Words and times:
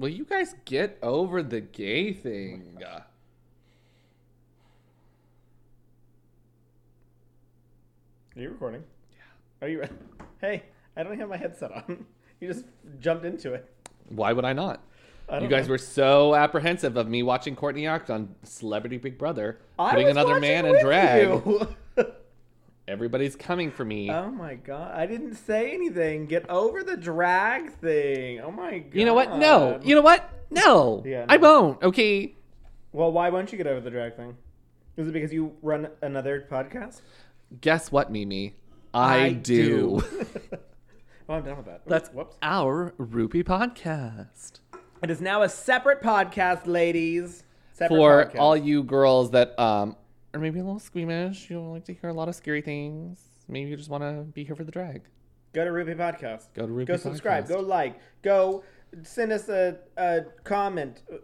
Will 0.00 0.08
you 0.08 0.24
guys 0.24 0.54
get 0.64 0.96
over 1.02 1.42
the 1.42 1.60
gay 1.60 2.12
oh 2.12 2.14
thing? 2.22 2.78
Are 8.34 8.40
you 8.40 8.48
recording? 8.48 8.82
Yeah. 9.12 9.66
Are 9.66 9.68
you? 9.68 9.84
Hey, 10.40 10.62
I 10.96 11.02
don't 11.02 11.18
have 11.18 11.28
my 11.28 11.36
headset 11.36 11.70
on. 11.70 12.06
You 12.40 12.48
just 12.48 12.64
jumped 13.00 13.26
into 13.26 13.52
it. 13.52 13.70
Why 14.08 14.32
would 14.32 14.46
I 14.46 14.54
not? 14.54 14.80
I 15.28 15.40
You 15.40 15.48
guys 15.48 15.66
know. 15.66 15.72
were 15.72 15.78
so 15.78 16.34
apprehensive 16.34 16.96
of 16.96 17.06
me 17.06 17.22
watching 17.22 17.54
Courtney 17.54 17.86
act 17.86 18.08
on 18.08 18.34
Celebrity 18.44 18.96
Big 18.96 19.18
Brother, 19.18 19.58
I 19.78 19.90
putting 19.90 20.08
another 20.08 20.40
man 20.40 20.64
in 20.64 20.72
with 20.72 20.80
drag. 20.80 21.28
Everybody's 22.90 23.36
coming 23.36 23.70
for 23.70 23.84
me. 23.84 24.10
oh 24.10 24.30
my 24.32 24.54
god! 24.56 24.92
I 24.94 25.06
didn't 25.06 25.36
say 25.36 25.72
anything. 25.72 26.26
Get 26.26 26.50
over 26.50 26.82
the 26.82 26.96
drag 26.96 27.72
thing. 27.74 28.40
Oh 28.40 28.50
my 28.50 28.80
god. 28.80 28.94
you 28.94 29.04
know 29.04 29.14
what? 29.14 29.36
No. 29.38 29.78
You 29.82 29.94
know 29.94 30.02
what? 30.02 30.28
No. 30.50 31.02
Yeah, 31.06 31.24
I 31.28 31.36
won't. 31.36 31.80
Okay. 31.84 32.34
Well, 32.92 33.12
why 33.12 33.30
won't 33.30 33.52
you 33.52 33.58
get 33.58 33.68
over 33.68 33.80
the 33.80 33.90
drag 33.90 34.16
thing? 34.16 34.36
Is 34.96 35.06
it 35.06 35.12
because 35.12 35.32
you 35.32 35.54
run 35.62 35.88
another 36.02 36.44
podcast? 36.50 37.00
Guess 37.60 37.92
what, 37.92 38.10
Mimi? 38.10 38.54
I, 38.92 39.30
do. 39.34 40.02
well, 41.28 41.38
I'm 41.38 41.44
done 41.44 41.58
with 41.58 41.66
that. 41.66 41.82
That's 41.86 42.08
whoops. 42.10 42.36
our 42.42 42.92
Rupee 42.98 43.44
podcast. 43.44 44.58
It 45.00 45.10
is 45.10 45.20
now 45.20 45.42
a 45.42 45.48
separate 45.48 46.02
podcast, 46.02 46.66
ladies. 46.66 47.44
Separate 47.72 47.96
For 47.96 48.24
podcast. 48.24 48.40
all 48.40 48.56
you 48.56 48.82
girls 48.82 49.30
that 49.30 49.56
um 49.60 49.94
are 50.34 50.40
maybe 50.40 50.60
a 50.60 50.64
little 50.64 50.78
squeamish, 50.78 51.50
you 51.50 51.56
don't 51.56 51.72
like 51.72 51.84
to 51.86 51.94
hear 51.94 52.10
a 52.10 52.14
lot 52.14 52.28
of 52.28 52.34
scary 52.34 52.60
things. 52.62 53.20
Maybe 53.48 53.70
you 53.70 53.76
just 53.76 53.90
want 53.90 54.02
to 54.04 54.22
be 54.32 54.44
here 54.44 54.54
for 54.54 54.64
the 54.64 54.70
drag. 54.72 55.02
Go 55.52 55.64
to 55.64 55.72
Ruby 55.72 55.94
Podcast. 55.94 56.44
Go 56.54 56.66
to 56.66 56.72
Ruby. 56.72 56.84
Go 56.92 56.96
subscribe. 56.96 57.44
Podcast. 57.44 57.48
Go 57.48 57.60
like. 57.60 58.00
Go 58.22 58.62
send 59.02 59.32
us 59.32 59.48
a, 59.48 59.78
a 59.96 60.22
comment 60.44 61.02
uh, 61.12 61.16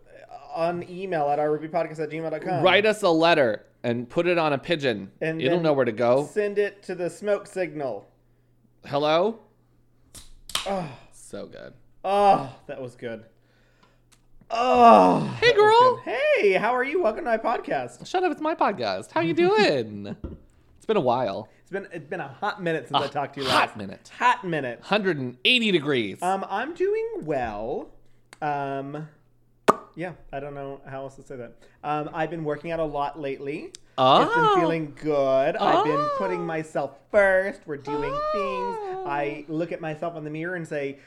on 0.54 0.88
email 0.88 1.28
at 1.28 1.38
our 1.38 1.56
Podcast 1.58 2.00
at 2.00 2.10
gmail.com. 2.10 2.64
Write 2.64 2.86
us 2.86 3.02
a 3.02 3.08
letter 3.08 3.66
and 3.84 4.08
put 4.08 4.26
it 4.26 4.38
on 4.38 4.52
a 4.52 4.58
pigeon. 4.58 5.12
And 5.20 5.40
It'll 5.40 5.60
know 5.60 5.72
where 5.72 5.84
to 5.84 5.92
go. 5.92 6.26
Send 6.26 6.58
it 6.58 6.82
to 6.84 6.94
the 6.94 7.08
smoke 7.08 7.46
signal. 7.46 8.08
Hello? 8.84 9.38
Oh, 10.66 10.90
So 11.12 11.46
good. 11.46 11.72
oh 12.04 12.52
that 12.66 12.80
was 12.80 12.96
good. 12.96 13.24
Oh. 14.50 15.20
Hey, 15.40 15.52
girl. 15.54 15.96
Hey, 16.04 16.52
how 16.52 16.72
are 16.74 16.84
you? 16.84 17.02
Welcome 17.02 17.24
to 17.24 17.30
my 17.30 17.38
podcast. 17.38 18.06
Shut 18.06 18.22
up, 18.22 18.30
it's 18.32 18.40
my 18.40 18.54
podcast. 18.54 19.10
How 19.10 19.20
you 19.20 19.34
doing? 19.34 20.16
it's 20.76 20.86
been 20.86 20.96
a 20.96 21.00
while. 21.00 21.48
It's 21.62 21.70
been 21.70 21.88
it's 21.92 22.06
been 22.06 22.20
a 22.20 22.28
hot 22.28 22.62
minute 22.62 22.86
since 22.88 23.02
I 23.02 23.08
talked 23.08 23.34
to 23.34 23.40
you 23.42 23.48
hot 23.48 23.68
last. 23.70 23.76
minute. 23.76 24.10
Hot 24.18 24.44
minute. 24.46 24.78
180 24.80 25.70
degrees. 25.72 26.22
Um, 26.22 26.44
I'm 26.48 26.74
doing 26.74 27.06
well. 27.22 27.88
Um, 28.40 29.08
yeah, 29.96 30.12
I 30.32 30.38
don't 30.38 30.54
know 30.54 30.80
how 30.86 31.02
else 31.02 31.16
to 31.16 31.22
say 31.22 31.36
that. 31.36 31.54
Um, 31.82 32.10
I've 32.14 32.30
been 32.30 32.44
working 32.44 32.70
out 32.70 32.78
a 32.78 32.84
lot 32.84 33.18
lately. 33.20 33.72
I've 33.98 34.28
Oh. 34.30 34.54
been 34.54 34.60
feeling 34.60 34.94
good. 35.02 35.56
Oh. 35.58 35.66
I've 35.66 35.84
been 35.84 35.96
Oh. 35.96 36.14
putting 36.18 36.46
myself 36.46 36.92
first. 37.10 37.62
We're 37.66 37.78
doing 37.78 38.12
things. 38.32 38.78
I 39.08 39.44
look 39.48 39.72
at 39.72 39.80
myself 39.80 40.16
in 40.16 40.22
the 40.24 40.30
mirror 40.30 40.54
and 40.54 40.68
say, 40.68 40.98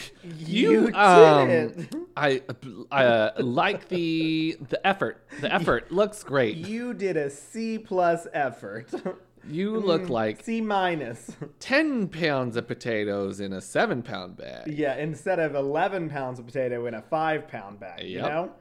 "You, 0.38 0.86
did 0.86 0.94
um, 0.94 1.50
it. 1.50 1.94
I 2.16 2.42
uh, 2.90 3.30
like 3.38 3.88
the 3.88 4.56
the 4.68 4.84
effort. 4.86 5.26
The 5.40 5.52
effort 5.52 5.90
looks 5.92 6.22
great. 6.22 6.56
You 6.56 6.94
did 6.94 7.16
a 7.16 7.30
C 7.30 7.78
plus 7.78 8.26
effort. 8.32 8.90
You 9.48 9.76
look 9.78 10.08
like 10.08 10.44
C 10.44 10.60
minus. 10.60 11.32
10 11.58 12.06
pounds 12.06 12.56
of 12.56 12.68
potatoes 12.68 13.40
in 13.40 13.52
a 13.52 13.60
7 13.60 14.00
pound 14.02 14.36
bag. 14.36 14.68
Yeah, 14.68 14.94
instead 14.94 15.40
of 15.40 15.56
11 15.56 16.10
pounds 16.10 16.38
of 16.38 16.46
potato 16.46 16.86
in 16.86 16.94
a 16.94 17.02
five 17.02 17.48
pound 17.48 17.80
bag. 17.80 18.04
You 18.04 18.22
know? 18.22 18.52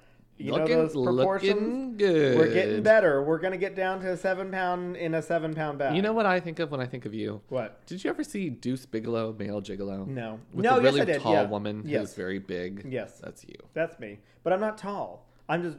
You 0.42 0.52
looking, 0.54 0.78
know 0.78 0.88
those 0.88 0.94
proportions? 1.06 1.98
good. 1.98 2.38
We're 2.38 2.54
getting 2.54 2.84
better. 2.84 3.24
We're 3.24 3.40
gonna 3.40 3.58
get 3.58 3.76
down 3.76 4.02
to 4.02 4.12
a 4.12 4.18
seven 4.18 4.52
pound 4.52 4.98
in 4.98 5.14
a 5.14 5.22
seven 5.22 5.54
pound 5.54 5.78
bag. 5.80 5.96
You 5.96 6.02
know 6.02 6.14
what 6.14 6.26
I 6.26 6.40
think 6.40 6.60
of 6.60 6.72
when 6.72 6.80
I 6.82 6.86
think 6.86 7.06
of 7.06 7.14
you? 7.14 7.42
what? 7.50 7.86
Did 7.86 8.04
you 8.04 8.10
ever 8.10 8.24
see 8.24 8.50
Deuce 8.50 8.86
Bigelow, 8.86 9.36
male 9.38 9.62
gigolo? 9.62 10.08
No. 10.08 10.40
With 10.54 10.64
no, 10.66 10.76
the 10.76 10.82
really 10.82 10.98
yes 11.00 11.08
I 11.10 11.12
did. 11.14 11.22
tall 11.22 11.34
yeah. 11.34 11.44
woman 11.48 11.84
Yes. 11.86 12.02
who's 12.02 12.14
very 12.16 12.40
big. 12.40 12.86
Yes. 12.90 13.20
That's 13.20 13.44
you. 13.46 13.56
That's 13.74 14.00
me. 14.00 14.20
But 14.44 14.54
I'm 14.54 14.60
not 14.60 14.78
tall. 14.78 15.28
I'm 15.48 15.62
just 15.64 15.78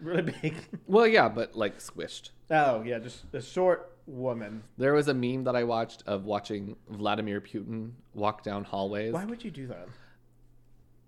really 0.00 0.32
big. 0.42 0.54
Well, 0.86 1.06
yeah, 1.06 1.28
but 1.28 1.54
like 1.56 1.78
squished. 1.78 2.30
oh 2.50 2.82
yeah, 2.82 2.98
just 2.98 3.24
a 3.32 3.42
short 3.42 3.92
woman. 4.06 4.62
There 4.78 4.94
was 4.94 5.08
a 5.08 5.14
meme 5.14 5.44
that 5.44 5.54
I 5.54 5.64
watched 5.64 6.02
of 6.06 6.24
watching 6.24 6.76
Vladimir 6.88 7.40
Putin 7.42 7.90
walk 8.14 8.42
down 8.42 8.64
hallways. 8.64 9.12
Why 9.12 9.24
would 9.26 9.44
you 9.44 9.50
do 9.50 9.66
that? 9.66 9.88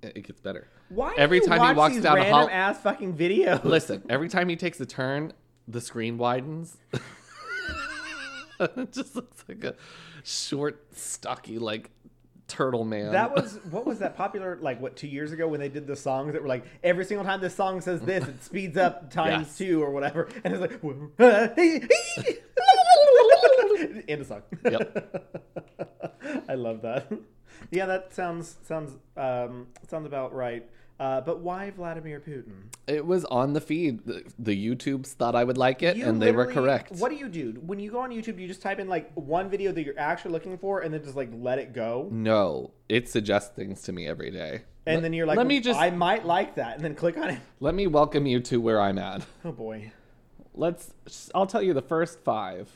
It 0.02 0.26
gets 0.26 0.40
better. 0.40 0.68
Why 0.90 1.14
Every 1.16 1.40
time 1.40 1.66
he 1.66 1.72
walks 1.76 1.96
down 2.00 2.18
a 2.18 2.28
hall- 2.30 2.48
ass 2.50 2.80
fucking 2.80 3.14
videos? 3.16 3.64
Listen, 3.64 4.02
every 4.10 4.28
time 4.28 4.48
he 4.48 4.56
takes 4.56 4.78
a 4.80 4.86
turn, 4.86 5.32
the 5.66 5.80
screen 5.80 6.18
widens. 6.18 6.76
it 8.60 8.92
just 8.92 9.14
looks 9.16 9.44
like 9.48 9.62
a 9.64 9.74
short, 10.24 10.84
stocky, 10.96 11.58
like 11.58 11.90
turtle 12.48 12.84
man. 12.84 13.12
That 13.12 13.32
was 13.34 13.60
what 13.70 13.86
was 13.86 14.00
that 14.00 14.16
popular 14.16 14.58
like 14.60 14.80
what 14.80 14.96
two 14.96 15.06
years 15.06 15.30
ago 15.30 15.46
when 15.46 15.60
they 15.60 15.68
did 15.68 15.86
the 15.86 15.94
songs 15.94 16.32
that 16.32 16.42
were 16.42 16.48
like 16.48 16.64
every 16.82 17.04
single 17.04 17.24
time 17.24 17.40
this 17.40 17.54
song 17.54 17.80
says 17.80 18.00
this 18.00 18.26
it 18.26 18.42
speeds 18.42 18.76
up 18.76 19.08
times 19.12 19.46
Yes. 19.46 19.58
two 19.58 19.80
or 19.80 19.92
whatever 19.92 20.28
and 20.42 20.54
it's 20.54 20.60
like 20.60 20.80
end 24.08 24.20
of 24.20 24.26
song. 24.26 24.42
Yep. 24.64 25.46
I 26.48 26.54
love 26.54 26.82
that. 26.82 27.12
Yeah, 27.70 27.86
that 27.86 28.12
sounds 28.14 28.56
sounds 28.64 28.96
um, 29.16 29.68
sounds 29.88 30.06
about 30.06 30.34
right. 30.34 30.68
Uh, 31.00 31.18
but 31.18 31.40
why 31.40 31.70
Vladimir 31.70 32.20
Putin? 32.20 32.52
It 32.86 33.06
was 33.06 33.24
on 33.24 33.54
the 33.54 33.60
feed. 33.60 34.04
The, 34.04 34.22
the 34.38 34.68
YouTubes 34.68 35.06
thought 35.06 35.34
I 35.34 35.44
would 35.44 35.56
like 35.56 35.82
it, 35.82 35.96
You 35.96 36.04
and 36.04 36.20
they 36.20 36.30
were 36.30 36.44
correct. 36.44 36.92
What 36.92 37.10
do 37.10 37.16
you 37.16 37.30
do 37.30 37.58
when 37.64 37.80
you 37.80 37.90
go 37.90 38.00
on 38.00 38.10
YouTube? 38.10 38.36
Do 38.36 38.42
you 38.42 38.48
just 38.48 38.60
type 38.60 38.78
in 38.78 38.86
like 38.86 39.10
one 39.14 39.48
video 39.48 39.72
that 39.72 39.82
you're 39.82 39.98
actually 39.98 40.32
looking 40.32 40.58
for 40.58 40.80
and 40.82 40.92
then 40.92 41.02
just 41.02 41.16
like 41.16 41.30
let 41.32 41.58
it 41.58 41.72
go? 41.72 42.06
No, 42.12 42.72
it 42.90 43.08
suggests 43.08 43.56
things 43.56 43.80
to 43.82 43.92
me 43.92 44.06
every 44.06 44.30
day. 44.30 44.60
And 44.84 44.96
Let- 44.96 45.02
then 45.02 45.12
you're 45.14 45.24
like, 45.24 45.38
let 45.38 45.46
me 45.46 45.60
just 45.60 45.80
I 45.80 45.88
might 45.88 46.26
like 46.26 46.56
that, 46.56 46.76
and 46.76 46.84
then 46.84 46.94
click 46.94 47.16
on 47.16 47.30
it. 47.30 47.40
let 47.60 47.74
me 47.74 47.86
welcome 47.86 48.26
you 48.26 48.40
to 48.40 48.60
where 48.60 48.78
I'm 48.80 48.98
at. 48.98 49.24
Oh 49.44 49.52
boy. 49.52 49.92
Let's. 50.52 50.92
I'll 51.34 51.46
tell 51.46 51.62
you 51.62 51.72
the 51.72 51.80
first 51.80 52.20
five. 52.20 52.68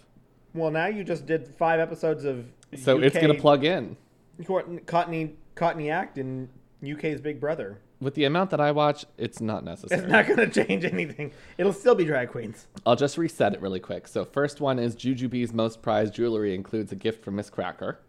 Well, 0.55 0.71
now 0.71 0.87
you 0.87 1.05
just 1.05 1.27
did 1.27 1.47
five 1.47 1.79
episodes 1.79 2.25
of 2.25 2.47
So 2.75 3.01
it's 3.01 3.19
gonna 3.19 3.35
plug 3.35 3.65
in 3.65 3.99
Courtney 4.47 5.35
Courtney 5.55 5.91
Act 5.91 6.17
in 6.17 6.49
UK's 6.83 7.21
Big 7.21 7.39
Brother. 7.39 7.81
With 8.05 8.15
the 8.17 8.25
amount 8.25 8.51
that 8.51 8.61
I 8.61 8.71
watch. 8.71 9.07
It's 9.17 9.41
not 9.41 9.65
necessary. 9.65 10.03
It's 10.03 10.11
not 10.11 10.27
going 10.27 10.39
to 10.39 10.67
change 10.67 10.85
anything. 10.85 11.33
It'll 11.57 11.73
still 11.73 11.95
be 11.95 12.05
drag 12.05 12.29
queens. 12.29 12.67
I'll 12.85 12.97
just 12.97 13.17
reset 13.17 13.55
it 13.55 13.63
really 13.63 13.81
quick. 13.81 14.07
So 14.07 14.27
first 14.27 14.61
one 14.61 14.79
is 14.79 14.95
Jujubee's 14.95 15.55
most 15.55 15.81
prized 15.81 16.13
jewelry 16.13 16.55
includes 16.55 16.93
a 16.93 16.97
gift 16.97 17.25
from 17.25 17.37
Miz 17.37 17.49
Cracker. 17.49 18.01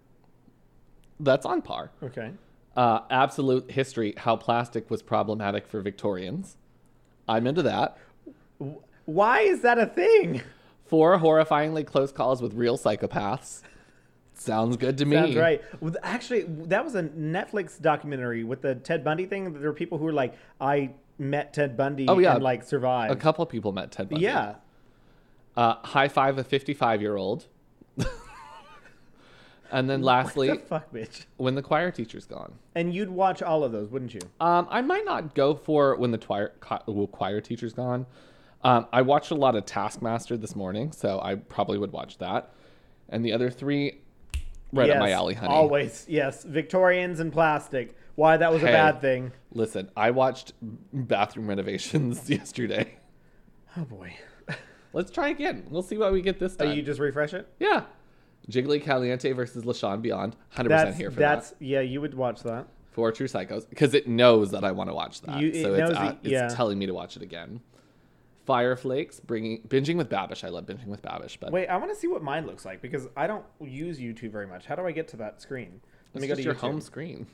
That's 1.22 1.46
on 1.46 1.62
par. 1.62 1.92
Okay. 2.04 2.32
Uh, 2.76 3.00
absolute 3.10 3.72
history: 3.72 4.14
how 4.18 4.36
plastic 4.36 4.92
was 4.92 5.02
problematic 5.02 5.66
for 5.66 5.80
Victorians. 5.80 6.58
I'm 7.30 7.48
into 7.48 7.62
that. 7.62 7.98
Why 9.06 9.40
is 9.40 9.62
that 9.62 9.80
a 9.80 9.86
thing? 9.86 10.42
Four 10.88 11.20
horrifyingly 11.20 11.86
close 11.86 12.12
calls 12.12 12.42
with 12.42 12.54
real 12.54 12.78
psychopaths. 12.78 13.62
Sounds 14.38 14.78
good 14.78 14.98
to 15.00 15.06
me. 15.06 15.16
Sounds 15.16 15.36
right. 15.36 15.62
Actually, 16.04 16.44
that 16.44 16.84
was 16.84 16.96
a 16.96 17.04
Netflix 17.04 17.82
documentary 17.82 18.44
with 18.44 18.62
the 18.62 18.76
Ted 18.76 19.04
Bundy 19.04 19.26
thing. 19.26 19.54
There 19.54 19.70
were 19.70 19.74
people 19.74 19.98
who 19.98 20.06
were 20.06 20.14
like, 20.14 20.36
"I 20.60 20.92
met 21.18 21.54
Ted 21.54 21.76
Bundy 21.78 22.08
Oh, 22.08 22.20
yeah. 22.20 22.36
and 22.36 22.44
like 22.44 22.64
survived." 22.64 23.14
A 23.14 23.16
couple 23.16 23.46
people 23.46 23.72
met 23.72 23.92
Ted 23.92 24.10
Bundy. 24.10 24.26
yeah. 24.26 24.56
Uh, 25.58 25.76
high 25.84 26.10
five 26.10 26.38
a 26.38 26.44
55 26.44 27.02
year 27.02 27.16
old. 27.16 27.48
and 29.72 29.90
then 29.90 30.02
lastly, 30.02 30.50
What 30.50 30.60
the 30.62 30.66
fuck, 30.66 30.94
bitch. 30.94 31.26
when 31.38 31.56
the 31.56 31.62
choir 31.62 31.92
teacher's 31.92 32.26
gone. 32.26 32.54
And 32.76 32.94
you'd 32.94 33.10
watch 33.10 33.42
all 33.42 33.64
of 33.64 33.72
those, 33.72 33.90
wouldn't 33.90 34.14
you? 34.14 34.22
Um, 34.40 34.68
I 34.70 34.82
might 34.82 35.06
not 35.06 35.34
go 35.34 35.56
for 35.56 35.96
when 35.96 36.12
the 36.12 36.18
choir, 36.18 36.50
choir 36.60 37.42
teacher's 37.42 37.74
gone. 37.74 38.06
Um, 38.64 38.88
I 38.92 39.02
watched 39.02 39.32
a 39.32 39.36
lot 39.36 39.56
of 39.56 39.66
Taskmaster 39.66 40.38
this 40.38 40.56
morning, 40.56 40.92
so 40.92 41.20
I 41.22 41.36
probably 41.36 41.78
would 41.78 41.92
watch 41.92 42.18
that. 42.18 42.52
And 43.10 43.24
the 43.24 43.32
other 43.34 43.50
three, 43.50 44.02
right 44.76 44.90
up 44.90 45.00
my 45.00 45.10
Yes, 45.10 45.18
alley, 45.18 45.34
honey. 45.34 45.54
Always, 45.54 46.06
yes. 46.08 46.44
Victorians 46.44 47.20
and 47.20 47.32
plastic. 47.32 47.96
Why 48.16 48.38
that 48.38 48.52
was 48.54 48.62
a 48.64 48.68
bad 48.68 49.02
thing. 49.02 49.32
Listen, 49.52 49.90
I 49.98 50.12
watched 50.12 50.54
bathroom 50.94 51.48
renovations 51.48 52.30
yesterday. 52.30 52.96
Oh 53.78 53.84
boy. 53.84 54.16
Let's 54.94 55.12
try 55.12 55.30
again. 55.30 55.66
We'll 55.70 55.84
see 55.84 55.98
what 55.98 56.14
we 56.14 56.22
get 56.22 56.40
this 56.40 56.56
Oh, 56.60 56.66
time. 56.66 56.78
you 56.78 56.82
just 56.82 57.00
refresh 57.00 57.34
it? 57.34 57.48
yeah. 57.60 57.84
Jiggly 58.50 58.82
Caliente 58.82 59.32
versus 59.32 59.66
Lashauwn 59.66 60.02
Beyond. 60.04 60.36
100% 60.56 60.68
That's 60.70 60.98
here 60.98 61.10
for 61.10 61.20
that's 61.20 61.50
that. 61.50 61.62
yeah. 61.66 61.80
You 61.82 62.00
would 62.00 62.14
watch 62.14 62.44
that. 62.44 62.68
For 62.92 63.12
True 63.12 63.28
Psychos. 63.28 63.68
Because 63.68 63.94
it 63.96 64.08
knows 64.08 64.52
that 64.52 64.64
I 64.64 64.72
want 64.72 64.90
to 64.90 64.94
watch 64.94 65.20
that. 65.22 65.40
You- 65.42 65.50
it 65.50 65.62
so 65.64 65.74
it's, 65.74 65.90
uh, 65.92 66.04
that- 66.04 66.18
it's 66.24 66.54
telling 66.54 66.78
me 66.80 66.86
to 66.86 66.94
watch 66.94 67.18
it 67.18 67.24
again. 67.24 67.60
Fireflakes, 68.46 69.20
bringing 69.20 69.62
binging 69.64 69.96
with 69.98 70.10
Babish. 70.10 70.44
I 70.44 70.50
love 70.50 70.66
binging 70.66 70.88
with 70.88 71.02
Babish, 71.02 71.38
but 71.40 71.52
Wait, 71.52 71.68
I 71.68 71.78
want 71.78 71.92
to 71.92 71.96
see 71.96 72.08
what 72.08 72.24
mine 72.24 72.46
looks 72.46 72.66
like 72.66 72.82
because 72.82 73.08
I 73.16 73.28
don't 73.28 73.46
use 73.60 74.00
YouTube 74.00 74.32
very 74.32 74.48
much. 74.48 74.66
How 74.66 74.76
do 74.76 74.86
I 74.86 74.92
get 74.92 75.08
to 75.10 75.18
that 75.18 75.42
screen? 75.42 75.82
Let 76.14 76.22
me 76.22 76.28
go 76.28 76.36
to 76.36 76.42
your 76.42 76.54
YouTube. 76.54 76.60
home 76.60 76.82
screen. 76.82 77.28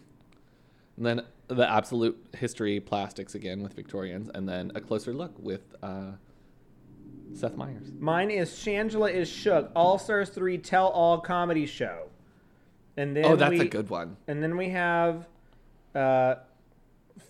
And 0.98 1.06
then 1.06 1.22
the 1.48 1.70
absolute 1.70 2.18
history 2.38 2.80
plastics 2.80 3.36
again 3.36 3.62
with 3.64 3.74
Victorians, 3.74 4.30
and 4.34 4.48
then 4.48 4.72
a 4.76 4.82
closer 4.82 5.14
look 5.14 5.34
with 5.40 5.62
uh, 5.82 6.12
Seth 7.34 7.56
Meyers. 7.56 7.92
Mine 8.00 8.30
is 8.32 8.52
Shangela 8.52 9.12
is 9.12 9.30
Shook, 9.30 9.72
All 9.76 9.98
Stars 9.98 10.30
3 10.30 10.58
Tell 10.60 10.88
All 10.88 11.20
Comedy 11.20 11.66
Show. 11.66 12.10
And 12.98 13.16
then 13.16 13.26
Oh, 13.26 13.36
that's 13.36 13.50
we, 13.52 13.62
a 13.62 13.66
good 13.66 13.90
one. 13.90 14.18
And 14.28 14.44
then 14.44 14.58
we 14.58 14.70
have 14.70 15.28
uh, 15.96 16.36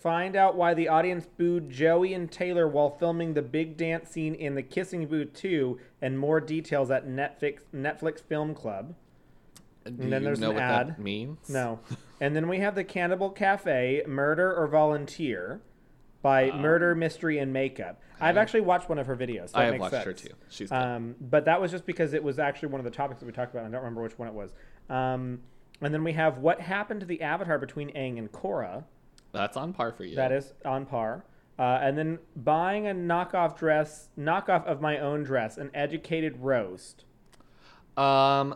Find 0.00 0.34
out 0.36 0.56
why 0.56 0.74
the 0.74 0.88
audience 0.88 1.26
booed 1.26 1.70
Joey 1.70 2.14
and 2.14 2.30
Taylor 2.30 2.66
while 2.66 2.90
filming 2.90 3.34
the 3.34 3.42
big 3.42 3.76
dance 3.76 4.10
scene 4.10 4.34
in 4.34 4.54
the 4.54 4.62
Kissing 4.62 5.06
Booth 5.06 5.32
2 5.34 5.78
and 6.00 6.18
more 6.18 6.40
details 6.40 6.90
at 6.90 7.06
Netflix 7.06 7.60
Netflix 7.74 8.20
Film 8.20 8.54
Club. 8.54 8.94
Do 9.84 9.90
And 9.90 10.12
then 10.12 10.22
you 10.22 10.26
there's 10.26 10.40
know 10.40 10.50
an 10.50 10.54
what 10.56 10.62
ad. 10.64 10.88
that 10.88 10.98
means? 11.00 11.48
No. 11.48 11.80
and 12.20 12.34
then 12.34 12.48
we 12.48 12.58
have 12.58 12.74
the 12.74 12.84
Cannibal 12.84 13.30
Cafe, 13.30 14.02
Murder 14.06 14.54
or 14.54 14.66
Volunteer 14.68 15.60
by 16.22 16.50
Murder, 16.52 16.94
Mystery, 16.94 17.38
and 17.38 17.52
Makeup. 17.52 18.00
I've 18.20 18.36
actually 18.36 18.60
watched 18.60 18.88
one 18.88 18.98
of 19.00 19.08
her 19.08 19.16
videos. 19.16 19.50
So 19.50 19.58
I 19.58 19.64
have 19.64 19.72
makes 19.72 19.80
watched 19.82 19.94
her 20.04 20.16
sense. 20.16 20.20
too. 20.22 20.34
She's 20.48 20.70
good. 20.70 20.76
Um, 20.76 21.16
but 21.20 21.44
that 21.46 21.60
was 21.60 21.72
just 21.72 21.84
because 21.84 22.12
it 22.14 22.22
was 22.22 22.38
actually 22.38 22.68
one 22.68 22.80
of 22.80 22.84
the 22.84 22.92
topics 22.92 23.18
that 23.18 23.26
we 23.26 23.32
talked 23.32 23.52
about. 23.52 23.64
and 23.66 23.74
I 23.74 23.76
don't 23.76 23.84
remember 23.84 24.02
which 24.02 24.16
one 24.18 24.28
it 24.28 24.34
was. 24.34 24.52
Um, 24.88 25.40
and 25.80 25.92
then 25.92 26.04
we 26.04 26.12
have 26.12 26.38
what 26.38 26.60
happened 26.60 27.00
to 27.00 27.06
the 27.06 27.20
avatar 27.22 27.58
between 27.58 27.88
Aang 27.90 28.18
and 28.18 28.30
Korra. 28.30 28.84
That's 29.32 29.56
on 29.56 29.72
par 29.72 29.92
for 29.92 30.04
you. 30.04 30.16
That 30.16 30.32
is 30.32 30.52
on 30.64 30.86
par. 30.86 31.24
Uh, 31.58 31.78
and 31.82 31.96
then 31.96 32.18
buying 32.36 32.86
a 32.88 32.92
knockoff 32.94 33.56
dress, 33.58 34.08
knockoff 34.18 34.64
of 34.66 34.80
my 34.80 34.98
own 34.98 35.22
dress, 35.22 35.58
an 35.58 35.70
educated 35.74 36.36
roast. 36.40 37.04
Um, 37.96 38.54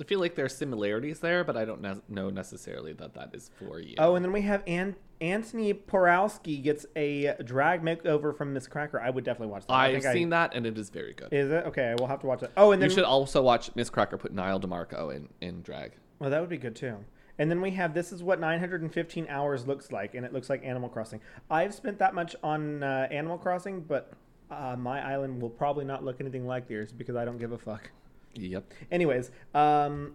I 0.00 0.04
feel 0.04 0.20
like 0.20 0.34
there 0.34 0.44
are 0.44 0.48
similarities 0.48 1.20
there, 1.20 1.44
but 1.44 1.56
I 1.56 1.64
don't 1.64 1.80
ne- 1.82 2.00
know 2.08 2.30
necessarily 2.30 2.92
that 2.94 3.14
that 3.14 3.34
is 3.34 3.50
for 3.58 3.80
you. 3.80 3.94
Oh, 3.98 4.14
and 4.14 4.24
then 4.24 4.32
we 4.32 4.42
have 4.42 4.62
An- 4.66 4.96
Antoni 5.20 5.74
Porowski 5.74 6.62
gets 6.62 6.86
a 6.96 7.34
drag 7.44 7.82
makeover 7.82 8.36
from 8.36 8.52
Miz 8.52 8.66
Cracker. 8.66 9.00
I 9.00 9.10
would 9.10 9.24
definitely 9.24 9.52
watch 9.52 9.66
that. 9.66 9.72
I 9.72 9.88
I've 9.88 10.06
I- 10.06 10.12
seen 10.12 10.30
that, 10.30 10.54
and 10.54 10.66
it 10.66 10.78
is 10.78 10.90
very 10.90 11.12
good. 11.14 11.32
Is 11.32 11.50
it 11.50 11.66
okay? 11.66 11.94
We'll 11.98 12.08
have 12.08 12.20
to 12.20 12.26
watch 12.26 12.42
it. 12.42 12.50
Oh, 12.56 12.72
and 12.72 12.80
then 12.82 12.88
you 12.90 12.94
should 12.94 13.04
also 13.04 13.42
watch 13.42 13.70
Miz 13.76 13.90
Cracker 13.90 14.16
put 14.16 14.32
Nyle 14.32 14.58
DiMarco 14.60 15.14
in 15.14 15.28
in 15.40 15.62
drag. 15.62 15.92
Well, 16.18 16.30
that 16.30 16.40
would 16.40 16.50
be 16.50 16.58
good 16.58 16.74
too. 16.76 16.96
And 17.42 17.50
then 17.50 17.60
we 17.60 17.72
have 17.72 17.92
this 17.92 18.12
is 18.12 18.22
what 18.22 18.38
915 18.38 19.26
hours 19.28 19.66
looks 19.66 19.90
like, 19.90 20.14
and 20.14 20.24
it 20.24 20.32
looks 20.32 20.48
like 20.48 20.64
Animal 20.64 20.88
Crossing. 20.88 21.20
I've 21.50 21.74
spent 21.74 21.98
that 21.98 22.14
much 22.14 22.36
on 22.40 22.84
uh, 22.84 23.08
Animal 23.10 23.36
Crossing, 23.36 23.80
but 23.80 24.12
uh, 24.48 24.76
my 24.78 25.04
island 25.04 25.42
will 25.42 25.50
probably 25.50 25.84
not 25.84 26.04
look 26.04 26.20
anything 26.20 26.46
like 26.46 26.68
theirs 26.68 26.92
because 26.92 27.16
I 27.16 27.24
don't 27.24 27.38
give 27.38 27.50
a 27.50 27.58
fuck. 27.58 27.90
Yep. 28.34 28.72
Anyways, 28.92 29.32
um, 29.56 30.14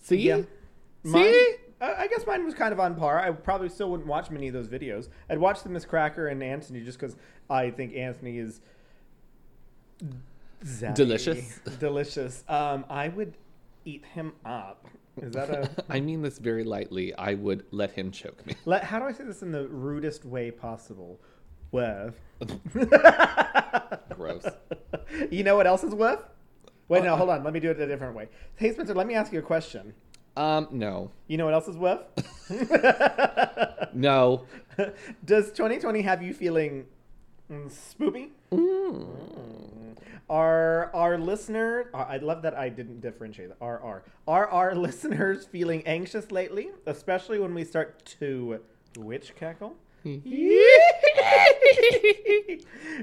See. 0.00 0.16
yeah, 0.16 0.42
See. 1.02 1.12
Mine, 1.12 1.34
uh, 1.80 1.94
I 1.96 2.08
guess 2.08 2.26
mine 2.26 2.44
was 2.44 2.52
kind 2.52 2.74
of 2.74 2.78
on 2.78 2.94
par. 2.94 3.20
I 3.20 3.30
probably 3.30 3.70
still 3.70 3.90
wouldn't 3.90 4.06
watch 4.06 4.30
many 4.30 4.46
of 4.48 4.52
those 4.52 4.68
videos. 4.68 5.08
I'd 5.30 5.38
watch 5.38 5.62
the 5.62 5.70
Miz 5.70 5.86
Cracker 5.86 6.26
and 6.26 6.42
Antoni 6.42 6.84
just 6.84 7.00
because 7.00 7.16
I 7.48 7.70
think 7.70 7.94
Antoni 7.94 8.38
is 8.38 8.60
zappy. 10.62 10.94
Delicious. 10.94 11.58
Delicious. 11.80 12.44
Um, 12.50 12.84
I 12.90 13.08
would 13.08 13.32
eat 13.86 14.04
him 14.04 14.34
up. 14.44 14.86
Is 15.20 15.32
that 15.32 15.50
a 15.50 15.70
I 15.88 16.00
mean 16.00 16.22
this 16.22 16.38
very 16.38 16.64
lightly. 16.64 17.14
I 17.14 17.34
would 17.34 17.64
let 17.70 17.92
him 17.92 18.10
choke 18.10 18.44
me. 18.46 18.54
Let, 18.64 18.84
how 18.84 18.98
do 18.98 19.06
I 19.06 19.12
say 19.12 19.24
this 19.24 19.42
in 19.42 19.52
the 19.52 19.66
rudest 19.68 20.24
way 20.24 20.50
possible? 20.50 21.20
Woof. 21.72 22.14
Gross. 24.14 24.46
You 25.30 25.42
know 25.44 25.56
what 25.56 25.66
else 25.66 25.84
is 25.84 25.94
woof? 25.94 26.20
Wait, 26.88 27.02
no, 27.02 27.16
hold 27.16 27.30
on. 27.30 27.42
Let 27.42 27.52
me 27.52 27.60
do 27.60 27.70
it 27.70 27.80
a 27.80 27.86
different 27.86 28.14
way. 28.14 28.28
Hey, 28.54 28.72
Spencer, 28.72 28.94
let 28.94 29.06
me 29.06 29.14
ask 29.14 29.32
you 29.32 29.40
a 29.40 29.42
question. 29.42 29.92
Um, 30.36 30.68
no, 30.70 31.10
You 31.28 31.38
know 31.38 31.46
what 31.46 31.54
else 31.54 31.66
is 31.66 31.76
woof? 31.78 32.00
no. 33.94 34.44
Does 35.24 35.46
2020 35.52 36.02
have 36.02 36.22
you 36.22 36.34
feeling 36.34 36.84
mm, 37.50 37.70
spoopy? 37.70 38.28
Are 40.28 40.90
our 40.92 41.16
listener? 41.18 41.90
I 41.94 42.16
love 42.18 42.42
that 42.42 42.54
I 42.54 42.68
didn't 42.68 43.00
differentiate. 43.00 43.50
the 43.50 43.56
R 43.60 43.80
R. 43.80 44.02
Are 44.26 44.48
our 44.48 44.74
listeners 44.86 45.46
feeling 45.46 45.86
anxious 45.86 46.32
lately, 46.32 46.70
especially 46.86 47.38
when 47.38 47.54
we 47.54 47.64
start 47.64 48.04
to 48.18 48.60
witch 48.98 49.36
cackle? 49.36 49.76
Hmm. 50.02 50.18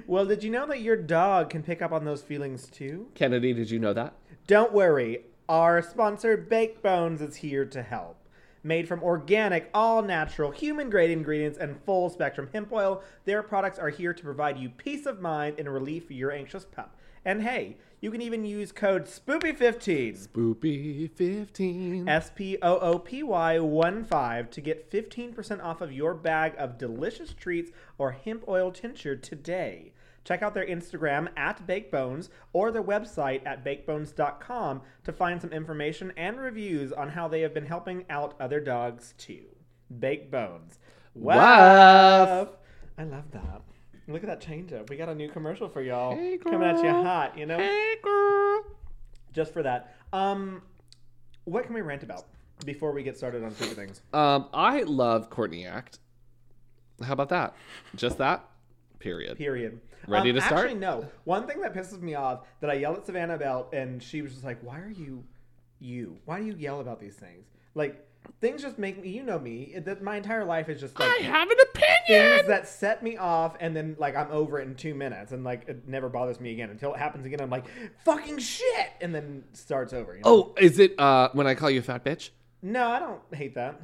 well, 0.07 0.25
did 0.25 0.43
you 0.43 0.49
know 0.49 0.65
that 0.67 0.81
your 0.81 0.97
dog 0.97 1.49
can 1.49 1.63
pick 1.63 1.81
up 1.81 1.91
on 1.91 2.03
those 2.03 2.21
feelings 2.21 2.67
too? 2.67 3.07
Kennedy, 3.15 3.53
did 3.53 3.69
you 3.69 3.79
know 3.79 3.93
that? 3.93 4.15
Don't 4.47 4.73
worry, 4.73 5.21
our 5.47 5.81
sponsor 5.81 6.35
Baked 6.35 6.81
Bones 6.83 7.21
is 7.21 7.37
here 7.37 7.65
to 7.65 7.81
help. 7.81 8.17
Made 8.65 8.87
from 8.87 9.03
organic, 9.03 9.69
all 9.73 10.01
natural, 10.01 10.51
human 10.51 10.89
grade 10.89 11.11
ingredients 11.11 11.57
and 11.57 11.77
full 11.85 12.09
spectrum 12.09 12.49
hemp 12.53 12.71
oil, 12.71 13.03
their 13.25 13.43
products 13.43 13.77
are 13.77 13.89
here 13.89 14.13
to 14.13 14.23
provide 14.23 14.57
you 14.57 14.69
peace 14.69 15.05
of 15.05 15.19
mind 15.19 15.55
and 15.59 15.67
relief 15.71 16.07
for 16.07 16.13
your 16.13 16.31
anxious 16.31 16.63
pup. 16.63 16.95
And 17.25 17.43
hey, 17.43 17.77
you 18.01 18.11
can 18.11 18.21
even 18.21 18.43
use 18.43 18.73
code 18.73 19.05
SPOOPY15 19.05 20.27
Spoopy 20.27 21.09
fifteen. 21.09 22.09
S 22.09 22.31
P 22.35 22.57
O 22.61 22.77
O 22.79 22.99
P 22.99 23.23
Y 23.23 23.59
1 23.59 24.03
5 24.03 24.49
to 24.49 24.61
get 24.61 24.91
15% 24.91 25.63
off 25.63 25.79
of 25.79 25.93
your 25.93 26.13
bag 26.13 26.53
of 26.57 26.77
delicious 26.77 27.33
treats 27.33 27.71
or 27.97 28.11
hemp 28.11 28.43
oil 28.47 28.71
tincture 28.71 29.15
today. 29.15 29.93
Check 30.25 30.41
out 30.41 30.53
their 30.53 30.67
Instagram 30.67 31.29
at 31.37 31.65
BakeBones 31.67 32.29
or 32.53 32.71
their 32.71 32.83
website 32.83 33.45
at 33.45 33.63
bakebones.com 33.63 34.81
to 35.03 35.11
find 35.11 35.41
some 35.41 35.51
information 35.51 36.13
and 36.15 36.39
reviews 36.39 36.91
on 36.91 37.09
how 37.09 37.27
they 37.27 37.41
have 37.41 37.53
been 37.53 37.65
helping 37.65 38.05
out 38.09 38.35
other 38.39 38.59
dogs 38.59 39.13
too. 39.17 39.45
Bake 39.99 40.31
Bones. 40.31 40.79
Woof. 41.13 41.35
I 42.97 43.03
love 43.03 43.31
that. 43.31 43.61
Look 44.07 44.23
at 44.23 44.27
that 44.27 44.41
change 44.41 44.73
up. 44.73 44.89
We 44.89 44.97
got 44.97 45.09
a 45.09 45.15
new 45.15 45.29
commercial 45.29 45.69
for 45.69 45.81
y'all. 45.81 46.15
Hey, 46.15 46.37
Coming 46.37 46.63
at 46.67 46.83
you 46.83 46.89
hot, 46.91 47.37
you 47.37 47.45
know? 47.45 47.57
Hey 47.57 47.95
girl. 48.03 48.63
just 49.31 49.53
for 49.53 49.63
that. 49.63 49.95
Um, 50.11 50.61
what 51.45 51.65
can 51.65 51.73
we 51.73 51.81
rant 51.81 52.03
about 52.03 52.25
before 52.65 52.91
we 52.91 53.01
get 53.03 53.17
started 53.17 53.43
on 53.43 53.51
stupid 53.55 53.75
things? 53.77 54.01
Um, 54.13 54.47
I 54.53 54.83
love 54.83 55.29
Courtney 55.29 55.65
Act. 55.65 55.99
How 57.01 57.13
about 57.13 57.29
that? 57.29 57.55
Just 57.95 58.17
that. 58.19 58.45
Period. 58.99 59.37
Period. 59.37 59.79
Ready 60.07 60.29
Um, 60.31 60.35
to 60.35 60.41
start? 60.41 60.65
Actually, 60.65 60.79
no. 60.79 61.07
One 61.23 61.47
thing 61.47 61.61
that 61.61 61.73
pisses 61.73 62.01
me 62.01 62.15
off 62.15 62.41
that 62.59 62.69
I 62.69 62.73
yelled 62.73 62.97
at 62.97 63.05
Savannah 63.05 63.35
about, 63.35 63.73
and 63.73 64.03
she 64.03 64.21
was 64.21 64.33
just 64.33 64.43
like, 64.43 64.61
"Why 64.61 64.79
are 64.79 64.89
you, 64.89 65.23
you? 65.79 66.17
Why 66.25 66.39
do 66.39 66.45
you 66.45 66.55
yell 66.55 66.81
about 66.81 66.99
these 66.99 67.15
things? 67.15 67.47
Like 67.73 68.05
things 68.41 68.61
just 68.61 68.77
make 68.77 69.01
me. 69.01 69.09
You 69.09 69.23
know 69.23 69.39
me. 69.39 69.75
That 69.85 70.01
my 70.03 70.17
entire 70.17 70.45
life 70.45 70.69
is 70.69 70.79
just 70.81 70.99
like." 70.99 71.09
I 71.09 71.23
have 71.23 71.49
an 71.49 71.57
opinion 71.71 71.93
Things 72.37 72.47
that 72.47 72.67
set 72.67 73.01
me 73.03 73.17
off, 73.17 73.55
and 73.59 73.75
then 73.75 73.95
like 73.99 74.15
I'm 74.15 74.29
over 74.31 74.59
it 74.59 74.67
in 74.67 74.75
two 74.75 74.93
minutes, 74.93 75.31
and 75.31 75.43
like 75.43 75.67
it 75.67 75.87
never 75.87 76.09
bothers 76.09 76.39
me 76.39 76.51
again 76.51 76.69
until 76.69 76.93
it 76.93 76.99
happens 76.99 77.25
again. 77.25 77.39
I'm 77.41 77.49
like, 77.49 77.65
"Fucking 78.05 78.39
shit!" 78.39 78.89
and 79.01 79.13
then 79.15 79.43
starts 79.53 79.93
over. 79.93 80.13
You 80.15 80.21
know? 80.21 80.29
Oh, 80.29 80.55
is 80.59 80.79
it 80.79 80.99
uh 80.99 81.29
when 81.33 81.47
I 81.47 81.55
call 81.55 81.69
you 81.69 81.79
a 81.79 81.83
fat 81.83 82.03
bitch? 82.03 82.29
no, 82.61 82.87
I 82.89 82.99
don't 82.99 83.21
hate 83.33 83.55
that. 83.55 83.79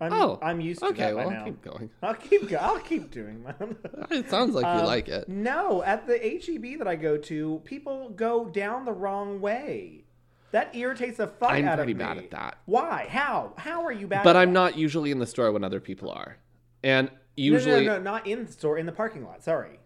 I'm, 0.00 0.12
Oh, 0.12 0.38
I'm 0.40 0.60
used 0.60 0.78
to 0.80 0.86
Okay, 0.86 1.02
that 1.10 1.16
by 1.16 1.26
well, 1.26 1.30
now. 1.30 1.38
I'll 1.40 1.44
keep 1.46 1.62
going. 1.62 1.90
I'll 2.02 2.14
keep 2.14 2.48
go- 2.48 2.56
I'll 2.58 2.78
keep 2.78 3.10
doing 3.10 3.42
that. 3.44 4.08
It 4.12 4.30
sounds 4.30 4.54
like 4.54 4.62
you 4.64 4.82
Um, 4.82 4.86
like 4.86 5.08
it. 5.08 5.28
No, 5.28 5.82
at 5.82 6.06
the 6.06 6.16
HEB 6.18 6.78
that 6.78 6.86
I 6.86 6.94
go 6.94 7.16
to, 7.16 7.60
people 7.64 8.10
go 8.10 8.44
down 8.44 8.84
the 8.84 8.92
wrong 8.92 9.40
way. 9.40 10.04
That 10.52 10.74
irritates 10.74 11.18
the 11.18 11.26
fuck 11.26 11.50
I'm 11.50 11.66
out 11.66 11.76
pretty 11.76 11.92
of 11.92 11.98
me. 11.98 12.04
bad 12.04 12.18
at 12.18 12.30
that. 12.30 12.58
Why? 12.66 13.06
How? 13.10 13.52
How 13.58 13.84
are 13.84 13.92
you 13.92 14.06
bad? 14.06 14.24
But 14.24 14.36
I'm 14.36 14.48
that? 14.48 14.60
not 14.60 14.78
usually 14.78 15.10
in 15.10 15.18
the 15.18 15.26
store 15.26 15.52
when 15.52 15.62
other 15.64 15.80
people 15.80 16.10
are. 16.10 16.38
And 16.82 17.08
No, 17.08 17.14
usually 17.36 17.84
no, 17.86 17.92
no, 17.92 17.98
no, 17.98 18.02
not 18.02 18.26
in 18.26 18.46
the 18.46 18.52
store, 18.52 18.78
in 18.78 18.86
the 18.86 18.92
parking 18.92 19.24
lot. 19.24 19.42
Sorry. 19.42 19.78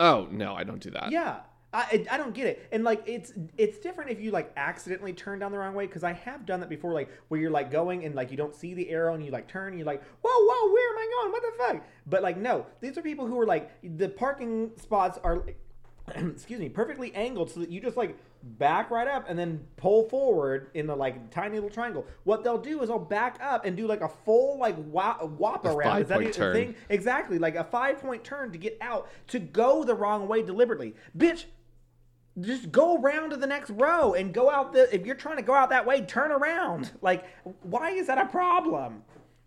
Oh, 0.00 0.26
no, 0.30 0.54
I 0.54 0.64
don't 0.64 0.80
do 0.80 0.90
that. 0.90 1.10
Yeah. 1.12 1.40
I, 1.70 2.06
I 2.10 2.16
don't 2.16 2.32
get 2.32 2.46
it, 2.46 2.66
and 2.72 2.82
like 2.82 3.02
it's 3.06 3.34
it's 3.58 3.78
different 3.78 4.10
if 4.10 4.18
you 4.22 4.30
like 4.30 4.50
accidentally 4.56 5.12
turn 5.12 5.38
down 5.38 5.52
the 5.52 5.58
wrong 5.58 5.74
way 5.74 5.84
because 5.86 6.02
I 6.02 6.14
have 6.14 6.46
done 6.46 6.60
that 6.60 6.70
before, 6.70 6.94
like 6.94 7.10
where 7.28 7.38
you're 7.38 7.50
like 7.50 7.70
going 7.70 8.06
and 8.06 8.14
like 8.14 8.30
you 8.30 8.38
don't 8.38 8.54
see 8.54 8.72
the 8.72 8.88
arrow 8.88 9.12
and 9.12 9.22
you 9.22 9.30
like 9.30 9.48
turn 9.48 9.68
and 9.68 9.78
you're 9.78 9.84
like 9.84 10.02
whoa 10.22 10.30
whoa 10.32 10.72
where 10.72 10.92
am 10.92 10.98
I 10.98 11.10
going 11.20 11.32
what 11.32 11.42
the 11.42 11.52
fuck? 11.74 11.86
But 12.06 12.22
like 12.22 12.38
no, 12.38 12.64
these 12.80 12.96
are 12.96 13.02
people 13.02 13.26
who 13.26 13.38
are 13.38 13.44
like 13.44 13.70
the 13.98 14.08
parking 14.08 14.70
spots 14.78 15.18
are 15.22 15.44
excuse 16.16 16.60
me 16.60 16.68
perfectly 16.68 17.14
angled 17.14 17.50
so 17.50 17.60
that 17.60 17.70
you 17.70 17.80
just 17.80 17.96
like 17.96 18.16
back 18.42 18.90
right 18.90 19.08
up 19.08 19.24
and 19.28 19.38
then 19.38 19.60
pull 19.76 20.08
forward 20.08 20.70
in 20.74 20.86
the 20.86 20.94
like 20.94 21.30
tiny 21.30 21.54
little 21.54 21.70
triangle. 21.70 22.06
What 22.24 22.44
they'll 22.44 22.58
do 22.58 22.82
is 22.82 22.88
they'll 22.88 22.98
back 22.98 23.38
up 23.42 23.64
and 23.64 23.76
do 23.76 23.86
like 23.86 24.00
a 24.00 24.08
full 24.08 24.58
like 24.58 24.76
whop, 24.86 25.22
whop 25.38 25.64
A 25.64 25.70
around. 25.70 26.02
Is 26.02 26.08
that 26.08 26.14
five-point 26.18 26.36
a 26.36 26.38
turn. 26.38 26.54
thing? 26.54 26.74
Exactly, 26.88 27.38
like 27.38 27.56
a 27.56 27.64
five 27.64 28.00
point 28.00 28.24
turn 28.24 28.52
to 28.52 28.58
get 28.58 28.78
out 28.80 29.08
to 29.28 29.38
go 29.38 29.84
the 29.84 29.94
wrong 29.94 30.28
way 30.28 30.42
deliberately. 30.42 30.94
Bitch, 31.16 31.44
just 32.40 32.70
go 32.70 33.00
around 33.00 33.30
to 33.30 33.36
the 33.36 33.46
next 33.46 33.70
row 33.70 34.14
and 34.14 34.32
go 34.32 34.50
out 34.50 34.72
the. 34.72 34.92
If 34.94 35.04
you're 35.04 35.16
trying 35.16 35.36
to 35.36 35.42
go 35.42 35.54
out 35.54 35.70
that 35.70 35.86
way, 35.86 36.02
turn 36.02 36.30
around. 36.30 36.92
Like, 37.02 37.24
why 37.62 37.90
is 37.90 38.06
that 38.06 38.18
a 38.18 38.26
problem? 38.26 39.02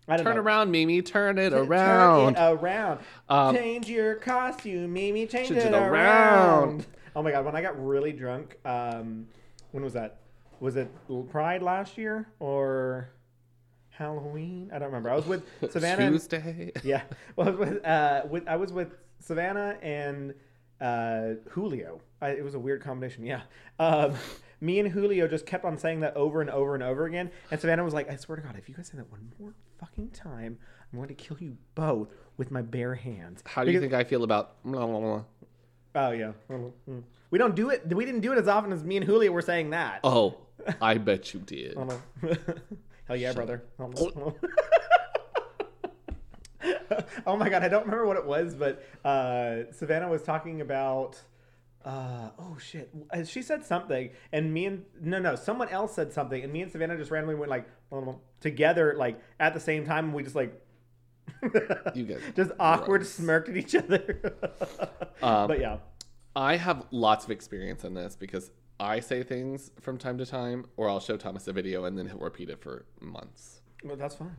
Turn 0.08 0.24
know. 0.36 0.42
around, 0.42 0.70
Mimi. 0.70 1.00
Turn 1.02 1.38
it 1.38 1.50
Turn 1.50 1.68
around. 1.68 2.34
Turn 2.34 2.44
it 2.44 2.60
around. 2.60 3.00
Um, 3.28 3.54
change 3.54 3.88
your 3.88 4.16
costume, 4.16 4.92
Mimi. 4.92 5.26
Change, 5.26 5.48
Change 5.48 5.60
it, 5.60 5.66
it 5.66 5.74
around. 5.74 5.88
around. 5.90 6.86
Oh 7.14 7.22
my 7.22 7.30
god, 7.30 7.44
when 7.44 7.54
I 7.56 7.62
got 7.62 7.82
really 7.84 8.12
drunk, 8.12 8.56
um, 8.64 9.26
when 9.70 9.84
was 9.84 9.92
that? 9.94 10.18
Was 10.60 10.76
it 10.76 10.88
Pride 11.30 11.62
last 11.62 11.98
year 11.98 12.26
or 12.40 13.08
Halloween. 13.90 14.70
I 14.72 14.78
don't 14.78 14.86
remember. 14.88 15.10
I 15.10 15.16
was 15.16 15.26
with 15.26 15.44
Savannah. 15.70 16.02
and- 16.04 16.14
Tuesday. 16.14 16.72
yeah, 16.82 17.02
well, 17.36 17.48
I 17.48 17.50
was 17.50 17.58
with, 17.68 17.86
uh, 17.86 18.22
with 18.28 18.48
I 18.48 18.56
was 18.56 18.72
with 18.72 18.94
Savannah 19.20 19.76
and 19.82 20.34
uh, 20.80 21.34
Julio. 21.50 22.00
I, 22.20 22.30
it 22.30 22.44
was 22.44 22.54
a 22.54 22.58
weird 22.58 22.82
combination. 22.82 23.24
Yeah, 23.24 23.42
um, 23.78 24.14
me 24.62 24.78
and 24.78 24.88
Julio 24.88 25.26
just 25.28 25.44
kept 25.44 25.64
on 25.64 25.76
saying 25.76 26.00
that 26.00 26.16
over 26.16 26.40
and 26.40 26.48
over 26.48 26.74
and 26.74 26.82
over 26.82 27.04
again. 27.04 27.30
And 27.50 27.60
Savannah 27.60 27.84
was 27.84 27.92
like, 27.92 28.08
"I 28.10 28.16
swear 28.16 28.36
to 28.36 28.42
God, 28.42 28.56
if 28.56 28.68
you 28.68 28.74
guys 28.74 28.86
say 28.88 28.96
that 28.96 29.10
one 29.10 29.32
more 29.38 29.54
fucking 29.78 30.10
time, 30.10 30.56
I'm 30.92 30.98
going 30.98 31.08
to 31.08 31.14
kill 31.14 31.36
you 31.40 31.56
both 31.74 32.08
with 32.36 32.50
my 32.50 32.62
bare 32.62 32.94
hands." 32.94 33.42
How 33.44 33.64
do 33.64 33.70
you 33.72 33.78
Because- 33.80 33.90
think 33.90 34.00
I 34.00 34.08
feel 34.08 34.22
about? 34.24 34.62
blah, 34.64 34.86
blah, 34.86 35.00
blah? 35.00 35.24
Oh 35.94 36.10
yeah, 36.12 36.32
Mm. 36.48 37.02
we 37.30 37.38
don't 37.38 37.54
do 37.54 37.68
it. 37.68 37.86
We 37.94 38.06
didn't 38.06 38.20
do 38.22 38.32
it 38.32 38.38
as 38.38 38.48
often 38.48 38.72
as 38.72 38.82
me 38.82 38.96
and 38.96 39.04
Julio 39.04 39.30
were 39.32 39.42
saying 39.42 39.70
that. 39.70 40.00
Oh, 40.04 40.38
I 40.80 40.96
bet 40.96 41.34
you 41.34 41.40
did. 41.40 41.76
Oh. 41.76 42.00
Hell 43.08 43.16
yeah, 43.16 43.32
brother. 43.34 43.62
Oh, 43.78 44.34
oh 47.26 47.36
my 47.36 47.48
god, 47.48 47.62
I 47.62 47.68
don't 47.68 47.82
remember 47.84 48.06
what 48.06 48.16
it 48.16 48.24
was, 48.24 48.54
but 48.54 48.82
uh, 49.04 49.70
Savannah 49.72 50.08
was 50.08 50.22
talking 50.22 50.60
about. 50.60 51.20
Uh, 51.84 52.30
oh 52.38 52.56
shit! 52.58 52.90
Uh, 53.10 53.24
She 53.24 53.42
said 53.42 53.64
something, 53.64 54.10
and 54.32 54.52
me 54.54 54.66
and 54.66 54.84
no, 55.00 55.18
no, 55.18 55.34
someone 55.34 55.68
else 55.68 55.94
said 55.94 56.12
something, 56.12 56.42
and 56.42 56.52
me 56.52 56.62
and 56.62 56.70
Savannah 56.70 56.96
just 56.96 57.10
randomly 57.10 57.34
went 57.34 57.50
like 57.50 57.66
together, 58.40 58.94
like 58.96 59.20
at 59.40 59.52
the 59.54 59.60
same 59.60 59.84
time, 59.84 60.06
and 60.06 60.14
we 60.14 60.22
just 60.22 60.36
like 60.36 60.60
You 61.94 62.04
guys 62.04 62.20
just 62.36 62.52
awkward 62.60 62.98
gross. 63.00 63.10
smirked 63.10 63.48
at 63.48 63.56
each 63.56 63.74
other. 63.74 64.32
Um, 65.22 65.46
but 65.46 65.60
yeah, 65.60 65.76
I 66.34 66.56
have 66.56 66.86
lots 66.90 67.24
of 67.24 67.30
experience 67.30 67.84
in 67.84 67.94
this 67.94 68.16
because 68.16 68.50
I 68.80 68.98
say 68.98 69.22
things 69.22 69.70
from 69.80 69.96
time 69.96 70.18
to 70.18 70.26
time, 70.26 70.64
or 70.76 70.88
I'll 70.88 70.98
show 70.98 71.16
Thomas 71.16 71.46
a 71.46 71.52
video 71.52 71.84
and 71.84 71.96
then 71.96 72.08
he'll 72.08 72.18
repeat 72.18 72.50
it 72.50 72.60
for 72.60 72.86
months. 73.00 73.60
well, 73.84 73.94
that's 73.94 74.16
fine. 74.16 74.34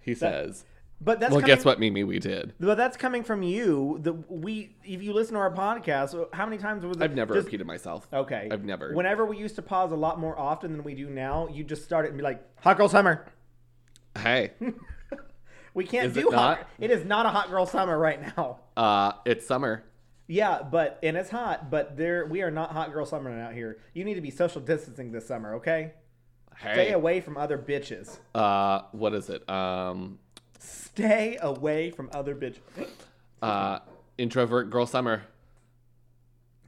He 0.00 0.12
says, 0.14 0.64
But 1.00 1.20
that's 1.20 1.32
"Well, 1.32 1.40
coming, 1.42 1.54
guess 1.56 1.64
what, 1.64 1.78
Mimi? 1.80 2.02
We 2.04 2.18
did. 2.18 2.54
But 2.58 2.76
that's 2.76 2.96
coming 2.96 3.24
from 3.24 3.42
you. 3.42 3.98
The 4.02 4.12
we, 4.12 4.76
if 4.84 5.02
you 5.02 5.12
listen 5.12 5.34
to 5.34 5.40
our 5.40 5.52
podcast, 5.52 6.32
how 6.32 6.46
many 6.46 6.56
times 6.56 6.84
was 6.84 6.96
it? 6.96 7.02
I've 7.02 7.14
never 7.14 7.34
just- 7.34 7.46
repeated 7.46 7.66
myself. 7.66 8.08
Okay. 8.12 8.48
I've 8.50 8.64
never. 8.64 8.94
Whenever 8.94 9.26
we 9.26 9.36
used 9.36 9.56
to 9.56 9.62
pause 9.62 9.92
a 9.92 9.96
lot 9.96 10.18
more 10.18 10.38
often 10.38 10.72
than 10.72 10.82
we 10.82 10.94
do 10.94 11.10
now, 11.10 11.48
you 11.48 11.62
just 11.64 11.84
start 11.84 12.06
it 12.06 12.08
and 12.08 12.16
be 12.16 12.22
like, 12.24 12.42
"Hot 12.62 12.76
girl 12.78 12.88
summer." 12.88 13.26
Hey, 14.16 14.52
We 15.74 15.84
can't 15.84 16.06
Is 16.06 16.16
it 16.16 16.20
do 16.20 16.30
hot. 16.30 16.58
not? 16.60 16.68
It 16.78 16.90
is 16.92 17.04
not 17.04 17.26
a 17.26 17.30
hot 17.30 17.50
girl 17.50 17.66
summer 17.66 17.98
right 17.98 18.36
now. 18.36 18.60
uh, 18.76 19.12
it's 19.24 19.44
summer. 19.46 19.82
Yeah, 20.28 20.62
but 20.62 21.00
and 21.02 21.16
it's 21.16 21.28
hot, 21.28 21.68
but 21.70 21.96
there 21.96 22.24
we 22.26 22.40
are 22.42 22.50
not 22.50 22.70
hot 22.70 22.92
girl 22.92 23.04
summer 23.04 23.30
out 23.42 23.52
here. 23.52 23.78
You 23.92 24.04
need 24.04 24.14
to 24.14 24.20
be 24.22 24.30
social 24.30 24.60
distancing 24.60 25.10
this 25.12 25.26
summer, 25.26 25.56
okay? 25.56 25.92
Hey. 26.56 26.72
Stay 26.74 26.92
away 26.92 27.20
from 27.20 27.36
other 27.36 27.58
bitches. 27.58 28.18
uh, 28.34 28.82
what 28.92 29.12
is 29.14 29.28
it? 29.28 29.46
Um, 29.50 30.20
Stay 30.94 31.36
away 31.40 31.90
from 31.90 32.08
other 32.12 32.34
bitches. 32.36 32.60
uh, 33.42 33.80
introvert 34.16 34.70
girl 34.70 34.86
summer. 34.86 35.22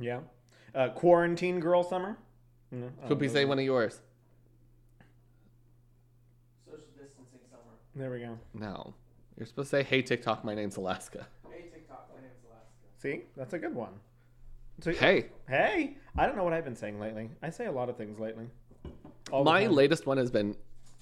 Yeah. 0.01 0.21
Uh, 0.75 0.89
quarantine 0.91 1.61
girl 1.61 1.83
summer. 1.85 2.19
No, 2.73 2.87
I 2.87 2.89
Could 3.03 3.09
don't 3.11 3.19
we 3.21 3.27
know. 3.29 3.33
say 3.33 3.45
one 3.45 3.59
of 3.61 3.65
yours? 3.65 4.01
Social 6.65 6.85
distancing 6.99 7.39
summer. 7.51 7.63
There 7.95 8.11
we 8.11 8.19
go. 8.21 8.37
No. 8.53 8.95
You're 9.39 9.47
supposed 9.47 9.71
to 9.71 9.77
say, 9.77 9.83
"Hey 9.85 10.03
TikTok, 10.03 10.45
my 10.45 10.55
name's 10.55 10.77
Alaska." 10.77 11.27
Hey 11.51 11.63
TikTok, 11.73 12.11
my 12.15 12.21
name's 12.21 12.35
Alaska. 12.49 12.67
See, 12.99 13.23
that's 13.37 13.53
a 13.55 13.59
good 13.59 13.75
one. 13.75 13.93
So, 14.81 14.93
Hey, 14.93 15.27
Hey, 15.49 15.97
I 16.19 16.27
don't 16.27 16.37
know 16.37 16.45
what 16.45 16.53
I've 16.53 16.65
been 16.65 16.77
saying 16.77 16.99
lately. 17.01 17.31
I 17.43 17.51
say 17.51 17.67
a 17.67 17.73
lot 17.73 17.89
of 17.89 17.97
things 17.97 18.19
lately. 18.19 18.49
All 19.31 19.45
my 19.45 19.67
latest 19.69 20.05
one 20.07 20.19
has 20.19 20.31
been, 20.31 20.55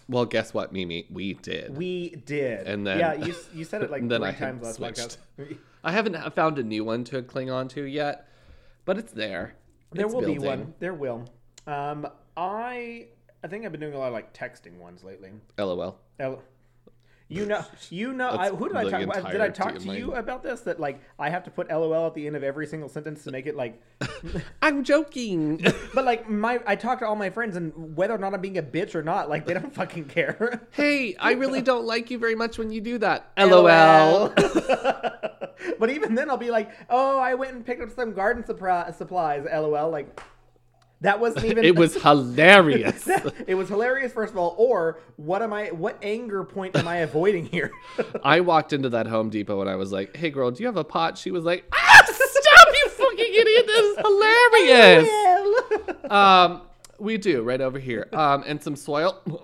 well, 0.08 0.25
guess 0.26 0.52
what, 0.54 0.73
Mimi? 0.73 1.06
We 1.11 1.34
did. 1.34 1.76
We 1.76 2.11
did. 2.26 2.66
And 2.66 2.87
then- 2.87 2.99
yeah, 2.99 3.14
you 3.14 3.34
you 3.54 3.64
said 3.64 3.82
it 3.82 3.90
like 3.90 4.02
three 4.08 4.23
I 4.23 4.32
times 4.32 4.62
last 4.62 4.76
switched. 4.76 5.18
podcast. 5.38 5.56
I 5.84 5.92
haven't 5.92 6.16
found 6.34 6.58
a 6.58 6.62
new 6.62 6.84
one 6.84 7.04
to 7.04 7.23
cling 7.23 7.50
on 7.50 7.68
to 7.68 7.82
yet, 7.84 8.26
but 8.84 8.96
it's 8.99 9.12
there. 9.12 9.54
There 9.92 10.06
It's 10.06 10.14
will 10.14 10.23
be 10.23 10.38
one. 10.38 10.75
There 10.80 10.94
will. 10.94 11.25
Um, 11.66 12.06
I 12.37 13.08
I 13.42 13.49
think 13.49 13.64
I've 13.64 13.73
been 13.73 13.80
doing 13.80 13.94
a 13.94 13.99
lot 13.99 14.08
of 14.08 14.14
like 14.14 14.32
texting 14.32 14.78
ones 14.78 15.04
lately. 15.04 15.30
LOL. 15.58 15.99
You 17.34 17.46
know, 17.46 17.64
you 17.90 18.12
know. 18.12 18.30
I, 18.30 18.50
who 18.50 18.68
did 18.68 18.76
I 18.76 18.88
talk? 18.88 19.02
about? 19.02 19.32
Did 19.32 19.40
I 19.40 19.48
talk 19.48 19.78
to 19.78 19.92
you 19.92 20.14
about 20.14 20.42
this? 20.44 20.60
That 20.60 20.78
like 20.78 21.00
I 21.18 21.30
have 21.30 21.42
to 21.44 21.50
put 21.50 21.68
LOL 21.68 22.06
at 22.06 22.14
the 22.14 22.26
end 22.26 22.36
of 22.36 22.44
every 22.44 22.66
single 22.66 22.88
sentence 22.88 23.24
to 23.24 23.32
make 23.32 23.46
it 23.46 23.56
like. 23.56 23.82
I'm 24.62 24.84
joking. 24.84 25.64
But 25.94 26.04
like 26.04 26.28
my, 26.28 26.58
I 26.66 26.74
talk 26.74 26.98
to 27.00 27.06
all 27.06 27.14
my 27.14 27.30
friends, 27.30 27.56
and 27.56 27.96
whether 27.96 28.14
or 28.14 28.18
not 28.18 28.34
I'm 28.34 28.40
being 28.40 28.58
a 28.58 28.62
bitch 28.62 28.96
or 28.96 29.02
not, 29.02 29.28
like 29.28 29.46
they 29.46 29.54
don't 29.54 29.72
fucking 29.72 30.06
care. 30.06 30.66
hey, 30.72 31.14
I 31.16 31.32
really 31.32 31.62
don't 31.62 31.84
like 31.84 32.10
you 32.10 32.18
very 32.18 32.34
much 32.34 32.58
when 32.58 32.72
you 32.72 32.80
do 32.80 32.98
that. 32.98 33.30
LOL. 33.38 34.30
but 35.78 35.90
even 35.90 36.16
then, 36.16 36.30
I'll 36.30 36.36
be 36.36 36.50
like, 36.50 36.72
"Oh, 36.90 37.18
I 37.18 37.34
went 37.34 37.54
and 37.54 37.64
picked 37.64 37.82
up 37.82 37.90
some 37.90 38.12
garden 38.12 38.44
supplies." 38.44 39.46
LOL. 39.52 39.90
Like 39.90 40.20
that 41.04 41.20
wasn't 41.20 41.44
even. 41.44 41.64
it 41.64 41.76
was 41.76 41.94
hilarious. 42.02 43.06
it 43.46 43.54
was 43.54 43.68
hilarious, 43.68 44.12
first 44.12 44.32
of 44.32 44.38
all. 44.38 44.54
Or 44.58 44.99
what 45.16 45.42
am 45.42 45.52
I? 45.52 45.66
What 45.68 45.99
anger 46.02 46.44
point 46.44 46.76
am 46.76 46.88
I 46.88 46.96
avoiding 46.99 47.46
here? 47.46 47.70
I 48.25 48.40
walked 48.40 48.73
into 48.73 48.88
that 48.90 49.06
Home 49.06 49.30
Depot 49.30 49.61
and 49.61 49.70
I 49.70 49.76
was 49.76 49.92
like, 49.92 50.16
"Hey, 50.16 50.30
girl, 50.30 50.50
do 50.50 50.62
you 50.62 50.66
have 50.66 50.76
a 50.76 50.84
pot?" 50.84 51.16
She 51.18 51.30
was 51.30 51.44
like, 51.44 51.64
"Ah, 51.73 52.02
stop, 52.06 52.68
you 52.75 52.88
fucking 52.88 53.34
idiot! 53.34 53.66
This 53.66 53.84
is 53.84 53.96
hilarious." 53.99 55.08
Um, 56.11 56.62
we 56.99 57.16
do 57.18 57.42
right 57.42 57.61
over 57.61 57.78
here. 57.78 58.08
Um, 58.12 58.44
and 58.46 58.62
some 58.62 58.76
soil. 58.76 59.20
oh 59.26 59.40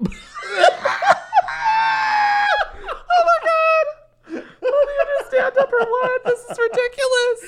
my 3.20 3.38
god! 3.44 4.44
How 4.62 4.70
do 4.70 4.92
you 4.92 5.49
just 5.60 5.68
stand 5.68 5.68
up 5.68 5.72
or 5.72 5.90
what? 5.90 6.24
This 6.24 6.40
is 6.40 6.58
ridiculous. 6.58 7.40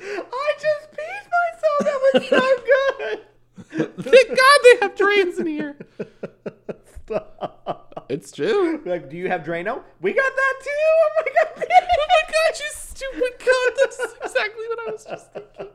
I 0.32 0.52
just 0.60 0.92
peed 0.92 1.24
myself. 1.36 1.80
That 1.80 1.98
was 2.12 2.28
so 2.28 2.46
good. 2.66 3.18
Thank 4.04 4.28
God 4.28 4.58
they 4.64 4.76
have 4.82 4.94
drains 4.96 5.38
in 5.38 5.46
here. 5.46 5.76
Stop. 7.06 8.06
It's 8.08 8.30
true. 8.30 8.82
Like, 8.84 9.10
do 9.10 9.16
you 9.16 9.28
have 9.28 9.42
Drano? 9.42 9.82
We 10.00 10.12
got 10.12 10.32
that 10.36 10.54
too. 10.62 10.70
Oh 10.70 11.10
my 11.16 11.22
god. 11.32 11.66
Oh 11.98 12.06
my 12.08 12.32
god, 12.32 12.60
you 12.60 12.66
stupid 12.72 13.38
cunt! 13.38 13.76
That's 13.76 14.00
exactly 14.24 14.64
what 14.68 14.78
I 14.88 14.92
was 14.92 15.04
just 15.04 15.32
thinking. 15.32 15.66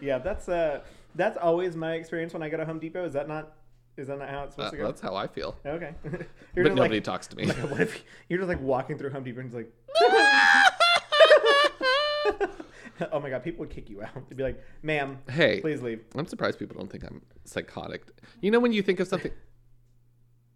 yeah, 0.00 0.18
that's 0.18 0.48
uh, 0.48 0.80
that's 1.14 1.36
always 1.38 1.76
my 1.76 1.92
experience 1.94 2.32
when 2.32 2.42
I 2.42 2.48
go 2.48 2.56
to 2.56 2.64
Home 2.64 2.78
Depot. 2.78 3.04
Is 3.04 3.12
that 3.12 3.28
not? 3.28 3.52
Is 3.96 4.08
that 4.08 4.18
not 4.18 4.28
how 4.28 4.44
it's 4.44 4.52
Uh, 4.54 4.56
supposed 4.56 4.72
to 4.72 4.76
go? 4.78 4.86
that's 4.86 5.00
how 5.00 5.14
I 5.14 5.26
feel. 5.26 5.56
Okay. 5.64 5.94
But 6.54 6.74
nobody 6.74 6.96
like, 6.96 7.04
talks 7.04 7.26
to 7.28 7.36
me. 7.36 7.46
like, 7.46 8.04
you're 8.28 8.38
just 8.38 8.48
like 8.48 8.60
walking 8.60 8.98
through 8.98 9.10
Home 9.10 9.24
Depot 9.24 9.40
and 9.40 9.46
it's 9.48 9.54
like, 9.54 9.72
oh 13.12 13.20
my 13.20 13.30
god, 13.30 13.42
people 13.42 13.60
would 13.60 13.70
kick 13.70 13.88
you 13.90 14.02
out. 14.02 14.28
They'd 14.28 14.36
be 14.36 14.42
like, 14.42 14.62
"Ma'am, 14.82 15.18
hey, 15.30 15.60
please 15.60 15.82
leave." 15.82 16.00
I'm 16.14 16.26
surprised 16.26 16.58
people 16.58 16.76
don't 16.78 16.90
think 16.90 17.04
I'm 17.04 17.22
psychotic. 17.44 18.02
You 18.40 18.50
know 18.50 18.60
when 18.60 18.72
you 18.72 18.82
think 18.82 19.00
of 19.00 19.08
something. 19.08 19.32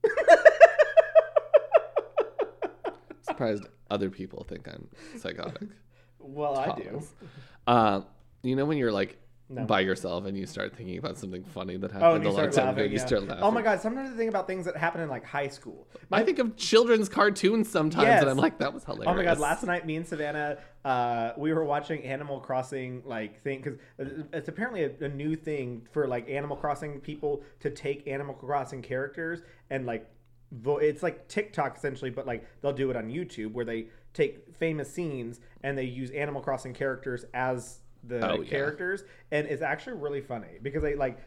surprised 3.23 3.67
other 3.91 4.11
people 4.11 4.45
think 4.49 4.69
I'm 4.69 4.89
psychotic. 5.19 5.69
Well, 6.19 6.59
I 6.59 6.75
do. 6.75 7.03
Uh, 7.67 8.03
you 8.43 8.57
know 8.57 8.65
when 8.65 8.79
you're 8.79 8.93
like 8.93 9.19
No. 9.53 9.65
by 9.65 9.81
yourself 9.81 10.27
and 10.27 10.39
you 10.39 10.47
start 10.47 10.77
thinking 10.77 10.97
about 10.97 11.19
something 11.19 11.43
funny 11.43 11.77
that 11.77 11.91
Oh, 11.91 11.99
happened 11.99 12.23
a 12.25 12.29
you 12.29 12.33
long 12.33 12.35
start 12.35 12.53
time 12.53 12.67
laughing. 12.67 12.85
ago, 12.85 12.93
you 12.93 12.99
start 13.01 13.23
laughing. 13.25 13.43
Oh 13.43 13.51
my 13.51 13.63
god! 13.63 13.81
Sometimes 13.81 14.11
I 14.13 14.17
think 14.17 14.29
about 14.31 14.47
things 14.47 14.65
that 14.67 14.77
happen 14.77 15.01
in 15.01 15.09
like 15.09 15.25
high 15.25 15.49
school. 15.49 15.89
I 16.13 16.23
think 16.23 16.39
of 16.39 16.57
children's 16.57 17.09
cartoons 17.09 17.69
sometimes, 17.69 18.05
Yes. 18.07 18.21
and 18.23 18.31
I'm 18.31 18.37
like, 18.37 18.59
that 18.59 18.73
was 18.73 18.85
hilarious. 18.85 19.09
Oh 19.13 19.15
my 19.17 19.25
god! 19.25 19.39
Last 19.41 19.65
night, 19.65 19.85
me 19.85 19.97
and 19.97 20.07
Savannah, 20.07 20.59
uh, 20.85 21.33
we 21.37 21.53
were 21.53 21.65
watching 21.65 22.05
Animal 22.05 22.39
Crossing 22.41 23.03
like 23.05 23.43
thing 23.43 23.61
because 23.61 23.79
it's 24.33 24.49
apparently 24.49 24.85
a, 24.85 24.93
a 25.01 25.09
new 25.09 25.35
thing 25.35 25.85
for 25.91 26.07
like 26.07 26.31
Animal 26.31 26.57
Crossing 26.57 27.01
people 27.01 27.43
to 27.59 27.71
take 27.71 28.07
Animal 28.07 28.35
Crossing 28.35 28.83
characters 28.83 29.41
and 29.71 29.85
like 29.85 30.09
vo- 30.53 30.79
it's 30.79 31.03
like 31.03 31.27
TikTok 31.27 31.77
essentially, 31.77 32.11
but 32.11 32.25
like 32.25 32.47
they'll 32.63 32.73
do 32.73 32.89
it 32.91 32.97
on 32.97 33.09
YouTube 33.09 33.53
where 33.53 33.65
they 33.65 33.87
take 34.15 34.55
famous 34.57 34.89
scenes 34.93 35.41
and 35.65 35.77
they 35.77 35.85
use 35.85 36.11
Animal 36.13 36.41
Crossing 36.41 36.73
characters 36.73 37.25
as 37.35 37.81
the 38.05 38.27
Oh, 38.31 38.41
yeah. 38.41 38.49
characters, 38.51 39.05
and 39.31 39.47
it's 39.47 39.63
actually 39.63 39.97
really 39.97 40.21
funny 40.21 40.59
because 40.63 40.83
they 40.83 40.95
like 40.95 41.19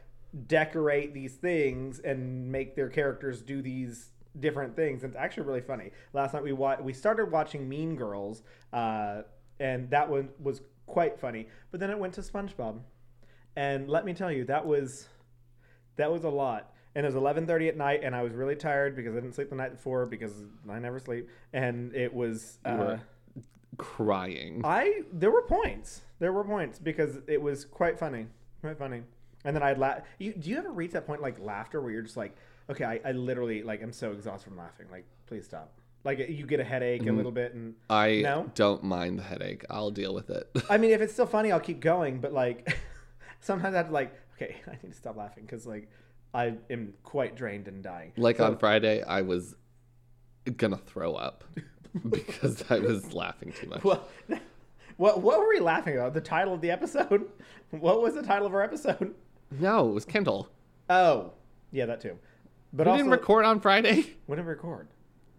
decorate 0.48 1.14
these 1.14 1.36
things 1.36 2.00
and 2.00 2.52
make 2.52 2.76
their 2.76 2.90
characters 2.90 3.42
do 3.42 3.62
these 3.62 4.10
different 4.40 4.76
things. 4.76 5.04
It's 5.04 5.16
actually 5.16 5.44
really 5.46 5.62
funny. 5.62 5.92
Last 6.14 6.34
night 6.34 6.44
we 6.44 6.54
wa- 6.54 6.78
we 6.82 6.94
started 6.94 7.32
watching 7.32 7.70
Mean 7.70 7.96
Girls, 7.96 8.42
uh, 8.72 9.22
and 9.60 9.90
that 9.92 10.10
one 10.10 10.30
was 10.40 10.62
quite 10.88 11.20
funny. 11.20 11.48
But 11.72 11.80
then 11.80 11.90
it 11.92 12.00
went 12.00 12.14
to 12.16 12.22
SpongeBob, 12.22 12.80
and 13.56 13.88
let 13.90 14.06
me 14.06 14.14
tell 14.14 14.32
you, 14.32 14.44
that 14.46 14.66
was 14.66 15.08
that 15.98 16.12
was 16.12 16.24
a 16.24 16.30
lot. 16.30 16.72
And 16.96 17.06
it 17.06 17.14
was 17.14 17.16
11:30 17.16 17.70
at 17.70 17.78
night, 17.78 18.02
and 18.04 18.16
I 18.16 18.22
was 18.24 18.34
really 18.34 18.56
tired 18.56 18.96
because 18.96 19.14
I 19.16 19.20
didn't 19.20 19.34
sleep 19.34 19.50
the 19.50 19.56
night 19.56 19.72
before 19.74 20.06
because 20.08 20.34
I 20.70 20.80
never 20.80 21.00
sleep. 21.00 21.28
And 21.52 21.94
it 21.96 22.12
was 22.14 22.58
uh, 22.66 22.98
crying. 23.78 24.62
I 24.64 25.02
there 25.12 25.32
were 25.32 25.42
points. 25.44 26.02
There 26.24 26.32
were 26.32 26.46
points 26.46 26.80
because 26.80 27.18
it 27.28 27.42
was 27.42 27.66
quite 27.66 28.00
funny, 28.00 28.28
quite 28.62 28.78
funny. 28.78 29.02
And 29.44 29.54
then 29.54 29.62
I'd 29.62 29.78
laugh. 29.78 30.04
You, 30.20 30.32
do 30.32 30.50
you 30.50 30.58
ever 30.58 30.72
reach 30.72 30.92
that 30.92 31.06
point 31.06 31.22
like 31.22 31.38
laughter 31.38 31.82
where 31.82 31.92
you're 31.92 32.02
just 32.02 32.16
like, 32.16 32.34
okay, 32.70 32.86
I, 32.86 33.02
I 33.04 33.12
literally 33.12 33.62
like 33.62 33.84
I'm 33.84 33.92
so 33.92 34.14
exhausted 34.14 34.48
from 34.48 34.58
laughing. 34.58 34.86
Like, 34.90 35.04
Please 35.28 35.44
stop. 35.44 35.74
Like 36.06 36.20
you 36.20 36.46
get 36.46 36.62
a 36.62 36.64
headache 36.64 37.02
a 37.02 37.06
mm-hmm. 37.08 37.18
little 37.18 37.34
bit, 37.34 37.54
and 37.56 37.76
I 37.90 38.22
No? 38.22 38.50
don't 38.56 38.86
mind 38.86 39.20
the 39.20 39.24
headache. 39.24 39.66
I'll 39.70 39.92
deal 39.92 40.14
with 40.14 40.30
it. 40.30 40.50
I 40.70 40.78
mean, 40.78 40.92
if 40.92 41.02
it's 41.02 41.12
still 41.12 41.26
funny, 41.26 41.52
I'll 41.52 41.60
keep 41.60 41.82
going. 41.82 42.22
But 42.22 42.32
like, 42.32 42.74
sometimes 43.42 43.76
I 43.76 43.80
have 43.80 43.88
to 43.88 43.94
like, 43.94 44.18
okay, 44.38 44.56
I 44.68 44.78
need 44.82 44.92
to 44.92 44.98
stop 44.98 45.18
laughing 45.18 45.44
because 45.44 45.68
like 45.68 45.90
I 46.34 46.54
am 46.70 46.94
quite 47.04 47.36
drained 47.36 47.68
and 47.68 47.84
dying. 47.84 48.14
like 48.16 48.38
So- 48.38 48.46
on 48.46 48.58
Friday, 48.60 49.04
I 49.04 49.24
was 49.24 49.56
gonna 50.56 50.78
throw 50.78 51.16
up 51.16 51.44
because 52.10 52.64
I 52.70 52.80
was 52.80 53.14
laughing 53.14 53.52
too 53.52 53.68
much. 53.68 53.84
What, 53.84 54.10
what 54.98 55.22
what 55.22 55.40
were 55.40 55.48
we 55.50 55.60
laughing 55.60 55.96
about? 55.98 56.14
The 56.14 56.22
title 56.22 56.54
of 56.54 56.62
the 56.62 56.72
episode? 56.72 57.30
What 57.72 58.04
was 58.04 58.14
the 58.14 58.22
title 58.22 58.46
of 58.46 58.54
our 58.54 58.62
episode? 58.62 59.16
No, 59.50 59.90
it 59.90 59.94
was 59.94 60.06
Kindle. 60.06 60.48
Oh, 60.92 61.32
yeah, 61.72 61.88
that 61.88 62.02
too. 62.02 62.20
But 62.72 62.86
we 62.86 62.92
also, 62.92 62.98
didn't 63.04 63.12
record 63.12 63.46
on 63.46 63.60
Friday. 63.62 64.06
when 64.28 64.38
did 64.38 64.46
we 64.46 64.52
record? 64.52 64.88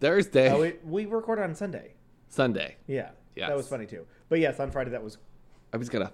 Thursday, 0.00 0.50
Oh, 0.50 0.60
we, 0.60 0.74
we 0.84 1.06
recorded 1.06 1.42
on 1.44 1.54
Sunday. 1.54 1.94
Sunday. 2.28 2.74
Yeah, 2.88 3.10
Yes. 3.36 3.48
that 3.50 3.56
was 3.56 3.68
funny 3.68 3.86
too. 3.86 4.04
But 4.28 4.40
yes, 4.40 4.58
on 4.58 4.72
Friday 4.72 4.90
that 4.90 5.02
was 5.04 5.18
I 5.72 5.76
was 5.76 5.88
gonna 5.88 6.10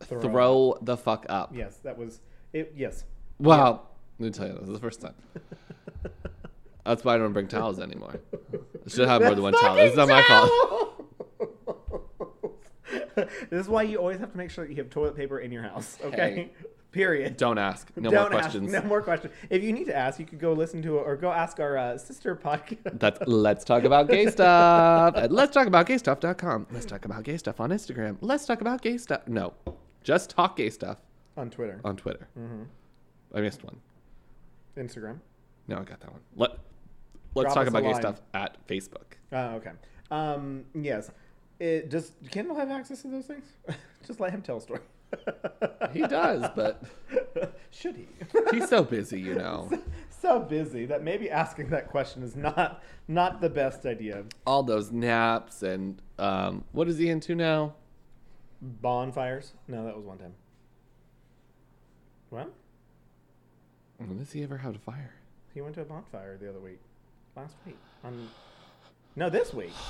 Throw 0.00 0.20
throw, 0.20 0.78
the 0.82 0.96
fuck 0.96 1.26
up. 1.28 1.50
yes, 1.54 1.78
that 1.78 1.98
was 1.98 2.20
it. 2.52 2.72
Yes, 2.76 3.04
Wow. 3.40 3.88
Let 4.20 4.26
me 4.26 4.30
tell 4.30 4.46
you, 4.46 4.52
this 4.54 4.68
is 4.68 4.74
the 4.74 4.78
first 4.78 5.00
time. 5.00 5.14
That's 6.84 7.04
why 7.04 7.14
I 7.14 7.18
don't 7.18 7.32
bring 7.32 7.48
towels 7.48 7.80
anymore. 7.80 8.20
I 8.42 8.88
should 8.88 9.08
have 9.08 9.22
more 9.22 9.30
than 9.34 9.42
one 9.42 9.52
towel. 9.54 9.74
This 9.76 9.90
is 9.92 9.96
not 9.96 10.08
my 10.08 10.22
fault. 10.22 11.01
this 13.14 13.28
is 13.50 13.68
why 13.68 13.82
you 13.82 13.98
always 13.98 14.18
have 14.18 14.32
to 14.32 14.36
make 14.38 14.50
sure 14.50 14.64
that 14.66 14.70
you 14.70 14.76
have 14.82 14.90
toilet 14.90 15.16
paper 15.16 15.38
in 15.40 15.50
your 15.52 15.62
house. 15.62 15.98
Okay. 16.04 16.50
Period. 16.92 17.38
Don't 17.38 17.56
ask. 17.56 17.88
No 17.96 18.10
Don't 18.10 18.30
more 18.30 18.38
ask- 18.38 18.50
questions. 18.50 18.70
no 18.70 18.82
more 18.82 19.00
questions. 19.00 19.32
If 19.48 19.62
you 19.62 19.72
need 19.72 19.86
to 19.86 19.96
ask, 19.96 20.20
you 20.20 20.26
could 20.26 20.38
go 20.38 20.52
listen 20.52 20.82
to 20.82 20.98
it 20.98 21.00
or 21.06 21.16
go 21.16 21.32
ask 21.32 21.58
our 21.58 21.78
uh, 21.78 21.96
sister 21.96 22.36
podcast. 22.36 22.98
That's 23.00 23.18
let's 23.26 23.64
talk 23.64 23.84
about 23.84 24.08
gay 24.10 24.26
stuff 24.30 25.16
at 25.16 25.32
let's 25.32 25.54
talk 25.54 25.66
about 25.66 25.86
gay 25.86 25.96
stuff.com. 25.96 26.66
Let's 26.70 26.84
talk 26.84 27.06
about 27.06 27.22
gay 27.22 27.38
stuff 27.38 27.60
on 27.60 27.70
Instagram. 27.70 28.18
Let's 28.20 28.44
talk 28.44 28.60
about 28.60 28.82
gay 28.82 28.98
stuff. 28.98 29.26
No, 29.26 29.54
just 30.04 30.28
talk 30.30 30.56
gay 30.58 30.68
stuff 30.68 30.98
on 31.38 31.48
Twitter, 31.48 31.80
on 31.82 31.96
Twitter. 31.96 32.28
Mm-hmm. 32.38 32.64
I 33.34 33.40
missed 33.40 33.64
one. 33.64 33.80
Instagram. 34.76 35.18
No, 35.68 35.76
I 35.76 35.84
got 35.84 36.00
that 36.00 36.10
one. 36.12 36.20
Let 36.36 36.58
Let's 37.34 37.54
Drop 37.54 37.54
talk 37.54 37.66
about 37.68 37.82
gay 37.84 37.92
line. 37.92 38.02
stuff 38.02 38.20
at 38.34 38.66
Facebook. 38.66 39.14
Oh, 39.32 39.54
okay. 39.54 39.70
Um, 40.10 40.64
yes. 40.74 41.10
It, 41.62 41.90
does 41.90 42.10
Kendall 42.32 42.56
have 42.56 42.72
access 42.72 43.02
to 43.02 43.08
those 43.08 43.26
things? 43.26 43.44
Just 44.04 44.18
let 44.18 44.32
him 44.32 44.42
tell 44.42 44.56
a 44.56 44.60
story. 44.60 44.80
He 45.92 46.00
does, 46.00 46.50
but 46.56 46.82
Should 47.70 47.94
he? 47.94 48.08
he's 48.50 48.68
so 48.68 48.82
busy, 48.82 49.20
you 49.20 49.36
know. 49.36 49.70
so 50.10 50.40
busy 50.40 50.86
that 50.86 51.04
maybe 51.04 51.30
asking 51.30 51.68
that 51.68 51.88
question 51.88 52.24
is 52.24 52.34
not 52.34 52.82
not 53.06 53.40
the 53.40 53.48
best 53.48 53.86
idea. 53.86 54.24
All 54.44 54.64
those 54.64 54.90
naps 54.90 55.62
and 55.62 56.02
um, 56.18 56.64
what 56.72 56.88
is 56.88 56.98
he 56.98 57.08
into 57.08 57.36
now? 57.36 57.74
Bonfires? 58.60 59.52
No, 59.68 59.84
that 59.84 59.94
was 59.94 60.04
one 60.04 60.18
time. 60.18 60.34
What? 62.30 62.52
When 63.98 64.18
does 64.18 64.32
he 64.32 64.42
ever 64.42 64.56
have 64.56 64.74
a 64.74 64.80
fire? 64.80 65.14
He 65.54 65.60
went 65.60 65.76
to 65.76 65.82
a 65.82 65.84
bonfire 65.84 66.36
the 66.38 66.48
other 66.48 66.58
week. 66.58 66.80
Last 67.36 67.54
week. 67.64 67.78
On 68.02 68.28
No, 69.14 69.30
this 69.30 69.54
week. 69.54 69.70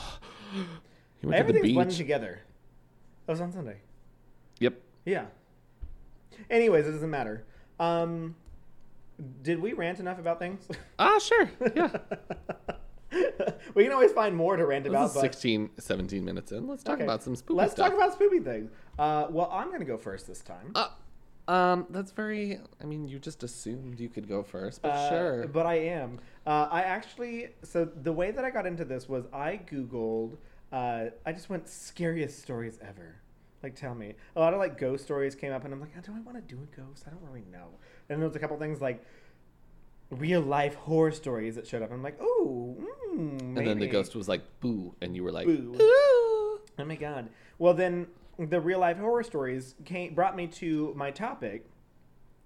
He 1.22 1.28
went 1.28 1.38
to 1.38 1.42
the 1.44 1.48
Everything's 1.48 1.62
beach. 1.62 1.74
blending 1.74 1.96
together. 1.96 2.40
That 3.26 3.32
was 3.32 3.40
on 3.40 3.52
Sunday. 3.52 3.76
Yep. 4.58 4.74
Yeah. 5.06 5.26
Anyways, 6.50 6.86
it 6.86 6.92
doesn't 6.92 7.10
matter. 7.10 7.44
Um 7.80 8.34
did 9.42 9.60
we 9.60 9.72
rant 9.72 10.00
enough 10.00 10.18
about 10.18 10.38
things? 10.40 10.66
Ah, 10.98 11.18
sure. 11.20 11.48
Yeah. 11.76 11.96
we 13.74 13.84
can 13.84 13.92
always 13.92 14.10
find 14.12 14.34
more 14.34 14.56
to 14.56 14.66
rant 14.66 14.84
This 14.84 14.90
about. 14.90 15.14
but 15.14 15.20
16, 15.20 15.70
17 15.78 16.24
minutes 16.24 16.50
in. 16.50 16.66
Let's 16.66 16.82
talk 16.82 16.94
Okay. 16.94 17.04
about 17.04 17.22
some 17.22 17.36
spooky 17.36 17.58
Let's 17.58 17.72
stuff. 17.72 17.88
talk 17.88 17.94
about 17.96 18.14
spooky 18.14 18.40
things. 18.40 18.70
Uh, 18.98 19.26
well, 19.30 19.48
I'm 19.52 19.68
going 19.68 19.80
to 19.80 19.86
go 19.86 19.96
first 19.98 20.26
this 20.26 20.40
time. 20.40 20.72
Uh, 20.74 20.88
um, 21.46 21.86
that's 21.90 22.10
very. 22.10 22.58
I 22.80 22.84
mean, 22.84 23.06
you 23.06 23.18
just 23.18 23.42
assumed 23.42 24.00
you 24.00 24.08
could 24.08 24.28
go 24.28 24.42
first, 24.42 24.80
but 24.82 24.90
Uh, 24.92 25.08
sure. 25.10 25.46
But 25.46 25.66
I 25.66 25.74
am. 25.74 26.18
Uh, 26.46 26.68
I 26.70 26.82
actually. 26.82 27.48
So 27.62 27.84
the 27.84 28.12
way 28.12 28.30
that 28.32 28.44
I 28.44 28.50
got 28.50 28.66
into 28.66 28.84
this 28.84 29.08
was 29.08 29.24
I 29.32 29.60
Googled. 29.70 30.36
Uh, 30.72 31.10
I 31.26 31.32
just 31.32 31.50
went 31.50 31.68
scariest 31.68 32.40
stories 32.40 32.78
ever. 32.80 33.16
Like, 33.62 33.76
tell 33.76 33.94
me. 33.94 34.14
A 34.34 34.40
lot 34.40 34.54
of 34.54 34.58
like 34.58 34.78
ghost 34.78 35.04
stories 35.04 35.34
came 35.34 35.52
up, 35.52 35.64
and 35.64 35.72
I'm 35.72 35.80
like, 35.80 35.94
do 36.02 36.12
I 36.16 36.20
want 36.20 36.36
to 36.36 36.54
do 36.54 36.60
a 36.62 36.76
ghost? 36.76 37.04
I 37.06 37.10
don't 37.10 37.22
really 37.22 37.44
know. 37.52 37.68
And 38.08 38.20
there 38.20 38.26
was 38.26 38.34
a 38.36 38.40
couple 38.40 38.56
things 38.58 38.80
like 38.80 39.04
real 40.10 40.40
life 40.40 40.74
horror 40.74 41.12
stories 41.12 41.54
that 41.54 41.66
showed 41.66 41.82
up. 41.82 41.92
I'm 41.92 42.02
like, 42.02 42.20
ooh, 42.20 42.76
mm, 43.14 43.40
and 43.40 43.66
then 43.66 43.78
the 43.78 43.86
ghost 43.86 44.14
was 44.14 44.28
like, 44.28 44.42
"Boo," 44.60 44.94
and 45.00 45.14
you 45.14 45.22
were 45.24 45.32
like, 45.32 45.46
Boo. 45.46 45.76
"Ooh." 45.80 46.60
Oh 46.78 46.84
my 46.84 46.96
god. 46.96 47.28
Well, 47.58 47.74
then 47.74 48.08
the 48.38 48.60
real 48.60 48.78
life 48.78 48.98
horror 48.98 49.22
stories 49.22 49.74
came, 49.84 50.14
brought 50.14 50.36
me 50.36 50.46
to 50.48 50.92
my 50.96 51.10
topic, 51.10 51.66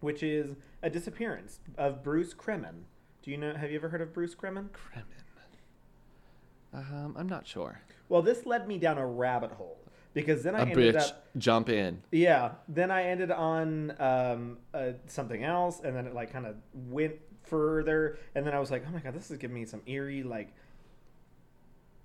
which 0.00 0.22
is 0.22 0.56
a 0.82 0.90
disappearance 0.90 1.60
of 1.78 2.02
Bruce 2.02 2.34
Kremen. 2.34 2.82
Do 3.22 3.30
you 3.30 3.36
know? 3.36 3.54
Have 3.54 3.70
you 3.70 3.76
ever 3.76 3.88
heard 3.88 4.00
of 4.02 4.12
Bruce 4.12 4.34
Kremen? 4.34 4.68
Kremen. 4.70 5.25
Um, 6.76 7.14
I'm 7.18 7.28
not 7.28 7.46
sure. 7.46 7.80
Well, 8.08 8.22
this 8.22 8.44
led 8.46 8.68
me 8.68 8.78
down 8.78 8.98
a 8.98 9.06
rabbit 9.06 9.52
hole 9.52 9.78
because 10.14 10.42
then 10.42 10.54
I 10.54 10.60
A 10.60 10.66
ended 10.66 10.94
bitch, 10.94 11.08
up. 11.08 11.24
jump 11.38 11.68
in. 11.68 12.02
Yeah. 12.12 12.52
Then 12.68 12.90
I 12.90 13.04
ended 13.04 13.30
on 13.30 13.94
um, 13.98 14.58
uh, 14.74 14.92
something 15.06 15.42
else, 15.42 15.80
and 15.82 15.96
then 15.96 16.06
it 16.06 16.14
like 16.14 16.32
kind 16.32 16.46
of 16.46 16.56
went 16.74 17.14
further, 17.44 18.18
and 18.34 18.46
then 18.46 18.52
I 18.54 18.60
was 18.60 18.70
like, 18.70 18.84
oh 18.86 18.90
my 18.92 19.00
god, 19.00 19.14
this 19.14 19.30
is 19.30 19.38
giving 19.38 19.54
me 19.54 19.64
some 19.64 19.80
eerie 19.86 20.22
like 20.22 20.52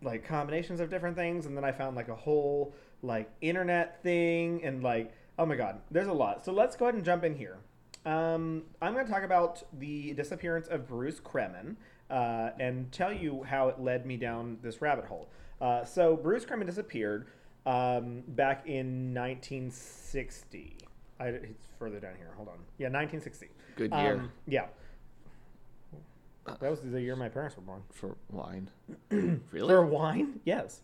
like 0.02 0.26
combinations 0.26 0.80
of 0.80 0.90
different 0.90 1.16
things, 1.16 1.46
and 1.46 1.56
then 1.56 1.64
I 1.64 1.72
found 1.72 1.96
like 1.96 2.08
a 2.08 2.16
whole 2.16 2.74
like 3.04 3.30
internet 3.42 4.02
thing, 4.02 4.64
and 4.64 4.82
like 4.82 5.14
oh 5.38 5.46
my 5.46 5.56
god, 5.56 5.82
there's 5.92 6.08
a 6.08 6.14
lot. 6.14 6.46
So 6.46 6.52
let's 6.52 6.76
go 6.76 6.86
ahead 6.86 6.96
and 6.96 7.04
jump 7.04 7.24
in 7.24 7.36
here. 7.36 7.58
Um, 8.06 8.64
I'm 8.82 8.94
going 8.94 9.06
to 9.06 9.12
talk 9.12 9.24
about 9.24 9.62
the 9.78 10.14
disappearance 10.14 10.68
of 10.68 10.88
Bruce 10.88 11.20
Kremen 11.20 11.76
uh, 12.12 12.52
and 12.60 12.92
tell 12.92 13.14
you 13.14 13.44
how 13.44 13.70
it 13.70 13.80
led 13.80 14.06
me 14.06 14.18
down 14.18 14.58
this 14.62 14.82
rabbit 14.82 15.06
hole. 15.06 15.30
Uh, 15.60 15.84
so 15.86 16.16
Bruce 16.16 16.46
Kremen 16.46 16.66
disappeared 16.66 17.28
um, 17.66 18.24
back 18.30 18.68
in 18.68 19.14
1960. 19.14 20.78
I, 21.20 21.28
it's 21.28 21.70
further 21.78 22.00
down 22.00 22.16
here. 22.18 22.32
Hold 22.36 22.50
on. 22.50 22.56
Yeah, 22.78 22.88
1960. 22.88 23.48
Good 23.76 23.92
year. 23.92 24.14
Um, 24.14 24.32
yeah. 24.48 24.66
That 26.46 26.70
was 26.70 26.82
the 26.82 27.00
year 27.00 27.16
my 27.16 27.30
parents 27.30 27.56
were 27.56 27.62
born. 27.62 27.84
For 27.92 28.18
wine. 28.32 28.70
really? 29.52 29.70
For 29.70 29.86
wine? 29.86 30.40
Yes. 30.44 30.82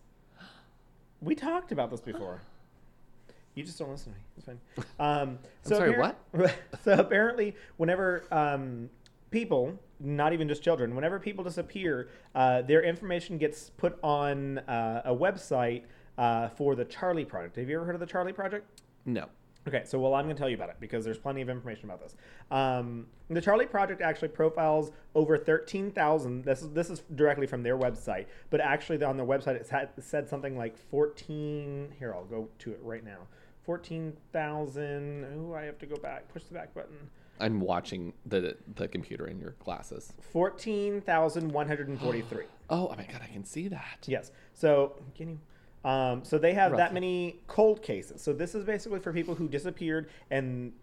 We 1.22 1.34
talked 1.34 1.72
about 1.72 1.90
this 1.90 2.02
before. 2.02 2.42
You 3.56 3.64
just 3.64 3.80
don't 3.80 3.90
listen 3.90 4.14
to 4.14 4.20
me. 4.20 4.24
It's 4.38 4.46
fine. 4.46 4.60
Um, 5.00 5.40
so 5.64 5.78
sorry, 5.78 5.94
appar- 5.94 6.54
so 6.84 6.94
apparently, 6.94 7.56
whenever 7.78 8.24
um, 8.32 8.88
people, 9.32 9.80
not 10.00 10.34
even 10.34 10.48
just 10.48 10.64
children, 10.64 10.96
whenever 10.96 11.20
people 11.20 11.44
disappear, 11.44 12.10
uh, 12.36 12.62
their 12.62 12.84
information 12.84 13.38
gets 13.38 13.70
put 13.72 13.98
on 14.04 14.60
uh, 14.60 15.02
a 15.06 15.16
website 15.16 15.84
uh, 16.18 16.50
for 16.50 16.76
the 16.76 16.86
Charlie 16.86 17.26
Project. 17.26 17.56
Have 17.56 17.70
you 17.70 17.78
ever 17.78 17.86
heard 17.86 17.96
of 17.96 18.02
the 18.02 18.08
Charlie 18.08 18.34
Project? 18.34 18.82
no. 19.06 19.28
Okay, 19.68 19.82
so 19.84 20.00
well, 20.00 20.14
I'm 20.14 20.24
going 20.24 20.36
to 20.36 20.40
tell 20.40 20.48
you 20.48 20.56
about 20.56 20.70
it 20.70 20.78
because 20.80 21.04
there's 21.04 21.18
plenty 21.18 21.42
of 21.42 21.50
information 21.50 21.90
about 21.90 22.00
this. 22.00 22.16
Um, 22.52 23.08
the 23.30 23.42
Charlie 23.42 23.66
Project 23.66 24.02
actually 24.02 24.30
profiles 24.30 24.92
over 25.14 25.38
13,000. 25.38 26.46
This 26.46 26.62
is 26.62 26.70
this 26.70 26.90
is 26.90 27.04
directly 27.16 27.48
from 27.48 27.64
their 27.64 27.78
website, 27.78 28.28
but 28.50 28.62
actually 28.62 29.04
on 29.04 29.18
their 29.18 29.26
website 29.26 29.56
it 29.56 29.68
had, 29.68 29.90
said 30.00 30.30
something 30.30 30.58
like 30.58 30.78
14. 30.78 31.96
Here, 32.00 32.14
I'll 32.14 32.24
go 32.24 32.48
to 32.60 32.72
it 32.72 32.80
right 32.82 33.04
now. 33.04 33.28
14,000. 33.66 35.26
Oh, 35.36 35.54
I 35.54 35.64
have 35.64 35.78
to 35.80 35.86
go 35.86 35.98
back. 35.98 36.32
Push 36.32 36.44
the 36.44 36.54
back 36.54 36.74
button. 36.74 37.10
I'm 37.40 37.60
watching 37.60 38.14
the 38.26 38.58
the 38.76 38.88
computer 38.88 39.28
in 39.28 39.40
your 39.40 39.56
glasses. 39.60 40.14
14,143. 40.34 42.44
Oh, 42.70 42.90
oh 42.92 42.96
my 42.98 43.06
god, 43.06 43.22
I 43.24 43.28
can 43.28 43.46
see 43.46 43.70
that. 43.70 44.04
Yes. 44.08 44.30
So, 44.54 44.98
can 45.16 45.30
you? 45.30 45.40
Um, 45.90 46.26
so 46.26 46.38
they 46.38 46.54
have 46.54 46.76
that 46.76 46.94
many 46.94 47.40
cold 47.48 47.82
cases. 47.82 48.22
So 48.22 48.34
this 48.34 48.54
is 48.56 48.66
basically 48.66 49.00
for 49.00 49.14
people 49.14 49.36
who 49.36 49.48
disappeared 49.48 50.10
and 50.30 50.74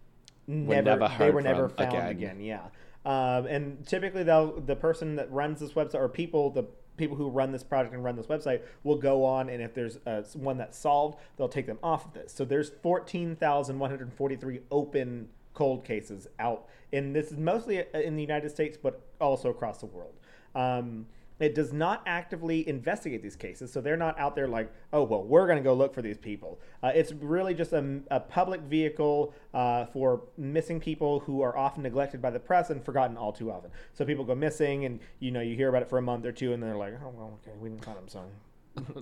never, 0.47 0.97
never 0.97 1.15
they 1.19 1.29
were 1.29 1.43
never 1.43 1.69
found 1.69 1.93
again. 1.93 2.09
again. 2.09 2.41
Yeah. 2.41 2.63
Um, 3.05 3.45
and 3.45 3.85
typically, 3.85 4.23
they'll 4.23 4.59
the 4.59 4.75
person 4.75 5.15
that 5.17 5.31
runs 5.31 5.59
this 5.59 5.73
website 5.73 5.93
or 5.95 6.09
people 6.09 6.49
the 6.49 6.65
people 6.97 7.15
who 7.15 7.29
run 7.29 7.51
this 7.51 7.63
project 7.63 7.93
and 7.93 8.03
run 8.03 8.15
this 8.15 8.27
website 8.27 8.61
will 8.83 8.97
go 8.97 9.23
on 9.23 9.49
and 9.49 9.61
if 9.61 9.73
there's 9.73 9.97
uh, 10.05 10.23
one 10.33 10.57
that's 10.57 10.77
solved, 10.77 11.19
they'll 11.37 11.49
take 11.49 11.67
them 11.67 11.79
off 11.83 12.05
of 12.05 12.13
this. 12.13 12.33
So 12.33 12.45
there's 12.45 12.71
14,143 12.81 14.59
open 14.71 15.29
cold 15.55 15.83
cases 15.83 16.27
out, 16.37 16.67
and 16.93 17.15
this 17.15 17.31
is 17.31 17.37
mostly 17.39 17.79
uh, 17.79 17.99
in 17.99 18.15
the 18.15 18.21
United 18.21 18.51
States, 18.51 18.77
but 18.77 19.01
also 19.19 19.49
across 19.49 19.79
the 19.79 19.87
world. 19.87 20.13
Um, 20.53 21.07
It 21.37 21.53
does 21.53 21.73
not 21.73 22.01
actively 22.05 22.65
investigate 22.65 23.21
these 23.21 23.35
cases, 23.35 23.69
so 23.73 23.81
they're 23.81 23.97
not 23.97 24.17
out 24.17 24.35
there 24.35 24.47
like, 24.47 24.71
oh, 24.93 25.03
well, 25.03 25.21
we're 25.21 25.47
going 25.47 25.57
to 25.57 25.63
go 25.63 25.73
look 25.73 25.93
for 25.93 26.01
these 26.01 26.17
people. 26.17 26.59
Uh, 26.81 26.93
it's 26.95 27.11
really 27.11 27.53
just 27.53 27.73
a, 27.73 27.99
a 28.09 28.21
public 28.21 28.61
vehicle 28.61 29.33
uh, 29.53 29.85
for 29.87 30.21
missing 30.37 30.79
people 30.79 31.19
who 31.19 31.41
are 31.41 31.57
often 31.57 31.83
neglected 31.83 32.21
by 32.21 32.29
the 32.31 32.39
press 32.39 32.69
and 32.69 32.81
forgotten 32.81 33.17
all 33.17 33.33
too 33.33 33.51
often. 33.51 33.69
So 33.91 34.05
people 34.05 34.23
go 34.23 34.33
missing, 34.35 34.85
and 34.85 35.01
you 35.19 35.31
know 35.31 35.41
you 35.41 35.57
hear 35.57 35.67
about 35.67 35.81
it 35.81 35.89
for 35.89 35.97
a 35.97 36.01
month 36.01 36.25
or 36.25 36.31
two, 36.31 36.53
and 36.53 36.63
they're 36.63 36.77
like, 36.77 36.93
oh, 37.03 37.11
well, 37.13 37.37
okay, 37.43 37.57
we 37.59 37.67
didn't 37.67 37.83
find 37.83 37.97
them, 37.97 38.07
so 38.07 38.21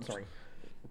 sorry. 0.00 0.24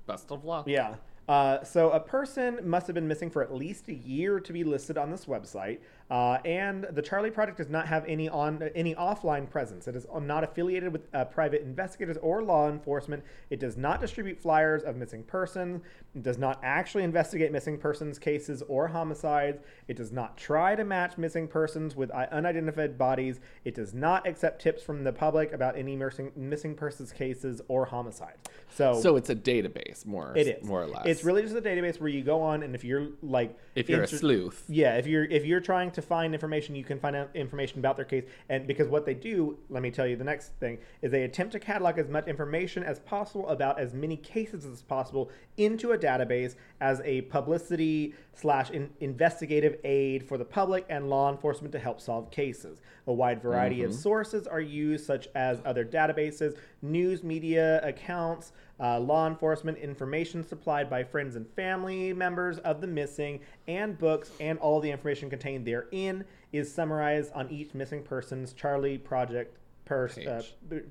Best 0.07 0.31
of 0.31 0.45
luck. 0.45 0.65
Yeah. 0.65 0.95
Uh, 1.27 1.63
so 1.63 1.89
a 1.91 1.99
person 1.99 2.59
must 2.63 2.87
have 2.87 2.93
been 2.93 3.07
missing 3.07 3.29
for 3.29 3.41
at 3.41 3.53
least 3.53 3.87
a 3.87 3.93
year 3.93 4.39
to 4.39 4.51
be 4.51 4.63
listed 4.63 4.97
on 4.97 5.09
this 5.09 5.25
website, 5.25 5.79
uh, 6.09 6.37
and 6.45 6.85
the 6.91 7.01
Charlie 7.01 7.31
Project 7.31 7.57
does 7.57 7.69
not 7.69 7.87
have 7.87 8.05
any 8.07 8.29
on 8.29 8.61
any 8.75 8.93
offline 8.95 9.49
presence. 9.49 9.87
It 9.87 9.95
is 9.95 10.05
not 10.21 10.43
affiliated 10.43 10.91
with 10.91 11.01
uh, 11.13 11.25
private 11.25 11.61
investigators 11.61 12.17
or 12.21 12.43
law 12.43 12.69
enforcement. 12.69 13.23
It 13.49 13.59
does 13.59 13.77
not 13.77 14.01
distribute 14.01 14.39
flyers 14.39 14.83
of 14.83 14.95
missing 14.95 15.23
persons. 15.23 15.81
It 16.15 16.23
does 16.23 16.37
not 16.37 16.59
actually 16.61 17.03
investigate 17.03 17.51
missing 17.51 17.77
persons 17.77 18.19
cases 18.19 18.61
or 18.67 18.87
homicides. 18.87 19.61
It 19.87 19.97
does 19.97 20.11
not 20.11 20.37
try 20.37 20.75
to 20.75 20.83
match 20.83 21.17
missing 21.17 21.47
persons 21.47 21.95
with 21.95 22.11
uh, 22.11 22.27
unidentified 22.31 22.97
bodies. 22.97 23.39
It 23.63 23.73
does 23.75 23.93
not 23.93 24.27
accept 24.27 24.61
tips 24.61 24.83
from 24.83 25.03
the 25.03 25.13
public 25.13 25.51
about 25.53 25.77
any 25.77 25.95
missing 25.95 26.31
missing 26.35 26.75
persons 26.75 27.11
cases 27.11 27.61
or 27.67 27.85
homicides. 27.85 28.37
So, 28.69 28.99
So 28.99 29.15
it's 29.15 29.29
a 29.29 29.35
database, 29.35 30.05
more 30.05 30.33
it 30.35 30.47
is 30.47 30.63
more 30.65 30.83
or 30.83 30.87
less. 30.87 31.05
It's 31.05 31.23
really 31.23 31.43
just 31.43 31.55
a 31.55 31.61
database 31.61 31.99
where 31.99 32.09
you 32.09 32.23
go 32.23 32.41
on, 32.41 32.63
and 32.63 32.75
if 32.75 32.83
you're 32.83 33.07
like, 33.21 33.57
if 33.75 33.89
you're 33.89 34.03
inter- 34.03 34.15
a 34.15 34.19
sleuth. 34.19 34.63
yeah, 34.67 34.95
if 34.97 35.07
you're 35.07 35.25
if 35.25 35.45
you're 35.45 35.59
trying 35.59 35.91
to 35.93 36.01
find 36.01 36.33
information, 36.33 36.75
you 36.75 36.83
can 36.83 36.99
find 36.99 37.15
out 37.15 37.29
information 37.33 37.79
about 37.79 37.95
their 37.95 38.05
case. 38.05 38.25
And 38.49 38.67
because 38.67 38.87
what 38.87 39.05
they 39.05 39.13
do, 39.13 39.57
let 39.69 39.83
me 39.83 39.91
tell 39.91 40.07
you, 40.07 40.15
the 40.15 40.23
next 40.23 40.53
thing 40.59 40.77
is 41.01 41.11
they 41.11 41.23
attempt 41.23 41.53
to 41.53 41.59
catalog 41.59 41.97
as 41.97 42.09
much 42.09 42.27
information 42.27 42.83
as 42.83 42.99
possible 42.99 43.47
about 43.49 43.79
as 43.79 43.93
many 43.93 44.17
cases 44.17 44.65
as 44.65 44.81
possible 44.81 45.29
into 45.57 45.91
a 45.91 45.97
database 45.97 46.55
as 46.81 47.01
a 47.05 47.21
publicity 47.21 48.13
slash 48.33 48.71
in- 48.71 48.89
investigative 48.99 49.77
aid 49.83 50.27
for 50.27 50.37
the 50.37 50.45
public 50.45 50.85
and 50.89 51.09
law 51.09 51.31
enforcement 51.31 51.71
to 51.71 51.79
help 51.79 52.01
solve 52.01 52.31
cases. 52.31 52.79
A 53.07 53.13
wide 53.13 53.41
variety 53.41 53.83
of 53.83 53.91
mm-hmm. 53.91 53.99
sources 53.99 54.47
are 54.47 54.61
used, 54.61 55.05
such 55.05 55.27
as 55.35 55.61
other 55.65 55.85
databases, 55.85 56.57
news 56.81 57.23
media 57.23 57.79
accounts, 57.85 58.53
uh, 58.79 58.99
law 58.99 59.27
enforcement 59.27 59.77
information 59.77 60.43
supplied 60.43 60.89
by 60.89 61.03
friends 61.03 61.35
and 61.35 61.47
family 61.55 62.11
members 62.13 62.57
of 62.59 62.81
the 62.81 62.87
missing, 62.87 63.39
and 63.67 63.97
books, 63.97 64.31
and 64.39 64.57
all 64.59 64.79
the 64.79 64.89
information 64.89 65.29
contained 65.29 65.65
therein 65.65 66.23
is 66.51 66.73
summarized 66.73 67.31
on 67.33 67.49
each 67.49 67.73
missing 67.73 68.01
person's 68.03 68.53
Charlie 68.53 68.97
Project 68.97 69.57
pers- 69.85 70.17
uh, 70.17 70.41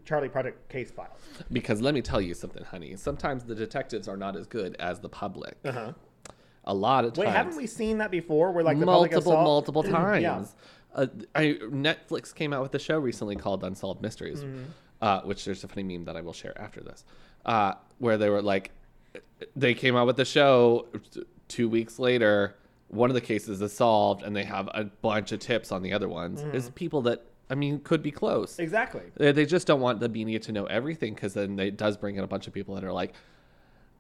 Charlie 0.05 0.29
Project 0.29 0.69
case 0.69 0.91
file. 0.91 1.17
Because 1.51 1.81
let 1.81 1.95
me 1.95 2.03
tell 2.03 2.21
you 2.21 2.35
something, 2.35 2.65
honey. 2.65 2.97
Sometimes 2.97 3.45
the 3.45 3.55
detectives 3.55 4.09
are 4.09 4.17
not 4.17 4.37
as 4.37 4.47
good 4.47 4.77
as 4.79 5.01
the 5.01 5.09
public. 5.09 5.57
Uh-huh. 5.65 5.93
A 6.67 6.75
lot 6.75 7.05
of 7.05 7.13
times. 7.15 7.27
Wait, 7.27 7.35
haven't 7.35 7.57
we 7.57 7.67
seen 7.67 7.99
that 7.99 8.13
before? 8.13 8.53
Where 8.53 8.63
like 8.63 8.79
the 8.79 8.87
public 8.87 9.11
multiple, 9.13 9.33
multiple 9.43 9.83
times. 9.83 10.23
Yeah. 10.23 10.45
Uh, 10.95 11.07
I, 11.35 11.59
Netflix 11.65 12.33
came 12.35 12.53
out 12.53 12.63
with 12.63 12.75
a 12.75 12.79
show 12.79 12.99
recently 12.99 13.35
called 13.35 13.65
Unsolved 13.65 14.01
Mysteries, 14.03 14.45
Mm-hmm. 14.45 14.63
uh, 15.01 15.21
which 15.23 15.45
there's 15.45 15.65
a 15.65 15.69
funny 15.69 15.83
meme 15.83 16.05
that 16.05 16.17
I 16.17 16.21
will 16.21 16.33
share 16.35 16.57
after 16.61 16.81
this, 16.81 17.05
uh, 17.45 17.75
where 17.99 18.19
they 18.19 18.31
were 18.31 18.43
like, 18.43 18.71
they 19.57 19.75
came 19.75 19.97
out 19.97 20.07
with 20.07 20.17
the 20.17 20.25
show. 20.25 20.87
Two 21.49 21.69
weeks 21.69 21.99
later, 21.99 22.57
one 22.89 23.11
of 23.11 23.15
the 23.15 23.21
cases 23.21 23.61
is 23.61 23.73
solved, 23.73 24.23
and 24.23 24.35
they 24.35 24.45
have 24.45 24.69
a 24.75 24.85
bunch 24.85 25.33
of 25.33 25.41
tips 25.41 25.73
on 25.73 25.83
the 25.83 25.93
other 25.93 26.09
ones. 26.09 26.41
Mm-hmm. 26.41 26.57
Is 26.57 26.71
people 26.71 27.03
that 27.03 27.25
I 27.51 27.55
mean 27.55 27.81
could 27.81 28.03
be 28.03 28.11
close. 28.11 28.59
Exactly. 28.59 29.03
They, 29.17 29.33
they 29.33 29.47
just 29.47 29.67
don't 29.67 29.81
want 29.81 30.01
the 30.01 30.09
media 30.09 30.39
to 30.41 30.53
know 30.53 30.67
everything 30.67 31.15
because 31.15 31.35
then 31.35 31.59
it 31.59 31.77
does 31.77 31.97
bring 31.97 32.17
in 32.17 32.25
a 32.25 32.27
bunch 32.27 32.47
of 32.47 32.53
people 32.53 32.75
that 32.77 32.85
are 32.85 32.93
like, 32.93 33.15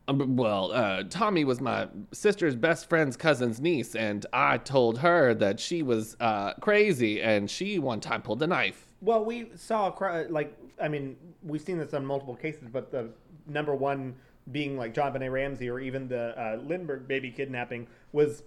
um, 0.08 0.36
well, 0.36 0.72
uh, 0.72 1.04
Tommy 1.08 1.44
was 1.44 1.60
my 1.60 1.88
sister's 2.12 2.56
best 2.56 2.88
friend's 2.88 3.16
cousin's 3.16 3.60
niece, 3.60 3.94
and 3.94 4.26
I 4.32 4.58
told 4.58 4.98
her 4.98 5.34
that 5.34 5.60
she 5.60 5.82
was 5.82 6.16
uh, 6.18 6.54
crazy, 6.54 7.22
and 7.22 7.50
she 7.50 7.78
one 7.78 8.00
time 8.00 8.22
pulled 8.22 8.42
a 8.42 8.46
knife. 8.46 8.86
Well, 9.00 9.24
we 9.24 9.50
saw 9.56 9.94
like 10.28 10.56
I 10.80 10.88
mean, 10.88 11.16
we've 11.42 11.60
seen 11.60 11.78
this 11.78 11.94
on 11.94 12.04
multiple 12.04 12.34
cases, 12.34 12.68
but 12.72 12.90
the 12.90 13.10
number 13.46 13.74
one 13.74 14.14
being 14.50 14.76
like 14.76 14.92
JonBenét 14.94 15.30
Ramsey 15.30 15.70
or 15.70 15.78
even 15.80 16.08
the 16.08 16.34
uh, 16.40 16.56
Lindbergh 16.62 17.06
baby 17.06 17.30
kidnapping 17.30 17.86
was 18.12 18.42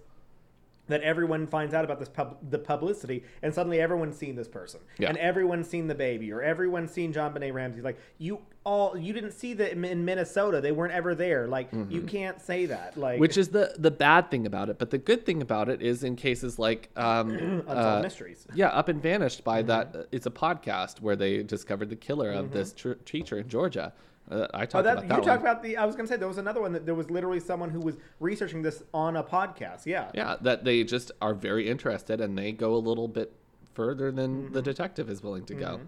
that 0.88 1.00
everyone 1.02 1.48
finds 1.48 1.74
out 1.74 1.84
about 1.84 1.98
this 1.98 2.08
pub- 2.08 2.36
the 2.48 2.58
publicity 2.60 3.24
and 3.42 3.52
suddenly 3.52 3.80
everyone's 3.80 4.16
seen 4.16 4.36
this 4.36 4.46
person 4.46 4.78
Yeah. 4.98 5.08
and 5.08 5.18
everyone's 5.18 5.68
seen 5.68 5.88
the 5.88 5.96
baby 5.96 6.30
or 6.30 6.42
everyone's 6.42 6.92
seen 6.92 7.12
JonBenét 7.12 7.52
Ramsey 7.52 7.80
like 7.80 7.98
you 8.18 8.38
all 8.62 8.96
you 8.96 9.12
didn't 9.12 9.32
see 9.32 9.52
them 9.54 9.84
in 9.84 10.04
Minnesota 10.04 10.60
they 10.60 10.70
weren't 10.70 10.92
ever 10.92 11.14
there 11.16 11.48
like 11.48 11.70
you 11.88 12.02
can't 12.02 12.40
say 12.40 12.66
that 12.66 12.96
like 12.96 13.14
Mm-hmm. 13.14 13.20
Which 13.22 13.36
is 13.36 13.48
the 13.48 13.74
the 13.78 13.90
bad 13.90 14.30
thing 14.30 14.46
about 14.46 14.68
it, 14.68 14.78
but 14.78 14.90
the 14.90 14.98
good 14.98 15.24
thing 15.26 15.40
about 15.42 15.68
it 15.68 15.80
is 15.82 16.04
in 16.04 16.14
cases 16.14 16.56
like 16.58 16.90
um, 16.96 17.64
uh, 17.68 18.00
mysteries 18.02 18.46
Yeah, 18.54 18.68
Up 18.68 18.88
and 18.88 19.02
Vanished 19.02 19.42
by 19.42 19.62
Mm-hmm. 19.62 19.68
that. 19.92 20.06
It's 20.12 20.26
a 20.26 20.30
podcast 20.30 21.00
where 21.00 21.16
they 21.16 21.42
discovered 21.42 21.88
the 21.90 21.96
killer 21.96 22.30
of 22.30 22.52
this 22.52 22.72
tr- 22.74 22.92
teacher 23.04 23.38
in 23.38 23.48
Georgia. 23.48 23.92
Uh, 24.30 24.46
I 24.52 24.62
Oh, 24.62 24.66
talked 24.66 24.84
that, 24.84 24.98
about 25.04 25.18
you 25.18 25.22
talked 25.24 25.40
about 25.42 25.62
the. 25.62 25.76
I 25.76 25.84
was 25.84 25.94
gonna 25.94 26.08
say 26.08 26.16
there 26.16 26.26
was 26.28 26.38
another 26.38 26.60
one 26.60 26.72
that 26.72 26.84
there 26.84 26.94
was 26.94 27.10
literally 27.10 27.40
someone 27.40 27.70
who 27.70 27.80
was 27.80 27.96
researching 28.18 28.62
this 28.62 28.82
on 28.92 29.16
a 29.16 29.22
podcast. 29.22 29.86
Yeah. 29.86 30.10
Yeah, 30.14 30.36
that 30.40 30.64
they 30.64 30.82
just 30.84 31.12
are 31.22 31.34
very 31.34 31.68
interested 31.68 32.20
and 32.20 32.36
they 32.36 32.52
go 32.52 32.74
a 32.74 32.78
little 32.78 33.06
bit 33.08 33.32
further 33.74 34.10
than 34.10 34.52
the 34.52 34.62
detective 34.62 35.08
is 35.08 35.22
willing 35.22 35.44
to 35.46 35.54
go. 35.54 35.80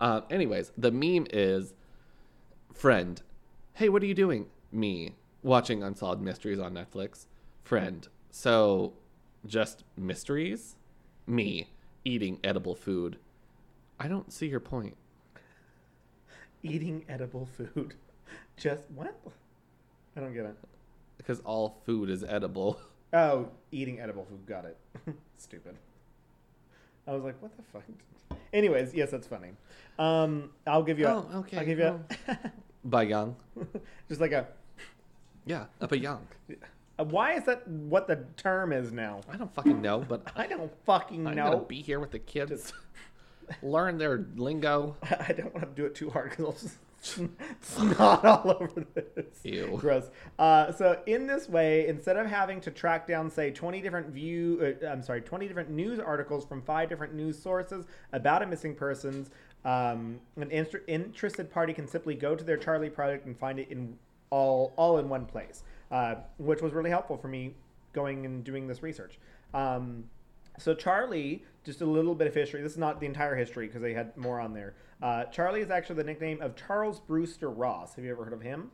Uh, 0.00 0.20
anyways, 0.30 0.72
the 0.78 0.90
meme 0.90 1.26
is 1.32 1.74
friend, 2.72 3.22
hey, 3.74 3.88
what 3.88 4.02
are 4.02 4.06
you 4.06 4.14
doing? 4.14 4.46
Me, 4.72 5.14
watching 5.42 5.82
Unsolved 5.82 6.20
Mysteries 6.22 6.58
on 6.58 6.74
Netflix. 6.74 7.26
Friend, 7.64 8.06
so 8.30 8.92
just 9.46 9.84
mysteries? 9.96 10.76
Me, 11.26 11.68
eating 12.04 12.38
edible 12.44 12.74
food. 12.74 13.18
I 13.98 14.08
don't 14.08 14.32
see 14.32 14.46
your 14.46 14.60
point. 14.60 14.96
Eating 16.62 17.04
edible 17.08 17.46
food. 17.56 17.94
Just 18.56 18.82
what? 18.94 19.14
I 20.16 20.20
don't 20.20 20.32
get 20.34 20.46
it. 20.46 20.56
Because 21.18 21.40
all 21.40 21.80
food 21.86 22.10
is 22.10 22.24
edible. 22.24 22.80
Oh, 23.12 23.48
eating 23.70 24.00
edible 24.00 24.24
food. 24.28 24.44
Got 24.46 24.64
it. 24.66 24.76
Stupid. 25.38 25.76
I 27.06 27.12
was 27.14 27.22
like, 27.22 27.40
what 27.40 27.56
the 27.56 27.62
fuck? 27.72 27.84
Anyways, 28.52 28.92
yes, 28.94 29.10
that's 29.12 29.28
funny. 29.28 29.50
Um, 29.98 30.50
I'll 30.66 30.82
give 30.82 30.98
you. 30.98 31.06
A, 31.06 31.14
Oh, 31.14 31.28
okay, 31.36 31.56
I'll 31.58 31.64
give 31.64 31.78
you 31.78 32.00
By 32.84 33.04
Young. 33.04 33.36
just 34.08 34.20
like 34.20 34.32
a, 34.32 34.48
Yeah, 35.46 35.66
up 35.80 35.92
a 35.92 35.98
Young. 35.98 36.26
Why 36.98 37.34
is 37.34 37.44
that 37.44 37.66
what 37.68 38.08
the 38.08 38.24
term 38.36 38.72
is 38.72 38.90
now? 38.92 39.20
I 39.32 39.36
don't 39.36 39.54
fucking 39.54 39.80
know, 39.80 40.04
but 40.06 40.30
I 40.34 40.48
don't 40.48 40.72
fucking 40.84 41.26
I'm 41.28 41.36
know. 41.36 41.52
gonna 41.52 41.64
be 41.64 41.80
here 41.80 42.00
with 42.00 42.10
the 42.10 42.18
kids, 42.18 42.72
learn 43.62 43.98
their 43.98 44.26
lingo. 44.36 44.96
I 45.02 45.32
don't 45.32 45.52
want 45.54 45.66
to 45.66 45.72
do 45.74 45.86
it 45.86 45.94
too 45.94 46.10
hard 46.10 46.30
because 46.30 46.44
I'll 46.44 46.52
just 46.52 46.78
snot 47.60 48.24
all 48.24 48.56
over 48.60 48.84
this. 48.94 49.26
Ew. 49.44 49.76
Gross. 49.80 50.10
Uh, 50.38 50.72
so 50.72 51.00
in 51.06 51.26
this 51.26 51.48
way, 51.48 51.86
instead 51.88 52.16
of 52.16 52.26
having 52.26 52.60
to 52.62 52.70
track 52.70 53.06
down, 53.06 53.30
say, 53.30 53.50
20 53.50 53.80
different 53.80 54.08
view, 54.08 54.76
uh, 54.82 54.86
I'm 54.86 55.02
sorry, 55.02 55.20
20 55.20 55.46
different 55.46 55.70
news 55.70 55.98
articles 55.98 56.44
from 56.44 56.62
five 56.62 56.88
different 56.88 57.14
news 57.14 57.38
sources 57.38 57.86
about 58.12 58.42
a 58.42 58.46
missing 58.46 58.74
persons, 58.74 59.30
um, 59.64 60.20
an 60.36 60.50
inter- 60.50 60.82
interested 60.86 61.50
party 61.50 61.72
can 61.72 61.86
simply 61.86 62.14
go 62.14 62.34
to 62.34 62.44
their 62.44 62.56
Charlie 62.56 62.90
project 62.90 63.26
and 63.26 63.36
find 63.36 63.58
it 63.58 63.68
in 63.70 63.96
all 64.30 64.72
all 64.76 64.98
in 64.98 65.08
one 65.08 65.24
place, 65.24 65.62
uh, 65.90 66.16
which 66.38 66.60
was 66.60 66.72
really 66.72 66.90
helpful 66.90 67.16
for 67.16 67.28
me 67.28 67.54
going 67.92 68.26
and 68.26 68.44
doing 68.44 68.66
this 68.66 68.82
research. 68.82 69.18
Um, 69.54 70.04
so 70.58 70.74
Charlie, 70.74 71.44
just 71.66 71.80
a 71.82 71.86
little 71.86 72.14
bit 72.14 72.28
of 72.28 72.34
history. 72.34 72.62
This 72.62 72.72
is 72.72 72.78
not 72.78 73.00
the 73.00 73.06
entire 73.06 73.34
history 73.34 73.66
because 73.66 73.82
they 73.82 73.92
had 73.92 74.16
more 74.16 74.40
on 74.40 74.54
there. 74.54 74.74
Uh, 75.02 75.24
Charlie 75.24 75.60
is 75.60 75.70
actually 75.70 75.96
the 75.96 76.04
nickname 76.04 76.40
of 76.40 76.54
Charles 76.56 77.00
Brewster 77.00 77.50
Ross. 77.50 77.94
Have 77.96 78.04
you 78.04 78.12
ever 78.12 78.24
heard 78.24 78.32
of 78.32 78.40
him? 78.40 78.70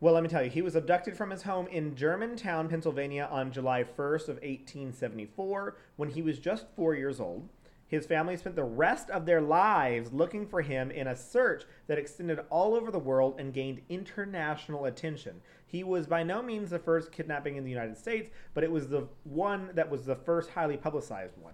Well, 0.00 0.14
let 0.14 0.22
me 0.22 0.28
tell 0.28 0.42
you, 0.42 0.50
he 0.50 0.62
was 0.62 0.74
abducted 0.74 1.16
from 1.16 1.30
his 1.30 1.42
home 1.42 1.66
in 1.68 1.94
Germantown, 1.94 2.68
Pennsylvania 2.68 3.28
on 3.30 3.52
July 3.52 3.82
1st 3.82 4.28
of 4.28 4.36
1874 4.36 5.76
when 5.96 6.10
he 6.10 6.22
was 6.22 6.38
just 6.38 6.66
4 6.76 6.94
years 6.94 7.20
old. 7.20 7.48
His 7.88 8.04
family 8.04 8.36
spent 8.36 8.56
the 8.56 8.64
rest 8.64 9.10
of 9.10 9.26
their 9.26 9.40
lives 9.40 10.12
looking 10.12 10.46
for 10.46 10.60
him 10.60 10.90
in 10.90 11.06
a 11.06 11.14
search 11.14 11.62
that 11.86 11.98
extended 11.98 12.40
all 12.50 12.74
over 12.74 12.90
the 12.90 12.98
world 12.98 13.36
and 13.38 13.54
gained 13.54 13.82
international 13.88 14.86
attention. 14.86 15.40
He 15.76 15.84
was 15.84 16.06
by 16.06 16.22
no 16.22 16.40
means 16.40 16.70
the 16.70 16.78
first 16.78 17.12
kidnapping 17.12 17.56
in 17.56 17.62
the 17.62 17.68
United 17.68 17.98
States, 17.98 18.30
but 18.54 18.64
it 18.64 18.70
was 18.70 18.88
the 18.88 19.06
one 19.24 19.68
that 19.74 19.90
was 19.90 20.06
the 20.06 20.16
first 20.16 20.48
highly 20.48 20.78
publicized 20.78 21.34
one. 21.36 21.52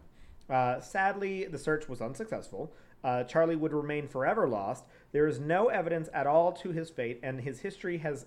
Uh, 0.48 0.80
sadly, 0.80 1.46
the 1.46 1.58
search 1.58 1.88
was 1.88 2.00
unsuccessful. 2.00 2.72
Uh, 3.02 3.24
Charlie 3.24 3.56
would 3.56 3.72
remain 3.72 4.06
forever 4.06 4.46
lost. 4.46 4.84
There 5.10 5.26
is 5.26 5.40
no 5.40 5.70
evidence 5.70 6.08
at 6.14 6.28
all 6.28 6.52
to 6.52 6.70
his 6.70 6.88
fate, 6.88 7.18
and 7.24 7.40
his 7.40 7.58
history 7.58 7.98
has 7.98 8.26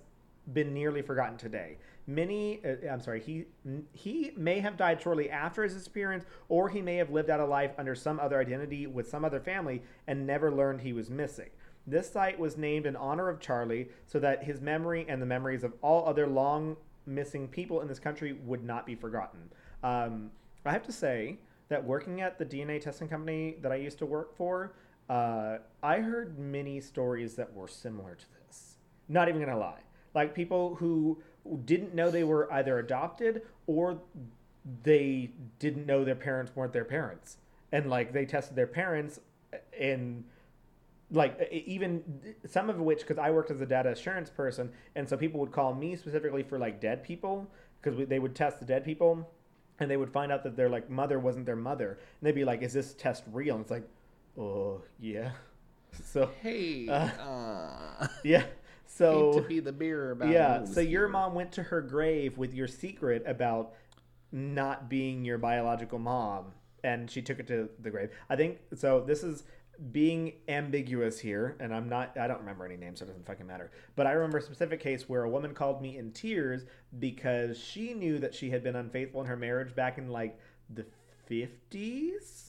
been 0.52 0.74
nearly 0.74 1.02
forgotten 1.02 1.38
today. 1.38 1.78
Many, 2.08 2.60
uh, 2.66 2.92
I'm 2.92 3.00
sorry, 3.00 3.22
he 3.22 3.46
he 3.94 4.34
may 4.36 4.60
have 4.60 4.76
died 4.76 5.02
shortly 5.02 5.30
after 5.30 5.64
his 5.64 5.76
disappearance, 5.76 6.26
or 6.50 6.68
he 6.68 6.82
may 6.82 6.98
have 6.98 7.10
lived 7.10 7.30
out 7.30 7.40
a 7.40 7.46
life 7.46 7.72
under 7.78 7.96
some 7.96 8.20
other 8.20 8.38
identity 8.38 8.86
with 8.86 9.08
some 9.08 9.24
other 9.24 9.40
family 9.40 9.82
and 10.08 10.28
never 10.28 10.52
learned 10.52 10.82
he 10.82 10.92
was 10.92 11.10
missing. 11.10 11.52
This 11.88 12.10
site 12.12 12.40
was 12.40 12.58
named 12.58 12.86
in 12.86 12.96
honor 12.96 13.30
of 13.30 13.40
Charlie 13.40 13.90
so 14.08 14.20
that 14.20 14.44
his 14.44 14.62
memory 14.62 15.06
and 15.08 15.22
the 15.22 15.26
memories 15.26 15.64
of 15.64 15.74
all 15.82 16.08
other 16.08 16.28
long 16.28 16.78
missing 17.06 17.48
people 17.48 17.82
in 17.82 17.88
this 17.88 18.00
country 18.00 18.34
would 18.34 18.64
not 18.64 18.86
be 18.86 18.96
forgotten. 18.96 19.52
Um, 19.84 20.32
I 20.66 20.72
have 20.72 20.84
to 20.84 20.92
say 20.92 21.38
that 21.70 21.84
working 21.84 22.22
at 22.22 22.40
the 22.40 22.46
DNA 22.46 22.82
testing 22.82 23.08
company 23.08 23.58
that 23.62 23.72
I 23.72 23.76
used 23.76 24.00
to 24.00 24.06
work 24.06 24.36
for, 24.36 24.74
uh, 25.10 25.58
I 25.84 26.00
heard 26.00 26.40
many 26.40 26.82
stories 26.82 27.36
that 27.36 27.54
were 27.54 27.68
similar 27.68 28.16
to 28.16 28.26
this. 28.46 28.78
Not 29.08 29.30
even 29.30 29.42
gonna 29.42 29.58
lie. 29.58 29.82
Like 30.16 30.34
people 30.34 30.76
who 30.76 31.22
didn't 31.66 31.94
know 31.94 32.10
they 32.10 32.24
were 32.24 32.52
either 32.52 32.80
adopted 32.80 33.44
or 33.68 34.00
they 34.84 35.30
didn't 35.60 35.86
know 35.86 36.04
their 36.04 36.16
parents 36.16 36.56
weren't 36.56 36.74
their 36.74 36.86
parents. 36.86 37.38
And 37.72 37.90
like 37.90 38.14
they 38.14 38.26
tested 38.26 38.56
their 38.56 38.68
parents 38.68 39.20
and 39.80 40.24
like 41.12 41.50
even 41.52 42.04
some 42.48 42.70
of 42.70 42.80
which 42.80 43.00
because 43.02 43.18
I 43.18 43.30
worked 43.32 43.52
as 43.52 43.62
a 43.62 43.66
data 43.66 43.90
assurance 43.90 44.30
person 44.30 44.72
and 44.96 45.08
so 45.08 45.16
people 45.18 45.40
would 45.40 45.52
call 45.52 45.74
me 45.74 45.96
specifically 45.96 46.42
for 46.44 46.58
like 46.58 46.82
dead 46.82 47.04
people 47.04 47.48
because 47.82 48.08
they 48.08 48.20
would 48.20 48.36
test 48.36 48.60
the 48.60 48.66
dead 48.66 48.84
people 48.84 49.30
and 49.80 49.90
they 49.92 49.98
would 49.98 50.12
find 50.12 50.32
out 50.32 50.44
that 50.44 50.56
their 50.56 50.70
like 50.70 50.90
mother 50.90 51.20
wasn't 51.20 51.46
their 51.46 51.56
mother 51.56 51.92
and 51.92 52.28
they'd 52.28 52.34
be 52.36 52.46
like 52.46 52.62
is 52.64 52.74
this 52.74 52.94
test 52.96 53.24
real? 53.32 53.56
And 53.56 53.62
it's 53.62 53.72
like 53.72 53.88
oh 54.38 54.82
yeah. 55.00 55.32
So 56.04 56.30
Hey, 56.42 56.88
Uh, 56.90 57.08
uh, 57.22 58.08
yeah 58.24 58.44
so 58.88 59.34
to 59.34 59.42
be 59.42 59.60
the 59.60 59.72
beer 59.72 60.12
about 60.12 60.30
yeah 60.30 60.64
so 60.66 60.80
your 60.80 61.04
here. 61.04 61.10
mom 61.10 61.34
went 61.34 61.52
to 61.54 61.64
her 61.64 61.82
grave 61.82 62.38
with 62.38 62.54
your 62.54 62.68
secret 62.68 63.24
about 63.26 63.74
not 64.32 64.90
being 64.90 65.24
your 65.24 65.38
biological 65.38 66.00
mom 66.00 66.52
and 66.84 67.10
she 67.10 67.22
took 67.22 67.40
it 67.40 67.48
to 67.48 67.70
the 67.80 67.90
grave. 67.90 68.10
I 68.30 68.36
think 68.36 68.60
so 68.76 69.02
this 69.02 69.24
is 69.24 69.44
being 69.92 70.34
ambiguous 70.48 71.20
here 71.20 71.56
and 71.60 71.74
i'm 71.74 71.90
not 71.90 72.18
i 72.18 72.28
don't 72.28 72.40
remember 72.40 72.66
any 72.66 72.78
names 72.78 73.00
so 73.00 73.06
it 73.06 73.08
doesn't 73.08 73.26
fucking 73.26 73.48
matter. 73.48 73.72
But 73.96 74.08
i 74.08 74.12
remember 74.12 74.38
a 74.38 74.42
specific 74.42 74.80
case 74.80 75.08
where 75.10 75.24
a 75.24 75.30
woman 75.30 75.54
called 75.54 75.82
me 75.82 75.98
in 75.98 76.12
tears 76.12 76.66
because 77.00 77.58
she 77.58 77.94
knew 77.94 78.20
that 78.20 78.34
she 78.34 78.50
had 78.50 78.64
been 78.64 78.76
unfaithful 78.76 79.22
in 79.22 79.28
her 79.28 79.38
marriage 79.38 79.76
back 79.76 79.98
in 79.98 80.10
like 80.10 80.40
the 80.70 80.86
50s 81.30 82.46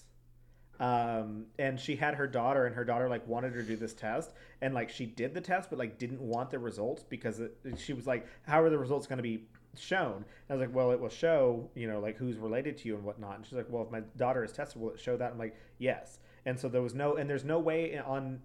um, 0.79 1.47
and 1.59 1.81
she 1.81 1.97
had 1.97 2.15
her 2.15 2.27
daughter 2.27 2.67
and 2.67 2.75
her 2.75 2.85
daughter 2.85 3.09
like 3.09 3.27
wanted 3.27 3.55
her 3.55 3.63
to 3.63 3.67
do 3.67 3.77
this 3.77 3.95
test. 3.95 4.33
And 4.61 4.75
like 4.75 4.91
she 4.91 5.07
did 5.07 5.35
the 5.35 5.41
test 5.41 5.71
but 5.71 5.79
like 5.79 5.99
didn't 5.99 6.21
want 6.21 6.51
the 6.51 6.59
results 6.59 7.03
because 7.03 7.41
it, 7.41 7.57
she 7.79 7.93
was 7.93 8.07
like 8.07 8.27
how 8.43 8.63
are 8.63 8.71
the 8.71 8.79
results 8.79 9.07
going 9.07 9.19
to 9.19 9.23
be 9.23 9.45
shown? 9.79 10.17
And 10.17 10.25
i 10.51 10.55
was 10.55 10.61
like 10.61 10.75
well 10.75 10.91
it 10.91 11.01
will 11.01 11.09
show 11.09 11.71
you 11.75 11.89
know 11.89 12.01
like 12.01 12.17
who's 12.17 12.37
related 12.37 12.77
to 12.79 12.89
you 12.89 12.97
and 12.97 13.05
whatnot. 13.05 13.37
And 13.37 13.47
she's 13.47 13.55
like 13.55 13.71
well 13.71 13.85
if 13.85 13.91
my 13.91 14.01
daughter 14.17 14.45
is 14.45 14.53
tested 14.53 14.81
will 14.81 14.91
it 14.91 15.01
show 15.01 15.17
that? 15.17 15.33
I'm 15.33 15.39
like 15.39 15.57
yes 15.79 16.19
and 16.47 16.59
so 16.59 16.69
there 16.69 16.81
was 16.81 16.95
no 16.95 17.17
and 17.17 17.29
there's 17.29 17.45
no 17.45 17.59
way 17.59 17.99
on 17.99 18.41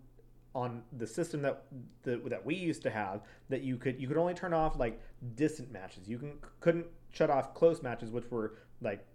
on 0.53 0.83
the 0.97 1.07
system 1.07 1.41
that 1.43 1.63
the, 2.03 2.17
that 2.25 2.45
we 2.45 2.55
used 2.55 2.81
to 2.81 2.89
have 2.89 3.21
that 3.49 3.61
you 3.61 3.77
could 3.77 4.01
you 4.01 4.07
could 4.07 4.17
only 4.17 4.33
turn 4.33 4.53
off 4.53 4.77
like 4.77 4.99
distant 5.35 5.71
matches. 5.71 6.09
You 6.09 6.17
can 6.17 6.33
couldn't 6.59 6.87
shut 7.11 7.29
off 7.29 7.53
close 7.53 7.81
matches 7.81 8.09
which 8.11 8.29
were 8.29 8.55
like 8.81 9.05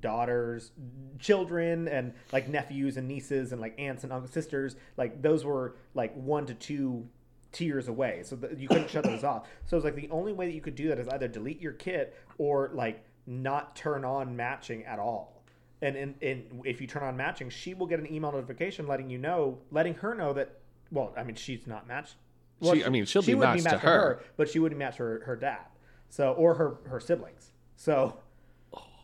daughters 0.00 0.72
children 1.18 1.86
and 1.88 2.12
like 2.32 2.48
nephews 2.48 2.96
and 2.96 3.06
nieces 3.06 3.52
and 3.52 3.60
like 3.60 3.78
aunts 3.78 4.04
and 4.04 4.12
uncles 4.12 4.32
sisters. 4.32 4.76
Like 4.96 5.20
those 5.20 5.44
were 5.44 5.76
like 5.94 6.14
one 6.14 6.46
to 6.46 6.54
two 6.54 7.06
tiers 7.52 7.88
away. 7.88 8.22
So 8.24 8.36
that 8.36 8.58
you 8.58 8.68
couldn't 8.68 8.88
shut 8.88 9.04
those 9.04 9.24
off. 9.24 9.48
So 9.66 9.76
it's 9.76 9.84
like 9.84 9.96
the 9.96 10.08
only 10.10 10.32
way 10.32 10.46
that 10.46 10.54
you 10.54 10.62
could 10.62 10.76
do 10.76 10.88
that 10.88 10.98
is 10.98 11.08
either 11.08 11.28
delete 11.28 11.60
your 11.60 11.72
kit 11.72 12.16
or 12.38 12.70
like 12.72 13.04
not 13.26 13.76
turn 13.76 14.04
on 14.04 14.34
matching 14.34 14.84
at 14.84 14.98
all 14.98 15.35
and, 15.82 15.96
and, 15.96 16.14
and 16.22 16.62
if 16.64 16.80
you 16.80 16.86
turn 16.86 17.02
on 17.02 17.16
matching 17.16 17.50
she 17.50 17.74
will 17.74 17.86
get 17.86 17.98
an 17.98 18.12
email 18.12 18.32
notification 18.32 18.86
letting 18.86 19.10
you 19.10 19.18
know 19.18 19.58
letting 19.70 19.94
her 19.94 20.14
know 20.14 20.32
that 20.32 20.58
well 20.90 21.12
i 21.16 21.22
mean 21.22 21.36
she's 21.36 21.66
not 21.66 21.86
matched. 21.86 22.16
She- 22.62 22.84
I 22.84 22.88
mean, 22.88 23.04
she'll 23.04 23.20
be 23.20 23.34
would 23.34 23.44
matched 23.44 23.64
to 23.64 23.70
matched 23.70 23.82
her. 23.84 24.20
but 24.38 24.48
she 24.48 24.58
wouldn't 24.58 24.78
match 24.78 24.96
her 24.96 25.22
her 25.26 25.36
dad. 25.36 25.66
So 26.08 26.32
or 26.32 26.54
her 26.54 26.78
her 26.88 27.00
siblings. 27.00 27.50
So 27.76 28.16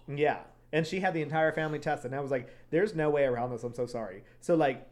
yeah. 0.09 0.39
And 0.73 0.87
she 0.87 1.01
had 1.01 1.13
the 1.13 1.21
entire 1.21 1.53
family 1.53 1.79
tested 1.79 2.13
and 2.13 2.19
i 2.19 2.23
was 2.23 2.31
like 2.31 2.49
there's 2.71 2.95
no 2.95 3.11
way 3.11 3.25
around 3.25 3.51
this. 3.51 3.63
I'm 3.63 3.75
so 3.75 3.85
sorry. 3.85 4.25
So 4.41 4.55
like 4.55 4.87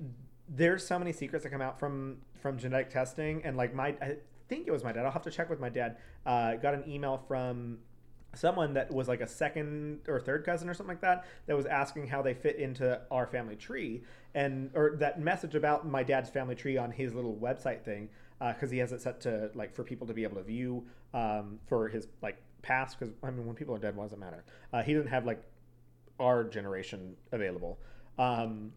there's 0.46 0.86
so 0.86 0.98
many 0.98 1.12
secrets 1.12 1.44
that 1.44 1.50
come 1.50 1.62
out 1.62 1.78
from 1.78 2.18
from 2.42 2.58
genetic 2.58 2.90
testing 2.90 3.42
and 3.44 3.56
like 3.56 3.74
my 3.74 3.88
i 4.02 4.16
think 4.48 4.66
it 4.66 4.72
was 4.72 4.84
my 4.84 4.92
dad. 4.92 5.06
I'll 5.06 5.12
have 5.12 5.22
to 5.22 5.30
check 5.30 5.48
with 5.48 5.60
my 5.60 5.68
dad. 5.70 5.96
Uh, 6.26 6.56
got 6.56 6.74
an 6.74 6.84
email 6.86 7.22
from 7.28 7.78
someone 8.34 8.74
that 8.74 8.92
was 8.92 9.08
like 9.08 9.20
a 9.20 9.26
second 9.26 10.00
or 10.06 10.20
third 10.20 10.44
cousin 10.44 10.68
or 10.68 10.74
something 10.74 10.94
like 10.94 11.00
that 11.00 11.24
that 11.46 11.56
was 11.56 11.66
asking 11.66 12.06
how 12.06 12.22
they 12.22 12.34
fit 12.34 12.56
into 12.56 13.00
our 13.10 13.26
family 13.26 13.56
tree 13.56 14.02
and 14.34 14.70
or 14.74 14.96
that 14.96 15.20
message 15.20 15.54
about 15.54 15.86
my 15.86 16.02
dad's 16.02 16.30
family 16.30 16.54
tree 16.54 16.76
on 16.76 16.92
his 16.92 17.12
little 17.12 17.34
website 17.34 17.82
thing 17.82 18.08
because 18.54 18.70
he 18.70 18.78
has 18.78 18.92
it 18.92 19.00
set 19.00 19.20
to 19.20 19.50
like 19.54 19.74
for 19.74 19.84
people 19.84 20.06
to 20.06 20.14
be 20.14 20.22
able 20.22 20.36
to 20.36 20.42
view 20.42 20.84
um, 21.12 21.58
for 21.66 21.88
his 21.88 22.06
like 22.22 22.40
past 22.62 22.98
because 22.98 23.14
i 23.22 23.30
mean 23.30 23.46
when 23.46 23.56
people 23.56 23.74
are 23.74 23.78
dead 23.78 23.96
what 23.96 24.04
does 24.04 24.12
it 24.12 24.18
matter? 24.18 24.44
Uh, 24.72 24.82
he 24.82 24.94
doesn't 24.94 25.10
have 25.10 25.24
like 25.24 25.42
our 26.18 26.44
generation 26.44 27.16
available. 27.32 27.78
Um, 28.18 28.72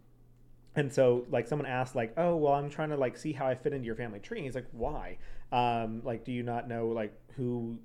and 0.75 0.91
so 0.91 1.25
like 1.29 1.47
someone 1.47 1.67
asked 1.67 1.95
like 1.95 2.13
oh 2.17 2.35
well 2.35 2.53
i'm 2.53 2.67
trying 2.67 2.89
to 2.89 2.97
like 2.97 3.15
see 3.15 3.31
how 3.31 3.45
i 3.45 3.53
fit 3.53 3.73
into 3.73 3.85
your 3.85 3.95
family 3.95 4.19
tree 4.19 4.39
and 4.39 4.45
he's 4.45 4.55
like 4.55 4.65
why? 4.71 5.17
Um, 5.51 6.01
like 6.03 6.25
do 6.25 6.31
you 6.31 6.41
not 6.41 6.67
know 6.67 6.87
like 6.87 7.13
who 7.35 7.77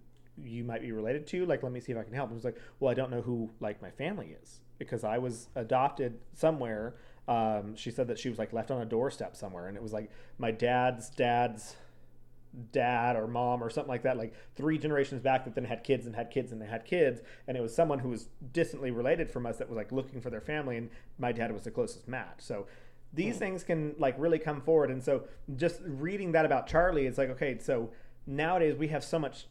you 0.45 0.65
might 0.65 0.83
be 0.83 0.93
related 0.93 1.27
to 1.27 1.45
like 1.47 1.63
let 1.63 1.73
me 1.73 1.81
see 1.81 1.93
if 1.93 1.99
i 1.99 2.03
can 2.03 2.15
help. 2.15 2.31
And 2.31 2.39
he's 2.39 2.45
like 2.45 2.59
well 2.81 2.91
i 2.91 2.95
don't 2.95 3.11
know 3.11 3.23
who 3.23 3.51
like 3.61 3.81
my 3.83 3.91
family 3.91 4.37
is 4.43 4.61
because 4.79 5.05
i 5.05 5.19
was 5.19 5.49
adopted 5.55 6.19
somewhere 6.35 6.95
um, 7.27 7.77
she 7.77 7.91
said 7.91 8.09
that 8.09 8.19
she 8.19 8.31
was 8.31 8.39
like 8.39 8.55
left 8.55 8.71
on 8.71 8.81
a 8.81 8.87
doorstep 8.87 9.37
somewhere 9.37 9.69
and 9.69 9.77
it 9.77 9.83
was 9.83 9.93
like 9.93 10.11
my 10.39 10.51
dad's 10.51 11.11
dad's 11.11 11.77
dad 12.73 13.17
or 13.17 13.27
mom 13.27 13.63
or 13.63 13.69
something 13.69 13.91
like 13.91 14.03
that 14.03 14.17
like 14.17 14.33
three 14.57 14.79
generations 14.79 15.21
back 15.21 15.45
that 15.45 15.55
then 15.55 15.65
had 15.65 15.85
kids 15.85 16.07
and 16.07 16.17
had 16.17 16.31
kids 16.31 16.53
and 16.53 16.63
they 16.63 16.67
had 16.67 16.87
kids 16.87 17.21
and 17.47 17.57
it 17.57 17.61
was 17.61 17.75
someone 17.75 17.99
who 17.99 18.09
was 18.09 18.29
distantly 18.53 18.91
related 18.91 19.31
from 19.31 19.45
us 19.45 19.59
that 19.59 19.69
was 19.69 19.77
like 19.77 19.93
looking 19.93 20.21
for 20.21 20.31
their 20.31 20.41
family 20.41 20.79
and 20.79 20.89
my 21.19 21.31
dad 21.31 21.53
was 21.53 21.65
the 21.65 21.71
closest 21.71 22.09
match. 22.09 22.39
So 22.39 22.67
these 23.13 23.37
things 23.39 23.65
can 23.65 23.95
like 23.99 24.15
really 24.19 24.39
come 24.39 24.61
forward 24.61 24.91
and 24.91 25.03
so 25.03 25.25
just 25.57 25.81
reading 25.85 26.33
that 26.33 26.45
about 26.45 26.67
charlie 26.67 27.07
it's 27.07 27.17
like 27.17 27.31
okay 27.31 27.57
so 27.59 27.91
nowadays 28.27 28.77
we 28.77 28.89
have 28.89 29.03
so 29.03 29.19
much 29.19 29.47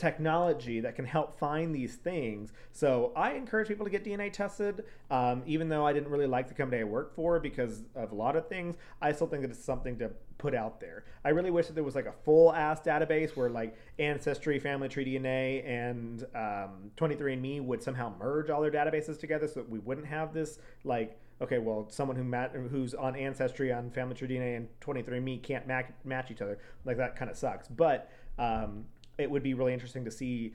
technology 0.00 0.80
that 0.80 0.96
can 0.96 1.04
help 1.04 1.38
find 1.38 1.74
these 1.74 1.96
things. 1.96 2.52
So 2.72 3.12
I 3.14 3.32
encourage 3.32 3.68
people 3.68 3.84
to 3.84 3.90
get 3.90 4.02
DNA 4.02 4.32
tested. 4.32 4.84
Um, 5.10 5.42
even 5.46 5.68
though 5.68 5.86
I 5.86 5.92
didn't 5.92 6.08
really 6.08 6.26
like 6.26 6.48
the 6.48 6.54
company 6.54 6.80
I 6.80 6.84
work 6.84 7.14
for 7.14 7.38
because 7.38 7.82
of 7.94 8.10
a 8.10 8.14
lot 8.14 8.34
of 8.34 8.48
things, 8.48 8.76
I 9.02 9.12
still 9.12 9.26
think 9.26 9.42
that 9.42 9.50
it's 9.50 9.62
something 9.62 9.98
to 9.98 10.10
put 10.38 10.54
out 10.54 10.80
there. 10.80 11.04
I 11.22 11.28
really 11.28 11.50
wish 11.50 11.66
that 11.66 11.74
there 11.74 11.84
was 11.84 11.94
like 11.94 12.06
a 12.06 12.14
full 12.24 12.52
ass 12.54 12.80
database 12.80 13.36
where 13.36 13.50
like 13.50 13.76
Ancestry, 13.98 14.58
Family 14.58 14.88
Tree 14.88 15.04
DNA, 15.04 15.68
and 15.68 16.24
um, 16.34 16.90
23andMe 16.96 17.62
would 17.62 17.82
somehow 17.82 18.14
merge 18.18 18.48
all 18.48 18.62
their 18.62 18.70
databases 18.70 19.20
together 19.20 19.46
so 19.46 19.60
that 19.60 19.68
we 19.68 19.78
wouldn't 19.80 20.06
have 20.06 20.32
this 20.32 20.58
like 20.82 21.20
okay, 21.42 21.58
well, 21.58 21.86
someone 21.88 22.18
who 22.18 22.24
mat- 22.24 22.52
who's 22.70 22.92
on 22.92 23.16
Ancestry, 23.16 23.72
on 23.72 23.90
Family 23.90 24.14
Tree 24.14 24.28
DNA, 24.28 24.58
and 24.58 24.68
23andMe 24.82 25.42
can't 25.42 25.66
match, 25.66 25.86
match 26.04 26.30
each 26.30 26.42
other. 26.42 26.58
Like 26.84 26.98
that 26.98 27.16
kind 27.16 27.30
of 27.30 27.36
sucks. 27.38 27.66
But 27.66 28.10
um, 28.38 28.84
it 29.20 29.30
would 29.30 29.42
be 29.42 29.54
really 29.54 29.72
interesting 29.72 30.04
to 30.04 30.10
see 30.10 30.54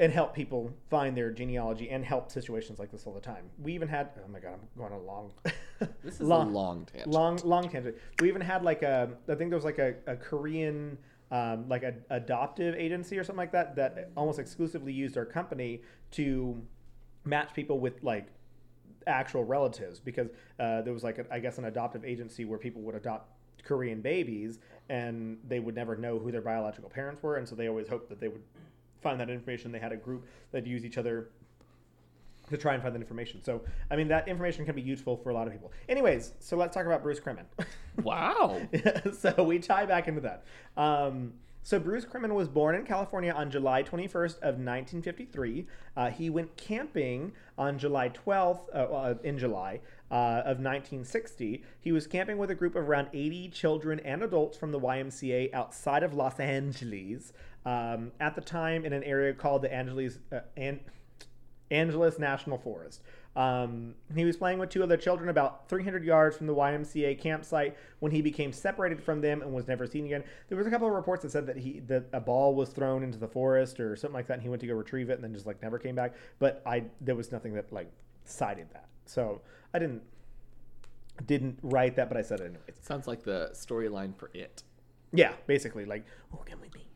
and 0.00 0.12
help 0.12 0.34
people 0.34 0.70
find 0.90 1.16
their 1.16 1.30
genealogy 1.30 1.90
and 1.90 2.04
help 2.04 2.30
situations 2.30 2.78
like 2.78 2.90
this 2.92 3.04
all 3.06 3.12
the 3.12 3.20
time. 3.20 3.50
We 3.60 3.72
even 3.74 3.88
had 3.88 4.10
oh 4.24 4.28
my 4.30 4.38
god, 4.38 4.54
I'm 4.54 4.60
going 4.76 4.92
a 4.92 4.98
long 4.98 5.32
This 6.04 6.14
is 6.14 6.20
a 6.20 6.24
long 6.24 6.86
tangent. 6.86 7.12
long 7.12 7.40
long 7.44 7.68
tangent. 7.68 7.96
We 8.20 8.28
even 8.28 8.42
had 8.42 8.62
like 8.62 8.82
a 8.82 9.10
I 9.28 9.34
think 9.34 9.50
there 9.50 9.58
was 9.58 9.64
like 9.64 9.78
a, 9.78 9.94
a 10.06 10.16
Korean 10.16 10.98
um, 11.30 11.68
like 11.68 11.82
a 11.82 11.94
adoptive 12.10 12.74
agency 12.74 13.18
or 13.18 13.24
something 13.24 13.38
like 13.38 13.52
that 13.52 13.76
that 13.76 14.10
almost 14.16 14.38
exclusively 14.38 14.92
used 14.92 15.18
our 15.18 15.26
company 15.26 15.82
to 16.12 16.62
match 17.24 17.52
people 17.52 17.80
with 17.80 18.02
like 18.02 18.28
actual 19.06 19.44
relatives 19.44 20.00
because 20.00 20.28
uh, 20.60 20.82
there 20.82 20.92
was 20.92 21.02
like 21.04 21.18
a, 21.18 21.26
I 21.30 21.38
guess 21.40 21.58
an 21.58 21.66
adoptive 21.66 22.04
agency 22.04 22.44
where 22.44 22.58
people 22.58 22.82
would 22.82 22.94
adopt 22.94 23.30
Korean 23.64 24.00
babies 24.00 24.58
and 24.88 25.38
they 25.46 25.60
would 25.60 25.74
never 25.74 25.96
know 25.96 26.18
who 26.18 26.30
their 26.32 26.40
biological 26.40 26.88
parents 26.88 27.22
were 27.22 27.36
and 27.36 27.48
so 27.48 27.54
they 27.54 27.68
always 27.68 27.88
hoped 27.88 28.08
that 28.08 28.20
they 28.20 28.28
would 28.28 28.42
find 29.00 29.20
that 29.20 29.30
information. 29.30 29.70
They 29.70 29.78
had 29.78 29.92
a 29.92 29.96
group 29.96 30.26
that 30.52 30.66
use 30.66 30.84
each 30.84 30.98
other 30.98 31.28
to 32.50 32.56
try 32.56 32.72
and 32.74 32.82
find 32.82 32.94
that 32.94 33.00
information. 33.00 33.42
So 33.44 33.62
I 33.90 33.96
mean 33.96 34.08
that 34.08 34.26
information 34.28 34.64
can 34.64 34.74
be 34.74 34.82
useful 34.82 35.16
for 35.16 35.30
a 35.30 35.34
lot 35.34 35.46
of 35.46 35.52
people. 35.52 35.72
Anyways 35.88 36.32
so 36.40 36.56
let's 36.56 36.74
talk 36.74 36.86
about 36.86 37.02
Bruce 37.02 37.20
Kremen 37.20 37.44
Wow. 38.02 38.60
so 39.18 39.42
we 39.42 39.58
tie 39.58 39.86
back 39.86 40.08
into 40.08 40.20
that. 40.22 40.44
Um, 40.76 41.34
So 41.62 41.78
Bruce 41.78 42.04
Kremen 42.06 42.34
was 42.34 42.48
born 42.48 42.74
in 42.74 42.84
California 42.84 43.32
on 43.32 43.50
July 43.50 43.82
21st 43.82 44.36
of 44.36 44.54
1953. 44.56 45.66
Uh, 45.96 46.10
he 46.10 46.30
went 46.30 46.56
camping 46.56 47.32
on 47.58 47.78
July 47.78 48.08
12th, 48.08 48.60
uh, 48.74 48.78
uh, 48.78 49.14
in 49.22 49.38
July 49.38 49.80
uh, 50.10 50.42
of 50.44 50.58
1960. 50.60 51.62
He 51.78 51.92
was 51.92 52.06
camping 52.06 52.38
with 52.38 52.50
a 52.50 52.54
group 52.54 52.74
of 52.74 52.88
around 52.88 53.08
80 53.12 53.48
children 53.48 54.00
and 54.00 54.22
adults 54.22 54.56
from 54.56 54.72
the 54.72 54.80
YMCA 54.80 55.52
outside 55.52 56.02
of 56.02 56.14
Los 56.14 56.40
Angeles. 56.40 57.32
Um, 57.66 58.12
at 58.18 58.34
the 58.34 58.40
time, 58.40 58.86
in 58.86 58.94
an 58.94 59.02
area 59.02 59.34
called 59.34 59.62
the 59.62 59.72
Angeles 59.72 60.18
uh, 60.32 60.40
An- 60.56 60.80
Angeles 61.70 62.18
National 62.18 62.56
Forest. 62.56 63.02
Um, 63.36 63.94
he 64.14 64.24
was 64.24 64.36
playing 64.36 64.58
with 64.58 64.70
two 64.70 64.82
other 64.82 64.96
children 64.96 65.28
about 65.28 65.68
300 65.68 66.02
yards 66.04 66.36
from 66.36 66.46
the 66.46 66.54
YMCA 66.54 67.20
campsite 67.20 67.76
when 68.00 68.10
he 68.10 68.20
became 68.20 68.52
separated 68.52 69.00
from 69.00 69.20
them 69.20 69.42
and 69.42 69.52
was 69.52 69.68
never 69.68 69.86
seen 69.86 70.06
again. 70.06 70.24
There 70.48 70.58
was 70.58 70.66
a 70.66 70.70
couple 70.70 70.88
of 70.88 70.94
reports 70.94 71.22
that 71.22 71.30
said 71.30 71.46
that 71.46 71.56
he 71.56 71.80
that 71.86 72.06
a 72.12 72.20
ball 72.20 72.54
was 72.54 72.70
thrown 72.70 73.04
into 73.04 73.18
the 73.18 73.28
forest 73.28 73.78
or 73.78 73.94
something 73.94 74.14
like 74.14 74.26
that, 74.26 74.34
and 74.34 74.42
he 74.42 74.48
went 74.48 74.60
to 74.62 74.66
go 74.66 74.74
retrieve 74.74 75.10
it 75.10 75.14
and 75.14 75.24
then 75.24 75.32
just 75.32 75.46
like 75.46 75.62
never 75.62 75.78
came 75.78 75.94
back. 75.94 76.14
But 76.38 76.62
I 76.66 76.84
there 77.00 77.14
was 77.14 77.30
nothing 77.30 77.54
that 77.54 77.72
like 77.72 77.90
cited 78.24 78.70
that, 78.72 78.88
so 79.06 79.40
I 79.72 79.78
didn't 79.78 80.02
didn't 81.26 81.58
write 81.62 81.96
that, 81.96 82.08
but 82.08 82.16
I 82.16 82.22
said 82.22 82.40
it 82.40 82.44
anyway. 82.44 82.60
Sounds 82.80 83.06
like 83.06 83.22
the 83.22 83.50
storyline 83.52 84.16
for 84.16 84.30
it. 84.34 84.64
Yeah, 85.12 85.32
basically 85.46 85.84
like 85.84 86.04
oh 86.34 86.38
can 86.38 86.60
we 86.60 86.68
be 86.70 86.88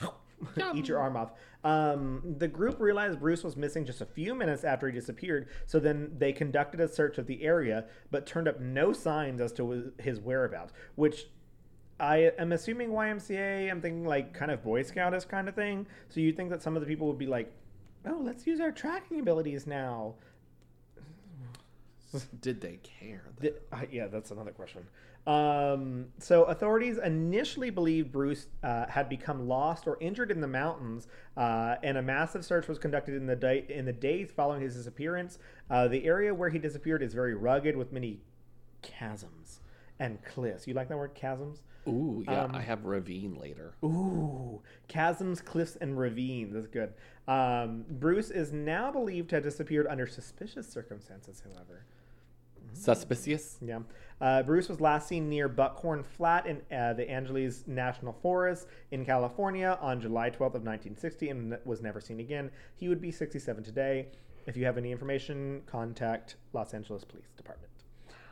eat 0.74 0.88
your 0.88 0.98
arm 0.98 1.16
off. 1.16 1.32
Um, 1.66 2.22
the 2.38 2.46
group 2.46 2.78
realized 2.78 3.18
Bruce 3.18 3.42
was 3.42 3.56
missing 3.56 3.84
just 3.84 4.00
a 4.00 4.06
few 4.06 4.36
minutes 4.36 4.62
after 4.62 4.86
he 4.86 4.92
disappeared, 4.92 5.48
so 5.66 5.80
then 5.80 6.12
they 6.16 6.32
conducted 6.32 6.80
a 6.80 6.86
search 6.86 7.18
of 7.18 7.26
the 7.26 7.42
area, 7.42 7.86
but 8.12 8.24
turned 8.24 8.46
up 8.46 8.60
no 8.60 8.92
signs 8.92 9.40
as 9.40 9.52
to 9.54 9.92
his 9.98 10.20
whereabouts. 10.20 10.72
Which 10.94 11.26
I 11.98 12.30
am 12.38 12.52
assuming 12.52 12.90
YMCA. 12.90 13.68
I'm 13.68 13.80
thinking 13.80 14.04
like 14.04 14.32
kind 14.32 14.52
of 14.52 14.62
Boy 14.62 14.84
Scoutish 14.84 15.26
kind 15.26 15.48
of 15.48 15.56
thing. 15.56 15.88
So 16.08 16.20
you 16.20 16.32
think 16.32 16.50
that 16.50 16.62
some 16.62 16.76
of 16.76 16.82
the 16.82 16.86
people 16.86 17.08
would 17.08 17.18
be 17.18 17.26
like, 17.26 17.52
"Oh, 18.06 18.20
let's 18.22 18.46
use 18.46 18.60
our 18.60 18.70
tracking 18.70 19.18
abilities 19.18 19.66
now." 19.66 20.14
Did 22.40 22.60
they 22.60 22.78
care? 22.84 23.24
Th- 23.40 23.56
uh, 23.72 23.82
yeah, 23.90 24.06
that's 24.06 24.30
another 24.30 24.52
question. 24.52 24.86
Um, 25.26 26.06
so 26.18 26.44
authorities 26.44 26.98
initially 26.98 27.70
believed 27.70 28.12
Bruce 28.12 28.46
uh, 28.62 28.86
had 28.86 29.08
become 29.08 29.48
lost 29.48 29.88
or 29.88 29.98
injured 30.00 30.30
in 30.30 30.40
the 30.40 30.46
mountains, 30.46 31.08
uh, 31.36 31.76
and 31.82 31.98
a 31.98 32.02
massive 32.02 32.44
search 32.44 32.68
was 32.68 32.78
conducted 32.78 33.16
in 33.16 33.26
the 33.26 33.34
day 33.34 33.66
in 33.68 33.84
the 33.84 33.92
days 33.92 34.30
following 34.30 34.60
his 34.60 34.76
disappearance. 34.76 35.38
Uh, 35.68 35.88
the 35.88 36.04
area 36.04 36.32
where 36.32 36.48
he 36.48 36.58
disappeared 36.60 37.02
is 37.02 37.12
very 37.12 37.34
rugged, 37.34 37.76
with 37.76 37.92
many 37.92 38.20
chasms 38.82 39.60
and 39.98 40.22
cliffs. 40.24 40.66
You 40.66 40.74
like 40.74 40.88
that 40.88 40.96
word, 40.96 41.16
chasms? 41.16 41.62
Ooh, 41.88 42.24
yeah. 42.26 42.44
Um, 42.44 42.54
I 42.54 42.62
have 42.62 42.84
ravine 42.84 43.34
later. 43.34 43.74
Ooh, 43.84 44.62
chasms, 44.88 45.40
cliffs, 45.40 45.76
and 45.76 45.98
ravines. 45.98 46.54
That's 46.54 46.66
good. 46.66 46.94
Um, 47.28 47.84
Bruce 47.88 48.30
is 48.30 48.52
now 48.52 48.92
believed 48.92 49.30
to 49.30 49.36
have 49.36 49.44
disappeared 49.44 49.86
under 49.88 50.06
suspicious 50.06 50.68
circumstances, 50.68 51.42
however. 51.44 51.84
Suspicious. 52.76 53.58
Yeah. 53.60 53.80
Uh, 54.20 54.42
Bruce 54.42 54.68
was 54.68 54.80
last 54.80 55.08
seen 55.08 55.28
near 55.28 55.48
Buckhorn 55.48 56.02
Flat 56.02 56.46
in 56.46 56.62
uh, 56.74 56.94
the 56.94 57.08
Angeles 57.08 57.64
National 57.66 58.12
Forest 58.12 58.66
in 58.90 59.04
California 59.04 59.78
on 59.80 60.00
July 60.00 60.30
12th 60.30 60.54
of 60.54 60.64
1960 60.64 61.28
and 61.28 61.58
was 61.64 61.82
never 61.82 62.00
seen 62.00 62.20
again. 62.20 62.50
He 62.76 62.88
would 62.88 63.00
be 63.00 63.10
67 63.10 63.62
today. 63.62 64.08
If 64.46 64.56
you 64.56 64.64
have 64.64 64.78
any 64.78 64.92
information, 64.92 65.62
contact 65.66 66.36
Los 66.52 66.72
Angeles 66.72 67.04
Police 67.04 67.32
Department. 67.36 67.72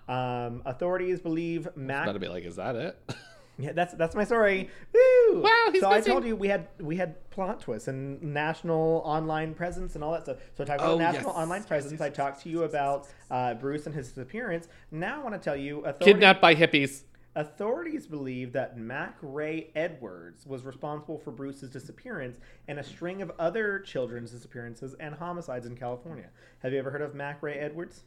Um, 0.09 0.63
authorities 0.65 1.21
believe 1.21 1.69
Mac. 1.77 2.07
Gotta 2.07 2.19
be 2.19 2.29
like, 2.29 2.45
is 2.45 2.57
that 2.57 2.77
it? 2.77 2.99
Yeah, 3.59 3.73
that's 3.73 3.95
that's 3.95 4.15
my 4.17 4.25
story. 4.25 4.69
Woo! 4.93 5.41
Wow, 5.41 5.69
he's 5.71 5.81
so 5.81 5.91
I 5.91 6.01
told 6.01 6.25
you 6.25 6.35
we 6.35 6.49
had 6.49 6.67
we 6.81 6.97
had 6.97 7.29
plot 7.31 7.61
twists 7.61 7.87
and 7.89 8.21
national 8.23 9.01
online 9.05 9.55
presence 9.55 9.95
and 9.95 10.03
all 10.03 10.13
that 10.13 10.25
stuff. 10.25 10.39
So 10.57 10.65
talking 10.65 10.85
Oh, 10.85 10.95
about 10.97 11.13
national 11.13 11.31
yes. 11.33 11.37
online 11.43 11.63
presence, 11.65 11.93
yes, 11.93 12.01
I 12.01 12.11
talked 12.11 12.43
to 12.43 12.49
you 12.49 12.65
about 12.65 13.07
uh, 13.31 13.55
Bruce 13.55 13.87
and 13.87 13.95
his 13.95 14.09
disappearance. 14.09 14.67
Now 14.91 15.21
I 15.21 15.23
want 15.23 15.35
to 15.35 15.41
tell 15.41 15.57
you 15.57 15.79
authorities, 15.81 16.05
Kidnapped 16.15 16.41
by 16.41 16.55
hippies. 16.57 17.03
authorities 17.37 18.07
believe 18.09 18.53
that 18.55 18.77
Mac 18.77 19.17
Ray 19.23 19.71
Edwards 19.77 20.47
was 20.47 20.65
responsible 20.65 21.19
for 21.19 21.31
Bruce's 21.31 21.71
disappearance 21.71 22.39
and 22.69 22.79
a 22.79 22.83
string 22.85 23.23
of 23.23 23.31
other 23.39 23.79
children's 23.81 24.31
disappearances 24.33 24.95
and 25.01 25.15
homicides 25.15 25.67
in 25.67 25.77
California. 25.77 26.29
Have 26.61 26.73
you 26.73 26.79
ever 26.81 26.91
heard 26.91 27.03
of 27.03 27.15
Mac 27.15 27.43
Ray 27.43 27.55
Edwards? 27.55 28.03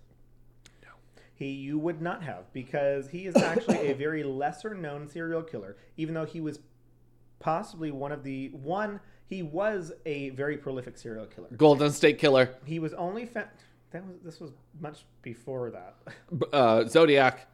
He 1.38 1.52
you 1.52 1.78
would 1.78 2.02
not 2.02 2.23
have 2.23 2.52
because 2.52 3.10
he 3.10 3.28
is 3.28 3.36
actually 3.36 3.91
a 3.91 3.93
very 4.06 4.23
lesser 4.23 4.73
known 4.73 5.08
serial 5.08 5.43
killer, 5.43 5.78
even 5.95 6.15
though 6.15 6.26
he 6.26 6.41
was 6.41 6.60
possibly 7.39 7.91
one 7.91 8.12
of 8.12 8.23
the 8.23 8.50
one 8.50 9.00
he 9.28 9.43
was 9.43 9.91
a 10.06 10.30
very 10.32 10.58
prolific 10.58 10.97
serial 10.97 11.28
killer. 11.28 11.50
Golden 11.56 11.91
State 11.91 12.17
Killer. 12.17 12.56
He 12.65 12.80
was 12.80 12.93
only 12.93 13.26
found 13.26 13.47
that 13.91 14.06
was 14.08 14.17
this 14.23 14.39
was 14.39 14.52
much 14.80 15.06
before 15.21 15.69
that. 15.71 15.95
Uh, 16.52 16.86
Zodiac. 16.86 17.47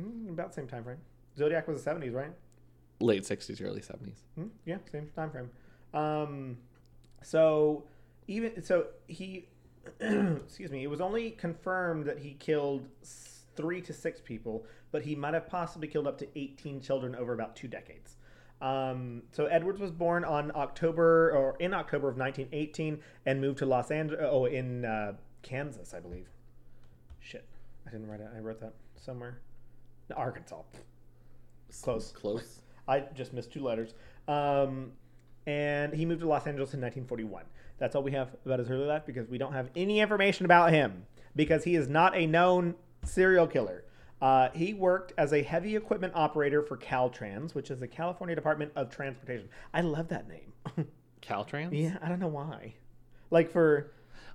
Mm, 0.00 0.30
About 0.30 0.54
same 0.54 0.66
time 0.66 0.84
frame. 0.84 0.98
Zodiac 1.36 1.68
was 1.68 1.78
the 1.78 1.82
seventies, 1.82 2.12
right? 2.14 2.32
Late 3.00 3.22
60s, 3.22 3.62
early 3.64 3.80
70s. 3.80 4.22
Hmm, 4.34 4.46
yeah, 4.64 4.78
same 4.90 5.08
time 5.14 5.30
frame. 5.30 5.50
Um, 5.94 6.56
so 7.22 7.84
even 8.26 8.62
so, 8.62 8.86
he 9.06 9.46
excuse 10.44 10.70
me. 10.70 10.82
It 10.82 10.90
was 10.90 11.00
only 11.00 11.30
confirmed 11.32 12.06
that 12.06 12.18
he 12.18 12.34
killed 12.34 12.86
three 13.56 13.80
to 13.82 13.92
six 13.92 14.20
people, 14.20 14.64
but 14.92 15.02
he 15.02 15.14
might 15.14 15.34
have 15.34 15.48
possibly 15.48 15.88
killed 15.88 16.06
up 16.06 16.18
to 16.18 16.28
eighteen 16.38 16.80
children 16.80 17.14
over 17.14 17.32
about 17.32 17.56
two 17.56 17.68
decades. 17.68 18.16
Um, 18.60 19.22
so 19.30 19.46
Edwards 19.46 19.78
was 19.78 19.90
born 19.90 20.24
on 20.24 20.50
October 20.54 21.30
or 21.30 21.56
in 21.60 21.72
October 21.72 22.08
of 22.08 22.16
1918 22.16 23.00
and 23.24 23.40
moved 23.40 23.58
to 23.58 23.66
Los 23.66 23.90
Angeles. 23.90 24.24
Oh, 24.28 24.46
in 24.46 24.84
uh, 24.84 25.12
Kansas, 25.42 25.94
I 25.94 26.00
believe. 26.00 26.26
Shit, 27.20 27.46
I 27.86 27.90
didn't 27.90 28.08
write 28.08 28.20
it. 28.20 28.28
I 28.34 28.40
wrote 28.40 28.60
that 28.60 28.74
somewhere. 28.96 29.38
No, 30.10 30.16
Arkansas. 30.16 30.62
Close. 31.82 32.12
Close. 32.12 32.62
I 32.88 33.00
just 33.14 33.32
missed 33.32 33.52
two 33.52 33.62
letters. 33.62 33.94
Um, 34.26 34.92
and 35.48 35.94
he 35.94 36.04
moved 36.04 36.20
to 36.20 36.28
Los 36.28 36.46
Angeles 36.46 36.74
in 36.74 36.80
1941. 36.82 37.42
That's 37.78 37.96
all 37.96 38.02
we 38.02 38.12
have 38.12 38.36
about 38.44 38.58
his 38.58 38.70
early 38.70 38.84
life 38.84 39.04
because 39.06 39.30
we 39.30 39.38
don't 39.38 39.54
have 39.54 39.70
any 39.74 39.98
information 39.98 40.44
about 40.44 40.72
him 40.72 41.06
because 41.34 41.64
he 41.64 41.74
is 41.74 41.88
not 41.88 42.14
a 42.14 42.26
known 42.26 42.74
serial 43.02 43.46
killer. 43.46 43.84
Uh, 44.20 44.50
he 44.52 44.74
worked 44.74 45.14
as 45.16 45.32
a 45.32 45.40
heavy 45.40 45.74
equipment 45.74 46.12
operator 46.14 46.62
for 46.62 46.76
Caltrans, 46.76 47.54
which 47.54 47.70
is 47.70 47.80
the 47.80 47.88
California 47.88 48.36
Department 48.36 48.72
of 48.76 48.90
Transportation. 48.90 49.48
I 49.72 49.80
love 49.80 50.08
that 50.08 50.28
name. 50.28 50.52
Caltrans? 51.22 51.70
yeah, 51.72 51.96
I 52.02 52.10
don't 52.10 52.20
know 52.20 52.28
why. 52.28 52.74
Like 53.30 53.50
for 53.50 53.92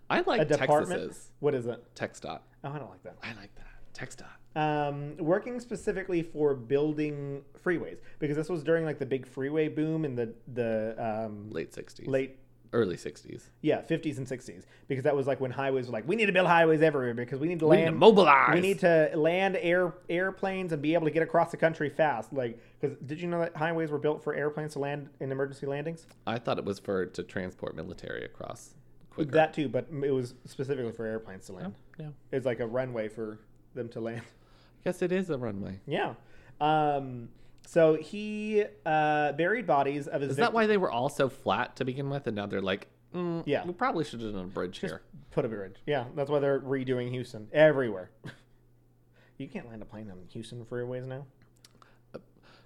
I 0.10 0.21
like 0.21 0.41
a 0.41 0.45
department. 0.45 1.02
Texas's. 1.02 1.30
What 1.41 1.54
is 1.54 1.67
it? 1.67 1.93
TxDOT. 1.93 2.39
Oh, 2.63 2.69
I 2.71 2.80
don't 2.80 2.89
like 2.89 3.04
that. 3.04 3.17
I 3.21 3.34
like 3.39 3.54
that. 3.56 3.67
TxDOT. 3.93 4.25
um, 4.56 5.17
working 5.17 5.60
specifically 5.60 6.21
for 6.23 6.53
building 6.53 7.43
freeways 7.63 7.97
because 8.19 8.36
this 8.38 8.49
was 8.49 8.63
during 8.63 8.86
like 8.86 8.99
the 8.99 9.06
big 9.06 9.25
freeway 9.27 9.67
boom 9.67 10.06
in 10.06 10.15
the 10.15 10.34
the 10.53 10.95
um, 10.97 11.49
Late 11.51 11.71
60s. 11.71 12.08
late 12.08 12.38
Early 12.71 12.95
60s. 12.95 13.43
yeah 13.62 13.82
50s 13.84 14.17
and 14.17 14.25
60s 14.25 14.63
because 14.88 15.03
that 15.03 15.15
was 15.15 15.27
like 15.27 15.39
when 15.39 15.51
highways 15.51 15.86
were 15.86 15.93
like 15.93 16.08
we 16.08 16.15
need 16.15 16.25
to 16.25 16.32
build 16.32 16.47
highways 16.47 16.82
everywhere 16.82 17.13
because 17.13 17.39
we 17.39 17.47
need 17.47 17.60
to 17.60 17.67
We 17.67 17.75
need 17.77 17.84
land 17.84 17.93
to 17.95 17.99
mobilize. 17.99 18.53
we 18.56 18.62
need 18.62 18.79
to 18.79 19.12
land 19.13 19.58
air 19.62 19.93
airplanes 20.10 20.73
and 20.73 20.82
be 20.82 20.95
able 20.95 21.06
to 21.06 21.12
get 21.12 21.21
across 21.21 21.51
the 21.51 21.58
country 21.58 21.88
fast 21.89 22.34
like 22.34 22.60
because 22.82 22.97
did 23.06 23.21
you 23.21 23.27
know 23.27 23.41
that 23.41 23.56
highways 23.56 23.91
were 23.91 23.99
built 23.99 24.23
for 24.23 24.34
airplanes 24.34 24.73
to 24.73 24.79
land 24.79 25.08
in 25.19 25.32
emergency 25.32 25.67
landings 25.67 26.08
I 26.25 26.39
thought 26.39 26.58
it 26.58 26.65
was 26.65 26.79
for 26.79 27.06
to 27.06 27.21
transport 27.21 27.75
military 27.75 28.25
across 28.25 28.73
quicker. 29.12 29.29
that 29.34 29.53
too 29.53 29.69
but 29.69 29.86
it 30.03 30.10
was 30.12 30.34
specifically 30.45 30.91
for 30.93 31.06
airplanes 31.06 31.45
to 31.45 31.53
land 31.53 31.75
yeah. 31.99 32.08
it's 32.32 32.47
like 32.47 32.60
a 32.60 32.65
runway 32.65 33.08
for 33.08 33.38
them 33.73 33.89
to 33.89 33.99
land 33.99 34.21
I 34.25 34.83
Guess 34.86 35.01
it 35.01 35.12
is 35.12 35.29
a 35.29 35.38
runway. 35.38 35.79
yeah 35.86 36.13
um 36.62 37.29
so 37.65 37.95
he 37.95 38.63
uh 38.86 39.31
buried 39.33 39.65
bodies 39.65 40.07
of 40.07 40.21
his 40.21 40.31
Is 40.31 40.38
that 40.38 40.53
why 40.53 40.67
they 40.67 40.77
were 40.77 40.91
all 40.91 41.09
so 41.09 41.29
flat 41.29 41.75
to 41.77 41.86
begin 41.86 42.09
with, 42.09 42.27
and 42.27 42.36
now 42.36 42.45
they're 42.45 42.62
like, 42.62 42.88
mm, 43.15 43.41
Yeah. 43.45 43.65
we 43.65 43.71
probably 43.73 44.03
should 44.03 44.19
have 44.21 44.33
done 44.33 44.43
a 44.43 44.47
bridge 44.47 44.81
Just 44.81 44.91
here. 44.91 45.01
put 45.31 45.45
a 45.45 45.47
bridge. 45.47 45.77
Yeah, 45.88 46.05
that's 46.15 46.29
why 46.29 46.39
they're 46.39 46.59
redoing 46.59 47.09
Houston 47.12 47.47
everywhere. 47.53 48.09
you 49.38 49.47
can't 49.47 49.67
land 49.69 49.81
a 49.81 49.86
plane 49.86 50.12
on 50.12 50.17
Houston 50.29 50.65
freeways 50.65 51.05
now. 51.07 51.25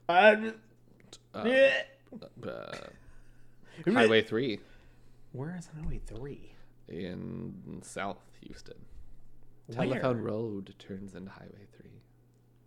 Uh, 0.10 0.52
Uh, 1.34 1.44
yeah. 1.46 1.84
uh, 2.46 2.72
Highway 3.86 4.22
three 4.24 4.60
Where 5.34 5.56
is 5.58 5.70
Highway 5.80 6.02
Three? 6.06 6.54
in 6.90 7.82
South 7.84 8.20
Houston. 8.42 8.78
Where? 9.68 9.88
Telephone 9.88 10.18
Road 10.22 10.74
turns 10.80 11.16
into 11.16 11.32
Highway 11.32 11.68
three. 11.78 12.02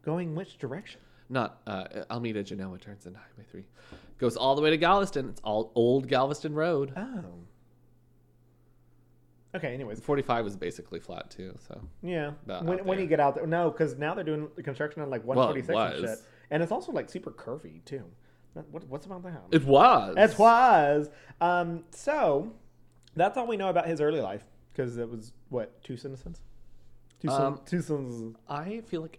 Going 0.02 0.34
which 0.34 0.58
direction? 0.58 1.00
Not 1.28 1.60
uh, 1.66 1.84
Almeda 2.10 2.42
Genoa 2.42 2.78
turns 2.78 3.06
into 3.06 3.18
Highway 3.18 3.46
three. 3.50 3.64
Goes 4.18 4.36
all 4.36 4.54
the 4.54 4.62
way 4.62 4.70
to 4.70 4.76
Galveston. 4.76 5.28
It's 5.30 5.40
all 5.42 5.72
old 5.74 6.08
Galveston 6.08 6.54
Road. 6.54 6.92
Oh. 6.96 7.24
Okay. 9.54 9.72
Anyways, 9.74 10.00
Forty 10.00 10.22
five 10.22 10.44
was 10.44 10.56
basically 10.56 11.00
flat 11.00 11.30
too. 11.30 11.56
So 11.66 11.80
yeah. 12.02 12.32
When 12.62 12.84
when 12.84 12.98
you 12.98 13.06
get 13.06 13.20
out 13.20 13.34
there, 13.34 13.46
no, 13.46 13.70
because 13.70 13.96
now 13.96 14.14
they're 14.14 14.24
doing 14.24 14.48
the 14.56 14.62
construction 14.62 15.02
on 15.02 15.10
like 15.10 15.24
146 15.24 15.76
and 15.76 16.08
shit, 16.08 16.18
and 16.50 16.62
it's 16.62 16.72
also 16.72 16.92
like 16.92 17.08
super 17.08 17.30
curvy 17.30 17.84
too. 17.84 18.04
What, 18.52 18.84
what's 18.88 19.06
about 19.06 19.22
that? 19.22 19.42
It 19.52 19.64
was. 19.64 20.16
It 20.18 20.36
was. 20.38 21.08
Um, 21.40 21.84
so 21.92 22.52
that's 23.14 23.38
all 23.38 23.46
we 23.46 23.56
know 23.56 23.68
about 23.68 23.86
his 23.86 24.00
early 24.00 24.20
life 24.20 24.44
because 24.72 24.96
it 24.98 25.08
was 25.08 25.32
what 25.50 25.82
two 25.84 25.96
citizens, 25.96 26.40
two, 27.20 27.28
Um, 27.30 27.60
two 27.66 27.80
citizens. 27.80 28.36
I 28.48 28.80
feel 28.82 29.02
like 29.02 29.18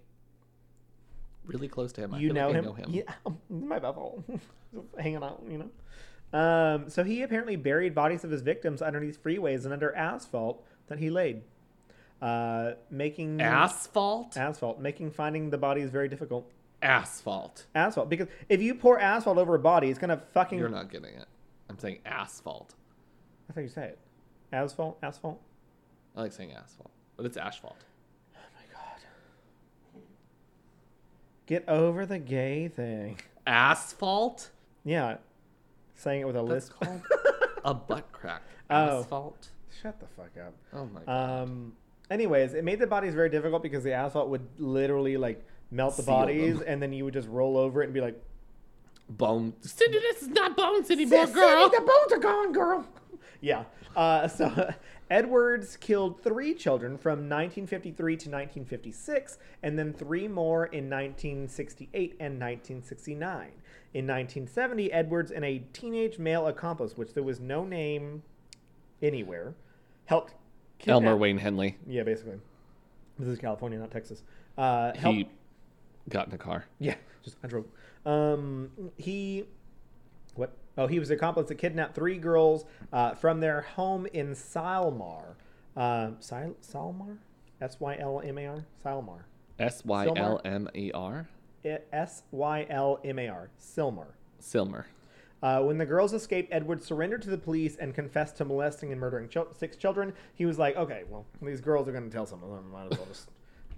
really 1.45 1.67
close 1.67 1.91
to 1.93 2.01
him. 2.01 2.13
I 2.13 2.19
You 2.19 2.33
know 2.33 2.47
like 2.47 2.55
him? 2.55 2.63
I 2.65 2.67
know 2.67 2.73
him. 2.73 2.85
Yeah, 2.89 3.03
my 3.49 3.79
bubble, 3.79 4.23
hanging 4.99 5.23
out, 5.23 5.41
you 5.49 5.57
know. 5.57 5.69
Um, 6.37 6.89
so 6.89 7.03
he 7.03 7.23
apparently 7.23 7.55
buried 7.57 7.93
bodies 7.93 8.23
of 8.23 8.31
his 8.31 8.41
victims 8.41 8.81
underneath 8.81 9.21
freeways 9.21 9.65
and 9.65 9.73
under 9.73 9.93
asphalt 9.95 10.65
that 10.87 10.97
he 10.99 11.09
laid, 11.09 11.41
uh, 12.21 12.73
making 12.89 13.41
Asphalt. 13.41 14.37
asphalt, 14.37 14.79
making 14.79 15.11
finding 15.11 15.49
the 15.49 15.57
bodies 15.57 15.89
very 15.89 16.07
difficult. 16.07 16.49
Asphalt. 16.81 17.65
Asphalt, 17.75 18.09
because 18.09 18.27
if 18.47 18.61
you 18.61 18.73
pour 18.75 18.97
asphalt 18.99 19.37
over 19.37 19.55
a 19.55 19.59
body, 19.59 19.89
it's 19.89 19.99
gonna 19.99 20.21
fucking. 20.33 20.57
You're 20.57 20.69
not 20.69 20.89
getting 20.89 21.13
it. 21.15 21.27
I'm 21.69 21.77
saying 21.77 21.99
asphalt. 22.05 22.75
That's 23.47 23.55
how 23.57 23.61
you 23.61 23.67
say 23.69 23.87
it. 23.87 23.99
Asphalt, 24.53 24.97
asphalt. 25.03 25.41
I 26.15 26.21
like 26.21 26.31
saying 26.31 26.53
asphalt, 26.53 26.91
but 27.17 27.25
it's 27.25 27.37
asphalt. 27.37 27.75
Oh 28.35 28.39
my 28.55 28.73
god. 28.73 30.01
Get 31.51 31.67
over 31.67 32.05
the 32.05 32.17
gay 32.17 32.69
thing. 32.69 33.19
Asphalt. 33.45 34.51
Yeah, 34.85 35.17
saying 35.95 36.21
it 36.21 36.25
with 36.25 36.37
a 36.37 36.43
That's 36.43 36.69
lisp. 36.69 36.73
called 36.79 37.01
a 37.65 37.73
butt 37.73 38.09
crack. 38.13 38.41
Oh. 38.69 39.01
Asphalt. 39.01 39.49
Shut 39.81 39.99
the 39.99 40.05
fuck 40.15 40.29
up. 40.41 40.53
Oh 40.71 40.85
my 40.85 41.01
god. 41.01 41.41
Um. 41.41 41.73
Anyways, 42.09 42.53
it 42.53 42.63
made 42.63 42.79
the 42.79 42.87
bodies 42.87 43.13
very 43.13 43.29
difficult 43.29 43.63
because 43.63 43.83
the 43.83 43.91
asphalt 43.91 44.29
would 44.29 44.47
literally 44.59 45.17
like 45.17 45.45
melt 45.71 45.97
the 45.97 46.03
Seal 46.03 46.13
bodies, 46.15 46.59
them. 46.59 46.63
and 46.69 46.81
then 46.81 46.93
you 46.93 47.03
would 47.03 47.13
just 47.13 47.27
roll 47.27 47.57
over 47.57 47.81
it 47.81 47.85
and 47.87 47.93
be 47.93 47.99
like, 47.99 48.17
Bone. 49.09 49.51
Cindy, 49.59 49.99
this 49.99 50.21
is 50.21 50.29
not 50.29 50.55
bones 50.55 50.89
anymore, 50.89 51.25
"Sis, 51.25 51.35
girl. 51.35 51.69
Cindy, 51.69 51.75
the 51.79 51.81
bones 51.81 52.13
are 52.13 52.19
gone, 52.19 52.53
girl." 52.53 52.85
yeah. 53.41 53.65
Uh, 53.93 54.25
so 54.29 54.73
Edwards 55.11 55.75
killed 55.75 56.23
three 56.23 56.53
children 56.53 56.97
from 56.97 57.27
1953 57.29 58.13
to 58.13 58.29
1956, 58.29 59.37
and 59.61 59.77
then 59.77 59.91
three 59.91 60.25
more 60.25 60.67
in 60.67 60.89
1968 60.89 62.11
and 62.21 62.39
1969. 62.39 63.51
In 63.93 64.07
1970, 64.07 64.93
Edwards 64.93 65.31
and 65.31 65.43
a 65.43 65.59
teenage 65.73 66.17
male 66.17 66.47
accomplice, 66.47 66.95
which 66.95 67.13
there 67.13 67.23
was 67.23 67.41
no 67.41 67.65
name 67.65 68.23
anywhere, 69.01 69.53
helped 70.05 70.33
Elmer 70.87 71.17
Wayne 71.17 71.37
Henley. 71.37 71.77
Yeah, 71.85 72.03
basically. 72.03 72.39
This 73.19 73.27
is 73.27 73.37
California, 73.37 73.79
not 73.79 73.91
Texas. 73.91 74.23
Uh, 74.57 74.93
He 74.93 75.27
got 76.07 76.29
in 76.29 76.33
a 76.33 76.37
car. 76.37 76.63
yeah, 76.79 76.95
just 77.21 77.35
I 77.43 77.47
drove. 77.47 77.65
Um, 78.05 78.71
he? 78.95 79.43
Oh, 80.77 80.87
he 80.87 80.99
was 80.99 81.09
the 81.09 81.15
accomplice 81.15 81.47
that 81.49 81.55
kidnapped 81.55 81.95
three 81.95 82.17
girls 82.17 82.65
uh, 82.93 83.13
from 83.13 83.39
their 83.39 83.61
home 83.61 84.07
in 84.13 84.31
Sylmar. 84.31 85.35
Uh, 85.75 86.11
Syl- 86.19 86.55
Sylmar? 86.61 87.17
S 87.61 87.77
Y 87.79 87.97
L 87.99 88.21
M 88.23 88.37
A 88.37 88.47
R? 88.47 88.65
Sylmar. 88.83 89.21
S 89.59 89.83
Y 89.85 90.07
L 90.15 90.41
M 90.43 90.69
E 90.75 90.91
R. 90.93 91.27
S 91.63 92.23
Y 92.31 92.65
L 92.69 92.99
M 93.03 93.19
A 93.19 93.27
R. 93.27 93.49
Silmar. 93.59 94.07
Silmer. 94.39 94.85
Uh, 95.43 95.61
when 95.61 95.77
the 95.77 95.85
girls 95.85 96.13
escaped, 96.13 96.49
Edward 96.51 96.83
surrendered 96.83 97.21
to 97.23 97.29
the 97.29 97.37
police 97.37 97.75
and 97.75 97.93
confessed 97.95 98.37
to 98.37 98.45
molesting 98.45 98.91
and 98.91 99.01
murdering 99.01 99.27
chil- 99.27 99.47
six 99.57 99.75
children. 99.75 100.13
He 100.35 100.45
was 100.45 100.59
like, 100.59 100.75
okay, 100.75 101.03
well, 101.09 101.25
these 101.41 101.61
girls 101.61 101.87
are 101.87 101.91
going 101.91 102.03
to 102.09 102.15
tell 102.15 102.25
something. 102.27 102.47
I 102.51 102.59
might 102.71 102.91
as 102.91 102.97
well 102.97 103.07
just 103.07 103.29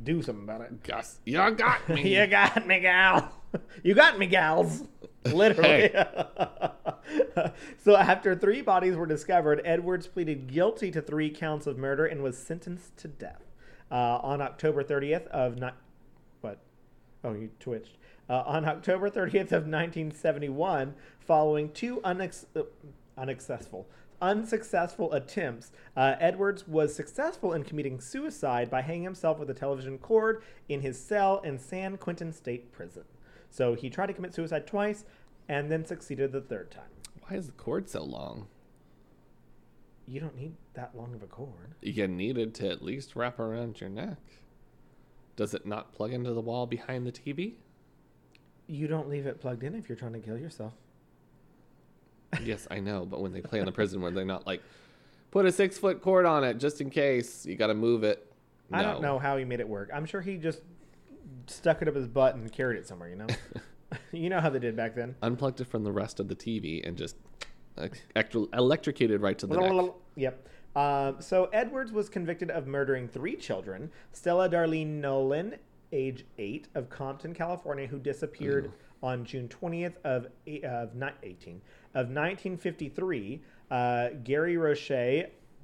do 0.03 0.21
something 0.21 0.43
about 0.43 0.61
it. 0.61 0.83
Gus, 0.83 1.19
you 1.25 1.37
got 1.51 1.87
me. 1.89 2.15
you 2.15 2.27
got 2.27 2.65
me, 2.67 2.79
gal. 2.79 3.31
You 3.83 3.93
got 3.93 4.17
me, 4.17 4.25
gals. 4.25 4.81
Literally. 5.25 5.91
so 7.83 7.95
after 7.95 8.35
three 8.35 8.61
bodies 8.63 8.95
were 8.95 9.05
discovered, 9.05 9.61
Edwards 9.63 10.07
pleaded 10.07 10.47
guilty 10.47 10.89
to 10.89 11.01
three 11.03 11.29
counts 11.29 11.67
of 11.67 11.77
murder 11.77 12.05
and 12.05 12.23
was 12.23 12.35
sentenced 12.35 12.97
to 12.97 13.07
death. 13.07 13.43
Uh, 13.91 14.17
on 14.23 14.41
October 14.41 14.83
30th 14.83 15.27
of 15.27 15.59
ni- 15.59 15.69
what? 16.41 16.57
Oh, 17.23 17.33
you 17.33 17.51
twitched. 17.59 17.97
Uh, 18.27 18.41
on 18.45 18.65
October 18.65 19.07
30th 19.09 19.51
of 19.51 19.67
1971, 19.67 20.95
following 21.19 21.71
two 21.71 22.01
unex- 22.03 22.45
uh, 22.55 22.63
unsuccessful 23.17 23.87
unsuccessful 24.23 25.11
attempts, 25.11 25.71
uh, 25.97 26.15
Edwards 26.19 26.65
was 26.67 26.95
successful 26.95 27.53
in 27.53 27.63
committing 27.63 27.99
suicide 27.99 28.71
by 28.71 28.81
hanging 28.81 29.03
himself 29.03 29.37
with 29.37 29.49
a 29.49 29.53
television 29.53 29.97
cord 29.97 30.41
in 30.69 30.81
his 30.81 30.99
cell 30.99 31.41
in 31.41 31.59
San 31.59 31.97
Quentin 31.97 32.31
State 32.31 32.71
Prison. 32.71 33.03
So 33.51 33.75
he 33.75 33.89
tried 33.89 34.07
to 34.07 34.13
commit 34.13 34.33
suicide 34.33 34.65
twice 34.65 35.03
and 35.49 35.69
then 35.69 35.85
succeeded 35.85 36.31
the 36.31 36.41
third 36.41 36.71
time. 36.71 36.89
Why 37.27 37.37
is 37.37 37.47
the 37.47 37.51
cord 37.51 37.89
so 37.89 38.03
long? 38.03 38.47
You 40.07 40.21
don't 40.21 40.35
need 40.35 40.55
that 40.73 40.95
long 40.95 41.13
of 41.13 41.21
a 41.21 41.27
cord. 41.27 41.75
You 41.81 42.07
needed 42.07 42.55
to 42.55 42.69
at 42.69 42.81
least 42.81 43.15
wrap 43.15 43.39
around 43.39 43.79
your 43.81 43.89
neck. 43.89 44.17
Does 45.35 45.53
it 45.53 45.65
not 45.65 45.93
plug 45.93 46.13
into 46.13 46.33
the 46.33 46.41
wall 46.41 46.65
behind 46.65 47.05
the 47.05 47.11
TV? 47.11 47.55
You 48.67 48.87
don't 48.87 49.09
leave 49.09 49.25
it 49.25 49.41
plugged 49.41 49.63
in 49.63 49.75
if 49.75 49.89
you're 49.89 49.97
trying 49.97 50.13
to 50.13 50.19
kill 50.19 50.37
yourself. 50.37 50.73
Yes, 52.41 52.67
I 52.71 52.79
know, 52.79 53.05
but 53.05 53.21
when 53.21 53.33
they 53.33 53.41
play 53.41 53.59
in 53.59 53.65
the 53.65 53.71
prison, 53.71 54.01
where 54.01 54.11
they're 54.11 54.25
not 54.25 54.47
like, 54.47 54.61
put 55.31 55.45
a 55.45 55.51
six 55.51 55.77
foot 55.77 56.01
cord 56.01 56.25
on 56.25 56.43
it 56.43 56.57
just 56.57 56.81
in 56.81 56.89
case 56.89 57.45
you 57.45 57.55
got 57.55 57.67
to 57.67 57.73
move 57.73 58.03
it. 58.03 58.31
I 58.71 58.81
don't 58.81 59.01
know 59.01 59.19
how 59.19 59.37
he 59.37 59.45
made 59.45 59.59
it 59.59 59.67
work. 59.67 59.89
I'm 59.93 60.05
sure 60.05 60.21
he 60.21 60.37
just 60.37 60.61
stuck 61.47 61.81
it 61.81 61.87
up 61.87 61.95
his 61.95 62.07
butt 62.07 62.35
and 62.35 62.51
carried 62.51 62.77
it 62.79 62.87
somewhere, 62.87 63.09
you 63.09 63.15
know? 63.15 63.27
you 64.11 64.29
know 64.29 64.39
how 64.39 64.49
they 64.49 64.59
did 64.59 64.75
back 64.75 64.95
then. 64.95 65.15
Unplugged 65.21 65.61
it 65.61 65.67
from 65.67 65.83
the 65.83 65.91
rest 65.91 66.19
of 66.19 66.27
the 66.27 66.35
TV 66.35 66.85
and 66.87 66.97
just 66.97 67.15
electro- 68.15 68.49
electrocuted 68.53 69.21
right 69.21 69.37
to 69.37 69.47
the 69.47 69.57
neck. 69.57 69.93
Yep. 70.15 70.47
Um, 70.75 71.15
so 71.19 71.49
Edwards 71.53 71.91
was 71.91 72.07
convicted 72.07 72.51
of 72.51 72.67
murdering 72.67 73.07
three 73.07 73.35
children: 73.35 73.89
Stella 74.11 74.47
Darlene 74.47 74.99
Nolan, 75.01 75.55
age 75.91 76.25
eight, 76.37 76.67
of 76.75 76.89
Compton, 76.89 77.33
California, 77.33 77.87
who 77.87 77.97
disappeared 77.97 78.71
on 79.01 79.25
June 79.25 79.47
twentieth 79.47 79.97
of 80.03 80.27
of 80.63 80.95
ni- 80.95 81.07
eighteen 81.23 81.61
of 81.93 82.09
nineteen 82.09 82.57
fifty 82.57 82.89
three. 82.89 83.41
Uh, 83.71 84.09
Gary 84.23 84.55
Roche, 84.55 84.91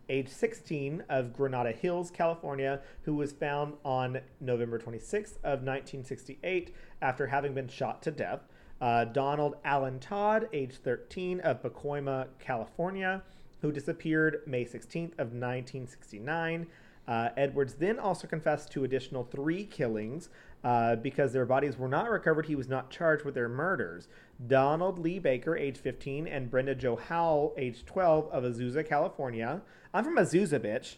age 0.09 0.29
16, 0.29 1.03
of 1.09 1.31
Granada 1.31 1.71
Hills, 1.71 2.09
California, 2.09 2.81
who 3.03 3.13
was 3.13 3.31
found 3.31 3.75
on 3.85 4.19
November 4.41 4.79
26th 4.79 5.37
of 5.43 5.61
1968 5.61 6.73
after 7.01 7.27
having 7.27 7.53
been 7.53 7.67
shot 7.67 8.01
to 8.01 8.11
death. 8.11 8.39
Uh, 8.81 9.05
Donald 9.05 9.55
Allen 9.63 9.99
Todd, 9.99 10.49
age 10.53 10.77
13, 10.83 11.41
of 11.41 11.61
Pacoima, 11.61 12.27
California, 12.39 13.21
who 13.61 13.71
disappeared 13.71 14.41
May 14.47 14.65
16th 14.65 15.11
of 15.19 15.33
1969. 15.33 16.65
Uh, 17.07 17.29
Edwards 17.37 17.73
then 17.75 17.99
also 17.99 18.27
confessed 18.27 18.71
to 18.71 18.83
additional 18.83 19.23
three 19.23 19.65
killings 19.65 20.29
uh, 20.63 20.95
because 20.95 21.33
their 21.33 21.45
bodies 21.45 21.77
were 21.77 21.87
not 21.87 22.09
recovered. 22.09 22.45
He 22.45 22.55
was 22.55 22.67
not 22.67 22.89
charged 22.89 23.25
with 23.25 23.35
their 23.35 23.49
murders. 23.49 24.07
Donald 24.47 24.99
Lee 24.99 25.19
Baker, 25.19 25.55
age 25.57 25.77
15, 25.77 26.27
and 26.27 26.49
Brenda 26.49 26.75
Jo 26.75 26.95
Howell, 26.95 27.53
age 27.57 27.85
12, 27.85 28.29
of 28.31 28.43
Azusa, 28.43 28.87
California. 28.87 29.61
I'm 29.93 30.03
from 30.03 30.15
Azusa, 30.17 30.59
bitch. 30.59 30.95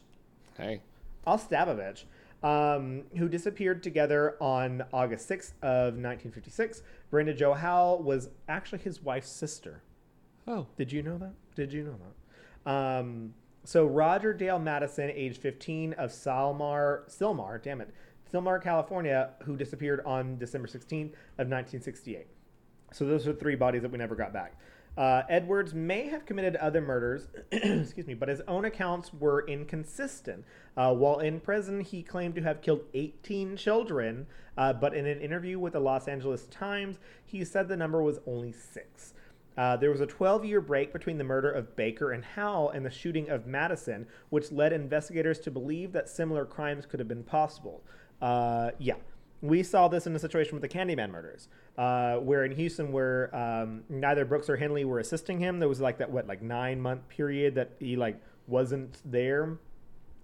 Hey, 0.58 0.82
I'll 1.26 1.38
stab 1.38 1.68
a 1.68 1.76
bitch. 1.76 2.04
Um, 2.44 3.04
who 3.18 3.30
disappeared 3.30 3.84
together 3.84 4.36
on 4.42 4.84
August 4.92 5.30
6th 5.30 5.54
of 5.62 5.94
1956. 5.94 6.82
Brenda 7.12 7.34
Jo 7.36 7.54
Howell 7.54 8.02
was 8.02 8.30
actually 8.48 8.80
his 8.80 9.02
wife's 9.02 9.30
sister. 9.30 9.84
oh, 10.48 10.66
Did 10.76 10.92
you 10.92 11.04
know 11.04 11.20
that? 11.20 11.34
Did 11.56 11.72
you 11.72 11.84
know 11.84 11.98
that? 12.66 12.72
Um, 12.72 13.34
so 13.64 13.86
Roger 13.86 14.34
Dale 14.34 14.58
Madison, 14.58 15.12
age 15.12 15.38
15, 15.38 15.94
of 15.94 16.12
Salmar, 16.12 17.04
Silmar, 17.08 17.62
damn 17.62 17.80
it, 17.82 17.94
Silmar, 18.34 18.62
California, 18.62 19.32
who 19.44 19.56
disappeared 19.56 20.02
on 20.06 20.38
December 20.39 20.68
16th 20.68 21.14
of 21.38 21.48
1968. 21.48 22.26
So 22.92 23.06
those 23.06 23.28
are 23.28 23.34
three 23.34 23.56
bodies 23.56 23.82
that 23.82 23.92
we 23.92 23.98
never 23.98 24.16
got 24.16 24.34
back. 24.34 24.58
Uh, 24.98 25.24
Edwards 25.30 25.74
may 25.74 26.10
have 26.10 26.26
committed 26.26 26.58
other 26.58 26.82
murders, 26.82 27.28
excuse 27.52 28.08
me, 28.08 28.14
but 28.14 28.28
his 28.28 28.42
own 28.48 28.66
accounts 28.66 29.14
were 29.14 29.48
inconsistent. 29.48 30.44
Uh, 30.76 30.94
while 30.94 31.20
in 31.20 31.39
prison, 31.39 31.80
he 31.80 32.04
claimed 32.04 32.36
to 32.36 32.42
have 32.42 32.62
killed 32.62 32.82
18 32.94 33.56
children, 33.56 34.28
uh, 34.58 34.74
but 34.74 34.94
in 34.94 35.06
an 35.06 35.22
interview 35.22 35.58
with 35.60 35.74
the 35.74 35.80
Los 35.80 36.10
Angeles 36.10 36.46
Times, 36.48 37.00
he 37.26 37.46
said 37.46 37.70
the 37.70 37.78
number 37.78 38.04
was 38.04 38.20
only 38.28 38.52
six. 38.52 39.14
Uh, 39.58 39.78
there 39.78 39.92
was 39.92 40.02
a 40.02 40.06
12 40.06 40.46
year 40.46 40.62
break 40.62 40.94
between 40.94 41.18
the 41.18 41.24
murder 41.24 41.52
of 41.52 41.76
Baker 41.76 42.12
and 42.12 42.24
Howell 42.24 42.72
and 42.72 42.86
the 42.86 42.92
shooting 42.92 43.30
of 43.30 43.46
Madison, 43.46 44.08
which 44.30 44.52
led 44.52 44.74
investigators 44.74 45.39
to 45.39 45.52
believe 45.52 45.92
that 45.94 46.10
similar 46.10 46.46
crimes 46.46 46.86
could 46.86 47.00
have 47.00 47.08
been 47.08 47.24
possible. 47.24 47.82
Uh, 48.22 48.72
yeah. 48.78 48.96
We 49.42 49.64
saw 49.64 49.88
this 49.88 50.06
in 50.06 50.16
a 50.16 50.20
situation 50.20 50.54
with 50.54 50.62
the 50.62 50.70
Candyman 50.70 51.10
murders, 51.10 51.48
uh, 51.78 52.18
where 52.18 52.46
in 52.46 52.52
Houston, 52.52 52.92
where 52.92 53.36
um, 53.36 53.84
neither 53.89 54.24
Brooks 54.24 54.50
or 54.50 54.58
Henley 54.58 54.86
were 54.86 55.00
assisting 55.00 55.39
him, 55.39 55.60
there 55.60 55.70
was 55.70 55.82
like 55.82 55.98
that 55.98 56.12
what 56.12 56.28
like 56.28 56.42
nine 56.42 56.80
month 56.80 57.08
period 57.10 57.56
that 57.56 57.72
he 57.80 57.96
like 57.96 58.22
wasn't 58.48 59.02
there, 59.04 59.58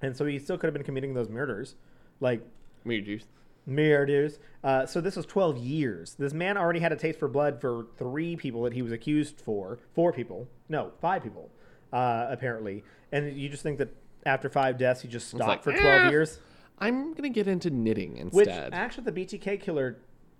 and 0.02 0.16
so 0.16 0.26
he 0.26 0.38
still 0.38 0.58
could 0.58 0.68
have 0.68 0.74
been 0.74 0.84
committing 0.84 1.14
those 1.14 1.30
murders. 1.30 1.76
Like, 2.20 2.42
juice. 2.86 3.26
Murders. 3.66 4.40
Uh, 4.64 4.86
so 4.86 5.02
this 5.02 5.16
was 5.16 5.26
12 5.26 5.58
years. 5.58 6.16
This 6.18 6.34
man 6.34 6.58
already 6.58 6.80
had 6.80 6.92
a 6.92 6.96
taste 6.96 7.20
for 7.20 7.28
blood 7.28 7.60
for 7.60 7.88
three 7.98 8.36
people 8.36 8.64
that 8.64 8.74
he 8.74 8.82
was 8.82 8.92
accused 8.92 9.42
for. 9.42 9.78
Four 9.94 10.14
people. 10.14 10.48
No, 10.70 10.92
five 11.02 11.24
people, 11.24 11.50
uh, 11.92 12.28
apparently. 12.30 12.84
And 13.12 13.38
you 13.38 13.50
just 13.50 13.64
think 13.64 13.78
that 13.80 13.90
after 14.26 14.50
five 14.50 14.78
deaths, 14.78 15.02
he 15.02 15.08
just 15.08 15.28
stopped 15.30 15.48
like, 15.48 15.64
for 15.64 15.74
12 15.74 15.86
"Eh." 15.86 16.10
years? 16.10 16.40
I'm 16.80 17.14
gonna 17.14 17.30
get 17.30 17.48
into 17.48 17.70
knitting 17.70 18.18
instead. 18.18 18.36
Which 18.36 18.50
actually 18.74 19.06
the 19.06 19.12
BTK 19.12 19.60
killer 19.62 19.98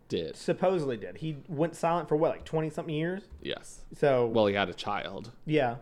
Did 0.10 0.36
supposedly 0.36 0.96
did. 0.98 1.18
He 1.18 1.38
went 1.50 1.76
silent 1.76 2.08
for 2.08 2.16
what, 2.16 2.32
like 2.32 2.44
20 2.46 2.70
something 2.70 2.94
years? 2.94 3.24
yes. 3.42 3.82
So, 3.96 4.28
Well, 4.28 4.46
he 4.48 4.54
had 4.56 4.70
a 4.70 4.74
child, 4.74 5.32
yeah. 5.46 5.78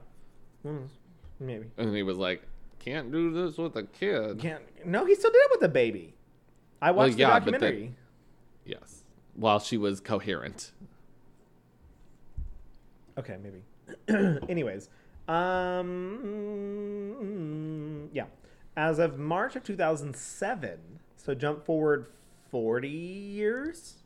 Mm, 0.66 0.88
maybe. 1.40 1.68
and 1.78 1.96
he 1.96 2.02
was 2.04 2.18
like, 2.18 2.42
"Can't 2.80 3.12
do 3.12 3.32
this 3.32 3.58
with 3.58 3.76
a 3.76 3.84
kid." 3.84 4.40
Can't. 4.40 4.64
No, 4.86 5.06
he 5.06 5.14
still 5.16 5.30
did 5.32 5.38
it 5.38 5.52
with 5.52 5.62
a 5.64 5.70
baby. 5.72 6.14
I 6.82 6.92
Well, 6.92 7.06
watched 7.08 7.18
yeah, 7.20 7.28
the 7.40 7.52
documentary. 7.52 7.96
Yes, 8.66 9.04
while 9.36 9.60
she 9.60 9.78
was 9.78 10.00
coherent. 10.00 10.72
Okay, 13.18 13.38
maybe. 13.42 13.62
Anyways, 14.50 14.90
um, 17.16 18.10
yeah. 18.14 18.26
As 18.78 19.00
of 19.00 19.18
March 19.18 19.56
of 19.56 19.64
2007, 19.64 20.80
so 21.16 21.34
jump 21.34 21.66
forward 21.66 22.08
40 22.52 22.90
years. 22.90 24.04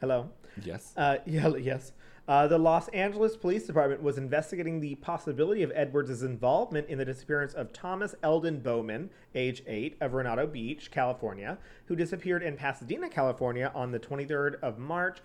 Hello. 0.00 0.30
Yes. 0.64 0.94
Uh, 0.96 1.18
yeah, 1.26 1.48
yes. 1.56 1.92
Uh, 2.28 2.46
the 2.46 2.58
Los 2.58 2.88
Angeles 2.88 3.36
Police 3.36 3.66
Department 3.66 4.02
was 4.02 4.16
investigating 4.16 4.80
the 4.80 4.94
possibility 4.96 5.62
of 5.62 5.72
Edwards' 5.74 6.22
involvement 6.22 6.88
in 6.88 6.96
the 6.96 7.04
disappearance 7.04 7.52
of 7.52 7.72
Thomas 7.72 8.14
Eldon 8.22 8.60
Bowman, 8.60 9.10
age 9.34 9.62
8, 9.66 9.96
of 10.00 10.14
Redondo 10.14 10.46
Beach, 10.46 10.90
California, 10.90 11.58
who 11.86 11.96
disappeared 11.96 12.42
in 12.42 12.56
Pasadena, 12.56 13.08
California 13.08 13.72
on 13.74 13.90
the 13.90 13.98
23rd 13.98 14.60
of 14.62 14.78
March 14.78 15.18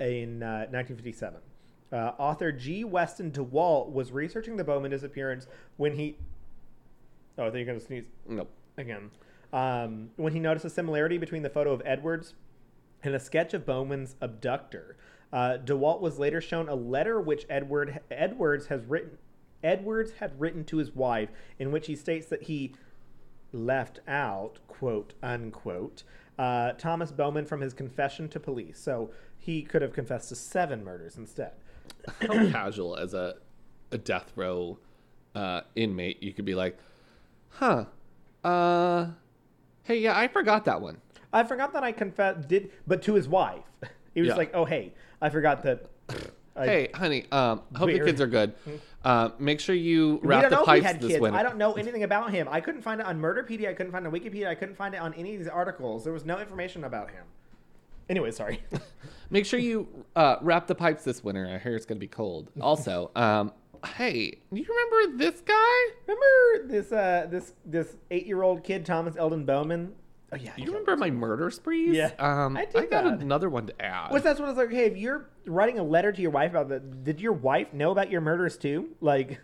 in 0.00 0.42
uh, 0.42 0.66
1957. 0.70 1.40
Uh, 1.92 2.12
author 2.18 2.52
G. 2.52 2.84
Weston 2.84 3.30
DeWalt 3.30 3.90
was 3.90 4.12
researching 4.12 4.56
the 4.56 4.64
Bowman 4.64 4.90
disappearance 4.90 5.46
when 5.76 5.94
he. 5.94 6.16
Oh, 7.38 7.42
I 7.42 7.46
thought 7.46 7.54
you 7.54 7.60
were 7.60 7.66
going 7.66 7.80
to 7.80 7.84
sneeze 7.84 8.04
nope. 8.28 8.50
again. 8.76 9.10
Um, 9.52 10.10
when 10.16 10.32
he 10.32 10.40
noticed 10.40 10.64
a 10.64 10.70
similarity 10.70 11.18
between 11.18 11.42
the 11.42 11.50
photo 11.50 11.72
of 11.72 11.82
Edwards 11.84 12.34
and 13.02 13.14
a 13.14 13.20
sketch 13.20 13.54
of 13.54 13.66
Bowman's 13.66 14.16
abductor. 14.20 14.96
Uh, 15.32 15.58
DeWalt 15.64 16.00
was 16.00 16.18
later 16.18 16.40
shown 16.40 16.68
a 16.68 16.74
letter 16.74 17.20
which 17.20 17.44
Edward 17.50 18.00
Edwards 18.10 18.66
has 18.66 18.84
written. 18.86 19.18
Edwards 19.62 20.12
had 20.18 20.38
written 20.40 20.64
to 20.64 20.76
his 20.76 20.94
wife, 20.94 21.30
in 21.58 21.72
which 21.72 21.86
he 21.86 21.96
states 21.96 22.26
that 22.26 22.44
he 22.44 22.74
left 23.52 24.00
out 24.08 24.58
quote 24.66 25.14
unquote 25.22 26.02
uh, 26.38 26.72
Thomas 26.72 27.12
Bowman 27.12 27.46
from 27.46 27.60
his 27.60 27.72
confession 27.72 28.28
to 28.30 28.40
police. 28.40 28.78
So 28.78 29.10
he 29.38 29.62
could 29.62 29.82
have 29.82 29.92
confessed 29.92 30.30
to 30.30 30.36
seven 30.36 30.84
murders 30.84 31.16
instead. 31.16 31.52
How 32.20 32.48
casual 32.50 32.96
as 32.96 33.14
a 33.14 33.36
a 33.92 33.98
death 33.98 34.32
row 34.34 34.78
uh, 35.34 35.62
inmate 35.76 36.22
you 36.22 36.32
could 36.32 36.44
be 36.44 36.54
like, 36.54 36.78
"Huh, 37.54 37.86
uh, 38.42 39.08
hey, 39.84 39.98
yeah, 39.98 40.18
I 40.18 40.28
forgot 40.28 40.64
that 40.66 40.80
one." 40.80 40.98
I 41.32 41.42
forgot 41.44 41.72
that 41.72 41.82
I 41.82 41.90
confessed 41.92 42.46
did, 42.48 42.70
but 42.86 43.02
to 43.02 43.14
his 43.14 43.26
wife, 43.28 43.64
he 44.14 44.20
was 44.20 44.28
Yeah. 44.28 44.36
like, 44.36 44.50
"Oh 44.54 44.64
hey, 44.64 44.92
I 45.20 45.28
forgot 45.30 45.62
that." 45.64 45.86
I, 46.56 46.66
hey, 46.66 46.88
honey, 46.94 47.24
um, 47.32 47.62
hope 47.74 47.90
the 47.90 47.98
kids 47.98 48.20
are 48.20 48.28
good. 48.28 48.54
Uh, 49.04 49.30
make 49.40 49.58
sure 49.58 49.74
you 49.74 50.20
we 50.22 50.28
wrap 50.28 50.42
don't 50.42 50.50
the 50.50 50.56
know 50.56 50.62
if 50.62 50.66
he 50.66 50.72
pipes 50.74 50.86
had 50.86 51.00
this 51.00 51.08
kids. 51.12 51.20
winter. 51.20 51.36
I 51.36 51.42
don't 51.42 51.56
know 51.58 51.72
anything 51.72 52.04
about 52.04 52.30
him. 52.30 52.46
I 52.48 52.60
couldn't 52.60 52.82
find 52.82 53.00
it 53.00 53.06
on 53.08 53.20
Murderpedia. 53.20 53.68
I 53.68 53.74
couldn't 53.74 53.90
find 53.90 54.06
it 54.06 54.14
on 54.14 54.20
Wikipedia. 54.20 54.46
I 54.46 54.54
couldn't 54.54 54.76
find 54.76 54.94
it 54.94 55.00
on 55.00 55.12
any 55.14 55.32
of 55.34 55.40
these 55.40 55.48
articles. 55.48 56.04
There 56.04 56.12
was 56.12 56.24
no 56.24 56.38
information 56.38 56.84
about 56.84 57.10
him. 57.10 57.24
Anyway, 58.08 58.30
sorry. 58.30 58.62
Make 59.30 59.46
sure 59.46 59.58
you 59.58 59.88
uh, 60.14 60.36
wrap 60.42 60.68
the 60.68 60.76
pipes 60.76 61.02
this 61.02 61.24
winter. 61.24 61.44
I 61.52 61.58
hear 61.58 61.74
it's 61.74 61.86
gonna 61.86 61.98
be 61.98 62.06
cold. 62.06 62.50
Also, 62.60 63.10
um, 63.16 63.52
hey, 63.84 64.38
you 64.52 64.64
remember 64.66 65.18
this 65.18 65.40
guy? 65.40 65.74
Remember 66.06 66.68
this 66.68 66.92
uh, 66.92 67.26
this 67.30 67.52
this 67.64 67.96
eight 68.10 68.26
year 68.26 68.42
old 68.42 68.64
kid 68.64 68.84
Thomas 68.86 69.16
Eldon 69.16 69.44
Bowman? 69.44 69.92
Oh 70.32 70.36
yeah, 70.36 70.52
You 70.56 70.66
remember 70.66 70.96
my 70.96 71.10
murder 71.10 71.50
sprees? 71.50 71.94
Yeah, 71.94 72.10
um, 72.18 72.56
I 72.56 72.62
I, 72.74 72.86
got 72.86 73.04
that. 73.04 73.20
another 73.20 73.48
one 73.48 73.66
to 73.66 73.82
add. 73.82 74.10
What's 74.10 74.24
that's 74.24 74.40
what 74.40 74.46
I 74.46 74.48
was 74.48 74.58
like? 74.58 74.70
Hey, 74.70 74.86
if 74.86 74.96
you're 74.96 75.28
writing 75.46 75.78
a 75.78 75.84
letter 75.84 76.10
to 76.10 76.20
your 76.22 76.32
wife 76.32 76.50
about 76.50 76.68
that, 76.70 77.04
did 77.04 77.20
your 77.20 77.32
wife 77.32 77.72
know 77.72 77.92
about 77.92 78.10
your 78.10 78.20
murders 78.20 78.56
too? 78.56 78.88
Like, 79.00 79.40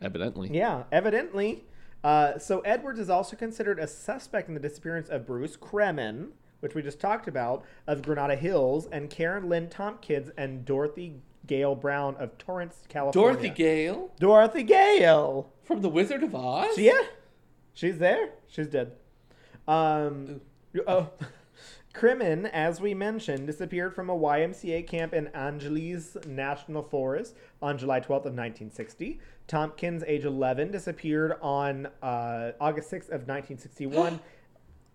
Evidently, 0.00 0.48
yeah, 0.52 0.84
evidently. 0.92 1.64
Uh, 2.04 2.38
so 2.38 2.60
Edwards 2.60 3.00
is 3.00 3.10
also 3.10 3.36
considered 3.36 3.78
a 3.80 3.86
suspect 3.86 4.48
in 4.48 4.54
the 4.54 4.60
disappearance 4.60 5.08
of 5.08 5.26
Bruce 5.26 5.56
Kremen, 5.56 6.28
which 6.60 6.74
we 6.74 6.82
just 6.82 7.00
talked 7.00 7.26
about, 7.26 7.64
of 7.86 8.02
Granada 8.02 8.36
Hills, 8.36 8.86
and 8.92 9.10
Karen 9.10 9.48
Lynn 9.48 9.68
Tompkins 9.68 10.30
and 10.38 10.64
Dorothy 10.64 11.16
Gale 11.48 11.74
Brown 11.74 12.14
of 12.16 12.38
Torrance, 12.38 12.76
California. 12.88 13.32
Dorothy 13.32 13.50
Gale 13.50 14.12
Dorothy 14.20 14.62
Gale. 14.62 15.50
from 15.64 15.82
The 15.82 15.88
Wizard 15.88 16.22
of 16.22 16.34
Oz. 16.34 16.78
Yeah, 16.78 17.02
she's 17.72 17.98
there. 17.98 18.30
She's 18.46 18.68
dead. 18.68 18.92
Um, 19.66 20.40
oh, 20.86 21.10
Kremen, 21.94 22.48
as 22.52 22.80
we 22.80 22.94
mentioned, 22.94 23.46
disappeared 23.46 23.94
from 23.94 24.08
a 24.08 24.16
YMCA 24.16 24.86
camp 24.86 25.12
in 25.12 25.26
Angeles 25.28 26.16
National 26.26 26.82
Forest 26.82 27.34
on 27.60 27.76
July 27.76 27.98
12th 27.98 28.26
of 28.26 28.36
1960. 28.36 29.18
Tompkins, 29.48 30.04
age 30.06 30.24
11, 30.24 30.70
disappeared 30.70 31.34
on 31.40 31.88
uh, 32.02 32.52
August 32.60 32.90
6th 32.90 33.08
of 33.08 33.26
1961 33.26 34.20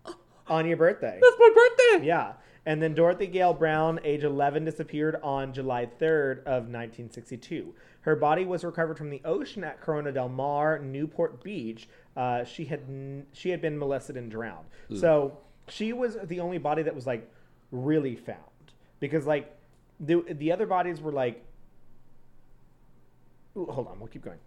on 0.46 0.66
your 0.66 0.76
birthday. 0.76 1.18
That's 1.20 1.36
my 1.38 1.50
birthday. 1.54 2.06
Yeah. 2.06 2.32
And 2.66 2.82
then 2.82 2.94
Dorothy 2.94 3.26
Gale 3.26 3.52
Brown, 3.52 4.00
age 4.04 4.24
11, 4.24 4.64
disappeared 4.64 5.16
on 5.22 5.52
July 5.52 5.84
3rd 5.86 6.38
of 6.40 6.64
1962. 6.68 7.74
Her 8.02 8.16
body 8.16 8.44
was 8.44 8.64
recovered 8.64 8.96
from 8.96 9.10
the 9.10 9.20
ocean 9.24 9.64
at 9.64 9.80
Corona 9.80 10.12
del 10.12 10.28
Mar, 10.28 10.78
Newport 10.78 11.42
Beach. 11.42 11.88
Uh, 12.16 12.44
she 12.44 12.64
had 12.66 12.80
n- 12.88 13.26
she 13.32 13.50
had 13.50 13.60
been 13.60 13.78
molested 13.78 14.16
and 14.16 14.30
drowned. 14.30 14.66
So 14.94 15.38
she 15.68 15.92
was 15.92 16.16
the 16.24 16.40
only 16.40 16.58
body 16.58 16.82
that 16.82 16.94
was 16.94 17.06
like 17.06 17.30
really 17.70 18.14
found 18.14 18.38
because 19.00 19.26
like 19.26 19.54
the 20.00 20.22
the 20.30 20.52
other 20.52 20.66
bodies 20.66 21.00
were 21.00 21.12
like. 21.12 21.42
Ooh, 23.56 23.66
hold 23.66 23.86
on, 23.86 23.98
we'll 24.00 24.08
keep 24.08 24.24
going. 24.24 24.38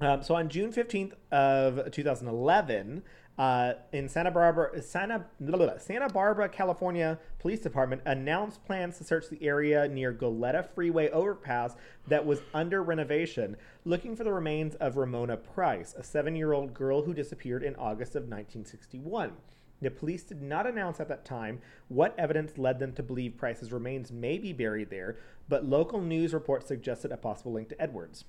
Um, 0.00 0.22
so 0.22 0.34
on 0.34 0.48
June 0.48 0.72
15th 0.72 1.12
of 1.30 1.92
2011, 1.92 3.02
uh, 3.42 3.74
in 3.90 4.08
Santa 4.08 4.30
Barbara, 4.30 4.80
Santa, 4.80 5.24
blah, 5.40 5.56
blah, 5.56 5.66
blah, 5.66 5.78
Santa 5.78 6.08
Barbara, 6.08 6.48
California 6.48 7.18
Police 7.40 7.58
Department 7.58 8.00
announced 8.04 8.64
plans 8.64 8.98
to 8.98 9.04
search 9.04 9.28
the 9.28 9.42
area 9.44 9.88
near 9.88 10.14
Goleta 10.14 10.64
Freeway 10.64 11.10
overpass 11.10 11.74
that 12.06 12.24
was 12.24 12.40
under 12.54 12.84
renovation, 12.84 13.56
looking 13.84 14.14
for 14.14 14.22
the 14.22 14.32
remains 14.32 14.76
of 14.76 14.96
Ramona 14.96 15.36
Price, 15.36 15.92
a 15.98 16.04
seven-year-old 16.04 16.72
girl 16.72 17.02
who 17.02 17.12
disappeared 17.12 17.64
in 17.64 17.74
August 17.74 18.14
of 18.14 18.22
1961. 18.22 19.32
The 19.80 19.90
police 19.90 20.22
did 20.22 20.40
not 20.40 20.68
announce 20.68 21.00
at 21.00 21.08
that 21.08 21.24
time 21.24 21.60
what 21.88 22.16
evidence 22.16 22.58
led 22.58 22.78
them 22.78 22.92
to 22.92 23.02
believe 23.02 23.36
Price's 23.36 23.72
remains 23.72 24.12
may 24.12 24.38
be 24.38 24.52
buried 24.52 24.90
there, 24.90 25.16
but 25.48 25.64
local 25.64 26.00
news 26.00 26.32
reports 26.32 26.68
suggested 26.68 27.10
a 27.10 27.16
possible 27.16 27.54
link 27.54 27.70
to 27.70 27.82
Edwards. 27.82 28.24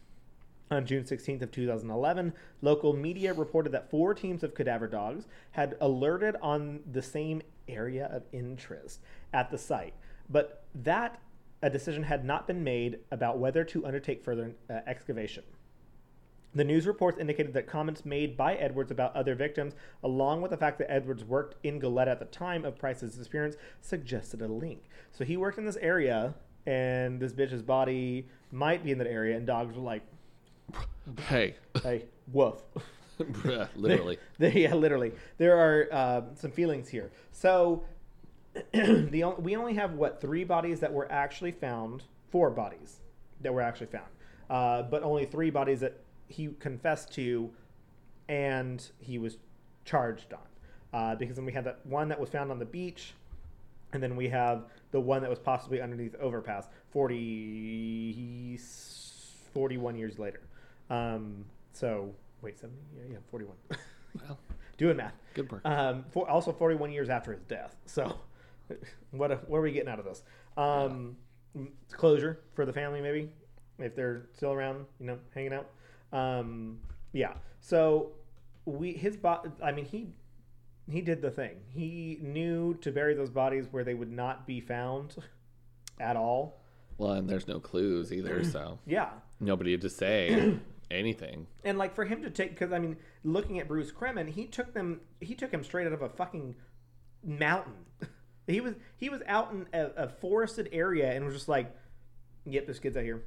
On 0.72 0.86
June 0.86 1.04
16th 1.04 1.42
of 1.42 1.52
2011, 1.52 2.34
local 2.62 2.94
media 2.94 3.34
reported 3.34 3.72
that 3.74 3.92
four 3.92 4.14
teams 4.14 4.44
of 4.44 4.56
cadaver 4.56 4.88
dogs 4.88 5.28
had 5.52 5.78
alerted 5.82 6.36
on 6.42 6.80
the 6.92 7.02
same 7.02 7.42
area 7.68 8.08
of 8.12 8.24
interest 8.32 9.00
at 9.34 9.52
the 9.52 9.58
site, 9.58 9.94
but 10.30 10.64
that 10.74 11.22
a 11.62 11.70
decision 11.70 12.04
had 12.04 12.26
not 12.26 12.48
been 12.48 12.64
made 12.64 13.00
about 13.12 13.38
whether 13.38 13.64
to 13.64 13.86
undertake 13.86 14.24
further 14.24 14.56
uh, 14.70 14.80
excavation. 14.88 15.44
The 16.56 16.64
news 16.64 16.86
reports 16.86 17.18
indicated 17.18 17.54
that 17.54 17.66
comments 17.66 18.06
made 18.06 18.38
by 18.38 18.56
Edwards 18.56 18.92
about 18.92 19.16
other 19.16 19.34
victims, 19.34 19.74
along 20.04 20.42
with 20.42 20.52
the 20.52 20.58
fact 20.58 20.78
that 20.80 20.92
Edwards 20.92 21.24
worked 21.24 21.56
in 21.66 21.82
Goleta 21.82 22.08
at 22.08 22.20
the 22.20 22.26
time 22.26 22.64
of 22.64 22.78
Price's 22.78 23.16
disappearance, 23.16 23.56
suggested 23.82 24.42
a 24.42 24.48
link. 24.48 24.84
So 25.12 25.24
he 25.24 25.36
worked 25.36 25.58
in 25.58 25.66
this 25.66 25.78
area, 25.78 26.36
and 26.68 27.20
this 27.20 27.34
bitch's 27.34 27.64
body 27.64 28.28
might 28.52 28.84
be 28.84 28.92
in 28.92 29.00
that 29.00 29.08
area, 29.08 29.36
and 29.36 29.48
dogs 29.48 29.76
were 29.76 29.82
like, 29.82 30.04
Hey, 31.28 31.56
hey, 31.82 32.06
woof. 32.32 32.62
Bruh, 33.20 33.68
literally. 33.76 34.18
There- 34.40 34.58
yeah, 34.58 34.74
literally. 34.74 35.12
There 35.38 35.56
are 35.58 35.88
uh, 35.92 36.22
some 36.36 36.52
feelings 36.52 36.88
here. 36.90 37.12
So 37.32 37.84
the 38.74 39.24
on- 39.24 39.44
we 39.44 39.56
only 39.56 39.74
have 39.76 39.94
what 39.94 40.20
three 40.22 40.44
bodies 40.44 40.80
that 40.80 40.92
were 40.92 41.12
actually 41.12 41.52
found, 41.52 42.04
four 42.32 42.50
bodies 42.50 43.02
that 43.42 43.54
were 43.54 43.62
actually 43.62 43.88
found, 43.88 44.08
uh, 44.50 44.84
but 44.84 45.04
only 45.04 45.26
three 45.26 45.50
bodies 45.50 45.80
that 45.82 46.00
he 46.28 46.50
confessed 46.60 47.14
to, 47.14 47.52
and 48.30 48.90
he 49.00 49.18
was 49.20 49.38
charged 49.86 50.34
on. 50.34 50.40
Uh, 50.94 51.16
because 51.16 51.36
then 51.36 51.46
we 51.46 51.52
have 51.52 51.64
that 51.66 51.80
one 51.86 52.08
that 52.10 52.20
was 52.20 52.30
found 52.30 52.52
on 52.52 52.60
the 52.60 52.66
beach, 52.66 53.14
and 53.94 54.02
then 54.02 54.16
we 54.16 54.30
have 54.30 54.66
the 54.92 55.00
one 55.00 55.22
that 55.22 55.30
was 55.30 55.40
possibly 55.40 55.82
underneath 55.82 56.16
overpass 56.16 56.68
40, 56.92 58.58
41 59.54 59.96
years 59.96 60.20
later. 60.20 60.42
Um, 60.90 61.46
so, 61.72 62.14
wait, 62.42 62.60
70? 62.60 62.80
Yeah, 62.96 63.14
yeah, 63.14 63.18
41. 63.32 63.56
Well, 64.28 64.40
doing 64.78 64.98
math. 64.98 65.14
Good 65.34 65.52
work. 65.52 65.62
Um, 65.66 66.06
for, 66.12 66.30
also 66.30 66.52
41 66.52 66.92
years 66.92 67.10
after 67.10 67.32
his 67.34 67.44
death. 67.44 67.76
So, 67.86 68.18
what 69.12 69.32
a, 69.32 69.36
what 69.48 69.58
are 69.58 69.62
we 69.62 69.72
getting 69.72 69.90
out 69.90 70.00
of 70.00 70.06
this? 70.06 70.24
Um, 70.58 71.18
closure 71.92 72.40
for 72.54 72.66
the 72.66 72.74
family, 72.74 73.02
maybe 73.02 73.30
if 73.80 73.96
they're 73.96 74.28
still 74.34 74.52
around, 74.52 74.86
you 75.00 75.06
know, 75.08 75.18
hanging 75.34 75.54
out. 75.54 75.70
Um, 76.12 76.80
yeah. 77.12 77.34
So 77.62 78.12
we 78.66 78.94
his 78.94 79.18
body. 79.18 79.50
I 79.64 79.72
mean, 79.72 79.86
he 79.86 80.08
he 80.90 81.02
did 81.02 81.22
the 81.22 81.32
thing. 81.32 81.58
He 81.70 82.20
knew 82.22 82.76
to 82.82 82.92
bury 82.92 83.14
those 83.16 83.30
bodies 83.30 83.68
where 83.72 83.84
they 83.84 83.94
would 83.94 84.12
not 84.12 84.46
be 84.46 84.60
found 84.62 85.16
at 86.00 86.16
all. 86.16 86.62
Well, 86.98 87.14
and 87.14 87.28
there's 87.28 87.48
no 87.48 87.60
clues 87.60 88.14
either, 88.14 88.44
so 88.44 88.78
Yeah. 88.86 89.10
nobody 89.40 89.78
to 89.78 89.90
say 89.90 90.56
anything. 90.94 91.48
And 91.64 91.78
like 91.78 91.94
for 91.96 92.06
him 92.06 92.22
to 92.22 92.30
take, 92.30 92.52
because 92.52 92.72
I 92.72 92.80
mean, 92.80 92.98
looking 93.24 93.60
at 93.60 93.68
Bruce 93.68 93.92
Kremen, 93.92 94.30
he 94.30 94.46
took 94.46 94.74
them, 94.74 95.02
he 95.20 95.36
took 95.36 95.52
him 95.52 95.64
straight 95.64 95.88
out 95.88 95.94
of 95.94 96.02
a 96.02 96.10
fucking 96.10 96.56
mountain. 97.24 97.74
he 98.48 98.62
was 98.62 98.76
he 98.98 99.10
was 99.10 99.22
out 99.28 99.52
in 99.52 99.66
a, 99.74 99.86
a 100.04 100.08
forested 100.10 100.70
area 100.72 101.12
and 101.12 101.26
was 101.26 101.34
just 101.34 101.50
like, 101.50 101.76
"Yep, 102.46 102.68
this 102.68 102.80
kid's 102.80 102.98
out 102.98 103.04
here." 103.04 103.24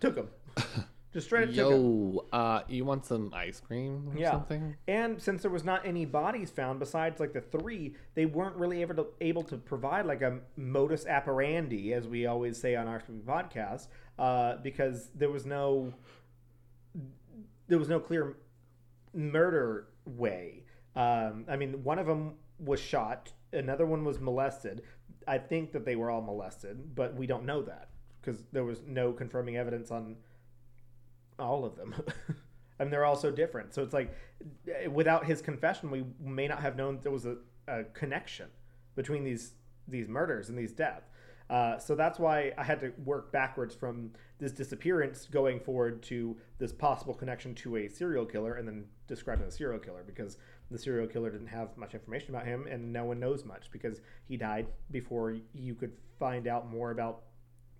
Took 0.00 0.16
him, 0.16 0.28
just 1.12 1.26
straight 1.26 1.50
up. 1.50 1.54
Yo, 1.54 2.24
uh, 2.32 2.62
you 2.68 2.86
want 2.86 3.04
some 3.04 3.30
ice 3.34 3.60
cream 3.60 4.08
or 4.10 4.18
Yeah. 4.18 4.30
something? 4.30 4.76
And 4.88 5.20
since 5.20 5.42
there 5.42 5.50
was 5.50 5.62
not 5.62 5.84
any 5.84 6.06
bodies 6.06 6.50
found 6.50 6.78
besides 6.78 7.20
like 7.20 7.34
the 7.34 7.42
three, 7.42 7.96
they 8.14 8.24
weren't 8.24 8.56
really 8.56 8.80
able 8.80 8.94
to 8.94 9.06
able 9.20 9.42
to 9.42 9.58
provide 9.58 10.06
like 10.06 10.22
a 10.22 10.38
modus 10.56 11.06
operandi, 11.06 11.92
as 11.92 12.08
we 12.08 12.24
always 12.24 12.58
say 12.58 12.76
on 12.76 12.88
our 12.88 13.02
podcast, 13.26 13.88
uh, 14.18 14.56
because 14.62 15.10
there 15.14 15.28
was 15.30 15.44
no 15.44 15.92
there 17.68 17.78
was 17.78 17.88
no 17.88 18.00
clear 18.00 18.36
murder 19.14 19.88
way. 20.04 20.64
Um, 20.96 21.44
I 21.48 21.56
mean, 21.56 21.82
one 21.84 21.98
of 21.98 22.06
them 22.06 22.34
was 22.58 22.80
shot, 22.80 23.32
another 23.52 23.86
one 23.86 24.04
was 24.04 24.20
molested. 24.20 24.82
I 25.26 25.38
think 25.38 25.72
that 25.72 25.84
they 25.84 25.96
were 25.96 26.10
all 26.10 26.22
molested, 26.22 26.94
but 26.94 27.14
we 27.14 27.26
don't 27.26 27.44
know 27.44 27.62
that 27.62 27.90
because 28.20 28.42
there 28.52 28.64
was 28.64 28.82
no 28.86 29.12
confirming 29.12 29.56
evidence 29.56 29.90
on 29.90 30.16
all 31.38 31.64
of 31.64 31.76
them. 31.76 31.94
Mean, 32.80 32.90
they're 32.90 33.04
all 33.04 33.16
so 33.16 33.30
different. 33.30 33.74
So 33.74 33.82
it's 33.82 33.92
like, 33.92 34.14
eh, 34.68 34.86
without 34.86 35.26
his 35.26 35.42
confession, 35.42 35.90
we 35.90 36.04
may 36.18 36.48
not 36.48 36.60
have 36.60 36.76
known 36.76 36.98
there 37.02 37.12
was 37.12 37.26
a, 37.26 37.36
a 37.68 37.84
connection 37.84 38.48
between 38.96 39.24
these 39.24 39.52
these 39.86 40.08
murders 40.08 40.48
and 40.48 40.58
these 40.58 40.72
deaths. 40.72 41.09
Uh, 41.50 41.76
so 41.78 41.96
that's 41.96 42.18
why 42.20 42.52
I 42.56 42.62
had 42.62 42.78
to 42.80 42.92
work 43.04 43.32
backwards 43.32 43.74
from 43.74 44.12
this 44.38 44.52
disappearance 44.52 45.26
going 45.30 45.58
forward 45.58 46.00
to 46.04 46.36
this 46.58 46.72
possible 46.72 47.12
connection 47.12 47.54
to 47.56 47.76
a 47.78 47.88
serial 47.88 48.24
killer 48.24 48.54
and 48.54 48.68
then 48.68 48.84
describing 49.08 49.46
the 49.46 49.50
serial 49.52 49.80
killer 49.80 50.04
because 50.06 50.38
the 50.70 50.78
serial 50.78 51.08
killer 51.08 51.28
didn't 51.30 51.48
have 51.48 51.76
much 51.76 51.92
information 51.94 52.30
about 52.32 52.46
him 52.46 52.68
and 52.70 52.92
no 52.92 53.04
one 53.04 53.18
knows 53.18 53.44
much 53.44 53.68
because 53.72 54.00
he 54.28 54.36
died 54.36 54.68
before 54.92 55.34
you 55.52 55.74
could 55.74 55.90
find 56.20 56.46
out 56.46 56.70
more 56.70 56.92
about 56.92 57.22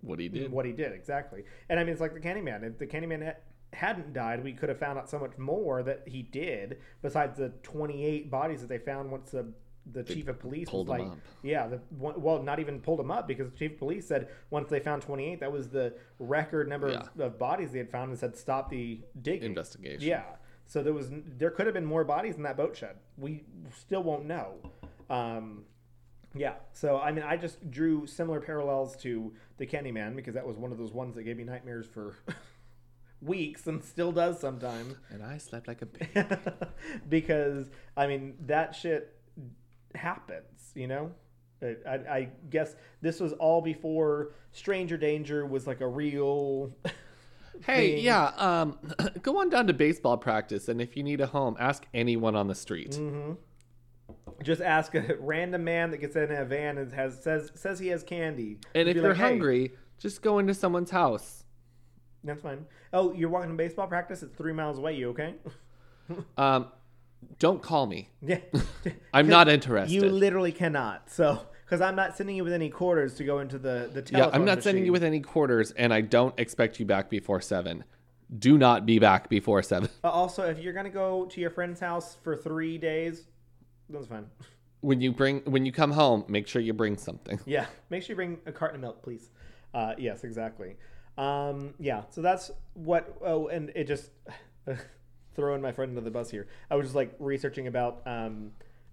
What 0.01 0.19
he 0.19 0.27
did. 0.27 0.51
what 0.51 0.65
he 0.65 0.73
did 0.73 0.91
exactly. 0.91 1.45
And 1.69 1.79
I 1.79 1.83
mean, 1.85 1.93
it's 1.93 2.01
like 2.01 2.13
the 2.13 2.19
Candyman. 2.19 2.63
If 2.63 2.77
the 2.77 2.87
Candyman 2.87 3.25
ha- 3.25 3.39
hadn't 3.71 4.11
died, 4.11 4.43
we 4.43 4.51
could 4.51 4.67
have 4.67 4.79
found 4.79 4.99
out 4.99 5.09
so 5.09 5.17
much 5.17 5.37
more 5.37 5.81
that 5.83 6.03
he 6.05 6.23
did. 6.23 6.79
Besides 7.01 7.37
the 7.37 7.49
twenty-eight 7.63 8.29
bodies 8.29 8.59
that 8.59 8.67
they 8.67 8.79
found 8.79 9.09
once 9.09 9.31
the 9.31 9.53
the 9.91 10.03
chief 10.03 10.27
of 10.27 10.39
police 10.39 10.69
pulled 10.69 10.87
was 10.87 10.99
like, 10.99 11.09
up. 11.09 11.17
yeah, 11.43 11.67
the 11.67 11.79
well, 11.91 12.41
not 12.43 12.59
even 12.59 12.79
pulled 12.79 12.99
him 12.99 13.11
up 13.11 13.27
because 13.27 13.49
the 13.49 13.57
chief 13.57 13.73
of 13.73 13.79
police 13.79 14.07
said 14.07 14.29
once 14.49 14.69
they 14.69 14.79
found 14.79 15.01
twenty-eight, 15.01 15.39
that 15.39 15.51
was 15.51 15.69
the 15.69 15.93
record 16.19 16.67
number 16.67 16.89
of, 16.89 17.19
of 17.19 17.39
bodies 17.39 17.71
they 17.71 17.79
had 17.79 17.89
found, 17.89 18.11
and 18.11 18.19
said 18.19 18.35
stop 18.35 18.69
the 18.69 18.99
digging 19.21 19.49
Investigation. 19.49 20.07
Yeah. 20.07 20.23
So 20.67 20.81
there 20.83 20.93
was 20.93 21.09
there 21.37 21.49
could 21.49 21.65
have 21.65 21.73
been 21.73 21.85
more 21.85 22.03
bodies 22.03 22.35
in 22.35 22.43
that 22.43 22.57
boat 22.57 22.77
shed. 22.77 22.95
We 23.17 23.43
still 23.75 24.03
won't 24.03 24.25
know. 24.25 24.55
Um, 25.09 25.63
yeah. 26.35 26.53
So 26.73 26.97
I 26.97 27.11
mean, 27.11 27.25
I 27.25 27.37
just 27.37 27.69
drew 27.69 28.05
similar 28.05 28.39
parallels 28.39 28.95
to 28.97 29.33
the 29.57 29.65
Candyman 29.65 30.15
because 30.15 30.35
that 30.35 30.45
was 30.45 30.57
one 30.57 30.71
of 30.71 30.77
those 30.77 30.93
ones 30.93 31.15
that 31.15 31.23
gave 31.23 31.37
me 31.37 31.43
nightmares 31.43 31.87
for 31.87 32.15
weeks 33.21 33.67
and 33.67 33.83
still 33.83 34.11
does 34.11 34.39
sometimes. 34.39 34.95
And 35.09 35.23
I 35.23 35.37
slept 35.37 35.67
like 35.67 35.81
a 35.81 35.85
baby. 35.87 36.25
because 37.09 37.69
I 37.97 38.07
mean 38.07 38.35
that 38.45 38.75
shit 38.75 39.17
happens, 39.95 40.71
you 40.75 40.87
know. 40.87 41.11
I, 41.61 41.75
I, 41.87 41.93
I 41.93 42.29
guess 42.49 42.75
this 43.01 43.19
was 43.19 43.33
all 43.33 43.61
before 43.61 44.31
Stranger 44.51 44.97
Danger 44.97 45.45
was 45.45 45.67
like 45.67 45.81
a 45.81 45.87
real. 45.87 46.75
Hey, 47.65 47.95
thing. 47.95 48.05
yeah, 48.05 48.31
um, 48.37 48.79
go 49.21 49.39
on 49.39 49.49
down 49.49 49.67
to 49.67 49.73
baseball 49.73 50.17
practice, 50.17 50.67
and 50.67 50.81
if 50.81 50.97
you 50.97 51.03
need 51.03 51.21
a 51.21 51.27
home, 51.27 51.55
ask 51.59 51.85
anyone 51.93 52.35
on 52.35 52.47
the 52.47 52.55
street. 52.55 52.91
Mm-hmm. 52.91 53.33
Just 54.41 54.61
ask 54.61 54.95
a 54.95 55.15
random 55.19 55.63
man 55.63 55.91
that 55.91 55.97
gets 55.97 56.15
in 56.15 56.31
a 56.31 56.45
van 56.45 56.79
and 56.79 56.91
has 56.93 57.21
says 57.21 57.51
says 57.53 57.77
he 57.77 57.89
has 57.89 58.01
candy. 58.03 58.57
And 58.73 58.89
if 58.89 58.95
you're 58.95 59.09
like, 59.09 59.17
"Hey, 59.17 59.23
hungry, 59.23 59.73
just 59.99 60.23
go 60.23 60.39
into 60.39 60.55
someone's 60.55 60.89
house. 60.89 61.43
that's 62.23 62.41
fine. 62.41 62.65
Oh, 62.93 63.13
you're 63.13 63.29
walking 63.29 63.51
to 63.51 63.55
baseball 63.55 63.85
practice. 63.85 64.23
It's 64.23 64.35
three 64.35 64.53
miles 64.53 64.79
away. 64.79 64.95
You 64.95 65.09
okay? 65.09 65.35
Um, 66.37 66.67
don't 67.39 67.61
call 67.61 67.85
me. 67.87 68.09
yeah. 68.21 68.39
I'm 69.13 69.27
not 69.27 69.49
interested. 69.49 69.93
You 69.93 70.01
literally 70.09 70.51
cannot. 70.51 71.09
So, 71.09 71.41
because 71.65 71.81
I'm 71.81 71.95
not 71.95 72.17
sending 72.17 72.35
you 72.35 72.43
with 72.43 72.53
any 72.53 72.69
quarters 72.69 73.15
to 73.15 73.23
go 73.23 73.39
into 73.39 73.57
the 73.57 73.89
the 73.91 74.07
yeah, 74.11 74.29
I'm 74.31 74.45
not 74.45 74.61
sending 74.63 74.85
you 74.85 74.91
with 74.91 75.03
any 75.03 75.21
quarters, 75.21 75.71
and 75.71 75.93
I 75.93 76.01
don't 76.01 76.37
expect 76.39 76.79
you 76.79 76.85
back 76.85 77.09
before 77.09 77.41
seven. 77.41 77.83
Do 78.37 78.57
not 78.57 78.85
be 78.85 78.99
back 78.99 79.27
before 79.29 79.61
seven. 79.63 79.89
Also, 80.03 80.43
if 80.43 80.59
you're 80.59 80.73
gonna 80.73 80.89
go 80.89 81.25
to 81.25 81.41
your 81.41 81.49
friend's 81.49 81.79
house 81.79 82.17
for 82.23 82.35
three 82.35 82.77
days, 82.77 83.25
that's 83.89 84.07
fine. 84.07 84.27
When 84.81 84.99
you 85.01 85.11
bring, 85.11 85.41
when 85.41 85.65
you 85.65 85.71
come 85.71 85.91
home, 85.91 86.23
make 86.27 86.47
sure 86.47 86.61
you 86.61 86.73
bring 86.73 86.97
something. 86.97 87.39
Yeah, 87.45 87.65
make 87.89 88.03
sure 88.03 88.13
you 88.13 88.15
bring 88.15 88.39
a 88.45 88.51
carton 88.51 88.77
of 88.77 88.81
milk, 88.81 89.03
please. 89.03 89.29
Uh, 89.73 89.93
yes, 89.97 90.23
exactly. 90.23 90.75
Um, 91.17 91.73
yeah, 91.79 92.03
so 92.09 92.21
that's 92.21 92.51
what. 92.73 93.17
Oh, 93.23 93.47
and 93.47 93.71
it 93.75 93.85
just 93.87 94.11
throwing 95.35 95.61
my 95.61 95.71
friend 95.71 95.91
under 95.91 96.01
the 96.01 96.11
bus 96.11 96.29
here. 96.29 96.47
I 96.69 96.75
was 96.75 96.87
just 96.87 96.95
like 96.95 97.15
researching 97.19 97.67
about 97.67 98.01
um, 98.05 98.51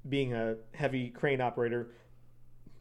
being 0.09 0.35
a 0.35 0.57
heavy 0.75 1.09
crane 1.09 1.41
operator. 1.41 1.89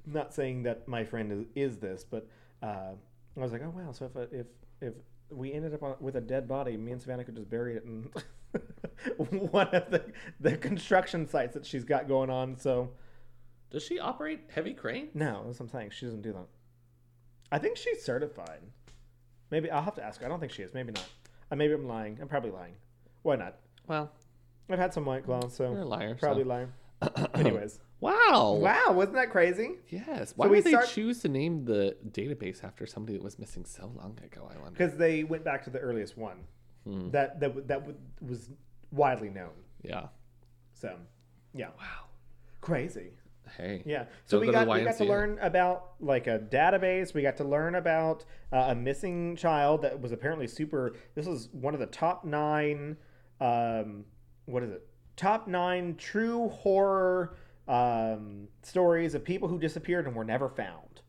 Not 0.06 0.34
saying 0.34 0.64
that 0.64 0.88
my 0.88 1.04
friend 1.04 1.32
is, 1.32 1.46
is 1.56 1.78
this, 1.78 2.06
but 2.10 2.28
uh, 2.64 2.92
I 3.36 3.40
was 3.40 3.52
like, 3.52 3.62
oh 3.64 3.74
wow. 3.76 3.92
So 3.92 4.06
if 4.06 4.16
uh, 4.16 4.26
if 4.32 4.48
if 4.82 4.94
we 5.30 5.54
ended 5.54 5.74
up 5.74 5.84
on, 5.84 5.96
with 6.00 6.16
a 6.16 6.22
dead 6.22 6.48
body, 6.48 6.78
me 6.78 6.92
and 6.92 7.02
Savannah 7.02 7.24
could 7.24 7.36
just 7.36 7.50
bury 7.50 7.76
it 7.76 7.84
in 7.84 8.10
one 9.52 9.68
of 9.68 9.92
the 9.92 10.06
the 10.40 10.56
construction 10.58 11.28
sites 11.28 11.54
that 11.54 11.66
she's 11.66 11.84
got 11.84 12.08
going 12.08 12.30
on. 12.30 12.58
So. 12.58 12.92
Does 13.70 13.84
she 13.84 14.00
operate 14.00 14.46
heavy 14.50 14.74
crane? 14.74 15.10
No, 15.14 15.44
that's 15.46 15.60
what 15.60 15.66
I'm 15.66 15.70
saying. 15.70 15.90
She 15.90 16.06
doesn't 16.06 16.22
do 16.22 16.32
that. 16.32 16.48
I 17.52 17.60
think 17.60 17.78
she's 17.78 18.04
certified. 18.04 18.62
Maybe 19.52 19.72
I'll 19.72 19.82
have 19.82 19.96
to 19.96 20.04
ask 20.04 20.20
her. 20.20 20.26
I 20.26 20.30
don't 20.30 20.40
think 20.40 20.52
she 20.52 20.64
is. 20.64 20.74
Maybe 20.74 20.92
not. 20.92 21.06
Uh, 21.52 21.56
maybe 21.56 21.74
I'm 21.74 21.88
lying. 21.88 22.18
I'm 22.22 22.28
probably 22.28 22.52
lying. 22.52 22.76
Why 23.24 23.36
not? 23.36 23.56
Well, 23.88 24.12
I've 24.70 24.80
had 24.80 24.94
some 24.94 25.06
white 25.06 25.24
claws, 25.26 25.54
so 25.56 25.72
you're 25.72 25.82
a 25.82 25.86
liar. 25.86 26.16
probably 26.20 26.44
so. 26.44 26.50
lying. 26.50 26.72
Anyways, 27.34 27.80
Wow. 28.00 28.60
wow, 28.62 28.92
wasn't 28.92 29.16
that 29.16 29.32
crazy? 29.32 29.76
Yes. 29.90 30.34
Why 30.36 30.48
we 30.48 30.58
would 30.58 30.64
they 30.66 30.72
start- 30.72 30.88
choose 30.88 31.22
to 31.22 31.30
name 31.30 31.66
the 31.66 31.96
database 32.12 32.64
after 32.64 32.86
somebody 32.86 33.18
that 33.18 33.24
was 33.24 33.40
missing 33.40 33.66
so 33.66 33.92
long 33.96 34.18
ago? 34.24 34.48
I 34.52 34.56
wonder. 34.62 34.72
Because 34.72 34.98
they 34.98 35.24
went 35.24 35.44
back 35.44 35.64
to 35.66 35.70
the 35.70 35.80
earliest 35.80 36.18
one 36.18 36.46
Hmm. 36.86 37.10
that 37.12 37.40
that 37.40 37.68
that 37.68 37.82
was 38.22 38.50
widely 38.92 39.30
known. 39.30 39.52
Yeah. 39.84 40.08
So, 40.74 40.96
yeah, 41.54 41.70
Wow. 41.78 42.06
crazy. 42.62 43.14
Hey. 43.58 43.82
Yeah. 43.86 44.06
So 44.26 44.40
we 44.40 44.52
got 44.52 44.68
we 44.68 44.84
got 44.84 44.98
to 44.98 45.06
learn 45.06 45.40
about 45.42 45.94
like 46.02 46.28
a 46.28 46.38
database. 46.38 47.14
We 47.14 47.22
got 47.22 47.38
to 47.38 47.44
learn 47.46 47.76
about 47.76 48.26
uh, 48.52 48.68
a 48.70 48.76
missing 48.76 49.36
child 49.38 49.82
that 49.84 50.00
was 50.02 50.12
apparently 50.12 50.48
super. 50.48 50.94
This 51.16 51.26
was 51.26 51.48
one 51.54 51.74
of 51.74 51.80
the 51.80 51.86
top 51.88 52.26
nine. 52.26 52.98
Um, 53.40 54.06
what 54.46 54.64
is 54.64 54.72
it? 54.72 54.88
Top 55.16 55.48
nine 55.48 55.96
true 55.96 56.50
horror 56.50 57.36
um, 57.68 58.48
stories 58.62 59.14
of 59.16 59.24
people 59.24 59.48
who 59.48 59.60
disappeared 59.60 60.06
and 60.08 60.16
were 60.16 60.24
never 60.24 60.48
found. 60.50 61.02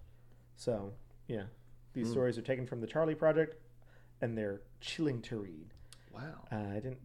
So 0.56 0.92
yeah, 1.28 1.44
these 1.92 2.06
Hmm. 2.06 2.12
stories 2.12 2.38
are 2.38 2.42
taken 2.42 2.66
from 2.66 2.80
the 2.80 2.86
Charlie 2.86 3.14
Project, 3.14 3.56
and 4.20 4.36
they're 4.36 4.62
chilling 4.80 5.22
to 5.22 5.36
read. 5.38 5.74
Wow. 6.12 6.44
Uh, 6.50 6.56
I 6.56 6.80
didn't. 6.80 6.98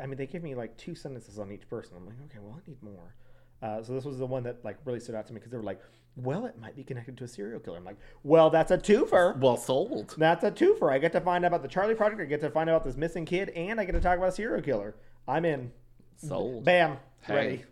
I 0.00 0.06
mean, 0.06 0.16
they 0.18 0.26
gave 0.26 0.42
me 0.42 0.54
like 0.54 0.76
two 0.76 0.94
sentences 0.94 1.38
on 1.38 1.50
each 1.50 1.68
person. 1.68 1.96
I'm 1.96 2.06
like, 2.06 2.20
okay, 2.26 2.38
well, 2.40 2.60
I 2.64 2.68
need 2.68 2.82
more. 2.82 3.14
Uh, 3.62 3.82
so 3.82 3.92
this 3.92 4.04
was 4.04 4.18
the 4.18 4.26
one 4.26 4.42
that 4.42 4.64
like 4.64 4.76
really 4.84 5.00
stood 5.00 5.14
out 5.14 5.26
to 5.28 5.32
me 5.32 5.38
because 5.38 5.50
they 5.52 5.56
were 5.56 5.62
like, 5.62 5.80
well, 6.16 6.44
it 6.46 6.58
might 6.60 6.76
be 6.76 6.82
connected 6.84 7.16
to 7.16 7.24
a 7.24 7.28
serial 7.28 7.60
killer. 7.60 7.78
I'm 7.78 7.84
like, 7.84 7.96
well, 8.22 8.50
that's 8.50 8.70
a 8.70 8.76
twofer. 8.76 9.38
Well 9.38 9.56
sold. 9.56 10.14
That's 10.18 10.44
a 10.44 10.50
twofer. 10.50 10.92
I 10.92 10.98
get 10.98 11.12
to 11.12 11.20
find 11.20 11.44
out 11.44 11.48
about 11.48 11.62
the 11.62 11.68
Charlie 11.68 11.94
Project. 11.94 12.20
I 12.20 12.24
get 12.24 12.40
to 12.40 12.50
find 12.50 12.68
out 12.68 12.76
about 12.76 12.84
this 12.84 12.96
missing 12.96 13.24
kid, 13.24 13.50
and 13.50 13.80
I 13.80 13.84
get 13.84 13.92
to 13.92 14.00
talk 14.00 14.18
about 14.18 14.28
a 14.30 14.32
serial 14.32 14.62
killer. 14.62 14.94
I'm 15.26 15.44
in. 15.44 15.72
Sold. 16.16 16.64
Bam. 16.64 16.98
Hey. 17.20 17.34
Ready. 17.34 17.64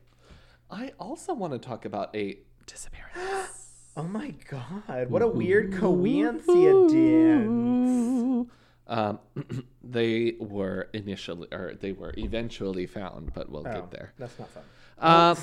I 0.71 0.93
also 0.99 1.35
want 1.35 1.53
to 1.53 1.59
talk 1.59 1.85
about 1.85 2.15
a 2.17 2.39
disappearance. 2.67 3.17
Oh 3.97 4.05
my 4.05 4.33
god! 4.49 5.11
What 5.11 5.21
a 5.21 5.27
weird 5.27 5.75
coincidence. 5.75 6.47
Um, 8.87 9.19
they 9.83 10.37
were 10.39 10.89
initially, 10.93 11.49
or 11.53 11.75
they 11.79 11.91
were 11.93 12.15
eventually 12.17 12.87
found, 12.87 13.35
but 13.35 13.51
we'll 13.51 13.67
Oh, 13.67 13.73
get 13.73 13.91
there. 13.91 14.13
That's 14.17 14.39
not 14.39 14.49
fun. 14.51 14.63
Um, 14.99 15.37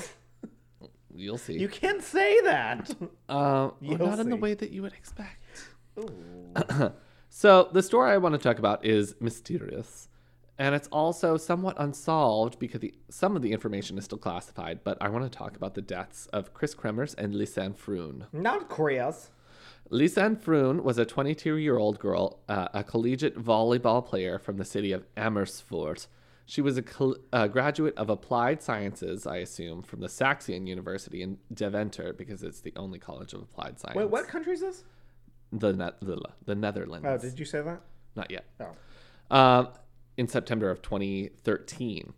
you'll 1.18 1.38
see. 1.38 1.58
You 1.58 1.68
can't 1.68 2.02
say 2.02 2.40
that. 2.42 2.90
uh, 3.28 3.70
You'll 3.80 3.98
not 3.98 4.18
in 4.18 4.30
the 4.30 4.36
see. 4.36 4.40
way 4.40 4.54
that 4.54 4.70
you 4.70 4.82
would 4.82 4.94
expect. 4.94 5.44
So 7.30 7.68
the 7.72 7.82
story 7.82 8.10
I 8.10 8.16
want 8.16 8.34
to 8.34 8.38
talk 8.38 8.58
about 8.58 8.84
is 8.84 9.14
mysterious, 9.20 10.08
and 10.58 10.74
it's 10.74 10.88
also 10.88 11.36
somewhat 11.36 11.76
unsolved 11.78 12.58
because 12.58 12.80
the, 12.80 12.94
some 13.10 13.36
of 13.36 13.42
the 13.42 13.52
information 13.52 13.98
is 13.98 14.04
still 14.06 14.18
classified. 14.18 14.80
But 14.82 14.98
I 15.00 15.08
want 15.08 15.30
to 15.30 15.38
talk 15.38 15.54
about 15.54 15.74
the 15.74 15.82
deaths 15.82 16.26
of 16.32 16.54
Kris 16.54 16.74
Kremers 16.74 17.14
and 17.16 17.34
Lisanne 17.34 17.76
Froon. 17.76 18.26
Not 18.32 18.68
Kris. 18.68 19.30
Lisanne 19.90 20.36
Froon 20.40 20.82
was 20.82 20.98
a 20.98 21.06
22-year-old 21.06 21.98
girl, 21.98 22.40
uh, 22.48 22.68
a 22.74 22.82
collegiate 22.82 23.38
volleyball 23.38 24.04
player 24.04 24.38
from 24.38 24.56
the 24.56 24.64
city 24.64 24.92
of 24.92 25.04
Amersfoort. 25.16 26.06
She 26.48 26.62
was 26.62 26.78
a, 26.78 26.82
col- 26.82 27.18
a 27.30 27.46
graduate 27.46 27.94
of 27.98 28.08
applied 28.08 28.62
sciences, 28.62 29.26
I 29.26 29.36
assume, 29.36 29.82
from 29.82 30.00
the 30.00 30.06
Saxion 30.06 30.66
University 30.66 31.20
in 31.20 31.36
Deventer, 31.52 32.14
because 32.14 32.42
it's 32.42 32.62
the 32.62 32.72
only 32.74 32.98
college 32.98 33.34
of 33.34 33.42
applied 33.42 33.78
science. 33.78 33.98
Wait, 33.98 34.08
what 34.08 34.26
country 34.28 34.54
is 34.54 34.62
this? 34.62 34.82
The, 35.52 35.74
ne- 35.74 35.90
the, 36.00 36.18
the 36.46 36.54
Netherlands. 36.54 37.06
Oh, 37.06 37.18
did 37.18 37.38
you 37.38 37.44
say 37.44 37.60
that? 37.60 37.82
Not 38.16 38.30
yet. 38.30 38.46
Oh. 38.60 39.36
um, 39.36 39.68
in 40.16 40.26
September 40.26 40.70
of 40.70 40.80
2013. 40.80 42.14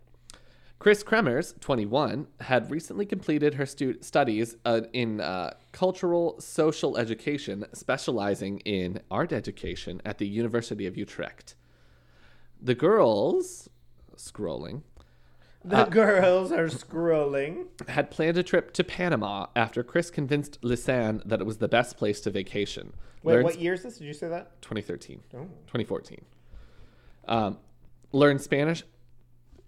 Kris 0.79 1.03
Kremers, 1.03 1.59
21, 1.59 2.25
had 2.39 2.71
recently 2.71 3.05
completed 3.05 3.55
her 3.55 3.65
stu- 3.65 3.97
studies 4.01 4.55
uh, 4.63 4.81
in 4.93 5.19
uh, 5.19 5.55
cultural 5.73 6.39
social 6.39 6.97
education, 6.97 7.65
specializing 7.73 8.59
in 8.59 9.01
art 9.11 9.33
education 9.33 10.01
at 10.05 10.19
the 10.19 10.25
University 10.27 10.87
of 10.87 10.95
Utrecht. 10.95 11.55
The 12.61 12.75
girls, 12.75 13.67
scrolling, 14.21 14.81
The 15.63 15.85
girls 15.85 16.51
are 16.51 16.67
scrolling. 16.67 17.67
had 17.87 18.09
planned 18.11 18.37
a 18.37 18.43
trip 18.43 18.73
to 18.73 18.83
Panama 18.83 19.47
after 19.55 19.83
Kris 19.83 20.09
convinced 20.09 20.59
Lisanne 20.61 21.21
that 21.25 21.39
it 21.41 21.45
was 21.45 21.57
the 21.57 21.67
best 21.67 21.97
place 21.97 22.19
to 22.21 22.29
vacation. 22.31 22.93
Wait, 23.23 23.33
Learned- 23.33 23.43
what 23.45 23.59
year 23.59 23.73
is 23.73 23.83
this? 23.83 23.97
Did 23.97 24.05
you 24.05 24.13
say 24.13 24.27
that? 24.29 24.61
2013. 24.61 25.21
Oh. 25.35 25.37
2014. 25.67 26.25
Um, 27.27 27.57
learn 28.11 28.39
Spanish 28.39 28.83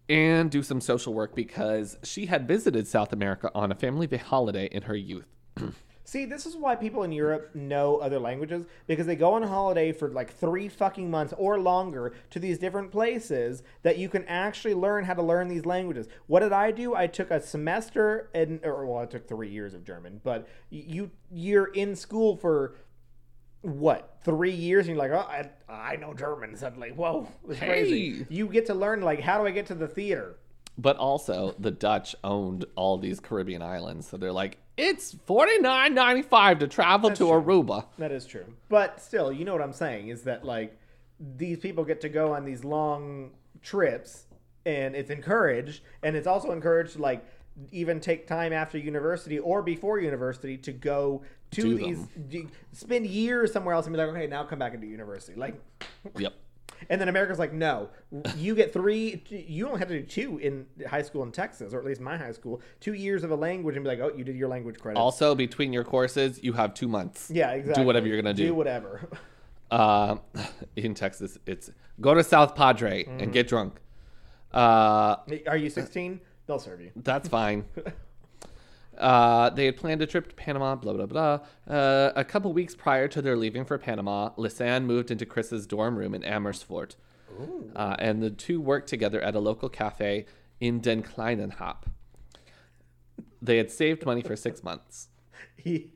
and 0.09 0.49
do 0.49 0.63
some 0.63 0.81
social 0.81 1.13
work 1.13 1.35
because 1.35 1.97
she 2.03 2.25
had 2.25 2.47
visited 2.47 2.87
South 2.87 3.13
America 3.13 3.51
on 3.53 3.71
a 3.71 3.75
family 3.75 4.07
holiday 4.17 4.65
in 4.71 4.83
her 4.83 4.95
youth. 4.95 5.27
See, 6.13 6.25
this 6.25 6.45
is 6.45 6.55
why 6.55 6.75
people 6.75 7.01
in 7.01 7.11
Europe 7.11 7.55
know 7.55 7.97
other 7.97 8.19
languages 8.19 8.67
because 8.85 9.07
they 9.07 9.15
go 9.15 9.33
on 9.33 9.41
holiday 9.41 9.91
for 9.91 10.09
like 10.09 10.31
three 10.31 10.69
fucking 10.69 11.09
months 11.09 11.33
or 11.39 11.59
longer 11.59 12.13
to 12.29 12.37
these 12.37 12.59
different 12.59 12.91
places 12.91 13.63
that 13.81 13.97
you 13.97 14.09
can 14.09 14.23
actually 14.25 14.75
learn 14.75 15.05
how 15.05 15.15
to 15.15 15.23
learn 15.23 15.47
these 15.47 15.65
languages. 15.65 16.07
What 16.27 16.41
did 16.41 16.53
I 16.53 16.69
do? 16.69 16.93
I 16.93 17.07
took 17.07 17.31
a 17.31 17.41
semester 17.41 18.29
and 18.35 18.63
or 18.63 18.85
well, 18.85 19.01
I 19.01 19.07
took 19.07 19.27
three 19.27 19.49
years 19.49 19.73
of 19.73 19.83
German, 19.83 20.21
but 20.23 20.47
you 20.69 21.09
you're 21.31 21.73
in 21.73 21.95
school 21.95 22.37
for 22.37 22.75
what 23.61 24.19
three 24.23 24.51
years 24.51 24.87
and 24.87 24.95
you're 24.95 25.09
like 25.09 25.19
oh 25.19 25.27
I, 25.27 25.49
I 25.67 25.95
know 25.95 26.13
German 26.13 26.55
suddenly 26.57 26.91
whoa 26.91 27.27
it's 27.49 27.57
crazy 27.57 28.27
you 28.29 28.49
get 28.49 28.65
to 28.67 28.73
learn 28.73 29.01
like 29.01 29.21
how 29.21 29.39
do 29.39 29.47
I 29.47 29.51
get 29.51 29.65
to 29.67 29.73
the 29.73 29.87
theater 29.87 30.35
But 30.77 30.97
also, 30.97 31.53
the 31.59 31.69
Dutch 31.69 32.15
owned 32.23 32.65
all 32.75 32.97
these 32.97 33.19
Caribbean 33.19 33.61
islands, 33.61 34.07
so 34.07 34.17
they're 34.17 34.31
like, 34.31 34.57
it's 34.77 35.15
forty 35.25 35.59
nine 35.59 35.93
ninety 35.93 36.21
five 36.21 36.59
to 36.59 36.67
travel 36.67 37.11
to 37.11 37.25
Aruba. 37.25 37.85
That 37.97 38.11
is 38.11 38.25
true. 38.25 38.45
But 38.69 39.01
still, 39.01 39.31
you 39.31 39.45
know 39.45 39.53
what 39.53 39.61
I'm 39.61 39.73
saying 39.73 40.09
is 40.09 40.23
that 40.23 40.43
like 40.43 40.77
these 41.19 41.59
people 41.59 41.83
get 41.83 42.01
to 42.01 42.09
go 42.09 42.33
on 42.33 42.43
these 42.45 42.63
long 42.63 43.31
trips 43.61 44.25
and 44.65 44.95
it's 44.95 45.09
encouraged 45.09 45.81
and 46.03 46.15
it's 46.15 46.27
also 46.27 46.51
encouraged 46.51 46.93
to 46.93 47.01
like 47.01 47.25
even 47.71 47.99
take 47.99 48.25
time 48.27 48.51
after 48.51 48.77
university 48.77 49.37
or 49.39 49.61
before 49.61 49.99
university 49.99 50.57
to 50.57 50.71
go 50.71 51.21
to 51.51 51.61
Do 51.61 51.75
these 51.77 51.99
d- 52.29 52.47
spend 52.71 53.05
years 53.05 53.53
somewhere 53.53 53.75
else 53.75 53.85
and 53.85 53.93
be 53.93 53.97
like 53.99 54.09
okay 54.09 54.25
now 54.27 54.43
come 54.43 54.57
back 54.59 54.73
into 54.73 54.87
university 54.87 55.37
like 55.37 55.53
Yep. 56.17 56.33
And 56.89 56.99
then 56.99 57.07
america's 57.09 57.39
like 57.39 57.53
no 57.53 57.89
you 58.37 58.55
get 58.55 58.71
three 58.73 59.23
you 59.29 59.67
only 59.67 59.79
have 59.79 59.87
to 59.87 59.99
do 60.01 60.05
two 60.05 60.37
in 60.39 60.65
high 60.87 61.01
school 61.01 61.23
in 61.23 61.31
texas 61.31 61.73
or 61.73 61.79
at 61.79 61.85
least 61.85 62.01
my 62.01 62.17
high 62.17 62.31
school 62.31 62.61
two 62.79 62.93
years 62.93 63.23
of 63.23 63.31
a 63.31 63.35
language 63.35 63.75
and 63.75 63.83
be 63.83 63.89
like 63.89 63.99
oh 63.99 64.11
you 64.15 64.23
did 64.23 64.35
your 64.35 64.47
language 64.49 64.79
credit 64.79 64.99
Also, 64.99 65.35
between 65.35 65.71
your 65.73 65.83
courses, 65.83 66.39
you 66.43 66.53
have 66.53 66.73
two 66.73 66.87
months. 66.87 67.29
yeah 67.33 67.51
exactly 67.51 67.83
Do 67.83 67.87
whatever 67.87 68.07
you're 68.07 68.21
gonna 68.21 68.33
do. 68.33 68.47
do 68.47 68.55
whatever 68.55 69.09
Uh, 69.71 70.17
in 70.75 70.93
Texas, 70.93 71.39
it's 71.47 71.71
go 71.99 72.13
to 72.13 72.23
South 72.23 72.53
Padre 72.53 73.05
and 73.05 73.33
get 73.33 73.47
drunk. 73.47 73.79
Uh, 74.53 75.15
Are 75.47 75.57
you 75.57 75.69
16? 75.71 76.21
They'll 76.45 76.59
serve 76.59 76.79
you. 76.81 76.91
That's 76.95 77.27
fine. 77.27 77.65
Uh, 78.97 79.49
they 79.49 79.65
had 79.65 79.77
planned 79.77 80.01
a 80.01 80.07
trip 80.07 80.29
to 80.29 80.35
Panama, 80.35 80.75
blah, 80.75 80.93
blah, 80.93 81.05
blah. 81.05 81.39
Uh, 81.67 82.11
a 82.15 82.23
couple 82.23 82.53
weeks 82.53 82.75
prior 82.75 83.07
to 83.07 83.21
their 83.21 83.35
leaving 83.35 83.65
for 83.65 83.77
Panama, 83.77 84.29
Lisanne 84.37 84.85
moved 84.85 85.11
into 85.11 85.25
Kris's 85.25 85.65
dorm 85.65 85.97
room 85.97 86.13
in 86.13 86.23
Amersfoort. 86.23 86.95
Uh, 87.75 87.95
and 87.99 88.21
the 88.21 88.29
two 88.29 88.61
worked 88.61 88.87
together 88.87 89.19
at 89.21 89.35
a 89.35 89.39
local 89.39 89.69
cafe 89.69 90.25
in 90.59 90.79
Den 90.79 91.01
Kleinenhap. 91.01 91.83
They 93.41 93.57
had 93.57 93.71
saved 93.71 94.05
money 94.05 94.21
for 94.21 94.35
six 94.35 94.63
months. 94.63 95.09
He... 95.55 95.91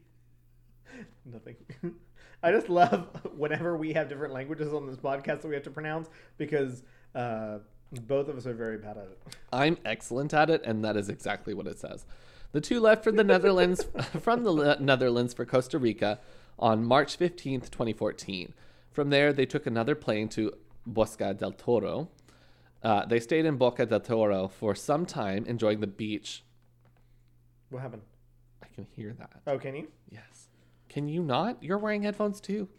Nothing. 1.25 1.55
I 2.43 2.51
just 2.51 2.69
love 2.69 3.07
whenever 3.35 3.75
we 3.77 3.93
have 3.93 4.09
different 4.09 4.33
languages 4.33 4.73
on 4.73 4.85
this 4.87 4.97
podcast 4.97 5.41
that 5.41 5.47
we 5.47 5.55
have 5.55 5.63
to 5.63 5.71
pronounce 5.71 6.09
because 6.37 6.83
uh, 7.15 7.59
both 7.91 8.27
of 8.27 8.37
us 8.37 8.45
are 8.45 8.53
very 8.53 8.77
bad 8.77 8.97
at 8.97 9.05
it. 9.05 9.19
I'm 9.51 9.77
excellent 9.85 10.33
at 10.33 10.49
it, 10.49 10.61
and 10.63 10.83
that 10.83 10.95
is 10.97 11.09
exactly 11.09 11.53
what 11.53 11.67
it 11.67 11.79
says. 11.79 12.05
The 12.51 12.61
two 12.61 12.79
left 12.79 13.03
for 13.03 13.11
the 13.11 13.23
Netherlands 13.23 13.85
from 14.21 14.43
the 14.43 14.77
Netherlands 14.79 15.33
for 15.33 15.45
Costa 15.45 15.77
Rica 15.77 16.19
on 16.57 16.83
March 16.83 17.17
15th, 17.19 17.69
2014. 17.69 18.53
From 18.91 19.09
there, 19.09 19.31
they 19.33 19.45
took 19.45 19.67
another 19.67 19.95
plane 19.95 20.27
to 20.29 20.53
Bocas 20.87 21.37
del 21.37 21.51
Toro. 21.51 22.09
Uh, 22.81 23.05
they 23.05 23.19
stayed 23.19 23.45
in 23.45 23.57
Boca 23.57 23.85
del 23.85 23.99
Toro 23.99 24.47
for 24.47 24.73
some 24.73 25.05
time, 25.05 25.45
enjoying 25.45 25.81
the 25.81 25.87
beach. 25.87 26.43
What 27.69 27.81
happened? 27.81 28.03
I 28.63 28.67
can 28.73 28.87
hear 28.95 29.13
that. 29.19 29.41
Oh, 29.45 29.57
can 29.59 29.75
you? 29.75 29.87
Yes. 30.09 30.47
Can 30.89 31.07
you 31.09 31.21
not? 31.21 31.61
You're 31.61 31.77
wearing 31.77 32.03
headphones 32.03 32.39
too. 32.39 32.69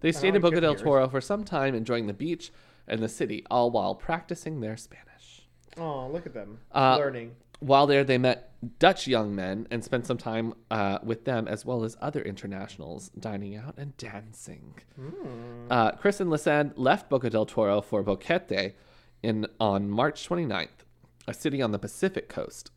They 0.00 0.12
stayed 0.12 0.34
in 0.34 0.42
Boca 0.42 0.60
del. 0.60 0.74
Toro 0.74 1.08
for 1.08 1.20
some 1.20 1.44
time, 1.44 1.74
enjoying 1.74 2.06
the 2.06 2.12
beach 2.12 2.50
and 2.86 3.02
the 3.02 3.08
city, 3.08 3.44
all 3.50 3.70
while 3.70 3.94
practicing 3.94 4.60
their 4.60 4.76
Spanish. 4.76 5.02
Oh, 5.78 6.08
look 6.08 6.26
at 6.26 6.34
them 6.34 6.58
Uh, 6.74 6.96
learning. 6.98 7.34
While 7.60 7.86
there, 7.86 8.04
they 8.04 8.18
met 8.18 8.52
Dutch 8.78 9.06
young 9.06 9.34
men 9.34 9.66
and 9.70 9.82
spent 9.82 10.06
some 10.06 10.18
time 10.18 10.54
uh, 10.70 10.98
with 11.02 11.24
them, 11.24 11.48
as 11.48 11.64
well 11.64 11.84
as 11.84 11.96
other 12.00 12.22
internationals, 12.22 13.10
dining 13.18 13.56
out 13.56 13.74
and 13.76 13.96
dancing. 13.96 14.74
Uh, 15.70 15.92
Kris 15.92 16.20
and 16.20 16.30
Lisanne 16.30 16.72
left 16.76 17.08
Boca 17.08 17.30
del 17.30 17.46
Toro 17.46 17.80
for 17.80 18.02
Boquete 18.02 18.74
in, 19.22 19.46
on 19.58 19.88
March 19.88 20.28
29th, 20.28 20.84
a 21.26 21.34
city 21.34 21.62
on 21.62 21.72
the 21.72 21.78
Pacific 21.78 22.28
coast. 22.28 22.70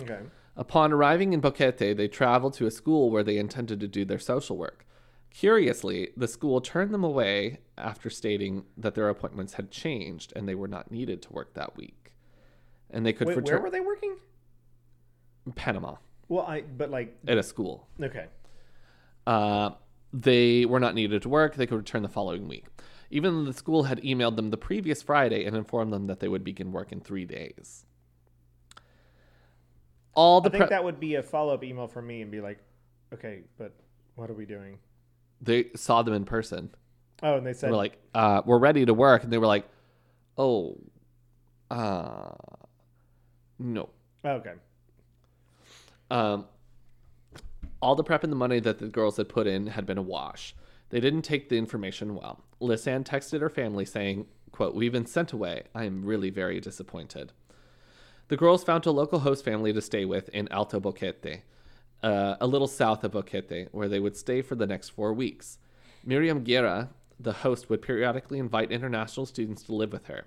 Okay. 0.00 0.20
Upon 0.56 0.92
arriving 0.92 1.32
in 1.32 1.40
Boquete, 1.40 1.96
they 1.96 2.08
traveled 2.08 2.54
to 2.54 2.66
a 2.66 2.70
school 2.70 3.10
where 3.10 3.24
they 3.24 3.38
intended 3.38 3.80
to 3.80 3.88
do 3.88 4.04
their 4.04 4.18
social 4.18 4.56
work. 4.56 4.86
Curiously, 5.30 6.10
the 6.16 6.28
school 6.28 6.60
turned 6.60 6.94
them 6.94 7.02
away 7.02 7.58
after 7.76 8.08
stating 8.08 8.64
that 8.76 8.94
their 8.94 9.08
appointments 9.08 9.54
had 9.54 9.72
changed 9.72 10.32
and 10.36 10.48
they 10.48 10.54
were 10.54 10.68
not 10.68 10.92
needed 10.92 11.22
to 11.22 11.32
work 11.32 11.54
that 11.54 11.76
week. 11.76 12.03
And 12.94 13.04
they 13.04 13.12
could 13.12 13.26
Wait, 13.28 13.36
return 13.36 13.56
where 13.56 13.62
were 13.64 13.70
they 13.70 13.80
working? 13.80 14.16
Panama 15.56 15.96
Well, 16.28 16.46
I 16.46 16.62
but 16.62 16.90
like 16.90 17.18
at 17.28 17.36
a 17.36 17.42
school. 17.42 17.86
okay. 18.02 18.26
Uh, 19.26 19.70
they 20.12 20.64
were 20.64 20.80
not 20.80 20.94
needed 20.94 21.22
to 21.22 21.28
work. 21.28 21.56
They 21.56 21.66
could 21.66 21.76
return 21.76 22.02
the 22.02 22.08
following 22.08 22.48
week. 22.48 22.66
Even 23.10 23.34
though 23.34 23.50
the 23.50 23.52
school 23.56 23.82
had 23.84 24.00
emailed 24.02 24.36
them 24.36 24.50
the 24.50 24.56
previous 24.56 25.02
Friday 25.02 25.44
and 25.44 25.56
informed 25.56 25.92
them 25.92 26.06
that 26.06 26.20
they 26.20 26.28
would 26.28 26.44
begin 26.44 26.72
work 26.72 26.92
in 26.92 27.00
three 27.00 27.24
days. 27.26 27.84
All 30.14 30.40
the 30.40 30.48
I 30.48 30.52
think 30.52 30.64
pre- 30.66 30.70
that 30.70 30.84
would 30.84 31.00
be 31.00 31.16
a 31.16 31.22
follow 31.22 31.52
up 31.54 31.64
email 31.64 31.88
from 31.88 32.06
me 32.06 32.22
and 32.22 32.30
be 32.30 32.40
like, 32.40 32.58
okay, 33.12 33.42
but 33.58 33.74
what 34.14 34.30
are 34.30 34.34
we 34.34 34.46
doing? 34.46 34.78
they 35.40 35.66
saw 35.76 36.02
them 36.02 36.14
in 36.14 36.24
person. 36.24 36.70
Oh, 37.22 37.36
and 37.36 37.46
they 37.46 37.52
They 37.52 37.68
"We're 37.68 37.76
like, 37.76 37.98
uh, 38.14 38.42
"We're 38.46 38.58
ready 38.58 38.86
to 38.86 38.94
work," 38.94 39.24
and 39.24 39.32
they 39.32 39.38
were 39.38 39.46
like, 39.46 39.66
"Oh, 40.38 40.78
uh, 41.70 42.30
no." 43.58 43.88
okay. 44.24 44.54
Um, 46.10 46.46
all 47.80 47.94
the 47.94 48.04
prep 48.04 48.24
and 48.24 48.32
the 48.32 48.36
money 48.36 48.60
that 48.60 48.78
the 48.78 48.88
girls 48.88 49.16
had 49.16 49.28
put 49.28 49.46
in 49.46 49.68
had 49.68 49.84
been 49.84 49.98
a 49.98 50.02
wash. 50.02 50.54
They 50.90 51.00
didn't 51.00 51.22
take 51.22 51.48
the 51.48 51.58
information 51.58 52.14
well. 52.14 52.44
Lisanne 52.60 53.04
texted 53.04 53.40
her 53.40 53.50
family 53.50 53.84
saying, 53.84 54.26
quote, 54.52 54.74
We've 54.74 54.92
been 54.92 55.06
sent 55.06 55.32
away. 55.32 55.64
I 55.74 55.84
am 55.84 56.04
really 56.04 56.30
very 56.30 56.60
disappointed. 56.60 57.32
The 58.28 58.36
girls 58.36 58.64
found 58.64 58.86
a 58.86 58.90
local 58.90 59.20
host 59.20 59.44
family 59.44 59.72
to 59.72 59.82
stay 59.82 60.04
with 60.04 60.30
in 60.30 60.48
Alto 60.50 60.80
Boquete, 60.80 61.42
uh, 62.02 62.36
a 62.40 62.46
little 62.46 62.68
south 62.68 63.04
of 63.04 63.12
Boquete, 63.12 63.68
where 63.72 63.88
they 63.88 64.00
would 64.00 64.16
stay 64.16 64.40
for 64.40 64.54
the 64.54 64.66
next 64.66 64.90
four 64.90 65.12
weeks. 65.12 65.58
Miriam 66.04 66.42
Guerra 66.42 66.90
The 67.20 67.32
host 67.32 67.68
would 67.68 67.82
periodically 67.82 68.38
invite 68.38 68.72
international 68.72 69.26
students 69.26 69.62
to 69.64 69.74
live 69.74 69.92
with 69.92 70.06
her. 70.06 70.24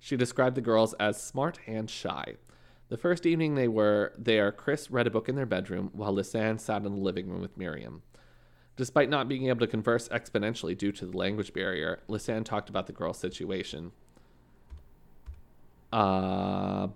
She 0.00 0.16
described 0.16 0.56
the 0.56 0.60
girls 0.60 0.92
as 0.94 1.22
smart 1.22 1.60
and 1.66 1.88
shy. 1.88 2.34
The 2.88 2.96
first 2.96 3.26
evening 3.26 3.54
they 3.54 3.68
were 3.68 4.12
there, 4.16 4.52
Kris 4.52 4.90
read 4.90 5.08
a 5.08 5.10
book 5.10 5.28
in 5.28 5.34
their 5.34 5.46
bedroom 5.46 5.90
while 5.92 6.14
Lisanne 6.14 6.60
sat 6.60 6.84
in 6.84 6.94
the 6.94 7.00
living 7.00 7.28
room 7.28 7.40
with 7.40 7.56
Miriam. 7.56 8.02
Despite 8.76 9.08
not 9.08 9.28
being 9.28 9.48
able 9.48 9.60
to 9.60 9.66
converse 9.66 10.08
exponentially 10.08 10.76
due 10.76 10.92
to 10.92 11.06
the 11.06 11.16
language 11.16 11.52
barrier, 11.52 12.00
Lisanne 12.08 12.44
talked 12.44 12.68
about 12.68 12.86
the 12.86 12.92
girl's 12.92 13.18
situation. 13.18 13.90
Uh, 15.92 16.88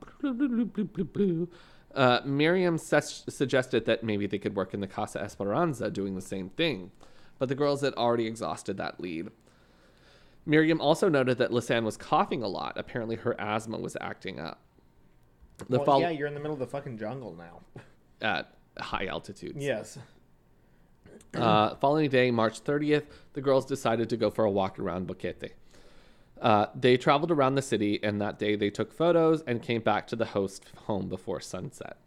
uh, 1.95 2.21
Miriam 2.25 2.79
sus- 2.79 3.25
suggested 3.29 3.87
that 3.87 4.05
maybe 4.05 4.27
they 4.27 4.39
could 4.39 4.55
work 4.55 4.75
in 4.75 4.81
the 4.81 4.87
Casa 4.87 5.21
Esperanza 5.21 5.91
doing 5.91 6.15
the 6.15 6.21
same 6.21 6.51
thing, 6.51 6.93
but 7.39 7.49
the 7.49 7.55
girls 7.55 7.81
had 7.81 7.95
already 7.95 8.27
exhausted 8.27 8.77
that 8.77 9.01
lead. 9.01 9.29
Miriam 10.47 10.81
also 10.81 11.09
noted 11.09 11.39
that 11.39 11.51
Lisanne 11.51 11.85
was 11.85 11.97
coughing 11.97 12.43
a 12.43 12.49
lot. 12.49 12.75
Apparently, 12.77 13.17
her 13.17 13.41
asthma 13.41 13.79
was 13.79 13.97
acting 14.01 14.39
up. 14.39 14.61
The 15.69 15.79
well, 15.79 15.85
fol- 15.85 16.01
yeah, 16.01 16.11
you're 16.11 16.27
in 16.27 16.35
the 16.35 16.41
middle 16.41 16.55
of 16.55 16.61
the 16.61 16.67
fucking 16.67 16.99
jungle 16.99 17.35
now. 17.37 17.83
at 18.23 18.55
high 18.79 19.07
altitudes. 19.07 19.63
yes. 19.65 19.99
Uh, 21.35 21.77
following 21.77 22.11
day, 22.11 22.31
March 22.31 22.65
30th, 22.65 23.05
the 23.35 23.41
girls 23.41 23.65
decided 23.65 24.09
to 24.09 24.17
go 24.17 24.31
for 24.31 24.45
a 24.45 24.51
walk 24.51 24.79
around 24.79 25.07
Boquete. 25.07 25.51
Uh, 26.41 26.67
they 26.75 26.97
traveled 26.97 27.31
around 27.31 27.55
the 27.55 27.63
city, 27.63 28.01
and 28.03 28.21
that 28.21 28.39
day 28.39 28.57
they 28.57 28.71
took 28.71 28.93
photos 28.93 29.43
and 29.43 29.63
came 29.63 29.83
back 29.83 30.07
to 30.09 30.17
the 30.17 30.25
host 30.25 30.65
home 30.87 31.09
before 31.09 31.41
sunset. 31.41 31.99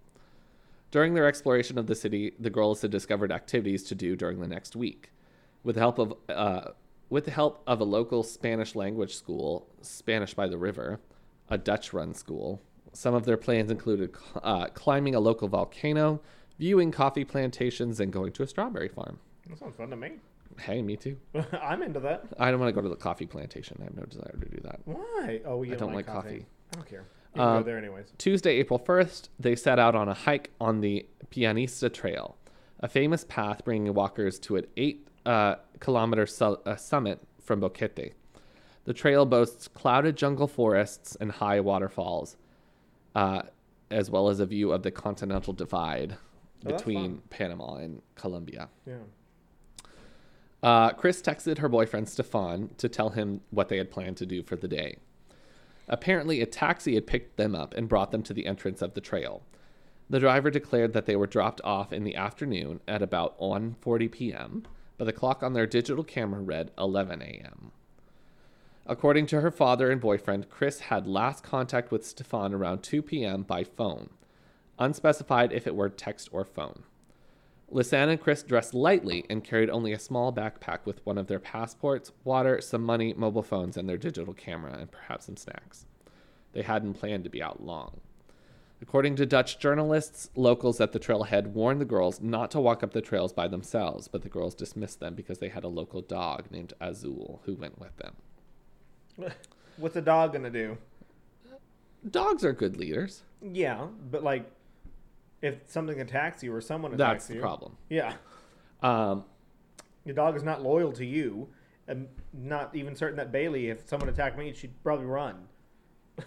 During 0.91 1.13
their 1.13 1.27
exploration 1.27 1.77
of 1.77 1.87
the 1.87 1.95
city, 1.95 2.33
the 2.39 2.49
girls 2.49 2.81
had 2.81 2.91
discovered 2.91 3.31
activities 3.31 3.83
to 3.83 3.95
do 3.95 4.15
during 4.15 4.39
the 4.39 4.47
next 4.47 4.75
week. 4.75 5.11
With 5.63 5.75
the 5.75 5.81
help 5.81 5.99
of 5.99 6.13
uh, 6.29 6.71
with 7.09 7.25
the 7.25 7.31
help 7.31 7.63
of 7.67 7.79
a 7.79 7.83
local 7.83 8.23
Spanish 8.23 8.75
language 8.75 9.15
school, 9.15 9.67
Spanish 9.81 10.33
by 10.33 10.47
the 10.47 10.57
River, 10.57 10.99
a 11.49 11.57
Dutch-run 11.57 12.13
school, 12.13 12.61
some 12.93 13.13
of 13.13 13.25
their 13.25 13.37
plans 13.37 13.71
included 13.71 14.15
uh, 14.43 14.67
climbing 14.73 15.15
a 15.15 15.19
local 15.19 15.47
volcano, 15.47 16.21
viewing 16.59 16.91
coffee 16.91 17.25
plantations, 17.25 17.99
and 17.99 18.11
going 18.13 18.31
to 18.33 18.43
a 18.43 18.47
strawberry 18.47 18.87
farm. 18.87 19.19
That 19.49 19.59
sounds 19.59 19.75
fun 19.75 19.89
to 19.89 19.95
me. 19.95 20.11
Hey, 20.59 20.81
me 20.81 20.95
too. 20.95 21.17
I'm 21.61 21.81
into 21.81 21.99
that. 22.01 22.25
I 22.39 22.51
don't 22.51 22.59
want 22.59 22.69
to 22.69 22.73
go 22.73 22.81
to 22.81 22.89
the 22.89 22.95
coffee 22.95 23.25
plantation. 23.25 23.77
I 23.81 23.85
have 23.85 23.95
no 23.95 24.03
desire 24.03 24.35
to 24.39 24.49
do 24.49 24.61
that. 24.63 24.79
Why? 24.85 25.41
Oh, 25.45 25.63
you 25.63 25.73
I 25.73 25.77
don't 25.77 25.93
like 25.93 26.05
coffee. 26.05 26.45
I 26.71 26.75
don't 26.75 26.87
care. 26.87 27.03
You 27.35 27.41
can 27.41 27.41
Um, 27.41 27.57
go 27.57 27.63
there 27.63 27.77
anyways. 27.79 28.13
Tuesday, 28.19 28.51
April 28.57 28.77
1st, 28.79 29.29
they 29.39 29.55
set 29.55 29.79
out 29.79 29.95
on 29.95 30.07
a 30.07 30.13
hike 30.13 30.51
on 30.61 30.81
the 30.81 31.07
Pianista 31.31 31.91
Trail, 31.91 32.37
a 32.79 32.87
famous 32.87 33.23
path 33.27 33.65
bringing 33.65 33.91
walkers 33.95 34.37
to 34.39 34.57
an 34.57 34.67
eight 34.77 35.07
uh, 35.25 35.55
kilometer 35.79 36.27
su- 36.27 36.59
uh, 36.65 36.75
summit 36.75 37.19
from 37.41 37.59
Boquete. 37.61 38.13
The 38.85 38.93
trail 38.93 39.25
boasts 39.25 39.67
clouded 39.67 40.15
jungle 40.17 40.47
forests 40.47 41.15
and 41.19 41.31
high 41.31 41.59
waterfalls, 41.61 42.35
uh, 43.15 43.43
as 43.91 44.09
well 44.09 44.29
as 44.29 44.39
a 44.39 44.45
view 44.45 44.71
of 44.71 44.83
the 44.83 44.91
continental 44.91 45.53
divide 45.53 46.17
Oh, 46.65 46.71
between. 46.71 47.21
Panama 47.29 47.75
and 47.75 48.01
Colombia. 48.15 48.69
Yeah. 48.85 48.99
Uh, 50.61 50.91
Kris 50.93 51.21
texted 51.21 51.57
her 51.57 51.67
boyfriend 51.67 52.07
Stefan 52.07 52.69
to 52.77 52.87
tell 52.87 53.09
him 53.09 53.41
what 53.49 53.67
they 53.67 53.77
had 53.77 53.91
planned 53.91 54.15
to 54.17 54.25
do 54.25 54.41
for 54.43 54.55
the 54.55 54.67
day. 54.67 54.95
Apparently, 55.89 56.39
a 56.39 56.45
taxi 56.45 56.95
had 56.95 57.05
picked 57.05 57.35
them 57.35 57.53
up 57.53 57.73
and 57.73 57.89
brought 57.89 58.11
them 58.11 58.23
to 58.23 58.33
the 58.33 58.45
entrance 58.45 58.81
of 58.81 58.93
the 58.93 59.01
trail. 59.01 59.43
The 60.09 60.19
driver 60.21 60.49
declared 60.49 60.93
that 60.93 61.05
they 61.05 61.17
were 61.17 61.27
dropped 61.27 61.59
off 61.65 61.91
in 61.91 62.05
the 62.05 62.15
afternoon 62.15 62.79
at 62.87 63.01
about 63.01 63.37
1:40 63.39 64.09
p.m., 64.11 64.63
but 64.97 65.03
the 65.05 65.11
clock 65.11 65.43
on 65.43 65.51
their 65.53 65.67
digital 65.67 66.03
camera 66.05 66.39
read 66.39 66.71
11 66.77 67.21
a.m. 67.21 67.71
According 68.85 69.27
to 69.27 69.39
her 69.39 69.51
father 69.51 69.89
and 69.89 70.01
boyfriend, 70.01 70.49
Kris 70.49 70.81
had 70.81 71.07
last 71.07 71.41
contact 71.41 71.89
with 71.89 72.05
Stefan 72.05 72.53
around 72.53 72.83
2 72.83 73.01
p.m. 73.01 73.43
by 73.43 73.63
phone, 73.63 74.09
unspecified 74.77 75.53
if 75.53 75.65
it 75.65 75.75
were 75.75 75.89
text 75.89 76.27
or 76.33 76.43
phone. 76.43 76.83
Lisanne 77.71 78.09
and 78.09 78.19
Kris 78.19 78.43
dressed 78.43 78.73
lightly 78.73 79.25
and 79.29 79.43
carried 79.43 79.69
only 79.69 79.93
a 79.93 79.99
small 79.99 80.33
backpack 80.33 80.79
with 80.85 81.03
one 81.05 81.17
of 81.17 81.27
their 81.27 81.39
passports, 81.39 82.11
water, 82.25 82.59
some 82.59 82.83
money, 82.83 83.13
mobile 83.13 83.41
phones, 83.41 83.77
and 83.77 83.87
their 83.87 83.97
digital 83.97 84.33
camera, 84.33 84.77
and 84.77 84.91
perhaps 84.91 85.27
some 85.27 85.37
snacks. 85.37 85.85
They 86.51 86.61
hadn't 86.61 86.95
planned 86.95 87.23
to 87.23 87.29
be 87.29 87.41
out 87.41 87.63
long. 87.63 88.01
According 88.81 89.15
to 89.15 89.25
Dutch 89.25 89.59
journalists, 89.59 90.29
locals 90.35 90.81
at 90.81 90.91
the 90.91 90.99
trailhead 90.99 91.47
warned 91.47 91.79
the 91.79 91.85
girls 91.85 92.19
not 92.19 92.51
to 92.51 92.59
walk 92.59 92.83
up 92.83 92.91
the 92.91 93.01
trails 93.01 93.31
by 93.31 93.47
themselves, 93.47 94.09
but 94.09 94.23
the 94.23 94.29
girls 94.29 94.53
dismissed 94.53 94.99
them 94.99 95.15
because 95.15 95.39
they 95.39 95.47
had 95.47 95.63
a 95.63 95.69
local 95.69 96.01
dog 96.01 96.51
named 96.51 96.73
Azul 96.81 97.41
who 97.45 97.55
went 97.55 97.79
with 97.79 97.95
them. 97.95 98.17
What's 99.77 99.95
a 99.95 100.01
dog 100.01 100.33
gonna 100.33 100.49
do? 100.49 100.77
Dogs 102.09 102.43
are 102.43 102.53
good 102.53 102.77
leaders. 102.77 103.23
Yeah, 103.41 103.87
but 104.11 104.23
like, 104.23 104.49
if 105.41 105.55
something 105.67 105.99
attacks 106.01 106.43
you 106.43 106.53
or 106.53 106.61
someone 106.61 106.91
That's 106.91 107.01
attacks 107.01 107.27
the 107.27 107.35
you, 107.35 107.41
problem. 107.41 107.77
Yeah, 107.89 108.13
Um, 108.81 109.25
your 110.05 110.15
dog 110.15 110.35
is 110.35 110.43
not 110.43 110.61
loyal 110.61 110.91
to 110.93 111.05
you. 111.05 111.47
I'm 111.87 112.07
not 112.33 112.73
even 112.75 112.95
certain 112.95 113.17
that 113.17 113.31
Bailey, 113.31 113.69
if 113.69 113.87
someone 113.87 114.07
attacked 114.09 114.37
me, 114.37 114.53
she'd 114.53 114.81
probably 114.83 115.05
run. 115.05 115.47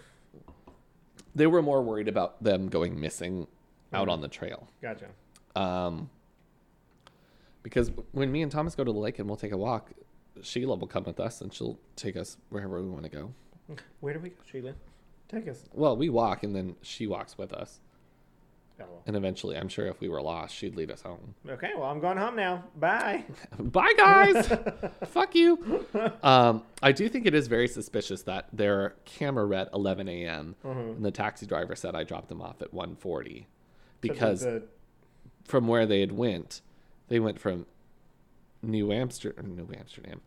they 1.35 1.47
were 1.47 1.63
more 1.63 1.83
worried 1.83 2.09
about 2.09 2.43
them 2.43 2.69
going 2.69 2.99
missing 2.99 3.47
out 3.93 4.09
Mhm. 4.09 4.13
on 4.13 4.21
the 4.21 4.29
trail. 4.29 4.69
Gotcha. 4.83 5.09
Um, 5.55 6.11
because 7.63 7.91
when 8.13 8.31
me 8.31 8.43
and 8.43 8.53
Thomas 8.53 8.75
go 8.75 8.85
to 8.85 8.93
the 8.93 8.99
lake 8.99 9.19
and 9.19 9.29
we'll 9.29 9.37
take 9.37 9.53
a 9.53 9.57
walk, 9.57 9.93
Sheila 10.43 10.77
will 10.77 10.87
come 10.87 11.05
with 11.05 11.21
us 11.21 11.41
and 11.41 11.53
she'll 11.53 11.79
take 11.97 12.17
us 12.17 12.37
wherever 12.51 12.81
we 12.83 12.89
want 12.89 13.05
to 13.05 13.11
go. 13.11 13.33
Where 14.01 14.15
do 14.15 14.21
we 14.21 14.31
go, 14.31 14.37
Sheila? 14.51 14.75
Take 15.29 15.49
us. 15.49 15.65
Well, 15.73 15.97
we 15.97 16.09
walk 16.09 16.43
and 16.45 16.55
then 16.55 16.77
she 16.83 17.07
walks 17.07 17.37
with 17.37 17.53
us. 17.53 17.81
Oh, 18.79 18.85
well. 18.91 19.03
And 19.07 19.17
eventually, 19.17 19.57
I'm 19.57 19.69
sure 19.69 19.87
if 19.87 20.01
we 20.01 20.09
were 20.11 20.21
lost, 20.21 20.55
she'd 20.55 20.77
lead 20.77 20.91
us 20.91 21.01
home. 21.01 21.35
Okay, 21.49 21.71
well, 21.75 21.87
I'm 21.91 21.99
going 21.99 22.19
home 22.19 22.37
now. 22.37 22.63
Bye. 22.79 23.25
Bye, 23.59 23.95
guys. 23.97 24.47
Fuck 25.07 25.35
you. 25.35 25.87
Um, 26.23 26.63
I 26.83 26.93
do 26.93 27.09
think 27.09 27.25
it 27.25 27.35
is 27.35 27.49
very 27.49 27.69
suspicious 27.69 28.23
that 28.25 28.49
their 28.53 28.95
camera 29.07 29.47
read 29.47 29.69
11 29.73 30.09
a.m. 30.11 30.55
Mhm. 30.63 30.97
and 30.97 31.05
the 31.05 31.11
taxi 31.11 31.47
driver 31.47 31.75
said 31.75 31.95
I 31.97 32.05
dropped 32.05 32.29
them 32.29 32.43
off 32.43 32.61
at 32.61 32.73
1:40 32.75 33.41
So 33.41 33.45
because 34.03 34.41
the- 34.43 34.63
from 35.45 35.67
where 35.69 35.87
they 35.87 36.01
had 36.01 36.13
went, 36.13 36.61
they 37.09 37.19
went 37.19 37.41
from 37.41 37.65
New 38.67 38.93
Amsterdam, 38.93 39.55
New 39.57 39.69
Amsterdam, 39.79 40.21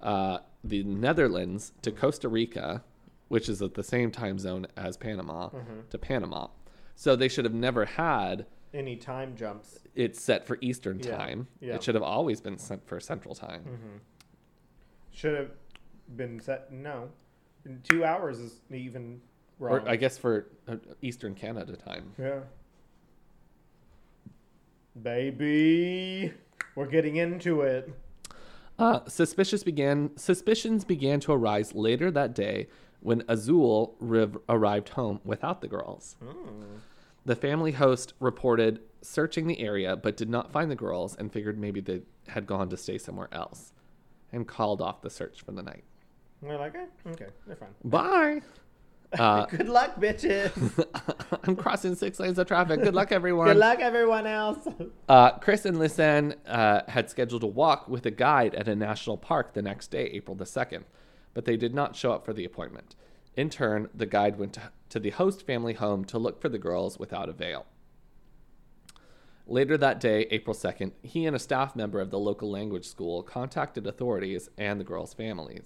uh, 0.00 0.38
the 0.64 0.82
Netherlands 0.82 1.72
to 1.82 1.92
Costa 1.92 2.28
Rica, 2.28 2.82
which 3.28 3.48
is 3.48 3.62
at 3.62 3.74
the 3.74 3.82
same 3.82 4.10
time 4.10 4.38
zone 4.38 4.66
as 4.76 4.96
Panama, 4.96 5.50
Mhm. 5.50 5.88
to 5.90 5.98
Panama. 5.98 6.48
So 6.94 7.16
they 7.16 7.28
should 7.28 7.44
have 7.44 7.54
never 7.54 7.84
had 7.84 8.46
any 8.74 8.96
time 8.96 9.36
jumps. 9.36 9.80
It's 9.94 10.20
set 10.20 10.46
for 10.46 10.56
Eastern 10.60 10.98
Yeah, 10.98 11.16
time. 11.16 11.48
yeah. 11.60 11.74
It 11.74 11.82
should 11.82 11.94
have 11.94 12.02
always 12.04 12.40
been 12.40 12.58
set 12.58 12.84
for 12.86 12.98
Central 13.00 13.34
time. 13.34 13.64
Mm-hmm. 13.64 13.96
Should 15.10 15.36
have 15.36 15.50
been 16.16 16.40
set. 16.40 16.72
No, 16.72 17.10
In 17.64 17.80
two 17.82 18.04
hours 18.04 18.38
is 18.40 18.60
even 18.70 19.20
wrong. 19.58 19.80
Or 19.80 19.88
I 19.88 19.94
guess 19.96 20.18
for 20.18 20.46
uh, 20.66 20.76
Eastern 21.00 21.34
Canada 21.34 21.76
time. 21.76 22.12
yeah. 22.18 22.40
Baby, 25.00 26.32
we're 26.74 26.86
getting 26.86 27.16
into 27.16 27.62
it. 27.62 27.92
Uh, 28.78 29.00
suspicious 29.06 29.62
began 29.62 30.16
suspicions 30.16 30.84
began 30.84 31.20
to 31.20 31.32
arise 31.32 31.74
later 31.74 32.10
that 32.10 32.34
day 32.34 32.66
when 33.00 33.22
Azul 33.28 33.96
riv- 34.00 34.38
arrived 34.48 34.90
home 34.90 35.20
without 35.24 35.60
the 35.60 35.68
girls. 35.68 36.16
Hmm. 36.22 36.62
The 37.24 37.36
family 37.36 37.72
host 37.72 38.14
reported 38.18 38.80
searching 39.00 39.46
the 39.46 39.60
area 39.60 39.96
but 39.96 40.16
did 40.16 40.30
not 40.30 40.50
find 40.50 40.70
the 40.70 40.76
girls 40.76 41.14
and 41.16 41.32
figured 41.32 41.58
maybe 41.58 41.80
they 41.80 42.02
had 42.28 42.46
gone 42.46 42.68
to 42.70 42.76
stay 42.76 42.98
somewhere 42.98 43.28
else 43.32 43.72
and 44.32 44.48
called 44.48 44.80
off 44.80 45.02
the 45.02 45.10
search 45.10 45.42
for 45.42 45.52
the 45.52 45.62
night. 45.62 45.84
We're 46.40 46.58
like, 46.58 46.74
eh, 46.74 46.86
okay, 47.10 47.26
they're 47.46 47.56
fine. 47.56 47.68
Bye. 47.84 48.40
Uh, 49.18 49.46
Good 49.50 49.68
luck, 49.68 49.96
bitches. 49.96 50.86
I'm 51.44 51.56
crossing 51.56 51.94
six 51.94 52.18
lanes 52.18 52.38
of 52.38 52.46
traffic. 52.46 52.82
Good 52.82 52.94
luck, 52.94 53.12
everyone. 53.12 53.48
Good 53.48 53.56
luck, 53.56 53.80
everyone 53.80 54.26
else. 54.26 54.66
Uh, 55.08 55.36
Kris 55.38 55.66
and 55.66 55.76
Lisanne 55.76 56.36
uh, 56.46 56.80
had 56.88 57.10
scheduled 57.10 57.42
a 57.42 57.46
walk 57.46 57.86
with 57.86 58.06
a 58.06 58.10
guide 58.10 58.54
at 58.54 58.66
a 58.66 58.74
national 58.74 59.18
park 59.18 59.52
the 59.52 59.60
next 59.60 59.90
day, 59.90 60.06
April 60.06 60.34
the 60.34 60.44
2nd, 60.44 60.84
but 61.34 61.44
they 61.44 61.56
did 61.56 61.74
not 61.74 61.94
show 61.94 62.12
up 62.12 62.24
for 62.24 62.32
the 62.32 62.46
appointment. 62.46 62.94
In 63.36 63.50
turn, 63.50 63.90
the 63.94 64.06
guide 64.06 64.38
went 64.38 64.54
to, 64.54 64.62
to 64.88 64.98
the 64.98 65.10
host 65.10 65.44
family 65.46 65.74
home 65.74 66.06
to 66.06 66.18
look 66.18 66.40
for 66.40 66.48
the 66.48 66.58
girls 66.58 66.98
without 66.98 67.28
avail. 67.28 67.66
Later 69.46 69.76
that 69.76 70.00
day, 70.00 70.26
April 70.30 70.54
2nd, 70.54 70.92
he 71.02 71.26
and 71.26 71.36
a 71.36 71.40
staff 71.40 71.76
member 71.76 72.00
of 72.00 72.10
the 72.10 72.18
local 72.18 72.50
language 72.50 72.86
school 72.86 73.22
contacted 73.22 73.86
authorities 73.86 74.48
and 74.56 74.80
the 74.80 74.84
girls' 74.84 75.12
families. 75.12 75.64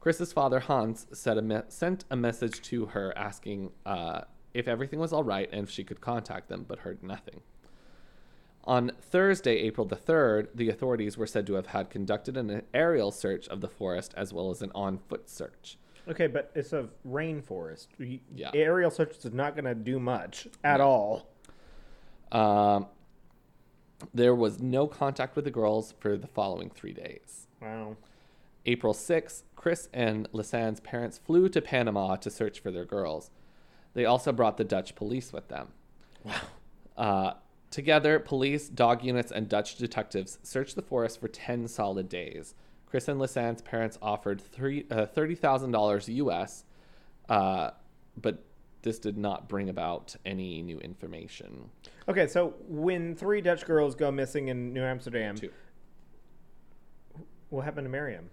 Kris's 0.00 0.32
father, 0.32 0.60
Hans, 0.60 1.06
a 1.26 1.42
me- 1.42 1.60
sent 1.68 2.04
a 2.10 2.16
message 2.16 2.60
to 2.62 2.86
her 2.86 3.16
asking 3.16 3.72
uh, 3.84 4.22
if 4.54 4.68
everything 4.68 4.98
was 4.98 5.12
all 5.12 5.24
right 5.24 5.48
and 5.52 5.64
if 5.64 5.70
she 5.70 5.84
could 5.84 6.00
contact 6.00 6.48
them, 6.48 6.64
but 6.66 6.80
heard 6.80 7.02
nothing. 7.02 7.40
On 8.64 8.92
Thursday, 9.00 9.56
April 9.60 9.86
the 9.86 9.96
3rd, 9.96 10.48
the 10.54 10.68
authorities 10.68 11.16
were 11.16 11.26
said 11.26 11.46
to 11.46 11.54
have 11.54 11.68
had 11.68 11.90
conducted 11.90 12.36
an 12.36 12.62
aerial 12.74 13.10
search 13.10 13.48
of 13.48 13.60
the 13.60 13.68
forest 13.68 14.12
as 14.16 14.32
well 14.32 14.50
as 14.50 14.62
an 14.62 14.70
on 14.74 14.98
foot 14.98 15.28
search. 15.28 15.78
Okay, 16.06 16.26
but 16.26 16.50
it's 16.54 16.72
a 16.72 16.88
rainforest. 17.06 17.88
Yeah. 18.34 18.50
Aerial 18.54 18.90
search 18.90 19.16
is 19.24 19.32
not 19.32 19.54
going 19.54 19.64
to 19.64 19.74
do 19.74 19.98
much 19.98 20.48
at 20.64 20.80
all. 20.80 21.28
Um, 22.32 22.86
there 24.14 24.34
was 24.34 24.60
no 24.60 24.86
contact 24.86 25.34
with 25.36 25.44
the 25.44 25.50
girls 25.50 25.94
for 25.98 26.16
the 26.16 26.26
following 26.26 26.70
three 26.70 26.92
days. 26.92 27.48
Wow. 27.60 27.96
April 28.68 28.92
6, 28.92 29.44
Kris 29.56 29.88
and 29.94 30.30
Lisanne's 30.32 30.80
parents 30.80 31.16
flew 31.16 31.48
to 31.48 31.62
Panama 31.62 32.16
to 32.16 32.28
search 32.28 32.60
for 32.60 32.70
their 32.70 32.84
girls. 32.84 33.30
They 33.94 34.04
also 34.04 34.30
brought 34.30 34.58
the 34.58 34.64
Dutch 34.64 34.94
police 34.94 35.32
with 35.32 35.48
them. 35.48 35.68
Wow. 36.22 36.34
Uh, 36.98 37.32
together, 37.70 38.18
police, 38.18 38.68
dog 38.68 39.02
units, 39.02 39.32
and 39.32 39.48
Dutch 39.48 39.76
detectives 39.76 40.38
searched 40.42 40.76
the 40.76 40.82
forest 40.82 41.18
for 41.18 41.28
10 41.28 41.66
solid 41.68 42.10
days. 42.10 42.54
Kris 42.86 43.08
and 43.08 43.18
Lisanne's 43.18 43.62
parents 43.62 43.98
offered 44.02 44.38
three, 44.38 44.84
uh, 44.90 45.06
$30,000 45.06 46.08
US, 46.16 46.64
uh, 47.30 47.70
but 48.20 48.44
this 48.82 48.98
did 48.98 49.16
not 49.16 49.48
bring 49.48 49.70
about 49.70 50.14
any 50.26 50.60
new 50.60 50.78
information. 50.80 51.70
Okay, 52.06 52.26
so 52.26 52.54
when 52.68 53.14
three 53.14 53.40
Dutch 53.40 53.64
girls 53.64 53.94
go 53.94 54.10
missing 54.10 54.48
in 54.48 54.74
New 54.74 54.82
Amsterdam, 54.84 55.36
Two. 55.36 55.50
what 57.48 57.64
happened 57.64 57.86
to 57.86 57.90
Miriam? 57.90 58.28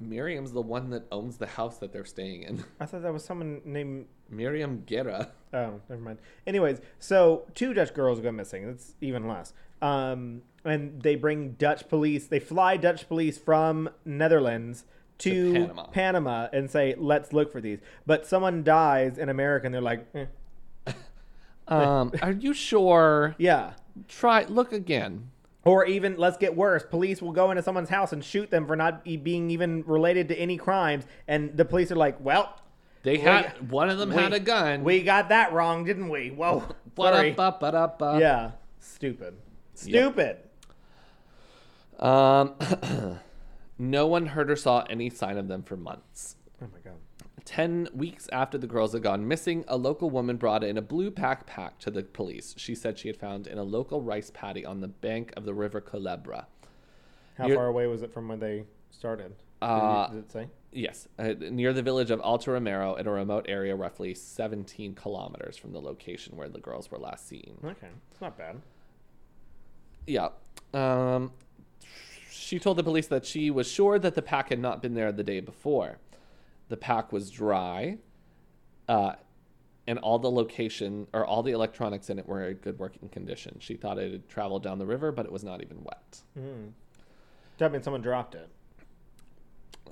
Miriam's 0.00 0.52
the 0.52 0.60
one 0.62 0.90
that 0.90 1.04
owns 1.12 1.36
the 1.36 1.46
house 1.46 1.78
that 1.78 1.92
they're 1.92 2.04
staying 2.04 2.42
in. 2.42 2.64
I 2.80 2.86
thought 2.86 3.02
that 3.02 3.12
was 3.12 3.24
someone 3.24 3.60
named. 3.64 4.06
Miriam 4.28 4.84
Guerra. 4.86 5.32
Oh, 5.52 5.80
never 5.88 6.00
mind. 6.00 6.18
Anyways, 6.46 6.80
so 7.00 7.46
two 7.54 7.74
Dutch 7.74 7.92
girls 7.92 8.20
go 8.20 8.30
missing. 8.30 8.66
That's 8.68 8.94
even 9.00 9.26
less. 9.26 9.52
Um, 9.82 10.42
and 10.64 11.02
they 11.02 11.16
bring 11.16 11.52
Dutch 11.52 11.88
police. 11.88 12.26
They 12.28 12.38
fly 12.38 12.76
Dutch 12.76 13.08
police 13.08 13.36
from 13.38 13.90
Netherlands 14.04 14.84
to, 15.18 15.52
To 15.52 15.60
Panama. 15.60 15.86
Panama 15.88 16.48
and 16.52 16.70
say, 16.70 16.94
"Let's 16.96 17.32
look 17.32 17.50
for 17.50 17.60
these." 17.60 17.80
But 18.06 18.26
someone 18.26 18.62
dies 18.62 19.18
in 19.18 19.28
America, 19.28 19.66
and 19.66 19.74
they're 19.74 19.82
like, 19.82 20.06
eh. 20.14 20.26
Um, 21.68 22.12
are 22.22 22.32
you 22.32 22.52
sure? 22.54 23.34
"Yeah." 23.38 23.74
Try 24.08 24.44
look 24.44 24.72
again. 24.72 25.30
Or 25.70 25.84
even, 25.84 26.16
let's 26.16 26.36
get 26.36 26.56
worse. 26.56 26.82
Police 26.82 27.22
will 27.22 27.30
go 27.30 27.50
into 27.52 27.62
someone's 27.62 27.88
house 27.90 28.12
and 28.12 28.24
shoot 28.24 28.50
them 28.50 28.66
for 28.66 28.74
not 28.74 29.04
being 29.04 29.50
even 29.50 29.84
related 29.86 30.26
to 30.30 30.36
any 30.36 30.56
crimes, 30.56 31.04
and 31.28 31.56
the 31.56 31.64
police 31.64 31.92
are 31.92 31.96
like, 31.96 32.16
"Well, 32.20 32.56
They 33.04 33.12
We- 33.12 33.18
had 33.20 33.70
one 33.70 33.88
of 33.88 33.98
them 33.98 34.10
had 34.10 34.32
a 34.32 34.40
gun. 34.40 34.82
we 34.84 35.02
got 35.02 35.28
that 35.28 35.52
wrong, 35.52 35.84
didn't 35.84 36.08
we?" 36.08 36.30
Whoa, 36.30 36.64
sorry. 37.14 37.30
Yeah, 38.20 38.50
stupid, 38.80 39.34
stupid. 39.74 40.38
Um, 41.98 42.54
no 43.78 44.06
one 44.06 44.26
heard 44.26 44.50
or 44.50 44.56
saw 44.56 44.84
any 44.90 45.08
sign 45.10 45.36
of 45.38 45.48
them 45.48 45.62
for 45.62 45.76
months. 45.76 46.36
Oh 46.62 46.66
my 46.72 46.80
god. 46.80 46.98
Ten 47.44 47.88
weeks 47.94 48.28
after 48.32 48.58
the 48.58 48.66
girls 48.66 48.92
had 48.92 49.02
gone 49.02 49.26
missing, 49.26 49.64
a 49.66 49.76
local 49.76 50.10
woman 50.10 50.36
brought 50.36 50.62
in 50.62 50.76
a 50.76 50.82
blue 50.82 51.10
backpack 51.10 51.78
to 51.80 51.90
the 51.90 52.02
police. 52.02 52.54
She 52.56 52.74
said 52.74 52.98
she 52.98 53.08
had 53.08 53.16
found 53.16 53.46
in 53.46 53.58
a 53.58 53.62
local 53.62 54.02
rice 54.02 54.30
paddy 54.32 54.64
on 54.64 54.80
the 54.80 54.88
bank 54.88 55.32
of 55.36 55.44
the 55.44 55.54
river 55.54 55.80
Culebra. 55.80 56.46
How 57.36 57.46
You're- 57.46 57.56
far 57.56 57.66
away 57.68 57.86
was 57.86 58.02
it 58.02 58.12
from 58.12 58.28
where 58.28 58.36
they 58.36 58.64
started? 58.90 59.30
Did, 59.60 59.66
Uh, 59.66 60.08
you, 60.10 60.16
did 60.16 60.24
it 60.26 60.32
say? 60.32 60.48
Yes, 60.72 61.08
uh, 61.18 61.34
near 61.38 61.72
the 61.72 61.82
village 61.82 62.10
of 62.10 62.20
Alto 62.20 62.52
Romero 62.52 62.94
in 62.94 63.06
a 63.06 63.10
remote 63.10 63.46
area 63.48 63.74
roughly 63.74 64.14
17 64.14 64.94
kilometers 64.94 65.56
from 65.56 65.72
the 65.72 65.80
location 65.80 66.36
where 66.36 66.48
the 66.48 66.60
girls 66.60 66.90
were 66.90 66.98
last 66.98 67.26
seen. 67.26 67.58
Okay, 67.64 67.88
it's 68.10 68.20
not 68.20 68.36
bad. 68.38 68.60
Yeah. 70.06 70.28
Um, 70.72 71.32
she 72.30 72.58
told 72.58 72.76
the 72.78 72.84
police 72.84 73.06
that 73.08 73.24
she 73.26 73.50
was 73.50 73.66
sure 73.70 73.98
that 73.98 74.14
the 74.14 74.22
pack 74.22 74.48
had 74.50 74.60
not 74.60 74.80
been 74.82 74.94
there 74.94 75.10
the 75.12 75.24
day 75.24 75.40
before. 75.40 75.98
The 76.70 76.76
pack 76.76 77.12
was 77.12 77.30
dry, 77.30 77.98
uh, 78.88 79.14
and 79.88 79.98
all 79.98 80.20
the 80.20 80.30
location 80.30 81.08
or 81.12 81.26
all 81.26 81.42
the 81.42 81.50
electronics 81.50 82.10
in 82.10 82.18
it 82.20 82.26
were 82.26 82.48
in 82.48 82.56
good 82.58 82.78
working 82.78 83.08
condition. 83.08 83.56
She 83.58 83.74
thought 83.74 83.98
it 83.98 84.12
had 84.12 84.28
traveled 84.28 84.62
down 84.62 84.78
the 84.78 84.86
river, 84.86 85.10
but 85.10 85.26
it 85.26 85.32
was 85.32 85.42
not 85.42 85.62
even 85.62 85.82
wet. 85.82 86.22
Mm. 86.38 86.70
That 87.58 87.72
means 87.72 87.84
someone 87.84 88.02
dropped 88.02 88.36
it. 88.36 88.48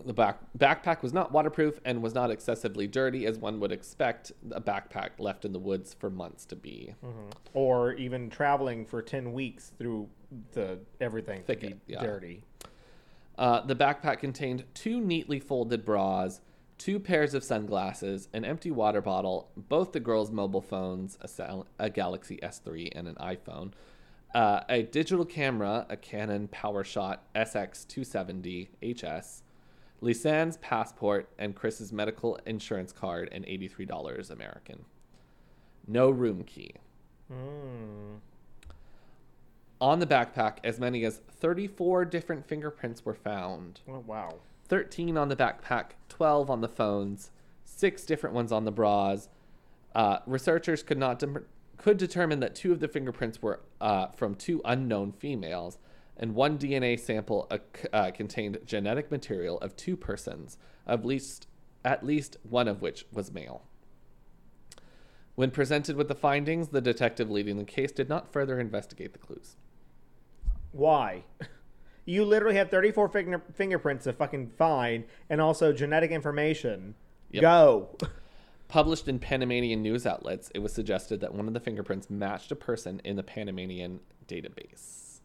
The 0.07 0.13
back 0.13 0.39
backpack 0.57 1.03
was 1.03 1.13
not 1.13 1.33
waterproof 1.33 1.81
and 1.85 2.01
was 2.01 2.15
not 2.15 2.31
excessively 2.31 2.87
dirty, 2.87 3.27
as 3.27 3.39
one 3.39 3.59
would 3.59 3.73
expect 3.73 4.31
a 4.53 4.61
backpack 4.61 5.11
left 5.19 5.45
in 5.45 5.53
the 5.53 5.59
woods 5.59 5.93
for 5.93 6.09
months 6.09 6.45
to 6.47 6.57
be. 6.57 6.95
Or 7.55 7.95
even 7.95 8.31
traveling 8.31 8.87
for 8.87 9.03
ten 9.03 9.33
weeks 9.33 9.73
through 9.77 10.09
the 10.53 10.79
everything 11.01 11.43
to 11.49 11.57
be 11.57 11.75
yeah. 11.89 12.01
dirty. 12.01 12.45
Uh, 13.37 13.61
the 13.63 13.75
backpack 13.75 14.21
contained 14.21 14.65
two 14.75 15.01
neatly 15.01 15.41
folded 15.41 15.85
bras, 15.85 16.41
two 16.79 17.01
pairs 17.01 17.35
of 17.35 17.45
sunglasses, 17.45 18.29
an 18.33 18.45
empty 18.45 18.71
water 18.71 19.03
bottle, 19.03 19.51
both 19.57 19.93
the 19.93 20.01
girls' 20.01 20.31
mobile 20.31 20.63
phones, 20.63 21.19
a, 21.21 21.29
Sal- 21.29 21.67
a 21.79 21.91
Galaxy 21.91 22.39
S3 22.43 22.91
and 22.95 23.09
an 23.09 23.17
iPhone, 23.17 23.73
uh, 24.35 24.61
a 24.69 24.83
digital 24.85 25.25
camera, 25.25 25.87
a 25.91 25.97
Canon 25.97 26.49
PowerShot 26.49 27.19
SX270 27.35 28.69
HS, 28.83 29.43
Lisanne's 30.01 30.57
passport, 30.59 31.29
and 31.39 31.57
Kris's 31.57 31.93
medical 31.93 32.39
insurance 32.47 32.93
card, 32.93 33.29
and 33.33 33.45
$83 33.45 34.31
American. 34.31 34.85
No 35.87 36.11
room 36.11 36.45
key. 36.45 36.73
Mm. 37.33 38.21
On 39.81 39.99
the 39.99 40.07
backpack, 40.07 40.59
as 40.63 40.79
many 40.79 41.05
as 41.05 41.21
34 41.41 42.05
different 42.05 42.47
fingerprints 42.47 43.05
were 43.05 43.15
found. 43.15 43.81
Oh, 43.89 44.05
wow. 44.07 44.35
13 44.69 45.17
on 45.17 45.29
the 45.29 45.37
backpack, 45.37 45.93
12 46.09 46.51
on 46.51 46.61
the 46.61 46.69
phones, 46.69 47.31
six 47.65 48.05
different 48.05 48.35
ones 48.35 48.53
on 48.53 48.65
the 48.65 48.73
bras. 48.73 49.29
Uh, 49.95 50.19
researchers 50.27 50.83
could 50.83 50.99
not 50.99 51.19
dem- 51.19 51.47
could 51.77 51.97
determine 51.97 52.41
that 52.41 52.55
two 52.55 52.73
of 52.73 52.81
the 52.81 52.89
fingerprints 52.89 53.41
were 53.41 53.61
uh, 53.81 54.09
from 54.09 54.35
two 54.35 54.61
unknown 54.65 55.13
females, 55.13 55.79
and 56.17 56.35
one 56.35 56.59
DNA 56.59 56.99
sample 56.99 57.47
uh, 57.51 57.59
uh, 57.93 58.11
contained 58.11 58.59
genetic 58.67 59.11
material 59.11 59.59
of 59.59 59.77
two 59.77 59.97
persons, 59.97 60.59
of 60.87 61.05
least 61.05 61.47
at 61.85 62.05
least 62.05 62.37
one 62.43 62.67
of 62.67 62.83
which 62.83 63.07
was 63.13 63.33
male. 63.33 63.63
When 65.37 65.53
presented 65.53 65.95
with 65.95 66.09
the 66.09 66.17
findings, 66.17 66.69
the 66.69 66.81
detective 66.81 67.31
leading 67.31 67.57
the 67.57 67.65
case 67.65 67.93
did 67.93 68.09
not 68.09 68.33
further 68.33 68.59
investigate 68.59 69.13
the 69.13 69.21
clues. 69.21 69.57
Why? 70.73 71.23
You 72.09 72.25
literally 72.25 72.57
have 72.57 72.71
34 72.71 73.11
finger- 73.11 73.43
fingerprints 73.53 74.05
to 74.05 74.15
fucking 74.15 74.53
find, 74.57 75.05
and 75.29 75.43
also 75.43 75.75
genetic 75.75 76.11
information. 76.11 76.95
Yep. 77.33 77.43
Go. 77.43 77.99
Published 78.69 79.09
in 79.09 79.19
Panamanian 79.19 79.83
news 79.83 80.07
outlets, 80.07 80.51
it 80.55 80.61
was 80.61 80.73
suggested 80.73 81.21
that 81.21 81.35
one 81.35 81.47
of 81.47 81.53
the 81.53 81.61
fingerprints 81.61 82.09
matched 82.09 82.51
a 82.51 82.57
person 82.57 83.03
in 83.05 83.17
the 83.17 83.23
Panamanian 83.23 84.01
database. 84.27 85.21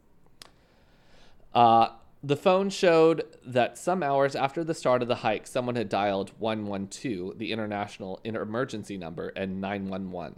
Uh, 1.53 1.91
the 2.21 2.35
phone 2.35 2.69
showed 2.69 3.23
that 3.45 3.77
some 3.77 4.03
hours 4.03 4.35
after 4.35 4.61
the 4.61 4.73
start 4.73 5.01
of 5.01 5.07
the 5.07 5.15
hike, 5.15 5.47
someone 5.47 5.77
had 5.77 5.87
dialed 5.87 6.31
112, 6.37 7.37
the 7.37 7.53
international 7.53 8.19
emergency 8.25 8.97
number, 8.97 9.29
and 9.37 9.61
911. 9.61 10.37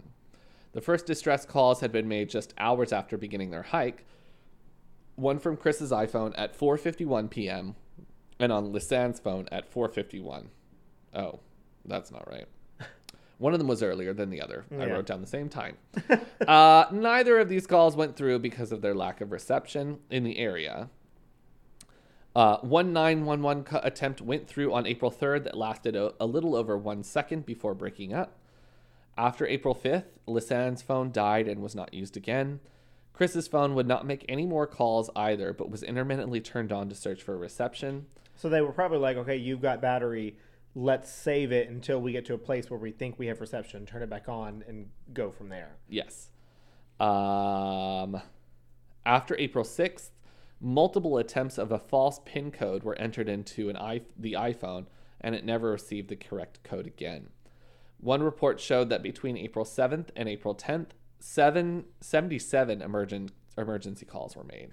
The 0.74 0.80
first 0.80 1.06
distress 1.06 1.44
calls 1.44 1.80
had 1.80 1.90
been 1.90 2.06
made 2.06 2.28
just 2.28 2.54
hours 2.56 2.92
after 2.92 3.18
beginning 3.18 3.50
their 3.50 3.62
hike. 3.62 4.04
One 5.16 5.38
from 5.38 5.56
Kris's 5.56 5.90
iPhone 5.90 6.34
at 6.36 6.58
4:51 6.58 7.30
p.m. 7.30 7.74
and 8.38 8.52
on 8.52 8.72
Lisanne's 8.72 9.18
phone 9.18 9.48
at 9.50 9.72
4:51. 9.72 10.46
Oh, 11.14 11.40
that's 11.84 12.10
not 12.10 12.28
right. 12.28 12.46
One 13.38 13.52
of 13.52 13.58
them 13.58 13.68
was 13.68 13.82
earlier 13.82 14.12
than 14.12 14.30
the 14.30 14.42
other. 14.42 14.64
I 14.72 14.86
wrote 14.86 15.06
down 15.06 15.20
the 15.20 15.26
same 15.26 15.48
time. 15.48 15.76
uh, 16.46 16.86
neither 16.90 17.38
of 17.38 17.48
these 17.48 17.66
calls 17.66 17.96
went 17.96 18.16
through 18.16 18.38
because 18.40 18.72
of 18.72 18.82
their 18.82 18.94
lack 18.94 19.20
of 19.20 19.32
reception 19.32 19.98
in 20.10 20.24
the 20.24 20.38
area. 20.38 20.90
Uh, 22.34 22.58
one 22.58 22.92
911 22.92 23.64
co- 23.64 23.80
attempt 23.82 24.20
went 24.20 24.46
through 24.46 24.74
on 24.74 24.86
April 24.86 25.10
3rd 25.10 25.44
that 25.44 25.56
lasted 25.56 25.96
a, 25.96 26.12
a 26.20 26.26
little 26.26 26.54
over 26.54 26.76
one 26.76 27.02
second 27.02 27.46
before 27.46 27.74
breaking 27.74 28.12
up. 28.12 28.38
After 29.16 29.46
April 29.46 29.74
5th, 29.74 30.04
Lisanne's 30.28 30.82
phone 30.82 31.10
died 31.10 31.48
and 31.48 31.62
was 31.62 31.74
not 31.74 31.94
used 31.94 32.14
again. 32.14 32.60
Kris's 33.16 33.48
phone 33.48 33.74
would 33.74 33.86
not 33.86 34.06
make 34.06 34.26
any 34.28 34.44
more 34.44 34.66
calls 34.66 35.08
either, 35.16 35.54
but 35.54 35.70
was 35.70 35.82
intermittently 35.82 36.38
turned 36.40 36.70
on 36.70 36.90
to 36.90 36.94
search 36.94 37.22
for 37.22 37.36
reception. 37.38 38.06
So 38.34 38.50
they 38.50 38.60
were 38.60 38.72
probably 38.72 38.98
like, 38.98 39.16
okay, 39.16 39.36
you've 39.36 39.62
got 39.62 39.80
battery. 39.80 40.36
Let's 40.74 41.10
save 41.10 41.50
it 41.50 41.70
until 41.70 41.98
we 42.02 42.12
get 42.12 42.26
to 42.26 42.34
a 42.34 42.38
place 42.38 42.68
where 42.70 42.78
we 42.78 42.92
think 42.92 43.18
we 43.18 43.28
have 43.28 43.40
reception, 43.40 43.86
turn 43.86 44.02
it 44.02 44.10
back 44.10 44.28
on, 44.28 44.62
and 44.68 44.90
go 45.14 45.30
from 45.30 45.48
there. 45.48 45.76
Yes. 45.88 46.28
Um, 47.00 48.20
after 49.06 49.34
April 49.38 49.64
6th, 49.64 50.10
multiple 50.60 51.16
attempts 51.16 51.56
of 51.56 51.72
a 51.72 51.78
false 51.78 52.20
PIN 52.26 52.50
code 52.50 52.82
were 52.82 52.96
entered 52.98 53.30
into 53.30 53.70
an 53.70 53.78
i- 53.78 54.02
the 54.18 54.34
iPhone, 54.34 54.84
and 55.22 55.34
it 55.34 55.42
never 55.46 55.70
received 55.70 56.10
the 56.10 56.16
correct 56.16 56.62
code 56.62 56.86
again. 56.86 57.30
One 57.98 58.22
report 58.22 58.60
showed 58.60 58.90
that 58.90 59.02
between 59.02 59.38
April 59.38 59.64
7th 59.64 60.10
and 60.14 60.28
April 60.28 60.54
10th, 60.54 60.90
seven, 61.18 61.84
77 62.00 62.82
emergent, 62.82 63.32
emergency 63.56 64.06
calls 64.06 64.36
were 64.36 64.44
made. 64.44 64.70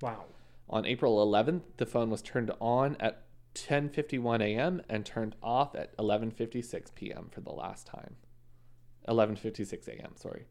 Wow. 0.00 0.24
On 0.68 0.86
April 0.86 1.24
11th, 1.24 1.62
the 1.76 1.86
phone 1.86 2.10
was 2.10 2.22
turned 2.22 2.50
on 2.60 2.96
at 2.98 3.24
10:51 3.54 4.40
a.m. 4.40 4.82
and 4.88 5.04
turned 5.04 5.36
off 5.42 5.74
at 5.74 5.96
11:56 5.98 6.94
p.m. 6.94 7.28
for 7.30 7.40
the 7.40 7.52
last 7.52 7.86
time. 7.86 8.16
11:56 9.08 9.88
a.m. 9.88 10.12
Sorry. 10.16 10.46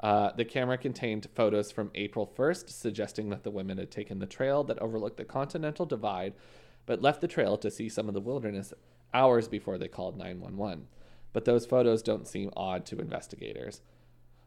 Uh, 0.00 0.32
the 0.32 0.44
camera 0.44 0.76
contained 0.76 1.28
photos 1.34 1.70
from 1.70 1.90
April 1.94 2.30
1st, 2.36 2.68
suggesting 2.68 3.30
that 3.30 3.44
the 3.44 3.50
women 3.50 3.78
had 3.78 3.90
taken 3.90 4.18
the 4.18 4.26
trail 4.26 4.64
that 4.64 4.78
overlooked 4.80 5.16
the 5.16 5.24
Continental 5.24 5.86
Divide, 5.86 6.34
but 6.84 7.00
left 7.00 7.20
the 7.20 7.28
trail 7.28 7.56
to 7.56 7.70
see 7.70 7.88
some 7.88 8.08
of 8.08 8.14
the 8.14 8.20
wilderness 8.20 8.74
hours 9.12 9.46
before 9.46 9.78
they 9.78 9.88
called 9.88 10.18
911. 10.18 10.88
But 11.32 11.44
those 11.44 11.64
photos 11.64 12.02
don't 12.02 12.26
seem 12.26 12.50
odd 12.56 12.84
to 12.86 12.98
investigators. 12.98 13.80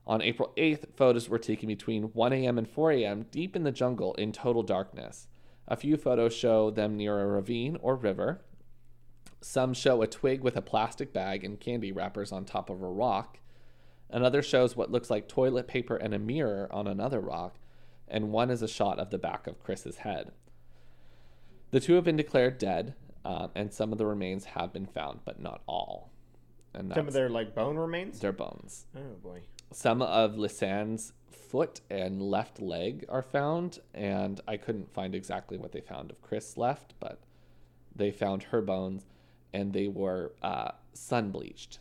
On 0.07 0.21
April 0.21 0.53
8th, 0.55 0.85
photos 0.95 1.27
were 1.27 1.37
taken 1.37 1.67
between 1.67 2.03
1 2.13 2.33
a.m. 2.33 2.57
and 2.57 2.67
4 2.67 2.91
a.m. 2.93 3.25
deep 3.29 3.57
in 3.57 3.63
the 3.63 3.73
jungle 3.73 4.13
in 4.15 4.31
total 4.31 4.63
darkness. 4.63 5.27
A 5.67 5.75
few 5.75 5.97
photos 5.97 6.33
show 6.33 6.71
them 6.71 6.95
near 6.95 7.19
a 7.19 7.27
ravine 7.27 7.77
or 7.81 7.95
river. 7.97 8.39
Some 9.41 9.73
show 9.73 10.01
a 10.01 10.07
twig 10.07 10.41
with 10.41 10.55
a 10.55 10.61
plastic 10.61 11.11
bag 11.11 11.43
and 11.43 11.59
candy 11.59 11.91
wrappers 11.91 12.31
on 12.31 12.45
top 12.45 12.69
of 12.69 12.81
a 12.81 12.87
rock. 12.87 13.39
Another 14.09 14.41
shows 14.41 14.77
what 14.77 14.89
looks 14.91 15.09
like 15.09 15.27
toilet 15.27 15.67
paper 15.67 15.97
and 15.97 16.13
a 16.13 16.19
mirror 16.19 16.69
on 16.71 16.87
another 16.87 17.19
rock, 17.19 17.57
and 18.07 18.31
one 18.31 18.49
is 18.49 18.61
a 18.61 18.67
shot 18.67 18.99
of 18.99 19.09
the 19.09 19.17
back 19.17 19.45
of 19.45 19.61
Kris's 19.61 19.97
head. 19.97 20.31
The 21.71 21.81
two 21.81 21.95
have 21.95 22.05
been 22.05 22.15
declared 22.15 22.57
dead, 22.57 22.93
um, 23.25 23.49
and 23.53 23.73
some 23.73 23.91
of 23.91 23.97
the 23.97 24.05
remains 24.05 24.45
have 24.45 24.71
been 24.71 24.85
found, 24.85 25.19
but 25.25 25.41
not 25.41 25.61
all. 25.67 26.11
And 26.73 26.93
Some 26.93 27.09
of 27.09 27.13
their 27.13 27.27
like 27.29 27.53
bone 27.53 27.75
remains. 27.75 28.19
their 28.21 28.31
bones. 28.31 28.85
Oh 28.95 29.15
boy. 29.21 29.41
Some 29.71 30.01
of 30.01 30.35
Lisanne's 30.35 31.13
foot 31.29 31.81
and 31.89 32.21
left 32.21 32.61
leg 32.61 33.05
are 33.09 33.21
found, 33.21 33.79
and 33.93 34.39
I 34.47 34.57
couldn't 34.57 34.93
find 34.93 35.13
exactly 35.15 35.57
what 35.57 35.71
they 35.71 35.81
found 35.81 36.11
of 36.11 36.21
Kris 36.21 36.57
left, 36.57 36.93
but 36.99 37.19
they 37.95 38.11
found 38.11 38.43
her 38.43 38.61
bones, 38.61 39.05
and 39.53 39.73
they 39.73 39.87
were 39.87 40.33
uh, 40.41 40.71
sun 40.93 41.31
bleached 41.31 41.79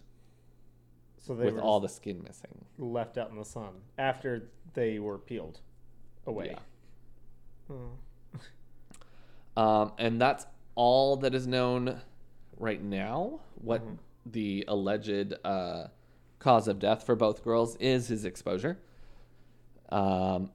So 1.18 1.34
they 1.34 1.46
with 1.46 1.54
were 1.54 1.60
all 1.62 1.80
the 1.80 1.88
skin 1.88 2.22
missing. 2.22 2.64
left 2.78 3.18
out 3.18 3.30
in 3.30 3.36
the 3.36 3.44
sun 3.44 3.72
after 3.98 4.50
they 4.74 4.98
were 4.98 5.18
peeled 5.18 5.60
away. 6.26 6.52
Yeah. 6.52 7.74
Oh. 7.74 7.90
Um, 9.56 9.92
and 9.98 10.20
that's 10.20 10.46
all 10.74 11.16
that 11.18 11.34
is 11.34 11.46
known 11.46 12.02
right 12.58 12.82
now. 12.82 13.40
What 13.54 13.82
Mm-hmm. 13.82 13.94
the 14.26 14.64
alleged 14.68 15.32
uh, 15.44 15.86
cause 16.38 16.68
of 16.68 16.78
death 16.78 17.04
for 17.04 17.14
both 17.16 17.42
girls 17.44 17.76
is 17.76 18.08
his 18.08 18.24
exposure. 18.24 18.78
Um, 19.90 20.50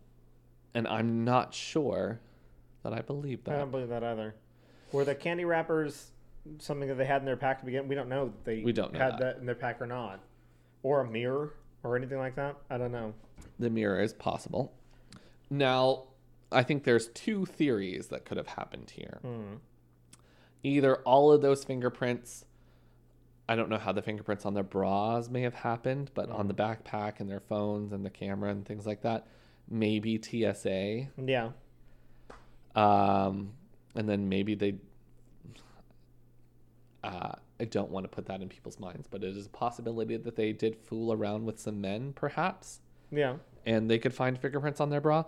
and 0.73 0.87
I'm 0.87 1.23
not 1.23 1.53
sure 1.53 2.19
that 2.83 2.93
I 2.93 3.01
believe 3.01 3.43
that. 3.45 3.55
I 3.55 3.59
don't 3.59 3.71
believe 3.71 3.89
that 3.89 4.03
either. 4.03 4.35
Were 4.91 5.05
the 5.05 5.15
candy 5.15 5.45
wrappers 5.45 6.11
something 6.59 6.87
that 6.87 6.95
they 6.95 7.05
had 7.05 7.21
in 7.21 7.25
their 7.25 7.37
pack 7.37 7.59
to 7.59 7.65
begin? 7.65 7.87
We 7.87 7.95
don't 7.95 8.09
know 8.09 8.25
that 8.25 8.43
they 8.45 8.61
We 8.63 8.73
don't 8.73 8.93
know 8.93 8.99
had 8.99 9.13
that. 9.13 9.19
that. 9.19 9.37
in 9.37 9.45
their 9.45 9.55
pack 9.55 9.81
or 9.81 9.85
not, 9.87 10.19
or 10.83 11.01
a 11.01 11.07
mirror 11.09 11.53
or 11.83 11.95
anything 11.95 12.17
like 12.17 12.35
that. 12.35 12.57
I 12.69 12.77
don't 12.77 12.91
know. 12.91 13.13
the 13.59 13.69
mirror 13.69 13.99
is 14.01 14.13
possible. 14.13 14.73
Now, 15.49 16.03
I 16.51 16.63
think 16.63 16.83
there's 16.83 17.07
two 17.09 17.45
theories 17.45 18.07
that 18.07 18.25
could 18.25 18.37
have 18.37 18.47
happened 18.47 18.91
here. 18.91 19.19
Hmm. 19.21 19.55
Either 20.63 20.97
all 20.97 21.31
of 21.31 21.41
those 21.41 21.63
fingerprints, 21.63 22.45
I 23.51 23.55
don't 23.55 23.69
know 23.69 23.77
how 23.77 23.91
the 23.91 24.01
fingerprints 24.01 24.45
on 24.45 24.53
their 24.53 24.63
bras 24.63 25.29
may 25.29 25.41
have 25.41 25.53
happened, 25.53 26.11
but 26.13 26.29
on 26.29 26.47
the 26.47 26.53
backpack 26.53 27.19
and 27.19 27.29
their 27.29 27.39
phones 27.41 27.91
and 27.91 28.05
the 28.05 28.09
camera 28.09 28.49
and 28.49 28.65
things 28.65 28.85
like 28.85 29.01
that, 29.01 29.27
maybe 29.69 30.19
TSA. 30.21 31.07
Yeah, 31.25 31.49
Um, 32.75 33.53
and 33.95 34.07
then 34.07 34.29
maybe 34.29 34.55
they. 34.55 34.75
Uh, 37.03 37.33
I 37.59 37.65
don't 37.65 37.89
want 37.89 38.03
to 38.05 38.09
put 38.09 38.25
that 38.27 38.41
in 38.41 38.49
people's 38.49 38.79
minds, 38.79 39.07
but 39.09 39.23
it 39.23 39.35
is 39.35 39.45
a 39.47 39.49
possibility 39.49 40.17
that 40.17 40.35
they 40.35 40.53
did 40.53 40.75
fool 40.77 41.11
around 41.13 41.45
with 41.45 41.59
some 41.59 41.81
men, 41.81 42.13
perhaps. 42.13 42.79
yeah. 43.11 43.35
and 43.65 43.89
they 43.89 43.99
could 43.99 44.13
find 44.13 44.39
fingerprints 44.39 44.79
on 44.79 44.89
their 44.89 45.01
bra, 45.01 45.23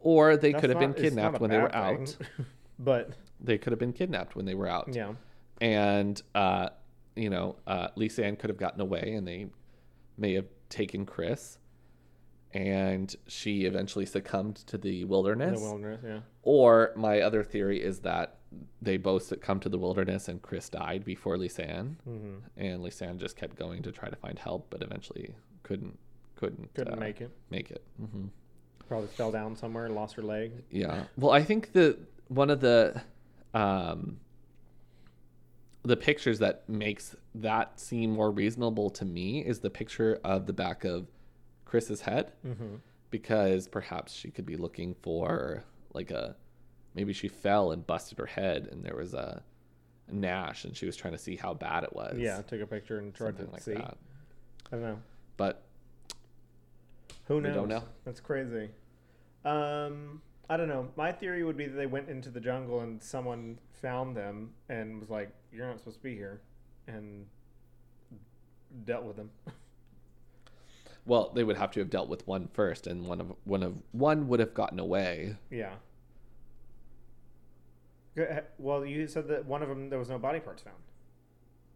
or 0.00 0.36
they 0.36 0.52
That's 0.52 0.60
could 0.62 0.70
have 0.70 0.78
been 0.78 0.90
not- 0.90 0.98
not 0.98 1.02
kidnapped 1.04 1.40
when 1.40 1.50
they 1.50 1.58
were 1.58 1.68
bad 1.68 2.00
out. 2.00 2.16
but 2.78 3.10
They 3.40 3.58
could 3.58 3.72
have 3.72 3.78
been 3.78 3.92
kidnapped 3.92 4.34
when 4.34 4.44
they 4.46 4.54
were 4.54 4.68
out. 4.68 4.88
yeah, 4.94 5.12
And, 5.60 6.20
uh, 6.34 6.70
you 7.16 7.30
know, 7.30 7.56
uh, 7.66 7.88
Lisanne 7.96 8.38
could 8.38 8.50
have 8.50 8.58
gotten 8.58 8.80
away 8.80 9.14
and 9.14 9.26
they 9.26 9.46
may 10.18 10.34
have 10.34 10.46
taken 10.68 11.06
Kris 11.06 11.58
and 12.52 13.14
she 13.26 13.64
eventually 13.64 14.06
succumbed 14.06 14.56
to 14.56 14.78
the 14.78 15.04
wilderness. 15.04 15.60
the 15.60 15.66
wilderness. 15.66 16.00
Yeah, 16.04 16.20
or 16.42 16.92
my 16.96 17.20
other 17.20 17.42
theory 17.42 17.82
is 17.82 18.00
that 18.00 18.36
they 18.80 18.96
both 18.96 19.24
succumbed 19.24 19.62
to 19.62 19.68
the 19.68 19.78
wilderness 19.78 20.28
and 20.28 20.40
Kris 20.40 20.68
died 20.68 21.04
before 21.04 21.36
Lisanne. 21.36 21.96
hmm 22.04 22.36
And 22.56 22.82
Lisanne 22.82 23.18
just 23.18 23.36
kept 23.36 23.56
going 23.56 23.82
to 23.82 23.92
try 23.92 24.08
to 24.08 24.16
find 24.16 24.38
help, 24.38 24.68
but 24.70 24.82
eventually 24.82 25.34
couldn't 25.64 25.98
couldn't 26.36 26.72
couldn't 26.74 26.94
uh, 26.94 27.00
make 27.00 27.20
it. 27.20 27.30
make 27.50 27.70
it. 27.70 27.82
hmm 27.98 28.26
Probably 28.88 29.08
fell 29.08 29.32
down 29.32 29.56
somewhere, 29.56 29.86
and 29.86 29.94
lost 29.96 30.14
her 30.14 30.22
leg. 30.22 30.52
Yeah. 30.70 31.04
Well, 31.16 31.32
I 31.32 31.42
think 31.42 31.72
the 31.72 31.98
one 32.28 32.50
of 32.50 32.60
the 32.60 33.02
um 33.52 34.18
the 35.86 35.96
pictures 35.96 36.38
that 36.40 36.68
makes 36.68 37.14
that 37.34 37.78
seem 37.80 38.10
more 38.10 38.30
reasonable 38.30 38.90
to 38.90 39.04
me 39.04 39.40
is 39.44 39.60
the 39.60 39.70
picture 39.70 40.18
of 40.24 40.46
the 40.46 40.52
back 40.52 40.84
of 40.84 41.06
Kris's 41.64 42.00
head 42.02 42.32
Mm-hmm. 42.46 42.76
because 43.10 43.68
perhaps 43.68 44.12
she 44.12 44.30
could 44.30 44.46
be 44.46 44.56
looking 44.56 44.94
for 45.02 45.64
like 45.94 46.10
a 46.10 46.36
maybe 46.94 47.12
she 47.12 47.28
fell 47.28 47.70
and 47.72 47.86
busted 47.86 48.18
her 48.18 48.26
head 48.26 48.68
and 48.70 48.84
there 48.84 48.96
was 48.96 49.14
a, 49.14 49.42
gnash 50.08 50.64
and 50.64 50.76
she 50.76 50.86
was 50.86 50.94
trying 50.96 51.12
to 51.12 51.18
see 51.18 51.34
how 51.36 51.52
bad 51.52 51.82
it 51.82 51.92
was. 51.92 52.16
Yeah, 52.16 52.40
took 52.42 52.60
a 52.60 52.66
picture 52.66 52.98
and 52.98 53.12
tried 53.12 53.36
Something 53.38 53.46
to 53.46 53.52
like 53.52 53.62
see. 53.62 53.74
that. 53.74 53.96
I 54.70 54.76
don't 54.76 54.82
know. 54.82 54.98
But 55.36 55.62
Who 57.26 57.36
We 57.36 57.40
knows? 57.42 57.54
don't 57.56 57.68
know. 57.68 57.82
That's 58.04 58.20
crazy. 58.20 58.70
Um, 59.44 60.22
I 60.48 60.56
don't 60.56 60.68
know. 60.68 60.88
My 60.96 61.10
theory 61.10 61.42
would 61.42 61.56
be 61.56 61.66
that 61.66 61.76
they 61.76 61.86
went 61.86 62.08
into 62.08 62.30
the 62.30 62.40
jungle 62.40 62.80
and 62.80 63.02
someone 63.02 63.58
found 63.82 64.16
them 64.16 64.50
and 64.68 65.00
was 65.00 65.10
like, 65.10 65.30
"You're 65.52 65.66
not 65.66 65.78
supposed 65.78 65.96
to 65.98 66.02
be 66.02 66.14
here," 66.14 66.40
and 66.86 67.26
dealt 68.84 69.04
with 69.04 69.16
them. 69.16 69.30
well, 71.06 71.32
they 71.34 71.42
would 71.42 71.56
have 71.56 71.72
to 71.72 71.80
have 71.80 71.90
dealt 71.90 72.08
with 72.08 72.26
one 72.26 72.48
first 72.52 72.86
and 72.86 73.06
one 73.06 73.20
of 73.20 73.32
one 73.44 73.62
of 73.62 73.74
one 73.92 74.28
would 74.28 74.40
have 74.40 74.54
gotten 74.54 74.78
away. 74.78 75.36
yeah. 78.14 78.40
Well, 78.58 78.86
you 78.86 79.06
said 79.08 79.28
that 79.28 79.44
one 79.44 79.62
of 79.62 79.68
them 79.68 79.90
there 79.90 79.98
was 79.98 80.08
no 80.08 80.18
body 80.18 80.40
parts 80.40 80.62
found. 80.62 80.76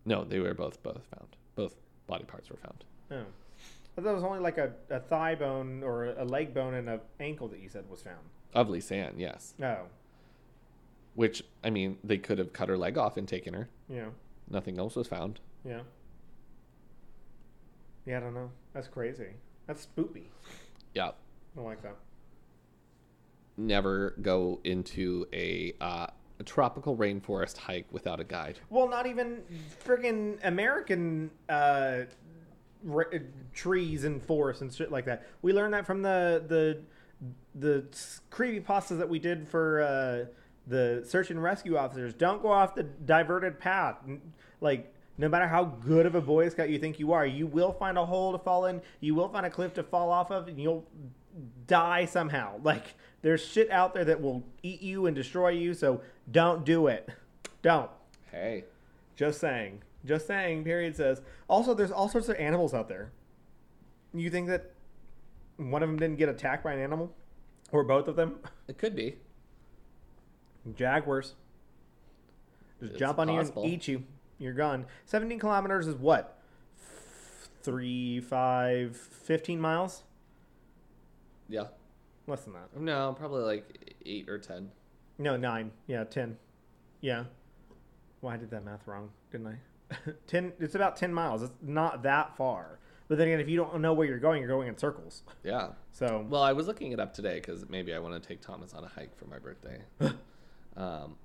No, 0.05 0.25
they 0.25 0.39
were 0.39 0.55
both 0.55 0.83
both 0.83 1.03
found. 1.17 1.37
Both 1.55 1.75
body 2.07 2.25
parts 2.25 2.49
were 2.49 2.57
found. 2.57 2.85
Oh. 3.11 3.27
But 3.95 4.05
there 4.05 4.15
was 4.15 4.25
only 4.25 4.39
like 4.39 4.57
a, 4.57 4.73
a 4.89 5.01
thigh 5.01 5.35
bone 5.35 5.83
or 5.83 6.07
a 6.07 6.25
leg 6.25 6.55
bone 6.55 6.75
and 6.75 6.89
an 6.89 7.01
ankle 7.19 7.49
that 7.49 7.61
you 7.61 7.69
said 7.69 7.91
was 7.91 8.01
found. 8.01 8.31
Of 8.55 8.69
Lisanne, 8.69 9.15
yes. 9.19 9.55
Oh, 9.63 9.87
Which 11.15 11.43
I 11.63 11.71
mean, 11.71 11.99
they 12.03 12.19
could 12.19 12.39
have 12.39 12.53
cut 12.53 12.69
her 12.69 12.77
leg 12.77 12.99
off 12.99 13.17
and 13.17 13.27
taken 13.29 13.55
her. 13.55 13.69
yeah, 13.89 14.07
Nothing 14.49 14.79
else 14.79 14.97
was 14.97 15.07
found. 15.07 15.41
yeah. 15.65 15.81
Yeah, 18.07 18.17
I 18.17 18.21
don't 18.21 18.35
know. 18.35 18.51
That's 18.73 18.89
crazy. 18.89 19.29
That's 19.67 19.87
spoopy. 19.87 20.25
Yeah. 20.95 21.09
I 21.09 21.13
don't 21.55 21.65
like 21.67 21.83
that. 21.83 21.97
Never 23.57 24.15
go 24.23 24.59
into 24.65 25.27
a, 25.33 25.75
uh, 25.81 26.07
a 26.39 26.43
tropical 26.45 26.97
rainforest 26.97 27.59
hike 27.59 27.87
without 27.93 28.19
a 28.19 28.25
guide. 28.25 28.59
Well, 28.71 28.89
not 28.89 29.07
even 29.07 29.43
friggin' 29.85 30.39
American 30.43 31.31
uh, 31.49 32.03
ra- 32.83 33.05
trees 33.53 34.05
and 34.05 34.23
forests 34.23 34.63
and 34.63 34.73
shit 34.75 34.91
like 34.91 35.05
that. 35.05 35.27
We 35.43 35.53
learned 35.53 35.75
that 35.75 35.85
from 35.87 36.01
the 36.03 36.43
the 36.49 36.81
the 37.55 37.85
creepy 38.31 38.61
pastas 38.61 38.99
that 38.99 39.09
we 39.09 39.19
did 39.19 39.49
for 39.49 39.83
uh, 39.83 40.25
the 40.67 41.05
search 41.07 41.31
and 41.31 41.43
rescue 41.43 41.77
officers. 41.77 42.15
Don't 42.15 42.43
go 42.43 42.51
off 42.51 42.75
the 42.75 42.85
diverted 42.85 43.59
path. 43.59 43.97
Like 44.61 44.93
no 45.19 45.29
matter 45.29 45.47
how 45.47 45.65
good 45.65 46.07
of 46.07 46.15
a 46.15 46.21
Boy 46.21 46.49
Scout 46.49 46.71
you 46.71 46.79
think 46.79 46.99
you 46.99 47.13
are, 47.13 47.27
you 47.27 47.47
will 47.47 47.73
find 47.73 47.99
a 47.99 48.07
hole 48.07 48.33
to 48.33 48.39
fall 48.39 48.67
in. 48.67 48.81
You 49.01 49.15
will 49.15 49.29
find 49.29 49.45
a 49.45 49.51
cliff 49.51 49.75
to 49.75 49.83
fall 49.83 50.11
off 50.11 50.31
of, 50.31 50.49
and 50.49 50.59
you'll 50.59 50.87
die 51.67 52.07
somehow. 52.07 52.59
Like 52.63 52.95
there's 53.23 53.45
shit 53.45 53.71
out 53.71 53.93
there 53.93 54.05
that 54.07 54.23
will 54.23 54.43
eat 54.63 54.81
you 54.81 55.07
and 55.07 55.15
destroy 55.15 55.51
you. 55.51 55.75
So 55.75 56.01
don't 56.31 56.65
do 56.65 56.87
it. 56.87 57.09
Don't. 57.63 57.91
Hey. 58.31 58.65
Just 59.17 59.41
saying. 59.41 59.83
Just 60.07 60.27
saying. 60.27 60.65
Period 60.65 60.97
says. 60.97 61.21
Also, 61.49 61.75
there's 61.75 61.91
all 61.91 62.09
sorts 62.09 62.31
of 62.31 62.37
animals 62.37 62.73
out 62.73 62.89
there. 62.89 63.11
You 64.15 64.31
think 64.31 64.49
that 64.49 64.73
one 65.69 65.83
of 65.83 65.89
them 65.89 65.99
didn't 65.99 66.17
get 66.17 66.29
attacked 66.29 66.65
by 66.65 66.73
an 66.73 66.81
animal, 66.81 67.15
or 67.73 67.85
both 67.85 68.09
of 68.09 68.17
them? 68.17 68.39
It 68.69 68.79
could 68.79 68.95
be. 68.97 69.17
Jaguars. 70.75 71.35
Just 72.81 72.93
It's 72.93 72.99
jump 72.99 73.19
on 73.19 73.29
possible. 73.29 73.63
you 73.63 73.67
and 73.69 73.75
eat 73.83 73.89
you. 73.89 74.05
You're 74.39 74.55
gone. 74.55 74.87
17 75.07 75.39
kilometers 75.39 75.87
is 75.87 75.97
what? 75.97 76.39
Three, 77.63 78.21
five, 78.21 78.97
15 78.97 79.61
miles? 79.61 80.03
Yeah. 81.49 81.65
Less 82.27 82.43
than 82.45 82.55
that. 82.55 82.75
No, 82.81 83.15
probably 83.19 83.43
like 83.43 83.95
eight 84.07 84.29
or 84.29 84.39
ten. 84.39 84.71
No, 85.19 85.37
nine. 85.37 85.73
Yeah, 85.87 86.05
ten. 86.05 86.37
Yeah. 87.01 87.25
Well, 88.23 88.33
I 88.33 88.37
did 88.37 88.51
that 88.51 88.65
math 88.65 88.87
wrong, 88.87 89.11
didn't 89.33 89.49
I? 89.49 89.97
ten. 90.27 90.53
It's 90.61 90.75
about 90.77 90.97
ten 90.97 91.13
miles. 91.13 91.43
It's 91.43 91.53
not 91.61 92.03
that 92.05 92.37
far. 92.37 92.79
But 93.11 93.19
then 93.19 93.27
again, 93.27 93.41
if 93.41 93.49
you 93.49 93.57
don't 93.57 93.81
know 93.81 93.93
where 93.93 94.07
you're 94.07 94.21
going, 94.21 94.39
you're 94.39 94.47
going 94.49 94.69
in 94.69 94.79
circles. 94.79 95.25
Yeah. 95.43 95.71
So 95.91 96.25
Well, 96.31 96.45
I 96.45 96.53
was 96.53 96.69
looking 96.69 96.93
it 96.93 97.01
up 97.01 97.13
today 97.13 97.35
because 97.41 97.69
maybe 97.69 97.93
I 97.93 97.99
want 97.99 98.15
to 98.23 98.27
take 98.27 98.41
Thomas 98.41 98.73
on 98.73 98.85
a 98.85 98.87
hike 98.87 99.19
for 99.19 99.25
my 99.25 99.41
birthday. 99.41 99.81
um, 100.77 101.17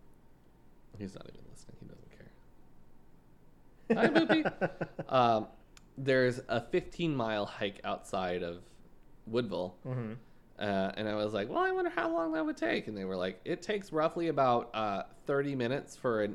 he's 0.98 1.14
not 1.14 1.28
even 1.32 1.45
listening. 1.52 1.78
He 1.80 1.88
doesn't 3.94 4.10
care. 4.18 4.26
Hi, 4.28 4.41
Boopy. 4.49 5.10
um, 5.14 5.45
there's 5.95 6.41
a 6.48 6.60
15 6.60 7.16
mile 7.16 7.45
hike 7.45 7.82
outside 7.84 8.41
of 8.41 8.64
Woodville. 9.28 9.76
hmm 9.84 10.14
Uh, 10.57 10.91
and 10.98 11.07
I 11.07 11.14
was 11.14 11.36
like, 11.36 11.49
well, 11.49 11.60
I 11.64 11.70
wonder 11.72 11.91
how 11.95 12.12
long 12.12 12.34
that 12.34 12.44
would 12.44 12.57
take. 12.57 12.88
And 12.88 12.98
they 12.98 13.06
were 13.06 13.16
like, 13.16 13.40
it 13.45 13.62
takes 13.62 13.91
roughly 13.91 14.30
about 14.30 14.72
uh, 14.74 15.03
30 15.28 15.56
minutes 15.56 15.95
for 15.95 16.24
a 16.24 16.30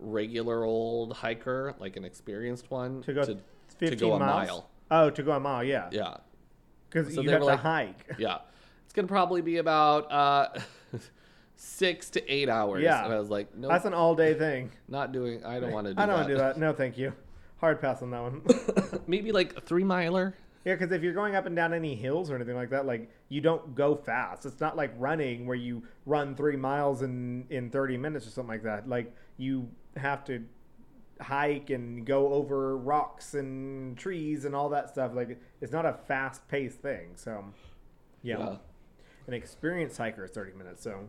regular 0.00 0.64
old 0.64 1.12
hiker, 1.12 1.76
like 1.78 1.96
an 1.96 2.04
experienced 2.04 2.68
one, 2.72 3.00
To 3.02 3.12
go 3.12 3.24
to, 3.24 3.38
15 3.78 3.90
to 3.90 3.96
go 3.96 4.14
a 4.14 4.18
miles? 4.18 4.48
mile. 4.48 4.68
Oh, 4.94 5.08
to 5.10 5.22
go 5.22 5.32
a 5.32 5.40
mile, 5.40 5.64
yeah. 5.64 5.88
Yeah. 5.90 6.16
Because 6.90 7.14
So 7.14 7.22
you 7.22 7.30
have 7.30 7.40
to 7.40 7.46
like- 7.46 7.60
hike. 7.60 8.06
Yeah. 8.18 8.38
It's 8.84 8.92
going 8.92 9.06
to 9.06 9.12
probably 9.12 9.40
be 9.40 9.56
about 9.56 10.12
uh, 10.12 10.48
six 11.56 12.10
to 12.10 12.32
eight 12.32 12.48
hours. 12.50 12.82
Yeah. 12.82 13.04
And 13.04 13.12
I 13.14 13.18
was 13.18 13.30
like, 13.30 13.54
no, 13.56 13.68
That's 13.68 13.84
an 13.86 13.94
all 13.94 14.14
day 14.14 14.34
thing. 14.38 14.70
not 14.88 15.12
doing, 15.12 15.44
I 15.44 15.60
don't 15.60 15.72
want 15.72 15.86
to 15.86 15.94
do 15.94 16.00
I 16.00 16.06
don't 16.06 16.16
want 16.16 16.28
to 16.28 16.34
do 16.34 16.38
that. 16.38 16.58
No, 16.58 16.72
thank 16.74 16.98
you. 16.98 17.12
Hard 17.58 17.80
pass 17.80 18.02
on 18.02 18.10
that 18.10 18.20
one. 18.22 18.42
Maybe 19.06 19.32
like 19.32 19.56
a 19.56 19.60
three 19.60 19.84
miler. 19.84 20.34
yeah, 20.64 20.74
because 20.74 20.92
if 20.92 21.02
you're 21.02 21.12
going 21.14 21.36
up 21.36 21.46
and 21.46 21.54
down 21.56 21.72
any 21.72 21.94
hills 21.94 22.28
or 22.30 22.34
anything 22.36 22.56
like 22.56 22.70
that, 22.70 22.84
like 22.86 23.08
you 23.28 23.40
don't 23.40 23.74
go 23.74 23.94
fast. 23.94 24.44
It's 24.44 24.60
not 24.60 24.76
like 24.76 24.92
running 24.98 25.46
where 25.46 25.56
you 25.56 25.84
run 26.04 26.34
three 26.34 26.56
miles 26.56 27.02
in 27.02 27.46
in 27.50 27.70
30 27.70 27.96
minutes 27.96 28.26
or 28.26 28.30
something 28.30 28.48
like 28.50 28.64
that. 28.64 28.88
Like 28.88 29.14
you 29.38 29.68
have 29.96 30.24
to 30.24 30.42
hike 31.22 31.70
and 31.70 32.04
go 32.04 32.32
over 32.32 32.76
rocks 32.76 33.34
and 33.34 33.96
trees 33.96 34.44
and 34.44 34.54
all 34.54 34.68
that 34.70 34.88
stuff. 34.90 35.12
Like 35.14 35.40
it's 35.60 35.72
not 35.72 35.86
a 35.86 35.94
fast 36.06 36.46
paced 36.48 36.80
thing. 36.80 37.12
So 37.16 37.44
yeah. 38.22 38.56
an 39.26 39.34
experienced 39.34 39.98
hiker 39.98 40.24
is 40.24 40.30
30 40.32 40.52
minutes. 40.54 40.82
So 40.82 41.08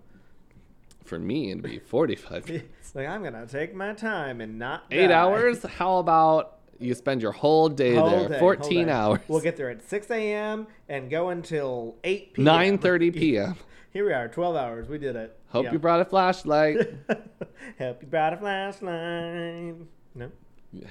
For 1.06 1.19
me, 1.19 1.52
it'd 1.52 1.64
be 1.64 1.80
45 1.80 2.45
minutes. 2.48 2.95
like 2.95 3.07
I'm 3.07 3.23
gonna 3.23 3.45
take 3.48 3.73
my 3.76 3.94
time 3.94 4.41
and 4.41 4.57
not 4.60 4.84
Eight 4.91 5.07
die. 5.07 5.14
hours? 5.14 5.64
How 5.64 5.98
about 5.98 6.60
you 6.80 6.95
spend 6.95 7.22
your 7.22 7.31
whole 7.31 7.69
day 7.69 7.95
Whole 7.95 8.10
there? 8.10 8.30
day, 8.30 8.40
14 8.40 8.85
day. 8.88 8.91
hours. 8.91 9.19
We'll 9.27 9.40
get 9.41 9.56
there 9.57 9.69
at 9.69 9.88
6 9.88 10.10
a.m. 10.11 10.68
and 10.90 11.10
go 11.10 11.30
until 11.30 11.95
8 12.03 12.34
p.m. 12.34 12.45
9.30 12.45 13.14
p.m. 13.18 13.56
Here 13.91 14.06
we 14.06 14.11
are, 14.11 14.27
12 14.27 14.56
hours. 14.56 14.90
We 14.90 14.98
did 14.98 15.15
it. 15.15 15.38
Hope 15.49 15.65
Yeah. 15.65 15.72
you 15.73 15.80
brought 15.80 16.02
a 16.02 16.06
flashlight. 16.06 16.77
Hope 17.77 18.02
you 18.02 18.07
brought 18.07 18.34
a 18.34 18.38
flashlight. 18.38 19.76
No. 20.15 20.30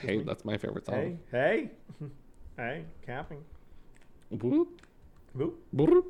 hey, 0.01 0.23
that's 0.23 0.45
my 0.45 0.57
favorite 0.57 0.87
song. 0.87 1.19
hey, 1.31 1.71
hey, 2.01 2.07
hey, 2.57 2.85
capping. 3.05 3.43
Boop, 4.35 4.67
Boop. 5.37 5.53
boop. 5.75 6.05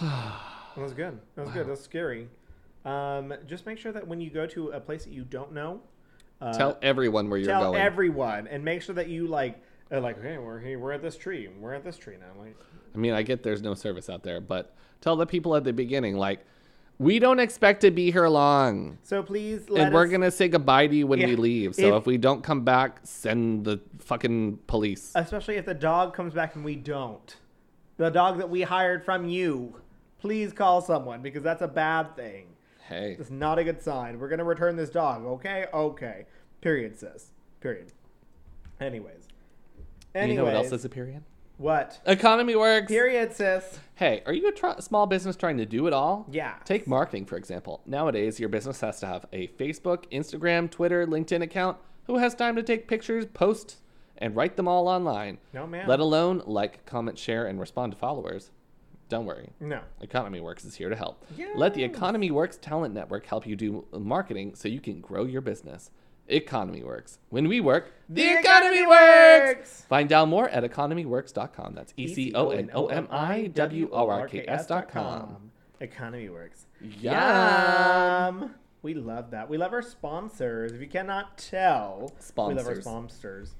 That 0.00 0.82
was 0.82 0.92
good. 0.92 1.18
That 1.36 1.44
was 1.44 1.54
good. 1.54 1.68
That's 1.68 1.82
scary. 1.82 2.28
Um, 2.84 3.32
just 3.46 3.64
make 3.64 3.78
sure 3.78 3.92
that 3.92 4.06
when 4.06 4.20
you 4.20 4.30
go 4.30 4.46
to 4.46 4.70
a 4.70 4.80
place 4.80 5.04
that 5.04 5.12
you 5.12 5.24
don't 5.24 5.52
know, 5.52 5.80
uh, 6.40 6.52
Tell 6.52 6.78
everyone 6.82 7.30
where 7.30 7.38
you're 7.38 7.48
tell 7.48 7.62
going. 7.62 7.74
Tell 7.74 7.86
everyone 7.86 8.46
and 8.48 8.64
make 8.64 8.82
sure 8.82 8.94
that 8.96 9.08
you 9.08 9.26
like, 9.26 9.62
are 9.90 10.00
like, 10.00 10.20
hey, 10.20 10.36
we're 10.36 10.60
here, 10.60 10.78
we're 10.78 10.92
at 10.92 11.00
this 11.00 11.16
tree, 11.16 11.48
we're 11.58 11.72
at 11.72 11.84
this 11.84 11.96
tree 11.96 12.16
now. 12.18 12.42
Like, 12.42 12.56
I 12.94 12.98
mean, 12.98 13.14
I 13.14 13.22
get 13.22 13.42
there's 13.42 13.62
no 13.62 13.74
service 13.74 14.10
out 14.10 14.22
there, 14.22 14.40
but 14.40 14.74
tell 15.00 15.16
the 15.16 15.26
people 15.26 15.56
at 15.56 15.64
the 15.64 15.72
beginning, 15.72 16.16
like, 16.16 16.44
we 16.98 17.18
don't 17.18 17.40
expect 17.40 17.80
to 17.82 17.90
be 17.90 18.10
here 18.10 18.28
long. 18.28 18.98
so 19.02 19.22
please 19.22 19.68
let 19.68 19.86
and 19.86 19.94
we're 19.94 20.04
us- 20.04 20.10
going 20.10 20.20
to 20.22 20.30
say 20.30 20.48
goodbye 20.48 20.86
to 20.86 20.94
you 20.94 21.06
when 21.06 21.18
we 21.20 21.36
leave. 21.36 21.74
So 21.74 21.88
If- 21.88 21.94
if, 22.02 22.06
we 22.06 22.18
don't 22.18 22.42
come 22.42 22.64
back, 22.64 23.00
send 23.04 23.64
the 23.64 23.80
fucking 23.98 24.58
police. 24.66 25.12
especially 25.14 25.56
if 25.56 25.66
the 25.66 25.74
dog 25.74 26.14
comes 26.14 26.34
back 26.34 26.54
and 26.56 26.64
we 26.64 26.76
don't. 26.76 27.36
The 27.96 28.10
dog 28.10 28.38
that 28.38 28.50
we 28.50 28.62
hired 28.62 29.04
from 29.04 29.28
you, 29.28 29.76
please 30.20 30.52
call 30.52 30.80
someone 30.80 31.22
because 31.22 31.42
that's 31.42 31.62
a 31.62 31.68
bad 31.68 32.16
thing. 32.16 32.46
hey. 32.88 33.16
It's 33.18 33.30
not 33.30 33.58
a 33.58 33.64
good 33.64 33.80
sign. 33.82 34.18
We're 34.18 34.28
gonna 34.28 34.44
return 34.44 34.76
this 34.76 34.90
dog, 34.90 35.24
okay? 35.24 35.66
Okay. 35.72 36.26
Period, 36.60 36.98
sis. 36.98 37.30
Period. 37.60 37.92
Anyways. 38.80 39.28
Anyways. 40.14 40.30
You 40.30 40.36
know 40.38 40.44
what 40.44 40.54
else 40.54 40.72
is 40.72 40.84
a 40.84 40.88
period? 40.88 41.22
What? 41.56 42.00
Economy 42.04 42.56
works. 42.56 42.88
Period, 42.88 43.32
sis. 43.32 43.78
Hey, 43.94 44.22
are 44.26 44.32
you 44.32 44.48
a 44.48 44.52
tr- 44.52 44.80
small 44.80 45.06
business 45.06 45.36
trying 45.36 45.56
to 45.58 45.66
do 45.66 45.86
it 45.86 45.92
all? 45.92 46.26
Yeah. 46.30 46.54
Take 46.64 46.86
marketing, 46.88 47.26
for 47.26 47.36
example. 47.36 47.80
Nowadays, 47.86 48.40
your 48.40 48.48
business 48.48 48.80
has 48.80 48.98
to 49.00 49.06
have 49.06 49.26
a 49.32 49.46
Facebook, 49.48 50.10
Instagram, 50.10 50.68
Twitter, 50.70 51.06
LinkedIn 51.06 51.42
account. 51.42 51.78
Who 52.06 52.18
has 52.18 52.34
time 52.34 52.56
to 52.56 52.62
take 52.62 52.88
pictures, 52.88 53.26
post, 53.26 53.76
and 54.18 54.34
write 54.34 54.56
them 54.56 54.66
all 54.66 54.88
online? 54.88 55.38
No, 55.52 55.66
man. 55.66 55.86
Let 55.86 56.00
alone 56.00 56.42
like, 56.44 56.84
comment, 56.86 57.18
share, 57.18 57.46
and 57.46 57.60
respond 57.60 57.92
to 57.92 57.98
followers. 57.98 58.50
Don't 59.08 59.26
worry. 59.26 59.50
No. 59.60 59.80
Economy 60.00 60.40
Works 60.40 60.64
is 60.64 60.74
here 60.74 60.88
to 60.88 60.96
help. 60.96 61.24
Let 61.54 61.74
the 61.74 61.84
Economy 61.84 62.30
Works 62.30 62.56
Talent 62.56 62.94
Network 62.94 63.26
help 63.26 63.46
you 63.46 63.54
do 63.54 63.84
marketing 63.92 64.54
so 64.54 64.66
you 64.66 64.80
can 64.80 65.00
grow 65.00 65.24
your 65.24 65.40
business. 65.40 65.90
Economy 66.28 66.82
Works. 66.82 67.18
When 67.30 67.48
we 67.48 67.60
work, 67.60 67.92
the, 68.08 68.38
economy, 68.38 68.86
works. 68.86 69.82
Find 69.88 70.12
out 70.12 70.28
more 70.28 70.48
at 70.48 70.62
economyworks.com. 70.64 71.74
That's 71.74 71.92
E 71.96 72.12
C 72.14 72.32
O 72.34 72.50
N 72.50 72.70
O 72.74 72.86
M 72.86 73.08
I 73.10 73.46
W 73.48 73.88
O 73.92 74.08
R 74.08 74.28
K 74.28 74.44
S 74.46 74.66
dot 74.66 74.88
com. 74.88 75.50
Economy 75.80 76.28
works. 76.28 76.66
Yum. 76.80 77.14
Yum. 77.14 78.54
We 78.82 78.94
love 78.94 79.30
that. 79.30 79.48
We 79.48 79.58
love 79.58 79.72
our 79.72 79.82
sponsors. 79.82 80.72
If 80.72 80.80
you 80.80 80.86
cannot 80.86 81.38
tell, 81.38 82.12
sponsors. 82.18 82.54
we 82.54 82.62
love 82.62 82.76
our 82.76 82.82
Sponsors. 82.82 83.54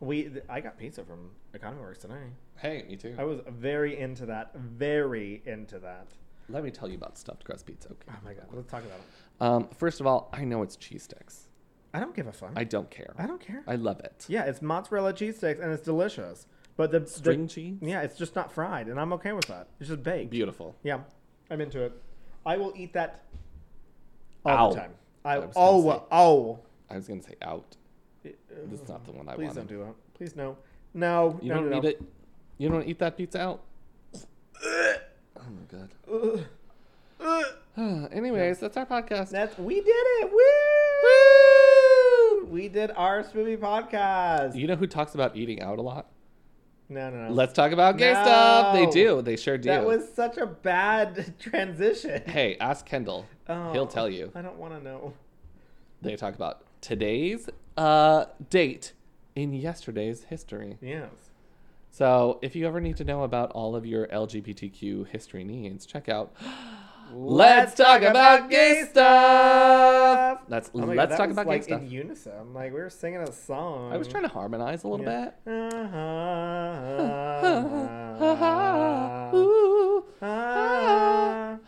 We 0.00 0.24
th- 0.24 0.44
I 0.48 0.60
got 0.60 0.78
pizza 0.78 1.04
from 1.04 1.30
Economy 1.54 1.82
Works 1.82 2.00
today. 2.00 2.30
Hey, 2.56 2.84
me 2.88 2.96
too. 2.96 3.14
I 3.18 3.24
was 3.24 3.40
very 3.48 3.98
into 3.98 4.26
that. 4.26 4.54
Very 4.54 5.42
into 5.46 5.78
that. 5.80 6.08
Let 6.48 6.64
me 6.64 6.70
tell 6.70 6.88
you 6.88 6.96
about 6.96 7.18
stuffed 7.18 7.44
crust 7.44 7.66
pizza. 7.66 7.88
Okay. 7.90 8.10
Oh 8.10 8.18
my 8.24 8.34
god. 8.34 8.46
Let's 8.52 8.70
talk 8.70 8.84
about 8.84 8.98
it. 8.98 9.04
Um, 9.40 9.68
first 9.76 10.00
of 10.00 10.06
all, 10.06 10.28
I 10.32 10.44
know 10.44 10.62
it's 10.62 10.76
cheese 10.76 11.04
sticks. 11.04 11.48
I 11.94 12.00
don't 12.00 12.14
give 12.14 12.26
a 12.26 12.32
fuck. 12.32 12.52
I 12.56 12.64
don't 12.64 12.90
care. 12.90 13.14
I 13.18 13.26
don't 13.26 13.40
care. 13.40 13.62
I 13.66 13.76
love 13.76 14.00
it. 14.00 14.24
yeah, 14.28 14.44
it's 14.44 14.62
mozzarella 14.62 15.12
cheese 15.12 15.36
sticks 15.36 15.60
and 15.60 15.70
it's 15.72 15.82
delicious. 15.82 16.46
But 16.76 16.90
the 16.90 17.00
the- 17.00 17.06
String 17.06 17.48
cheese? 17.48 17.76
yeah, 17.82 18.00
it's 18.00 18.16
just 18.16 18.34
not 18.34 18.50
fried, 18.50 18.86
and 18.88 18.98
I'm 18.98 19.12
okay 19.14 19.32
with 19.32 19.46
that. 19.46 19.68
It's 19.78 19.90
just 19.90 20.02
baked. 20.02 20.30
Beautiful. 20.30 20.74
Yeah, 20.82 21.00
I'm 21.50 21.60
into 21.60 21.82
it. 21.82 21.92
I 22.46 22.56
will 22.56 22.72
eat 22.74 22.94
that 22.94 23.24
all 24.44 24.70
the 24.72 24.80
time. 24.80 24.92
I, 25.24 25.36
I 25.36 25.48
oh 25.54 25.82
say- 25.90 26.02
oh. 26.10 26.58
I 26.90 26.96
was 26.96 27.06
gonna 27.08 27.22
say 27.22 27.34
out. 27.42 27.76
Uh, 28.24 28.30
this 28.70 28.80
is 28.80 28.88
not 28.88 29.04
the 29.04 29.12
one 29.12 29.28
I 29.28 29.32
want. 29.32 29.38
Please 29.38 29.46
wanted. 29.48 29.68
don't 29.68 29.78
do 29.78 29.82
it. 29.82 29.94
Please 30.14 30.34
no. 30.36 30.56
No. 30.94 31.38
You 31.42 31.48
no, 31.50 31.54
don't 31.56 31.70
no, 31.70 31.76
eat 31.76 31.82
no. 31.82 31.88
it. 31.90 32.02
You 32.58 32.68
don't 32.68 32.88
eat 32.88 32.98
that 33.00 33.16
pizza 33.16 33.40
out. 33.40 33.62
oh 34.64 34.96
my 35.36 35.78
god. 35.78 36.44
Ugh. 37.20 37.44
Anyways, 38.12 38.58
that's 38.60 38.76
our 38.76 38.86
podcast. 38.86 39.30
That's 39.30 39.58
we 39.58 39.76
did 39.76 39.86
it. 39.88 40.30
Woo! 40.32 40.38
We 42.52 42.68
did 42.68 42.90
our 42.90 43.24
spooky 43.24 43.56
podcast. 43.56 44.56
You 44.56 44.66
know 44.66 44.76
who 44.76 44.86
talks 44.86 45.14
about 45.14 45.38
eating 45.38 45.62
out 45.62 45.78
a 45.78 45.80
lot? 45.80 46.08
No, 46.90 47.08
no, 47.08 47.28
no. 47.28 47.32
Let's 47.32 47.54
talk 47.54 47.72
about 47.72 47.96
gay 47.96 48.12
stuff. 48.12 48.74
They 48.74 48.84
do. 48.90 49.22
They 49.22 49.36
sure 49.36 49.56
do. 49.56 49.70
That 49.70 49.86
was 49.86 50.06
such 50.12 50.36
a 50.36 50.44
bad 50.44 51.32
transition. 51.40 52.22
Hey, 52.26 52.58
ask 52.60 52.84
Kendall. 52.84 53.24
Oh, 53.48 53.72
He'll 53.72 53.86
tell 53.86 54.06
you. 54.06 54.30
I 54.34 54.42
don't 54.42 54.58
want 54.58 54.74
to 54.74 54.84
know. 54.84 55.14
They 56.02 56.14
talk 56.14 56.34
about 56.34 56.64
today's 56.82 57.48
uh, 57.78 58.26
date 58.50 58.92
in 59.34 59.54
yesterday's 59.54 60.24
history. 60.24 60.76
Yes. 60.82 61.08
So 61.90 62.38
if 62.42 62.54
you 62.54 62.66
ever 62.66 62.82
need 62.82 62.98
to 62.98 63.04
know 63.04 63.22
about 63.22 63.50
all 63.52 63.74
of 63.74 63.86
your 63.86 64.08
LGBTQ 64.08 65.08
history 65.08 65.42
needs, 65.42 65.86
check 65.86 66.10
out 66.10 66.36
Let's 67.14 67.74
Talk 67.74 68.02
About 68.02 68.48
Gay 68.50 68.84
Stuff. 68.90 70.40
That's 70.48 70.70
Oh 70.74 70.78
Let's 70.78 71.10
that 71.10 71.16
Talk 71.18 71.30
About 71.30 71.46
like 71.46 71.62
Gay 71.62 71.66
Stuff. 71.68 71.82
in 71.82 71.90
unison. 71.90 72.54
Like 72.54 72.72
we 72.72 72.80
were 72.80 72.90
singing 72.90 73.20
a 73.20 73.32
song. 73.32 73.92
I 73.92 73.96
was 73.96 74.08
trying 74.08 74.22
to 74.24 74.28
harmonize 74.28 74.84
a 74.84 74.88
little 74.88 75.04
bit. 75.04 75.34
Uh-huh. 75.46 75.98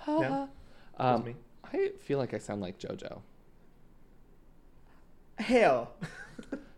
No, 0.06 0.48
Um, 0.98 1.24
me. 1.24 1.34
I 1.64 1.90
feel 2.00 2.18
like 2.18 2.34
I 2.34 2.38
sound 2.38 2.60
like 2.60 2.78
JoJo. 2.78 3.20
hell. 5.38 5.90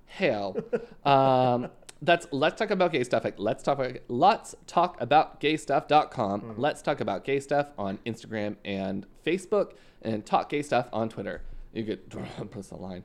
Hell. 0.06 0.56
Um, 1.04 1.68
that's 2.02 2.26
let's 2.30 2.58
talk 2.58 2.70
about 2.70 2.92
gay 2.92 3.04
stuff 3.04 3.24
at 3.24 3.38
let's 3.38 3.62
talk 3.62 3.78
about 3.78 3.96
let's 4.08 4.54
talk 4.66 5.00
about 5.00 5.40
gay 5.40 5.56
stuff.com. 5.56 6.40
Mm-hmm. 6.40 6.60
Let's 6.60 6.82
talk 6.82 7.00
about 7.00 7.24
gay 7.24 7.40
stuff 7.40 7.70
on 7.78 7.98
Instagram 8.06 8.56
and 8.64 9.06
Facebook 9.24 9.72
and 10.02 10.24
talk 10.24 10.48
gay 10.50 10.62
stuff 10.62 10.88
on 10.92 11.08
Twitter. 11.08 11.42
You 11.72 11.84
could 11.84 12.00
us 12.56 12.70
a 12.70 12.76
line 12.76 13.04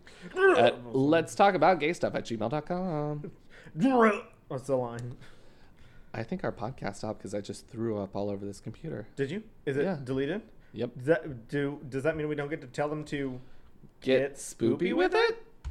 at 0.58 0.86
let's 0.96 1.36
talk 1.36 1.56
about 1.56 1.80
gay 1.80 1.94
stuff 1.94 2.16
at 2.16 2.26
gmail.com. 2.26 3.32
What's 4.48 4.68
the 4.68 4.76
line? 4.76 5.16
I 6.14 6.24
think 6.24 6.44
our 6.44 6.52
podcast 6.52 6.98
stopped 6.98 7.20
because 7.20 7.34
I 7.34 7.40
just 7.40 7.68
threw 7.70 7.98
up 7.98 8.16
all 8.16 8.30
over 8.30 8.46
this 8.46 8.60
computer. 8.60 9.08
Did 9.16 9.32
you? 9.32 9.44
Is 9.66 9.78
it 9.78 9.84
Yeah. 9.84 9.98
deleted? 10.04 10.42
Yep. 10.74 10.96
Does 10.98 11.06
that 11.06 11.48
do? 11.48 11.80
Does 11.88 12.04
that 12.04 12.18
mean 12.18 12.28
we 12.28 12.36
don't 12.36 12.50
get 12.50 12.62
to 12.62 12.68
tell 12.68 12.90
them 12.90 13.06
to 13.06 13.40
Get, 14.02 14.36
spoopy 14.36 14.94
with 14.94 15.14
it? 15.16 15.44